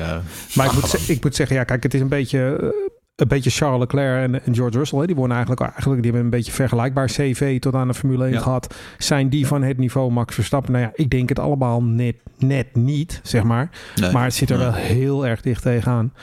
Maar 0.55 0.65
ik 0.65 0.73
moet, 0.73 1.09
ik 1.09 1.23
moet 1.23 1.35
zeggen, 1.35 1.55
ja, 1.55 1.63
kijk, 1.63 1.83
het 1.83 1.93
is 1.93 2.01
een 2.01 2.07
beetje 2.07 2.73
een 3.21 3.27
beetje 3.27 3.49
Charles 3.49 3.79
Leclerc 3.79 4.23
en, 4.23 4.45
en 4.45 4.55
George 4.55 4.77
Russell, 4.77 4.99
hè, 4.99 5.05
die 5.05 5.15
worden 5.15 5.35
eigenlijk, 5.35 5.71
eigenlijk 5.71 6.01
die 6.01 6.11
hebben 6.11 6.31
een 6.31 6.37
beetje 6.37 6.51
vergelijkbaar 6.51 7.07
CV 7.07 7.59
tot 7.59 7.75
aan 7.75 7.87
de 7.87 7.93
Formule 7.93 8.25
1 8.25 8.41
gehad. 8.41 8.75
Zijn 8.97 9.29
die 9.29 9.47
van 9.47 9.63
het 9.63 9.77
niveau 9.77 10.11
Max 10.11 10.35
Verstappen? 10.35 10.71
Nou 10.71 10.83
ja, 10.83 10.91
ik 10.93 11.09
denk 11.09 11.29
het 11.29 11.39
allemaal 11.39 11.83
net, 11.83 12.15
net 12.37 12.75
niet, 12.75 13.19
zeg 13.23 13.43
maar. 13.43 13.69
Maar 14.11 14.23
het 14.23 14.33
zit 14.33 14.49
er 14.49 14.57
wel 14.57 14.73
heel 14.73 15.27
erg 15.27 15.41
dicht 15.41 15.61
tegenaan. 15.61 16.13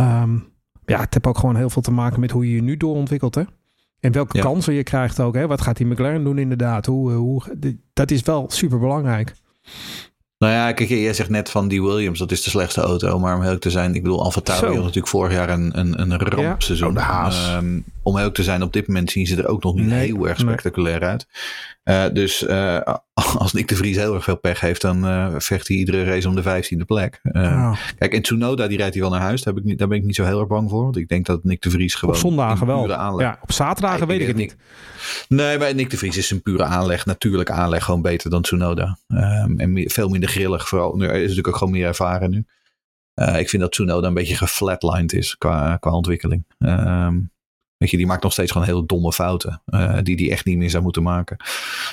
Um, 0.00 0.48
ja, 0.86 1.00
het 1.00 1.14
heeft 1.14 1.26
ook 1.26 1.38
gewoon 1.38 1.56
heel 1.56 1.70
veel 1.70 1.82
te 1.82 1.90
maken 1.90 2.20
met 2.20 2.30
hoe 2.30 2.48
je 2.48 2.54
je 2.54 2.62
nu 2.62 2.76
doorontwikkelt, 2.76 3.34
hè? 3.34 3.42
En 4.00 4.12
welke 4.12 4.38
kansen 4.38 4.74
je 4.74 4.82
krijgt 4.82 5.20
ook, 5.20 5.34
hè? 5.34 5.46
Wat 5.46 5.60
gaat 5.60 5.76
die 5.76 5.86
McLaren 5.86 6.24
doen 6.24 6.38
inderdaad? 6.38 6.86
Hoe, 6.86 7.12
hoe, 7.12 7.42
dat 7.92 8.10
is 8.10 8.22
wel 8.22 8.44
super 8.50 8.78
belangrijk. 8.78 9.32
Nou 10.38 10.52
ja, 10.52 10.72
kijk, 10.72 10.88
jij 10.88 11.12
zegt 11.12 11.30
net 11.30 11.50
van 11.50 11.68
die 11.68 11.82
Williams, 11.82 12.18
dat 12.18 12.32
is 12.32 12.42
de 12.42 12.50
slechtste 12.50 12.80
auto. 12.80 13.18
Maar 13.18 13.36
om 13.36 13.42
heel 13.42 13.58
te 13.58 13.70
zijn, 13.70 13.94
ik 13.94 14.02
bedoel, 14.02 14.22
Alfa 14.22 14.40
Tauri 14.40 14.66
had 14.66 14.76
natuurlijk 14.76 15.06
vorig 15.06 15.32
jaar 15.32 15.48
een, 15.48 15.78
een, 15.78 16.00
een 16.00 16.18
rampseizoen. 16.18 16.94
Ja. 16.94 17.26
Oh, 17.26 17.56
um, 17.56 17.84
om 18.02 18.16
heel 18.16 18.32
te 18.32 18.42
zijn, 18.42 18.62
op 18.62 18.72
dit 18.72 18.86
moment 18.86 19.10
zien 19.10 19.26
ze 19.26 19.36
er 19.36 19.48
ook 19.48 19.62
nog 19.62 19.74
niet 19.74 19.90
heel 19.90 20.28
erg 20.28 20.38
spectaculair 20.38 21.02
uit. 21.02 21.26
Uh, 21.88 22.04
dus 22.12 22.42
uh, 22.42 22.80
als 23.38 23.52
Nick 23.52 23.68
de 23.68 23.76
Vries 23.76 23.96
heel 23.96 24.14
erg 24.14 24.24
veel 24.24 24.36
pech 24.36 24.60
heeft, 24.60 24.80
dan 24.80 25.04
uh, 25.04 25.34
vecht 25.38 25.68
hij 25.68 25.76
iedere 25.76 26.04
race 26.04 26.28
om 26.28 26.34
de 26.34 26.42
vijftiende 26.42 26.84
plek. 26.84 27.20
Oh. 27.22 27.76
Kijk, 27.98 28.12
en 28.12 28.22
Tsunoda, 28.22 28.66
die 28.66 28.76
rijdt 28.76 28.94
hij 28.94 29.02
wel 29.02 29.12
naar 29.12 29.20
huis. 29.20 29.42
Daar, 29.42 29.54
heb 29.54 29.62
ik 29.62 29.68
niet, 29.68 29.78
daar 29.78 29.88
ben 29.88 29.98
ik 29.98 30.04
niet 30.04 30.14
zo 30.14 30.24
heel 30.24 30.38
erg 30.38 30.48
bang 30.48 30.70
voor. 30.70 30.82
Want 30.82 30.96
ik 30.96 31.08
denk 31.08 31.26
dat 31.26 31.44
Nick 31.44 31.62
de 31.62 31.70
Vries 31.70 31.94
gewoon... 31.94 32.14
Op 32.14 32.20
zondagen 32.20 32.66
wel. 32.66 33.20
Ja, 33.20 33.38
op 33.42 33.52
zaterdagen 33.52 34.06
weet 34.06 34.20
ik 34.20 34.26
het 34.26 34.36
niet. 34.36 34.56
Nee, 35.28 35.58
maar 35.58 35.74
Nick 35.74 35.90
de 35.90 35.96
Vries 35.96 36.16
is 36.16 36.30
een 36.30 36.42
pure 36.42 36.64
aanleg, 36.64 37.06
natuurlijke 37.06 37.52
aanleg, 37.52 37.84
gewoon 37.84 38.02
beter 38.02 38.30
dan 38.30 38.42
Tsunoda. 38.42 38.98
Um, 39.08 39.60
en 39.60 39.72
meer, 39.72 39.90
veel 39.90 40.08
minder 40.08 40.28
grillig. 40.28 40.68
Vooral, 40.68 40.96
nu 40.96 41.06
is 41.06 41.20
natuurlijk 41.20 41.48
ook 41.48 41.56
gewoon 41.56 41.72
meer 41.72 41.86
ervaren 41.86 42.30
nu. 42.30 42.44
Uh, 43.14 43.38
ik 43.38 43.48
vind 43.48 43.62
dat 43.62 43.72
Tsunoda 43.72 44.06
een 44.06 44.14
beetje 44.14 44.36
geflatlined 44.36 45.12
is 45.12 45.38
qua, 45.38 45.76
qua 45.76 45.90
ontwikkeling. 45.90 46.44
Um, 46.58 47.30
Weet 47.76 47.90
je, 47.90 47.96
die 47.96 48.06
maakt 48.06 48.22
nog 48.22 48.32
steeds 48.32 48.52
gewoon 48.52 48.66
hele 48.66 48.86
domme 48.86 49.12
fouten. 49.12 49.62
Uh, 49.66 49.98
die 50.02 50.16
die 50.16 50.30
echt 50.30 50.44
niet 50.44 50.58
meer 50.58 50.70
zou 50.70 50.82
moeten 50.82 51.02
maken. 51.02 51.36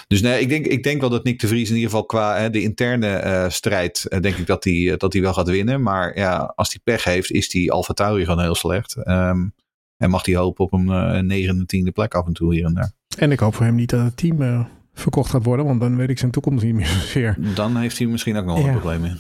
Dus 0.07 0.21
nee, 0.21 0.41
ik 0.41 0.49
denk, 0.49 0.65
ik 0.65 0.83
denk 0.83 1.01
wel 1.01 1.09
dat 1.09 1.23
Nick 1.23 1.39
de 1.39 1.47
Vries 1.47 1.69
in 1.69 1.75
ieder 1.75 1.89
geval 1.89 2.05
qua 2.05 2.37
hè, 2.37 2.49
de 2.49 2.61
interne 2.61 3.23
uh, 3.25 3.49
strijd. 3.49 4.05
Uh, 4.09 4.19
denk 4.19 4.35
ik 4.35 4.45
dat 4.45 4.63
hij 4.63 4.95
dat 4.97 5.13
wel 5.13 5.33
gaat 5.33 5.49
winnen. 5.49 5.81
Maar 5.81 6.17
ja, 6.17 6.53
als 6.55 6.69
hij 6.69 6.81
pech 6.83 7.03
heeft, 7.03 7.31
is 7.31 7.49
die 7.49 7.71
Alfa 7.71 7.93
Tauri 7.93 8.25
gewoon 8.25 8.41
heel 8.41 8.55
slecht. 8.55 8.95
Um, 9.07 9.53
en 9.97 10.09
mag 10.09 10.25
hij 10.25 10.35
hopen 10.35 10.65
op 10.65 10.73
een 10.73 11.25
negende, 11.25 11.65
tiende 11.65 11.91
plek 11.91 12.13
af 12.13 12.25
en 12.25 12.33
toe 12.33 12.53
hier 12.53 12.65
en 12.65 12.73
daar. 12.73 12.91
En 13.17 13.31
ik 13.31 13.39
hoop 13.39 13.55
voor 13.55 13.65
hem 13.65 13.75
niet 13.75 13.89
dat 13.89 14.03
het 14.03 14.17
team 14.17 14.67
verkocht 14.93 15.29
gaat 15.29 15.43
worden. 15.43 15.65
Want 15.65 15.79
dan 15.79 15.95
weet 15.95 16.09
ik 16.09 16.19
zijn 16.19 16.31
toekomst 16.31 16.63
niet 16.63 16.73
meer 16.73 16.87
zozeer. 16.99 17.37
Dan 17.55 17.77
heeft 17.77 17.97
hij 17.97 18.07
misschien 18.07 18.37
ook 18.37 18.45
nog 18.45 18.59
ja. 18.59 18.65
een 18.65 18.71
probleem 18.71 19.05
in. 19.05 19.17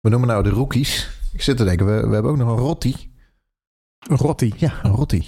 We 0.00 0.08
noemen 0.08 0.28
nou 0.28 0.42
de 0.42 0.50
rookies. 0.50 1.08
Ik 1.32 1.42
zit 1.42 1.56
te 1.56 1.64
denken, 1.64 1.86
we, 1.86 2.06
we 2.06 2.14
hebben 2.14 2.30
ook 2.30 2.36
nog 2.36 2.48
een 2.48 2.64
Rotti. 2.64 2.94
Een 4.08 4.16
Rotti? 4.16 4.52
Ja, 4.56 4.80
een 4.82 4.90
Rotti. 4.90 5.24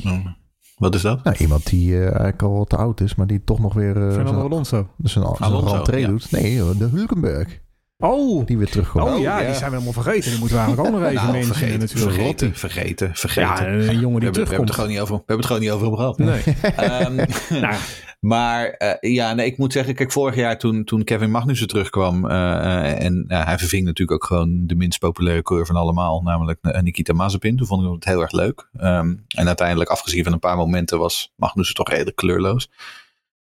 Wat 0.79 0.95
is 0.95 1.03
dat? 1.03 1.25
Nou, 1.25 1.37
iemand 1.37 1.67
die 1.67 1.91
uh, 1.91 2.03
eigenlijk 2.03 2.43
al 2.43 2.65
te 2.65 2.77
oud 2.77 3.01
is, 3.01 3.15
maar 3.15 3.27
die 3.27 3.45
toch 3.45 3.59
nog 3.59 3.75
weer... 3.75 3.97
Uh, 3.97 4.13
Fernando 4.13 4.43
Alonso. 4.43 4.89
Dus 4.97 5.17
een, 5.17 5.23
Alonso, 5.23 5.97
ja. 5.97 6.07
doet. 6.07 6.31
Nee, 6.31 6.57
de 6.79 6.89
Hulkenberg. 6.93 7.61
Oh. 7.99 8.47
Die 8.47 8.59
weer 8.59 8.71
terugkomt. 8.71 9.05
Oh, 9.05 9.21
ja, 9.21 9.39
die 9.39 9.55
zijn 9.55 9.71
we 9.71 9.77
helemaal 9.77 10.03
vergeten. 10.03 10.31
Die 10.31 10.39
moeten 10.39 10.57
we 10.57 10.63
eigenlijk 10.63 10.95
ook 10.95 11.01
nog 11.01 11.11
even 11.13 11.33
nou, 11.33 11.45
vergeten, 11.45 11.79
natuurlijk. 11.79 12.15
Vergeten, 12.15 12.55
vergeten, 12.55 13.11
vergeten. 13.15 13.83
Ja, 13.83 13.89
een 13.89 14.01
jongen 14.01 14.21
die 14.21 14.29
we 14.29 14.35
terugkomt. 14.35 14.47
We 14.47 14.51
hebben, 14.51 14.67
het 14.67 14.75
gewoon 14.75 14.91
niet 14.91 15.01
over, 15.01 15.15
we 15.15 15.23
hebben 15.27 15.37
het 15.37 15.47
gewoon 15.47 15.63
niet 15.63 15.71
over 15.71 15.87
hem 15.87 15.97
gehad. 15.97 16.19
Nee. 16.19 16.43
um, 17.07 17.15
nou. 17.65 17.77
Maar 18.19 18.75
uh, 18.79 19.13
ja, 19.15 19.35
nee, 19.35 19.47
ik 19.47 19.59
moet 19.59 19.73
zeggen, 19.73 19.95
kijk, 19.95 20.13
vorig 20.13 20.35
jaar 20.35 20.59
toen, 20.59 20.85
toen 20.85 21.05
Kevin 21.05 21.31
Magnussen 21.31 21.69
terugkwam. 21.69 22.25
Uh, 22.25 23.05
en 23.05 23.25
hij 23.29 23.59
verving 23.59 23.85
natuurlijk 23.85 24.23
ook 24.23 24.29
gewoon 24.29 24.67
de 24.67 24.75
minst 24.75 24.99
populaire 24.99 25.43
coureur 25.43 25.67
van 25.67 25.77
allemaal, 25.77 26.23
namelijk 26.23 26.81
Nikita 26.83 27.13
Mazepin. 27.13 27.57
Toen 27.57 27.67
vond 27.67 27.87
ik 27.87 27.93
het 27.93 28.05
heel 28.05 28.21
erg 28.21 28.33
leuk. 28.33 28.69
Um, 28.81 29.25
en 29.29 29.47
uiteindelijk, 29.47 29.91
afgezien 29.91 30.25
van 30.25 30.33
een 30.33 30.39
paar 30.39 30.57
momenten, 30.57 30.99
was 30.99 31.33
Magnussen 31.37 31.75
toch 31.75 31.89
redelijk 31.89 32.17
kleurloos. 32.17 32.71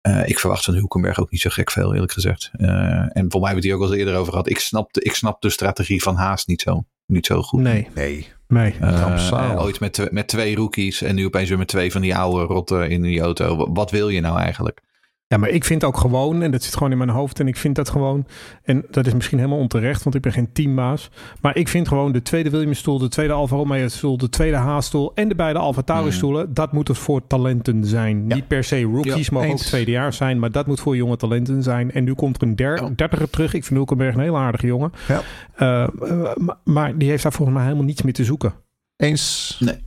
Uh, 0.07 0.27
ik 0.27 0.39
verwacht 0.39 0.63
van 0.63 0.73
Hulkenberg 0.73 1.19
ook 1.19 1.31
niet 1.31 1.41
zo 1.41 1.49
gek 1.49 1.71
veel, 1.71 1.93
eerlijk 1.93 2.11
gezegd. 2.11 2.51
Uh, 2.57 2.69
en 2.69 3.25
voor 3.31 3.41
mij 3.41 3.49
hebben 3.49 3.49
we 3.49 3.55
het 3.55 3.63
hier 3.63 3.75
ook 3.75 3.81
al 3.81 3.93
eerder 3.93 4.15
over 4.15 4.31
gehad. 4.31 4.49
Ik 4.49 4.59
snap, 4.59 4.93
de, 4.93 5.01
ik 5.01 5.13
snap 5.13 5.41
de 5.41 5.49
strategie 5.49 6.01
van 6.01 6.15
Haas 6.15 6.45
niet 6.45 6.61
zo, 6.61 6.85
niet 7.05 7.25
zo 7.25 7.41
goed. 7.41 7.61
Nee. 7.61 7.87
Nee. 7.93 8.27
Nee. 8.47 8.75
Uh, 8.81 9.61
ooit 9.61 9.79
met, 9.79 10.07
met 10.11 10.27
twee 10.27 10.55
rookies 10.55 11.01
en 11.01 11.15
nu 11.15 11.25
opeens 11.25 11.49
weer 11.49 11.57
met 11.57 11.67
twee 11.67 11.91
van 11.91 12.01
die 12.01 12.15
oude 12.15 12.43
rotten 12.43 12.89
in 12.89 13.01
die 13.01 13.21
auto. 13.21 13.73
Wat 13.73 13.91
wil 13.91 14.09
je 14.09 14.21
nou 14.21 14.39
eigenlijk? 14.39 14.81
Ja, 15.27 15.37
maar 15.37 15.49
ik 15.49 15.63
vind 15.63 15.83
ook 15.83 15.97
gewoon, 15.97 16.41
en 16.41 16.51
dat 16.51 16.63
zit 16.63 16.73
gewoon 16.73 16.91
in 16.91 16.97
mijn 16.97 17.09
hoofd, 17.09 17.39
en 17.39 17.47
ik 17.47 17.57
vind 17.57 17.75
dat 17.75 17.89
gewoon, 17.89 18.27
en 18.63 18.85
dat 18.89 19.07
is 19.07 19.13
misschien 19.13 19.37
helemaal 19.37 19.59
onterecht, 19.59 20.03
want 20.03 20.15
ik 20.15 20.21
ben 20.21 20.31
geen 20.31 20.51
teammaas, 20.51 21.09
maar 21.41 21.55
ik 21.57 21.67
vind 21.67 21.87
gewoon 21.87 22.11
de 22.11 22.21
tweede 22.21 22.49
Williams-stoel, 22.49 22.97
de 22.97 23.07
tweede 23.07 23.33
Alfa 23.33 23.55
Romeo-stoel, 23.55 24.17
de 24.17 24.29
tweede 24.29 24.57
Haas-stoel 24.57 25.11
en 25.13 25.27
de 25.27 25.35
beide 25.35 25.59
Alfa 25.59 25.81
Tauri-stoelen, 25.81 26.47
mm. 26.47 26.53
dat 26.53 26.71
moet 26.71 26.87
het 26.87 26.97
voor 26.97 27.27
talenten 27.27 27.85
zijn. 27.85 28.27
Niet 28.27 28.47
per 28.47 28.63
se 28.63 28.81
rookies, 28.81 29.27
ja, 29.27 29.33
mogen 29.33 29.49
ook 29.49 29.57
tweedejaars 29.57 30.17
zijn, 30.17 30.39
maar 30.39 30.51
dat 30.51 30.67
moet 30.67 30.79
voor 30.79 30.95
jonge 30.95 31.17
talenten 31.17 31.63
zijn. 31.63 31.91
En 31.91 32.03
nu 32.03 32.13
komt 32.13 32.41
er 32.41 32.47
een 32.47 32.55
der, 32.55 32.81
ja. 32.81 32.89
dertiger 32.95 33.29
terug. 33.29 33.53
Ik 33.53 33.63
vind 33.63 33.75
Hulkenberg 33.75 34.15
een 34.15 34.21
heel 34.21 34.37
aardige 34.37 34.67
jongen. 34.67 34.91
Ja. 35.07 35.21
Uh, 35.59 35.87
maar, 36.35 36.57
maar 36.63 36.97
die 36.97 37.09
heeft 37.09 37.23
daar 37.23 37.33
volgens 37.33 37.57
mij 37.57 37.65
helemaal 37.65 37.85
niets 37.85 38.01
meer 38.01 38.13
te 38.13 38.23
zoeken. 38.23 38.53
Eens? 38.95 39.57
Nee. 39.59 39.83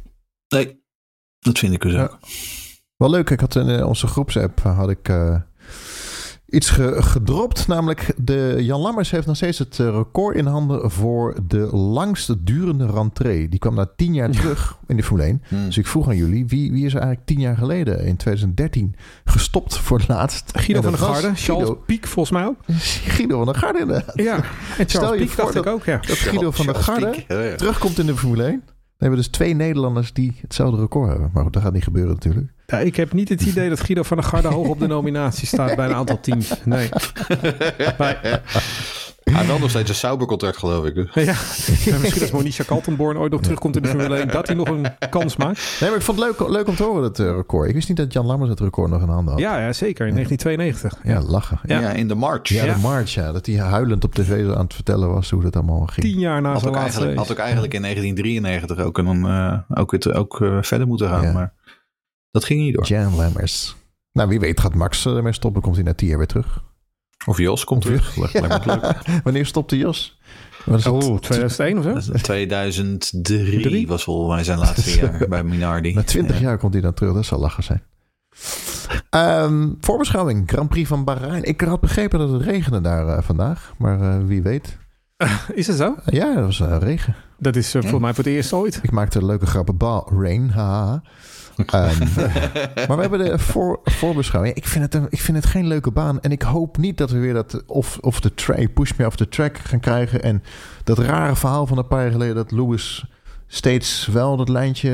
Nee, 0.48 0.80
dat 1.38 1.58
vind 1.58 1.72
ik 1.72 1.80
dus 1.80 1.96
ook. 1.96 2.18
Wel 2.98 3.10
leuk, 3.10 3.30
ik 3.30 3.40
had 3.40 3.56
in 3.56 3.68
eh, 3.68 3.86
onze 3.86 4.06
groepsapp 4.06 4.60
eh, 4.64 4.76
had 4.76 4.90
ik 4.90 5.08
uh, 5.08 5.36
iets 6.46 6.70
ge 6.70 7.02
gedropt. 7.02 7.66
Namelijk, 7.66 8.14
de 8.16 8.56
Jan 8.60 8.80
Lammers 8.80 9.10
heeft 9.10 9.26
nog 9.26 9.36
steeds 9.36 9.58
het 9.58 9.76
record 9.76 10.36
in 10.36 10.46
handen 10.46 10.90
voor 10.90 11.36
de 11.46 11.76
langste 11.76 12.42
durende 12.42 12.86
rentree. 12.86 13.48
Die 13.48 13.58
kwam 13.58 13.74
na 13.74 13.90
tien 13.96 14.14
jaar 14.14 14.30
terug 14.40 14.78
in 14.86 14.96
de 14.96 15.02
Formule 15.02 15.26
1. 15.26 15.42
Hmm. 15.48 15.64
Dus 15.64 15.78
ik 15.78 15.86
vroeg 15.86 16.08
aan 16.08 16.16
jullie, 16.16 16.46
wie, 16.46 16.72
wie 16.72 16.84
is 16.84 16.94
er 16.94 17.00
eigenlijk 17.00 17.26
tien 17.26 17.40
jaar 17.40 17.56
geleden, 17.56 18.04
in 18.04 18.16
2013, 18.16 18.94
gestopt 19.24 19.78
voor 19.78 19.98
het 19.98 20.08
laatst? 20.08 20.58
Guido 20.58 20.80
van 20.80 20.90
der 20.90 21.00
Garde, 21.00 21.34
Charles 21.34 21.70
Piek 21.86 22.06
volgens 22.06 22.38
mij 22.38 22.46
ook. 22.46 22.58
Guido 23.14 23.36
van 23.36 23.46
der 23.46 23.54
Garde 23.54 23.78
inderdaad. 23.78 24.12
Ja, 24.14 24.36
en 24.78 24.88
Charles 24.88 25.20
Piek 25.20 25.36
dacht 25.36 25.52
dat, 25.52 25.66
ik 25.66 25.72
ook, 25.72 25.84
ja. 25.84 25.96
Dat 25.96 26.16
Guido 26.16 26.50
van 26.50 26.66
der 26.66 26.74
Garde 26.74 27.24
terugkomt 27.56 27.98
in 27.98 28.06
de 28.06 28.16
Formule 28.16 28.44
1. 28.44 28.62
We 28.66 29.04
hebben 29.04 29.18
dus 29.18 29.28
twee 29.28 29.54
Nederlanders 29.54 30.12
die 30.12 30.38
hetzelfde 30.40 30.80
record 30.80 31.08
hebben. 31.08 31.30
Maar 31.32 31.42
goed, 31.42 31.52
dat 31.52 31.62
gaat 31.62 31.72
niet 31.72 31.84
gebeuren 31.84 32.12
natuurlijk. 32.12 32.56
Ja, 32.72 32.78
ik 32.78 32.96
heb 32.96 33.12
niet 33.12 33.28
het 33.28 33.42
idee 33.42 33.68
dat 33.68 33.80
Guido 33.80 34.02
van 34.02 34.16
der 34.16 34.26
Garde 34.26 34.48
hoog 34.48 34.68
op 34.68 34.78
de 34.78 34.86
nominatie 34.86 35.46
staat 35.46 35.76
bij 35.76 35.86
een 35.86 35.94
aantal 35.94 36.20
teams. 36.20 36.52
Nee. 36.64 36.88
Hij 39.28 39.36
heeft 39.36 39.46
wel 39.46 39.58
nog 39.58 39.70
steeds 39.70 39.88
een 39.88 39.94
Sauber-contract, 39.94 40.56
geloof 40.56 40.84
ik. 40.84 40.94
Ja, 41.14 41.34
misschien 42.00 42.22
als 42.22 42.30
Monisha 42.30 42.64
Kaltenborn 42.64 43.18
ooit 43.18 43.32
nog 43.32 43.40
terugkomt 43.40 43.76
in 43.76 43.82
de 43.82 43.88
Formule 43.88 44.16
1, 44.16 44.28
dat 44.28 44.46
hij 44.46 44.56
nog 44.56 44.68
een 44.68 44.86
kans 45.10 45.36
maakt. 45.36 45.76
Nee, 45.80 45.90
maar 45.90 45.98
ik 45.98 46.04
vond 46.04 46.20
het 46.20 46.38
leuk, 46.38 46.48
leuk 46.48 46.68
om 46.68 46.76
te 46.76 46.82
horen, 46.82 47.02
dat 47.02 47.18
uh, 47.18 47.26
record. 47.26 47.68
Ik 47.68 47.74
wist 47.74 47.88
niet 47.88 47.96
dat 47.96 48.12
Jan 48.12 48.26
Lammers 48.26 48.50
het 48.50 48.60
record 48.60 48.90
nog 48.90 49.02
in 49.02 49.08
handen 49.08 49.32
had. 49.32 49.42
Ja, 49.42 49.58
ja 49.60 49.72
zeker. 49.72 50.06
In 50.06 50.14
1992. 50.14 51.12
Ja, 51.12 51.30
lachen. 51.30 51.60
Ja. 51.64 51.80
ja, 51.80 51.90
in 51.90 52.08
de 52.08 52.14
March. 52.14 52.48
Ja, 52.48 52.74
de 52.74 52.80
March, 52.80 53.14
ja. 53.14 53.32
Dat 53.32 53.46
hij 53.46 53.56
huilend 53.56 54.04
op 54.04 54.14
tv 54.14 54.48
aan 54.54 54.64
het 54.64 54.74
vertellen 54.74 55.08
was 55.08 55.30
hoe 55.30 55.42
dat 55.42 55.56
allemaal 55.56 55.86
ging. 55.86 56.06
Tien 56.06 56.18
jaar 56.18 56.40
na 56.40 56.52
had 56.52 56.60
zijn 56.60 56.74
ook 56.74 56.78
laatste 56.78 57.00
eigenlijk, 57.00 57.28
Had 57.28 57.38
ook 57.38 57.44
eigenlijk 57.44 57.74
in 57.74 57.82
1993 57.82 58.86
ook, 58.86 58.98
en 58.98 59.04
dan, 59.04 59.30
uh, 59.70 59.78
ook, 59.78 59.92
het, 59.92 60.12
ook 60.12 60.40
uh, 60.40 60.58
verder 60.60 60.86
moeten 60.86 61.08
gaan. 61.08 61.32
Maar 61.32 61.52
dat 62.30 62.44
ging 62.44 62.60
niet 62.60 62.74
door. 62.74 62.86
Jan 62.86 63.14
Lammers. 63.14 63.76
Nou, 64.12 64.28
wie 64.28 64.40
weet 64.40 64.60
gaat 64.60 64.74
Max 64.74 65.06
ermee 65.06 65.32
stoppen. 65.32 65.62
Komt 65.62 65.74
hij 65.74 65.84
na 65.84 65.94
tien 65.94 66.08
jaar 66.08 66.18
weer 66.18 66.26
terug. 66.26 66.62
Of 67.26 67.38
Jos 67.38 67.64
komt 67.64 67.82
terug. 67.82 68.16
leuk. 68.16 68.96
Wanneer 69.24 69.46
stopte 69.46 69.76
Jos? 69.76 70.18
Was 70.64 70.86
oh, 70.86 71.18
2001 71.18 71.78
of 71.78 72.04
zo? 72.04 72.12
2003 72.12 73.60
Drie? 73.60 73.86
was 73.86 74.04
volgens 74.04 74.34
mij 74.34 74.44
zijn 74.44 74.58
laatste 74.58 74.98
jaar 74.98 75.26
bij 75.28 75.42
Minardi. 75.42 75.94
Na 75.94 76.02
20 76.02 76.36
ja. 76.36 76.42
jaar 76.42 76.58
komt 76.58 76.72
hij 76.72 76.82
dan 76.82 76.94
terug. 76.94 77.14
Dat 77.14 77.24
zal 77.24 77.38
lachen 77.38 77.62
zijn. 77.62 77.82
Um, 79.10 79.76
voorbeschouwing. 79.80 80.50
Grand 80.50 80.68
Prix 80.68 80.88
van 80.88 81.04
Bahrein. 81.04 81.42
Ik 81.44 81.60
had 81.60 81.80
begrepen 81.80 82.18
dat 82.18 82.30
het 82.30 82.42
regende 82.42 82.80
daar 82.80 83.06
uh, 83.06 83.22
vandaag. 83.22 83.72
Maar 83.78 84.00
uh, 84.00 84.26
wie 84.26 84.42
weet. 84.42 84.76
is 85.54 85.66
het 85.66 85.76
zo? 85.76 85.94
ja, 86.04 86.34
dat 86.34 86.44
was 86.44 86.58
uh, 86.60 86.76
regen. 86.80 87.14
Dat 87.38 87.56
is 87.56 87.74
voor 87.78 88.00
mij 88.00 88.14
voor 88.14 88.24
het 88.24 88.32
eerst 88.32 88.52
ooit. 88.52 88.80
Ik 88.82 88.90
maakte 88.90 89.24
leuke 89.24 89.46
grappen. 89.46 89.76
Bal, 89.76 90.12
rain, 90.20 90.50
haha. 90.50 91.02
Um, 91.58 91.66
maar 92.88 92.96
we 92.96 93.00
hebben 93.00 93.18
de 93.18 93.38
voor, 93.38 93.80
voorbeschouwing. 93.84 94.54
Ik 94.54 94.66
vind, 94.66 94.84
het 94.84 94.94
een, 94.94 95.06
ik 95.10 95.20
vind 95.20 95.36
het 95.36 95.46
geen 95.46 95.66
leuke 95.66 95.90
baan. 95.90 96.20
En 96.20 96.32
ik 96.32 96.42
hoop 96.42 96.76
niet 96.76 96.98
dat 96.98 97.10
we 97.10 97.18
weer 97.18 97.34
dat 97.34 97.62
of, 97.66 97.98
of 98.00 98.20
de 98.20 98.34
track, 98.34 98.72
push 98.72 98.92
me 98.96 99.06
off 99.06 99.16
the 99.16 99.28
track 99.28 99.58
gaan 99.58 99.80
krijgen. 99.80 100.22
En 100.22 100.42
dat 100.84 100.98
rare 100.98 101.36
verhaal 101.36 101.66
van 101.66 101.78
een 101.78 101.86
paar 101.86 102.02
jaar 102.02 102.10
geleden 102.10 102.34
dat 102.34 102.50
Lewis 102.50 103.04
steeds 103.48 104.06
wel 104.06 104.36
dat 104.36 104.48
lijntje 104.48 104.90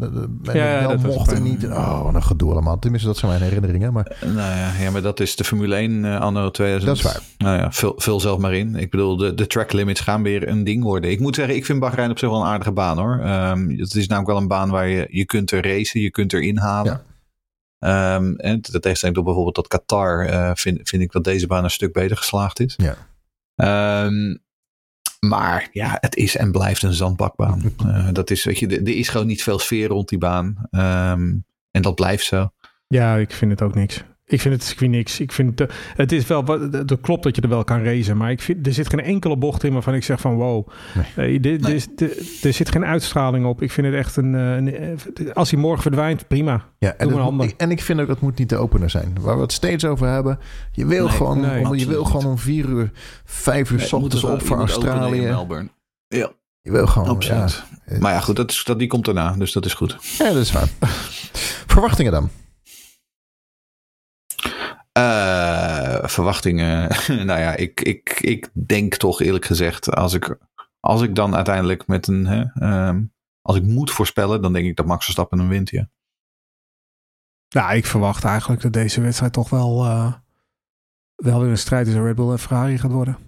uh, 0.00 0.54
ja, 0.54 0.86
wel 0.86 0.98
mocht 0.98 1.32
en 1.32 1.42
niet. 1.42 1.66
Oh, 1.66 2.02
wat 2.02 2.14
een 2.14 2.22
gedoe 2.22 2.52
allemaal. 2.52 2.78
Tenminste, 2.78 3.08
dat 3.08 3.16
zijn 3.16 3.30
mijn 3.30 3.42
herinneringen. 3.42 3.92
Maar... 3.92 4.16
Nou 4.24 4.36
ja, 4.36 4.72
ja, 4.78 4.90
maar 4.90 5.02
dat 5.02 5.20
is 5.20 5.36
de 5.36 5.44
Formule 5.44 5.74
1 5.74 6.04
uh, 6.04 6.20
anno 6.20 6.50
2000. 6.50 6.90
Dat 6.90 6.96
is 6.96 7.12
waar. 7.12 7.22
Nou 7.38 7.58
ja, 7.58 7.72
vul, 7.72 7.92
vul 7.96 8.20
zelf 8.20 8.38
maar 8.38 8.54
in. 8.54 8.74
Ik 8.74 8.90
bedoel, 8.90 9.16
de, 9.16 9.34
de 9.34 9.46
track 9.46 9.72
limits 9.72 10.00
gaan 10.00 10.22
weer 10.22 10.48
een 10.48 10.64
ding 10.64 10.82
worden. 10.82 11.10
Ik 11.10 11.20
moet 11.20 11.34
zeggen, 11.34 11.56
ik 11.56 11.64
vind 11.64 11.80
Bahrein 11.80 12.10
op 12.10 12.18
zich 12.18 12.28
wel 12.28 12.40
een 12.40 12.46
aardige 12.46 12.72
baan 12.72 12.98
hoor. 12.98 13.20
Um, 13.24 13.78
het 13.78 13.94
is 13.94 14.06
namelijk 14.06 14.32
wel 14.32 14.40
een 14.40 14.48
baan 14.48 14.70
waar 14.70 14.88
je, 14.88 15.06
je 15.10 15.24
kunt 15.24 15.50
er 15.50 15.62
racen, 15.62 16.00
je 16.00 16.10
kunt 16.10 16.32
er 16.32 16.42
inhalen. 16.42 17.02
Ja. 17.78 18.14
Um, 18.14 18.36
en 18.36 18.60
dat 18.60 18.82
tegenstelling 18.82 19.16
tot 19.16 19.26
bijvoorbeeld 19.26 19.54
dat 19.54 19.68
Qatar, 19.68 20.30
uh, 20.30 20.50
vind, 20.54 20.88
vind 20.88 21.02
ik 21.02 21.12
dat 21.12 21.24
deze 21.24 21.46
baan 21.46 21.64
een 21.64 21.70
stuk 21.70 21.92
beter 21.92 22.16
geslaagd 22.16 22.60
is. 22.60 22.76
Ja. 22.76 22.96
Um, 24.04 24.44
maar 25.28 25.68
ja, 25.72 25.96
het 26.00 26.16
is 26.16 26.36
en 26.36 26.52
blijft 26.52 26.82
een 26.82 26.92
zandbakbaan. 26.92 27.62
uh, 27.86 28.08
dat 28.12 28.30
is, 28.30 28.44
weet 28.44 28.58
je, 28.58 28.68
er 28.68 28.88
is 28.88 29.08
gewoon 29.08 29.26
niet 29.26 29.42
veel 29.42 29.58
sfeer 29.58 29.88
rond 29.88 30.08
die 30.08 30.18
baan. 30.18 30.66
Um, 30.70 31.44
en 31.70 31.82
dat 31.82 31.94
blijft 31.94 32.24
zo. 32.24 32.50
Ja, 32.86 33.16
ik 33.16 33.32
vind 33.32 33.50
het 33.50 33.62
ook 33.62 33.74
niks. 33.74 34.04
Ik 34.28 34.40
vind 34.40 34.54
het 34.54 34.64
circuit 34.64 34.90
niks. 34.90 35.20
Ik 35.20 35.32
vind 35.32 35.58
het, 35.58 35.72
het 35.96 36.12
is 36.12 36.26
wel, 36.26 36.44
het 36.70 37.00
klopt 37.00 37.22
dat 37.22 37.36
je 37.36 37.42
er 37.42 37.48
wel 37.48 37.64
kan 37.64 37.84
racen, 37.84 38.16
maar 38.16 38.30
ik 38.30 38.40
vind, 38.40 38.66
er 38.66 38.72
zit 38.72 38.88
geen 38.88 39.00
enkele 39.00 39.36
bocht 39.36 39.64
in 39.64 39.72
waarvan 39.72 39.94
ik 39.94 40.04
zeg 40.04 40.20
van 40.20 40.34
wow, 40.34 40.68
nee. 41.16 41.40
er, 41.40 41.60
nee. 41.60 41.84
er, 42.42 42.52
zit 42.52 42.70
geen 42.70 42.84
uitstraling 42.84 43.46
op. 43.46 43.62
Ik 43.62 43.72
vind 43.72 43.86
het 43.86 43.96
echt 43.96 44.16
een, 44.16 44.34
een 44.34 44.98
als 45.34 45.50
hij 45.50 45.60
morgen 45.60 45.82
verdwijnt, 45.82 46.28
prima. 46.28 46.64
Ja, 46.78 46.94
en, 46.94 47.38
het, 47.38 47.56
en 47.56 47.70
ik 47.70 47.82
vind 47.82 48.00
ook 48.00 48.06
dat 48.06 48.20
moet 48.20 48.38
niet 48.38 48.48
de 48.48 48.56
opener 48.56 48.90
zijn. 48.90 49.16
Waar 49.20 49.36
we 49.36 49.42
het 49.42 49.52
steeds 49.52 49.84
over 49.84 50.08
hebben, 50.08 50.38
je 50.72 50.86
wil, 50.86 51.06
nee, 51.06 51.16
gewoon, 51.16 51.66
om, 51.66 51.74
je 51.74 51.86
wil 51.86 52.04
gewoon 52.04 52.26
om 52.26 52.38
vier 52.38 52.68
uur, 52.68 52.90
vijf 53.24 53.70
uur 53.70 53.80
s 53.80 53.92
ochtends 53.92 54.24
op 54.24 54.42
voor 54.42 54.58
Australië. 54.58 55.20
Melbourne. 55.20 55.68
Ja. 56.08 56.32
Je 56.62 56.70
wil 56.70 56.86
gewoon. 56.86 57.08
Absoluut. 57.08 57.64
Ja. 57.86 57.98
Maar 57.98 58.12
ja, 58.12 58.20
goed, 58.20 58.36
dat, 58.36 58.50
is, 58.50 58.64
dat, 58.64 58.78
die 58.78 58.88
komt 58.88 59.08
erna, 59.08 59.32
dus 59.32 59.52
dat 59.52 59.64
is 59.64 59.74
goed. 59.74 59.96
Ja, 60.18 60.32
dat 60.32 60.42
is 60.42 60.52
waar. 60.52 60.68
Verwachtingen 61.66 62.12
dan? 62.12 62.30
Uh, 64.96 65.98
verwachtingen. 66.02 66.88
nou 67.26 67.40
ja, 67.40 67.54
ik, 67.54 67.80
ik, 67.80 68.20
ik 68.20 68.50
denk 68.66 68.94
toch 68.94 69.20
eerlijk 69.20 69.44
gezegd, 69.44 69.94
als 69.94 70.12
ik, 70.12 70.38
als 70.80 71.02
ik 71.02 71.14
dan 71.14 71.34
uiteindelijk 71.34 71.86
met 71.86 72.06
een. 72.06 72.26
Hè, 72.26 72.44
um, 72.88 73.14
als 73.42 73.56
ik 73.56 73.62
moet 73.62 73.90
voorspellen, 73.90 74.42
dan 74.42 74.52
denk 74.52 74.66
ik 74.66 74.76
dat 74.76 74.86
Max 74.86 75.04
Verstappen 75.04 75.38
een 75.38 75.48
wint, 75.48 75.70
ja. 75.70 75.88
Nou, 77.48 77.76
ik 77.76 77.86
verwacht 77.86 78.24
eigenlijk 78.24 78.62
dat 78.62 78.72
deze 78.72 79.00
wedstrijd 79.00 79.32
toch 79.32 79.50
wel, 79.50 79.84
uh, 79.84 80.12
wel 81.14 81.40
weer 81.40 81.50
een 81.50 81.58
strijd 81.58 81.84
tussen 81.84 82.04
Red 82.04 82.16
Bull 82.16 82.30
en 82.30 82.38
Ferrari 82.38 82.78
gaat 82.78 82.90
worden. 82.90 83.18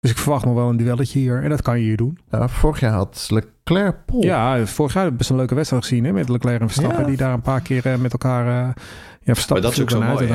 Dus 0.00 0.10
ik 0.10 0.18
verwacht 0.18 0.44
nog 0.44 0.54
wel 0.54 0.68
een 0.68 0.76
duelletje 0.76 1.18
hier. 1.18 1.42
En 1.42 1.50
dat 1.50 1.62
kan 1.62 1.78
je 1.78 1.84
hier 1.84 1.96
doen. 1.96 2.18
Ja, 2.30 2.48
vorig 2.48 2.80
jaar 2.80 2.92
had 2.92 3.26
Leclerc 3.30 4.04
Pol. 4.04 4.22
Ja, 4.22 4.66
vorig 4.66 4.92
jaar 4.92 5.14
best 5.14 5.30
een 5.30 5.36
leuke 5.36 5.54
wedstrijd 5.54 5.82
gezien 5.82 6.04
hè, 6.04 6.12
met 6.12 6.28
Leclerc 6.28 6.60
en 6.60 6.66
Verstappen. 6.66 7.00
Ja. 7.00 7.06
Die 7.06 7.16
daar 7.16 7.32
een 7.32 7.40
paar 7.40 7.60
keer 7.60 7.86
uh, 7.86 7.96
met 7.96 8.12
elkaar 8.12 8.46
uh, 8.46 8.52
ja, 8.52 9.34
Verstappen. 9.34 9.52
Maar 9.52 9.62
dat 9.62 9.72
is 9.72 9.80
ook 9.80 9.90
zo 9.90 10.00
mooi. 10.00 10.26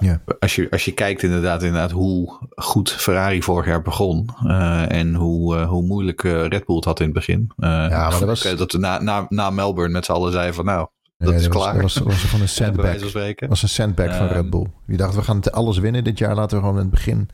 Ja. 0.00 0.20
Als, 0.38 0.54
je, 0.54 0.70
als 0.70 0.84
je 0.84 0.92
kijkt 0.92 1.22
inderdaad, 1.22 1.62
inderdaad 1.62 1.90
hoe 1.90 2.38
goed 2.54 2.90
Ferrari 2.90 3.42
vorig 3.42 3.66
jaar 3.66 3.82
begon. 3.82 4.30
Uh, 4.44 4.92
en 4.92 5.14
hoe, 5.14 5.56
hoe 5.56 5.82
moeilijk 5.82 6.22
Red 6.22 6.64
Bull 6.64 6.76
het 6.76 6.84
had 6.84 6.98
in 6.98 7.04
het 7.04 7.14
begin. 7.14 7.52
ja, 7.56 7.88
maar 7.88 8.10
dat 8.10 8.20
was... 8.20 8.42
Dat 8.56 8.72
we 8.72 8.78
na, 8.78 9.02
na, 9.02 9.26
na 9.28 9.50
Melbourne 9.50 9.92
met 9.92 10.04
z'n 10.04 10.12
allen 10.12 10.32
zeiden 10.32 10.54
van 10.54 10.64
nou, 10.64 10.86
dat 11.18 11.32
ja, 11.32 11.38
is 11.38 11.48
klaar. 11.48 11.80
Was, 11.80 11.94
was, 11.94 12.04
was 12.04 12.22
gewoon 12.22 12.40
een 12.40 12.48
sandbag. 12.60 13.48
was 13.48 13.62
een 13.62 13.68
sandbag 13.68 14.16
van 14.16 14.26
Red 14.26 14.50
Bull. 14.50 14.66
Die 14.86 14.96
dacht, 14.96 15.14
we 15.14 15.22
gaan 15.22 15.42
alles 15.50 15.78
winnen 15.78 16.04
dit 16.04 16.18
jaar. 16.18 16.34
Laten 16.34 16.56
we 16.56 16.62
gewoon 16.62 16.78
in 16.78 16.82
het 16.82 16.90
begin 16.90 17.28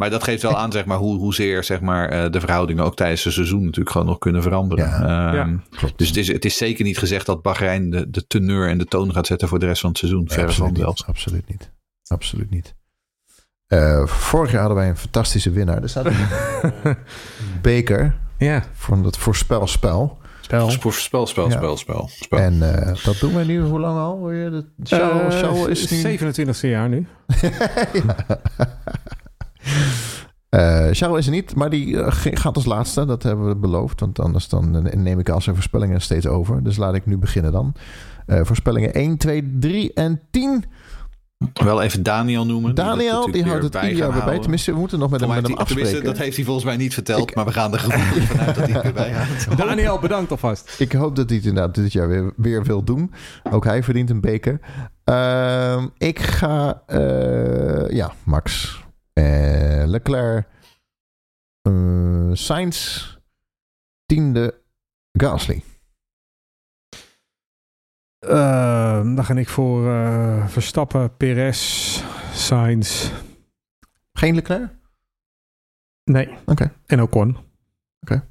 maar 0.00 0.10
dat 0.10 0.24
geeft 0.24 0.42
wel 0.42 0.56
aan, 0.56 0.72
zeg 0.72 0.84
maar, 0.84 0.98
hoe, 0.98 1.18
hoezeer 1.18 1.64
zeg 1.64 1.80
maar, 1.80 2.12
uh, 2.12 2.30
de 2.30 2.40
verhoudingen 2.40 2.84
ook 2.84 2.96
tijdens 2.96 3.24
het 3.24 3.32
seizoen 3.32 3.64
natuurlijk 3.64 3.90
gewoon 3.90 4.06
nog 4.06 4.18
kunnen 4.18 4.42
veranderen. 4.42 4.84
Ja, 4.84 5.40
um, 5.40 5.62
ja, 5.70 5.88
dus 5.96 6.08
het 6.08 6.16
is, 6.16 6.28
het 6.28 6.44
is 6.44 6.56
zeker 6.56 6.84
niet 6.84 6.98
gezegd 6.98 7.26
dat 7.26 7.42
Bahrein 7.42 7.90
de, 7.90 8.10
de 8.10 8.26
teneur 8.26 8.68
en 8.68 8.78
de 8.78 8.84
toon 8.84 9.12
gaat 9.12 9.26
zetten 9.26 9.48
voor 9.48 9.58
de 9.58 9.66
rest 9.66 9.80
van 9.80 9.90
het 9.90 9.98
seizoen. 9.98 10.28
Ja, 10.28 10.42
absoluut, 10.42 10.76
niet, 10.76 10.84
absoluut 11.06 11.48
niet. 11.48 11.70
Absoluut 12.06 12.50
niet. 12.50 12.74
Uh, 13.68 14.06
vorig 14.06 14.50
jaar 14.50 14.60
hadden 14.60 14.78
wij 14.78 14.88
een 14.88 14.96
fantastische 14.96 15.50
winnaar. 15.50 15.82
Er 15.82 15.88
staat 15.88 16.06
een 16.06 16.16
beker 17.62 18.16
ja. 18.38 18.64
van 18.72 19.04
het 19.04 19.16
voorspelspel. 19.16 20.18
Spel. 20.40 20.70
Spel, 20.70 20.92
spel, 20.92 21.26
spel, 21.26 21.76
spel, 21.76 22.08
spel. 22.08 22.38
En 22.38 22.54
uh, 22.54 23.04
dat 23.04 23.18
doen 23.18 23.34
we 23.34 23.44
nu, 23.44 23.60
hoe 23.60 23.80
lang 23.80 23.98
al? 23.98 24.16
Show, 24.86 25.22
uh, 25.22 25.30
show 25.30 25.68
is 25.68 25.90
nu... 25.90 26.18
27e 26.18 26.60
jaar 26.60 26.88
nu. 26.88 27.06
Uh, 30.50 30.88
Charles 30.90 31.18
is 31.18 31.26
er 31.26 31.32
niet, 31.32 31.54
maar 31.54 31.70
die 31.70 32.12
gaat 32.12 32.56
als 32.56 32.64
laatste. 32.64 33.04
Dat 33.04 33.22
hebben 33.22 33.48
we 33.48 33.56
beloofd. 33.56 34.00
Want 34.00 34.20
anders 34.20 34.48
dan 34.48 34.88
neem 34.94 35.18
ik 35.18 35.28
al 35.28 35.40
zijn 35.40 35.54
voorspellingen 35.54 36.00
steeds 36.00 36.26
over. 36.26 36.62
Dus 36.62 36.76
laat 36.76 36.94
ik 36.94 37.06
nu 37.06 37.18
beginnen 37.18 37.52
dan. 37.52 37.74
Uh, 38.26 38.40
voorspellingen 38.42 38.94
1, 38.94 39.16
2, 39.16 39.56
3 39.58 39.92
en 39.92 40.20
10. 40.30 40.64
Wel 41.52 41.82
even 41.82 42.02
Daniel 42.02 42.46
noemen. 42.46 42.74
Daniel, 42.74 43.24
die, 43.24 43.32
die 43.32 43.44
houdt 43.44 43.62
het 43.64 43.74
ieder 43.74 43.96
jaar 43.96 44.12
weer 44.12 44.24
bij. 44.24 44.38
Tenminste, 44.38 44.72
we 44.72 44.78
moeten 44.78 44.98
nog 44.98 45.10
met 45.10 45.20
hem, 45.20 45.28
met 45.28 45.46
hem 45.46 45.56
afspreken. 45.56 46.04
Dat 46.04 46.18
heeft 46.18 46.36
hij 46.36 46.44
volgens 46.44 46.66
mij 46.66 46.76
niet 46.76 46.94
verteld, 46.94 47.34
maar 47.34 47.44
we 47.44 47.52
gaan 47.52 47.72
er 47.72 47.78
gewoon 47.78 48.00
vanuit 48.26 48.54
dat 48.54 48.68
hij 48.68 48.80
het 48.82 49.16
houdt. 49.16 49.56
Daniel, 49.66 49.98
bedankt 49.98 50.30
alvast. 50.30 50.74
Ik 50.78 50.92
hoop 50.92 51.16
dat 51.16 51.28
hij 51.28 51.38
het 51.38 51.46
inderdaad 51.46 51.74
dit 51.74 51.92
jaar 51.92 52.08
weer, 52.08 52.32
weer 52.36 52.64
wil 52.64 52.84
doen. 52.84 53.12
Ook 53.50 53.64
hij 53.64 53.82
verdient 53.82 54.10
een 54.10 54.20
beker. 54.20 54.60
Uh, 55.04 55.84
ik 55.96 56.18
ga, 56.18 56.82
uh, 56.88 57.88
ja, 57.88 58.12
Max. 58.24 58.78
Uh, 59.20 59.86
Leclerc. 59.86 60.46
Uh, 61.68 62.30
Sainz. 62.32 63.08
Tiende, 64.06 64.62
Gasly. 65.12 65.62
Uh, 68.24 69.14
dan 69.14 69.24
ga 69.24 69.34
ik 69.34 69.48
voor 69.48 69.86
uh, 69.86 70.48
Verstappen, 70.48 71.16
Perez, 71.16 72.02
Sainz. 72.32 73.10
Geen 74.12 74.34
Leclerc? 74.34 74.70
Nee. 76.04 76.28
Oké. 76.28 76.50
Okay. 76.50 76.72
En 76.86 77.02
Ocon. 77.02 77.28
Oké. 77.28 77.44
Okay. 78.00 78.22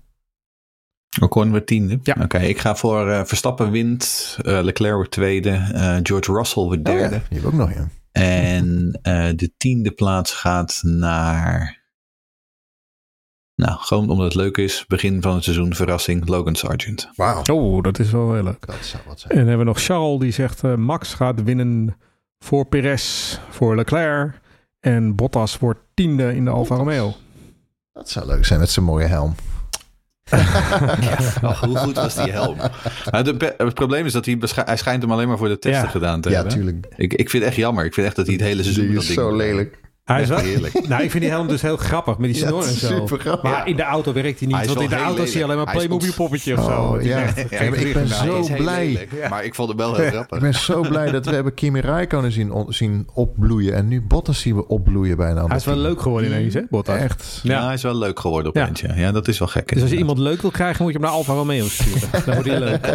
Ocon 1.22 1.52
weer 1.52 1.66
tiende? 1.66 2.00
Ja. 2.04 2.16
Oké, 2.22 2.38
ik 2.38 2.60
ga 2.60 2.76
voor 2.76 3.08
uh, 3.08 3.24
Verstappen 3.24 3.72
wint, 3.72 4.38
Leclerc 4.42 4.96
wordt 4.96 5.12
tweede, 5.12 5.52
George 6.04 6.34
Russell 6.34 6.64
wordt 6.64 6.86
derde. 6.86 7.16
Oh 7.16 7.22
ja, 7.22 7.28
die 7.30 7.38
heb 7.38 7.48
ook 7.48 7.54
nog, 7.54 7.74
ja. 7.74 7.88
En 8.20 8.92
de 9.36 9.52
tiende 9.58 9.92
plaats 9.92 10.34
gaat 10.34 10.82
naar... 10.84 11.78
Nou, 13.56 13.80
gewoon 13.80 14.10
omdat 14.10 14.26
het 14.26 14.36
leuk 14.36 14.58
is. 14.58 14.86
Begin 14.88 15.22
van 15.22 15.36
het 15.36 15.44
seizoen, 15.44 15.74
verrassing, 15.76 16.28
Logan 16.28 16.56
Sargent. 16.56 17.10
Wauw. 17.16 17.42
Oh, 17.52 17.84
dat 17.84 18.00
is 18.00 18.12
wel 18.12 18.34
heel 18.34 18.44
leuk. 18.44 18.66
Dat 18.66 18.86
zou 18.86 19.04
wat 19.08 19.20
zijn. 19.20 19.32
En 19.32 19.38
dan 19.38 19.48
hebben 19.48 19.66
we 19.66 19.72
nog 19.72 19.84
Charles, 19.84 20.20
die 20.20 20.32
zegt 20.32 20.64
uh, 20.64 20.76
Max 20.76 21.14
gaat 21.14 21.44
winnen 21.44 21.98
voor 22.40 22.66
Perez, 22.66 23.38
voor 23.50 23.76
Leclerc. 23.76 24.40
En 24.80 25.16
Bottas 25.16 25.58
wordt 25.58 25.80
tiende 25.94 26.36
in 26.36 26.46
de 26.46 26.52
Alfa 26.52 26.76
Romeo. 26.76 27.16
Dat 27.94 28.10
zou 28.10 28.26
leuk 28.26 28.46
zijn 28.46 28.60
met 28.60 28.70
zijn 28.70 28.86
mooie 28.86 29.06
helm. 29.06 29.36
Ja, 31.42 31.56
hoe 31.66 31.78
goed 31.78 31.96
was 31.96 32.16
die 32.16 32.32
helm? 32.32 32.58
Maar 33.12 33.24
de, 33.24 33.54
het 33.58 33.74
probleem 33.74 34.06
is 34.06 34.14
dat 34.14 34.26
hij, 34.26 34.38
hij 34.66 34.78
schijnt 34.78 35.02
hem 35.02 35.12
alleen 35.12 35.28
maar 35.28 35.38
voor 35.38 35.48
de 35.48 35.60
testen 35.60 35.84
ja. 35.84 35.90
gedaan 35.90 36.22
te 36.22 36.30
ja, 36.30 36.36
hebben. 36.36 36.54
tuurlijk. 36.54 36.86
Ik, 36.96 37.14
ik 37.14 37.30
vind 37.30 37.44
het 37.44 37.52
echt 37.52 37.62
jammer. 37.62 37.86
Ik 37.86 37.94
vind 37.94 38.08
echt 38.08 38.16
dat 38.16 38.26
hij 38.26 38.36
het 38.36 38.44
hele 38.44 38.64
seizoen... 38.64 38.86
Die 38.86 38.94
dat 38.94 39.02
is 39.02 39.08
ding 39.08 39.20
zo 39.20 39.36
lelijk. 39.36 39.80
Hij 40.14 40.22
is 40.22 40.28
wel, 40.28 40.38
heerlijk. 40.38 40.74
nou, 40.88 41.04
ik 41.04 41.12
vind 41.12 41.24
die 41.24 41.32
helm 41.32 41.48
dus 41.48 41.62
heel 41.62 41.78
grappig 41.78 42.18
met 42.18 42.34
die 42.34 42.46
snor 42.46 42.60
het 42.60 42.68
en 42.68 42.76
zo. 42.76 42.88
super 42.88 43.20
grappig. 43.20 43.52
Maar 43.52 43.68
in 43.68 43.76
de 43.76 43.84
auto 43.84 44.14
werkt 44.14 44.40
hij 44.40 44.48
niet. 44.48 44.58
Hij 44.58 44.68
want 44.68 44.82
in 44.82 44.90
de 44.90 44.96
auto 44.96 45.26
zie 45.26 45.38
je 45.38 45.44
alleen 45.44 45.58
maar 45.58 45.72
Playmobil 45.72 46.14
poppetje 46.14 46.58
of 46.58 46.64
zo. 46.64 46.70
Oh, 46.70 46.94
Het 46.94 47.06
ja. 47.06 47.20
echt 47.20 47.52
ik 47.62 47.94
ben 47.94 48.08
zo 48.08 48.48
blij. 48.58 49.08
Maar 49.30 49.44
ik 49.44 49.56
vond 49.56 49.70
hem 49.70 49.78
wel 49.78 49.96
heel 49.96 50.10
grappig. 50.10 50.38
Ik 50.38 50.44
ben 50.44 50.54
zo 50.54 50.82
blij 50.90 51.12
dat 51.12 51.26
we 51.26 51.34
hebben 51.34 51.54
Kimi 51.54 51.80
Räikkönen 51.80 52.32
zien, 52.32 52.66
zien 52.68 53.08
opbloeien. 53.14 53.74
En 53.74 53.88
nu 53.88 54.02
Bottas 54.02 54.40
zien 54.40 54.56
we 54.56 54.68
opbloeien 54.68 55.18
bijna. 55.18 55.46
Hij 55.46 55.56
is 55.58 55.66
wel 55.66 55.76
leuk 55.76 56.02
geworden 56.02 56.30
ineens, 56.30 56.54
hè, 56.54 56.62
Bottas. 56.70 56.98
Echt. 56.98 57.40
Ja. 57.44 57.54
Ja. 57.54 57.66
hij 57.66 57.74
is 57.74 57.84
wel 57.84 57.98
leuk 57.98 58.20
geworden 58.20 58.56
opeens. 58.56 58.82
Ja. 58.82 58.94
ja, 58.96 59.12
dat 59.12 59.28
is 59.28 59.40
wel 59.40 59.48
gek. 59.48 59.74
Dus 59.74 59.82
als 59.82 59.92
je 59.92 59.98
iemand 59.98 60.18
leuk 60.18 60.42
wil 60.42 60.52
krijgen, 60.52 60.84
moet 60.84 60.94
je 60.94 60.98
hem 60.98 61.08
naar 61.08 61.16
Alfa 61.16 61.34
Romeo 61.34 61.68
sturen. 61.68 62.10
Dan 62.26 62.34
wordt 62.34 62.50
hij 62.50 62.60
leuk. 62.60 62.88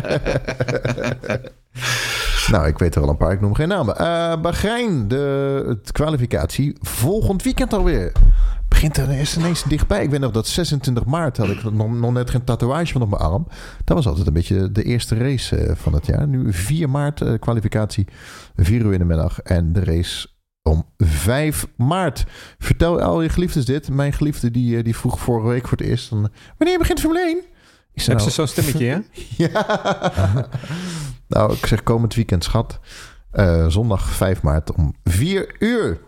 Nou, 2.51 2.67
ik 2.67 2.79
weet 2.79 2.95
er 2.95 3.03
al 3.03 3.09
een 3.09 3.17
paar. 3.17 3.33
Ik 3.33 3.41
noem 3.41 3.55
geen 3.55 3.69
namen. 3.69 3.95
Bahrein, 4.43 5.09
de 5.09 5.79
kwalificatie. 5.93 6.77
Volgend 6.81 7.43
weekend 7.43 7.73
alweer. 7.73 8.13
Begint 8.69 8.97
er 8.97 9.11
is 9.11 9.37
ineens 9.37 9.63
dichtbij. 9.63 10.03
Ik 10.03 10.11
weet 10.11 10.21
nog 10.21 10.31
dat 10.31 10.47
26 10.47 11.05
maart 11.05 11.37
had 11.37 11.49
ik 11.49 11.63
nog, 11.63 11.95
nog 11.95 12.13
net 12.13 12.31
geen 12.31 12.45
tatoeage 12.45 12.93
van 12.93 13.03
op 13.03 13.09
mijn 13.09 13.23
arm. 13.23 13.47
Dat 13.85 13.97
was 13.97 14.07
altijd 14.07 14.27
een 14.27 14.33
beetje 14.33 14.73
de 14.73 14.83
eerste 14.83 15.15
race 15.15 15.57
eh, 15.57 15.77
van 15.77 15.93
het 15.93 16.07
jaar. 16.07 16.29
Nu 16.29 16.53
4 16.53 16.91
maart 16.91 17.21
eh, 17.21 17.33
kwalificatie. 17.39 18.07
4 18.57 18.81
uur 18.81 18.93
in 18.93 18.99
de 18.99 19.05
middag. 19.05 19.41
En 19.41 19.73
de 19.73 19.85
race 19.85 20.29
om 20.63 20.85
5 20.97 21.67
maart. 21.77 22.25
Vertel 22.59 23.01
al 23.01 23.23
je 23.23 23.29
geliefdes 23.29 23.65
dit. 23.65 23.91
Mijn 23.91 24.13
geliefde 24.13 24.51
die, 24.51 24.83
die 24.83 24.97
vroeg 24.97 25.19
vorige 25.19 25.49
week 25.49 25.69
voor 25.69 25.79
het 25.79 25.87
eerst. 25.87 26.09
Van, 26.09 26.29
wanneer 26.59 26.79
begint 26.79 27.01
Formule 27.01 27.25
1? 27.25 27.39
Ik 27.95 28.03
zei, 28.03 28.17
Heb 28.17 28.31
ze 28.31 28.41
nou, 28.41 28.49
zo'n 28.49 28.65
stemmetje, 28.65 28.87
hè? 28.87 28.99
ja. 29.45 30.49
nou, 31.29 31.53
ik 31.53 31.67
zeg 31.67 31.83
komend 31.83 32.15
weekend, 32.15 32.45
schat. 32.45 32.79
Eh, 33.31 33.67
zondag 33.67 34.09
5 34.09 34.43
maart 34.43 34.73
om 34.73 34.95
4 35.05 35.57
uur. 35.59 36.01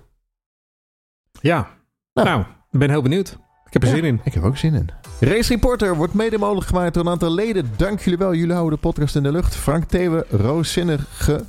Ja. 1.40 1.68
Nou. 2.12 2.28
Nou, 2.28 2.40
ik 2.70 2.78
ben 2.78 2.90
heel 2.90 3.02
benieuwd. 3.02 3.38
Ik 3.66 3.72
heb 3.72 3.82
er 3.82 3.88
Ja, 3.88 3.94
zin 3.94 4.04
in. 4.04 4.20
Ik 4.24 4.34
heb 4.34 4.44
ook 4.44 4.56
zin 4.56 4.74
in. 4.74 4.88
Race 5.20 5.52
Reporter 5.52 5.96
wordt 5.96 6.14
mede 6.14 6.38
mogelijk 6.38 6.66
gemaakt 6.66 6.94
door 6.94 7.04
een 7.04 7.10
aantal 7.10 7.34
leden. 7.34 7.70
Dank 7.76 8.00
jullie 8.00 8.18
wel. 8.18 8.34
Jullie 8.34 8.52
houden 8.54 8.74
de 8.74 8.80
podcast 8.88 9.16
in 9.16 9.22
de 9.22 9.32
lucht. 9.32 9.56
Frank 9.56 9.84
Thewe, 9.84 10.26
Roos 10.30 10.72
Zinnige, 10.72 11.44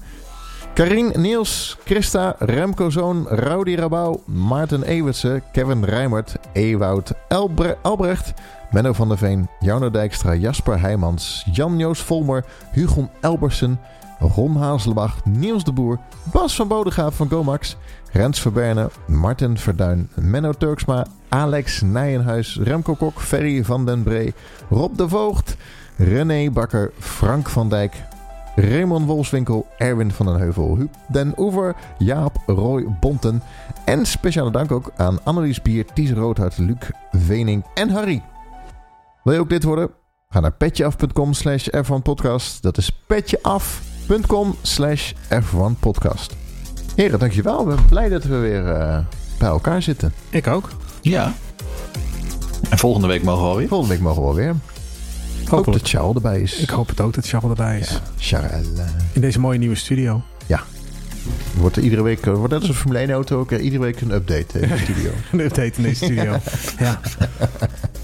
Karin 0.74 1.12
Niels, 1.16 1.78
Christa, 1.86 2.36
Remco 2.40 2.90
Zoon, 2.90 3.28
Rowdy 3.28 3.76
Rabouw, 3.76 4.24
Maarten 4.26 4.84
Ewertse, 4.84 5.42
Kevin 5.52 5.84
Rijmert, 5.84 6.36
Ewoud 6.54 7.12
Elbre 7.28 7.78
Albrecht, 7.82 8.34
Menno 8.72 8.94
van 8.94 9.08
der 9.08 9.18
Veen, 9.18 9.48
Jarno 9.60 9.90
Dijkstra, 9.90 10.36
Jasper 10.36 10.80
Heijmans, 10.80 11.46
Jan-Joos 11.52 12.02
Volmer, 12.02 12.44
Hugon 12.72 13.10
Elbersen, 13.22 13.80
Ron 14.20 14.56
Hazelbach, 14.56 15.26
Niels 15.26 15.64
de 15.64 15.72
Boer, 15.72 16.00
Bas 16.32 16.56
van 16.56 16.68
Bodegaap 16.68 17.14
van 17.14 17.30
Gomax, 17.30 17.78
Rens 18.12 18.40
Verberne, 18.40 18.90
Martin 19.06 19.58
Verduin, 19.58 20.10
Menno 20.16 20.52
Turksma, 20.52 21.06
Alex 21.30 21.82
Nijenhuis, 21.82 22.60
Remco 22.64 22.96
Kok, 22.96 23.20
Ferry 23.20 23.64
van 23.64 23.86
den 23.86 24.04
Bree, 24.04 24.34
Rob 24.70 24.98
de 24.98 25.10
Voogd, 25.10 25.56
René 25.98 26.52
Bakker, 26.52 26.92
Frank 27.00 27.50
van 27.50 27.70
Dijk, 27.70 27.94
Raymond 28.56 29.06
Wolfswinkel, 29.06 29.68
Erwin 29.78 30.12
van 30.12 30.26
den 30.26 30.38
Heuvel, 30.38 30.76
Huub 30.76 30.94
den 31.08 31.34
Oever, 31.38 31.76
Jaap 31.98 32.38
Roy 32.46 32.86
Bonten. 33.00 33.42
En 33.86 34.06
speciale 34.06 34.52
dank 34.52 34.72
ook 34.72 34.92
aan 34.96 35.20
Annelies 35.24 35.62
Bier, 35.62 35.86
Ties 35.94 36.12
Roodhart, 36.12 36.58
Luc 36.58 36.90
Vening 37.12 37.66
en 37.74 37.90
Harry. 37.90 38.24
Wil 39.28 39.36
je 39.36 39.42
ook 39.42 39.50
dit 39.50 39.64
worden? 39.64 39.90
Ga 40.30 40.40
naar 40.40 40.52
petjeaf.com 40.52 41.34
slash 41.34 41.68
F1podcast. 41.68 42.60
Dat 42.62 42.78
is 42.78 42.92
petjeaf.com 43.08 44.56
slash 44.62 45.12
F1 45.34 45.80
podcast. 45.80 46.36
Heren, 46.96 47.20
dankjewel. 47.20 47.60
Ik 47.62 47.68
ben 47.76 47.86
blij 47.90 48.10
dat 48.10 48.24
we 48.24 48.38
weer 48.38 48.68
eh, 48.72 49.00
bij 49.40 49.48
elkaar 49.50 49.82
zitten. 49.82 50.14
Ik 50.30 50.48
ook. 50.48 50.70
Ja. 51.02 51.34
En 52.70 52.78
volgende 52.78 53.08
week 53.08 53.24
mogen 53.24 53.44
we 53.44 53.50
alweer. 53.50 53.68
Volgende 53.68 53.94
week 53.94 54.04
mogen 54.04 54.20
we 54.22 54.26
wel 54.28 54.36
weer. 54.36 54.50
Ik 54.50 55.48
hoop 55.48 55.50
Hopelijk. 55.50 55.82
dat 55.82 55.90
Charles 55.92 56.16
erbij 56.16 56.42
is. 56.42 56.60
Ik 56.60 56.70
hoop 56.70 56.88
het 56.88 57.02
ook 57.02 57.14
dat 57.14 57.28
Charles 57.28 57.50
erbij 57.50 57.80
is. 57.80 58.02
Charles. 58.18 58.52
eh, 58.78 58.86
In 59.14 59.22
deze 59.22 59.40
mooie 59.40 59.60
nieuwe 59.60 59.76
studio. 59.76 60.22
Wordt 61.58 61.76
er 61.76 61.84
iedere 61.84 62.02
week, 62.02 62.26
eh, 62.26 62.34
wordt 62.34 62.52
net 62.52 62.60
als 62.60 62.70
een 62.70 62.76
Formule 62.76 63.00
1 63.00 63.10
auto 63.12 63.40
ook 63.40 63.52
eh, 63.52 63.64
iedere 63.64 63.82
week 63.84 64.02
een 64.02 64.12
update 64.12 64.60
in 64.60 64.68
de 64.70 64.78
studio. 64.84 65.12
Een 65.32 65.40
update 65.40 65.72
in 65.76 65.84
deze 65.84 66.04
studio. 66.06 66.36
ja. 66.80 67.00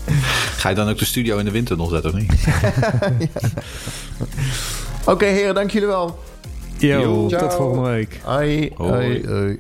Ga 0.60 0.70
je 0.70 0.76
dan 0.76 0.90
ook 0.90 0.98
de 0.98 1.06
studio 1.06 1.38
in 1.38 1.46
de 1.46 1.52
winter 1.52 1.78
nog 1.78 1.90
zetten 1.90 2.12
of 2.14 2.18
niet? 2.20 2.34
Oké 5.06 5.26
heren, 5.26 5.56
dank 5.56 5.72
jullie 5.72 5.88
wel. 5.88 6.20
Yo, 6.78 7.00
Yo. 7.00 7.28
tot 7.38 7.54
volgende 7.54 7.90
week. 7.90 8.20
Hoi, 8.24 8.72
Hoi. 8.76 8.92
hoi, 8.92 9.28
hoi. 9.28 9.60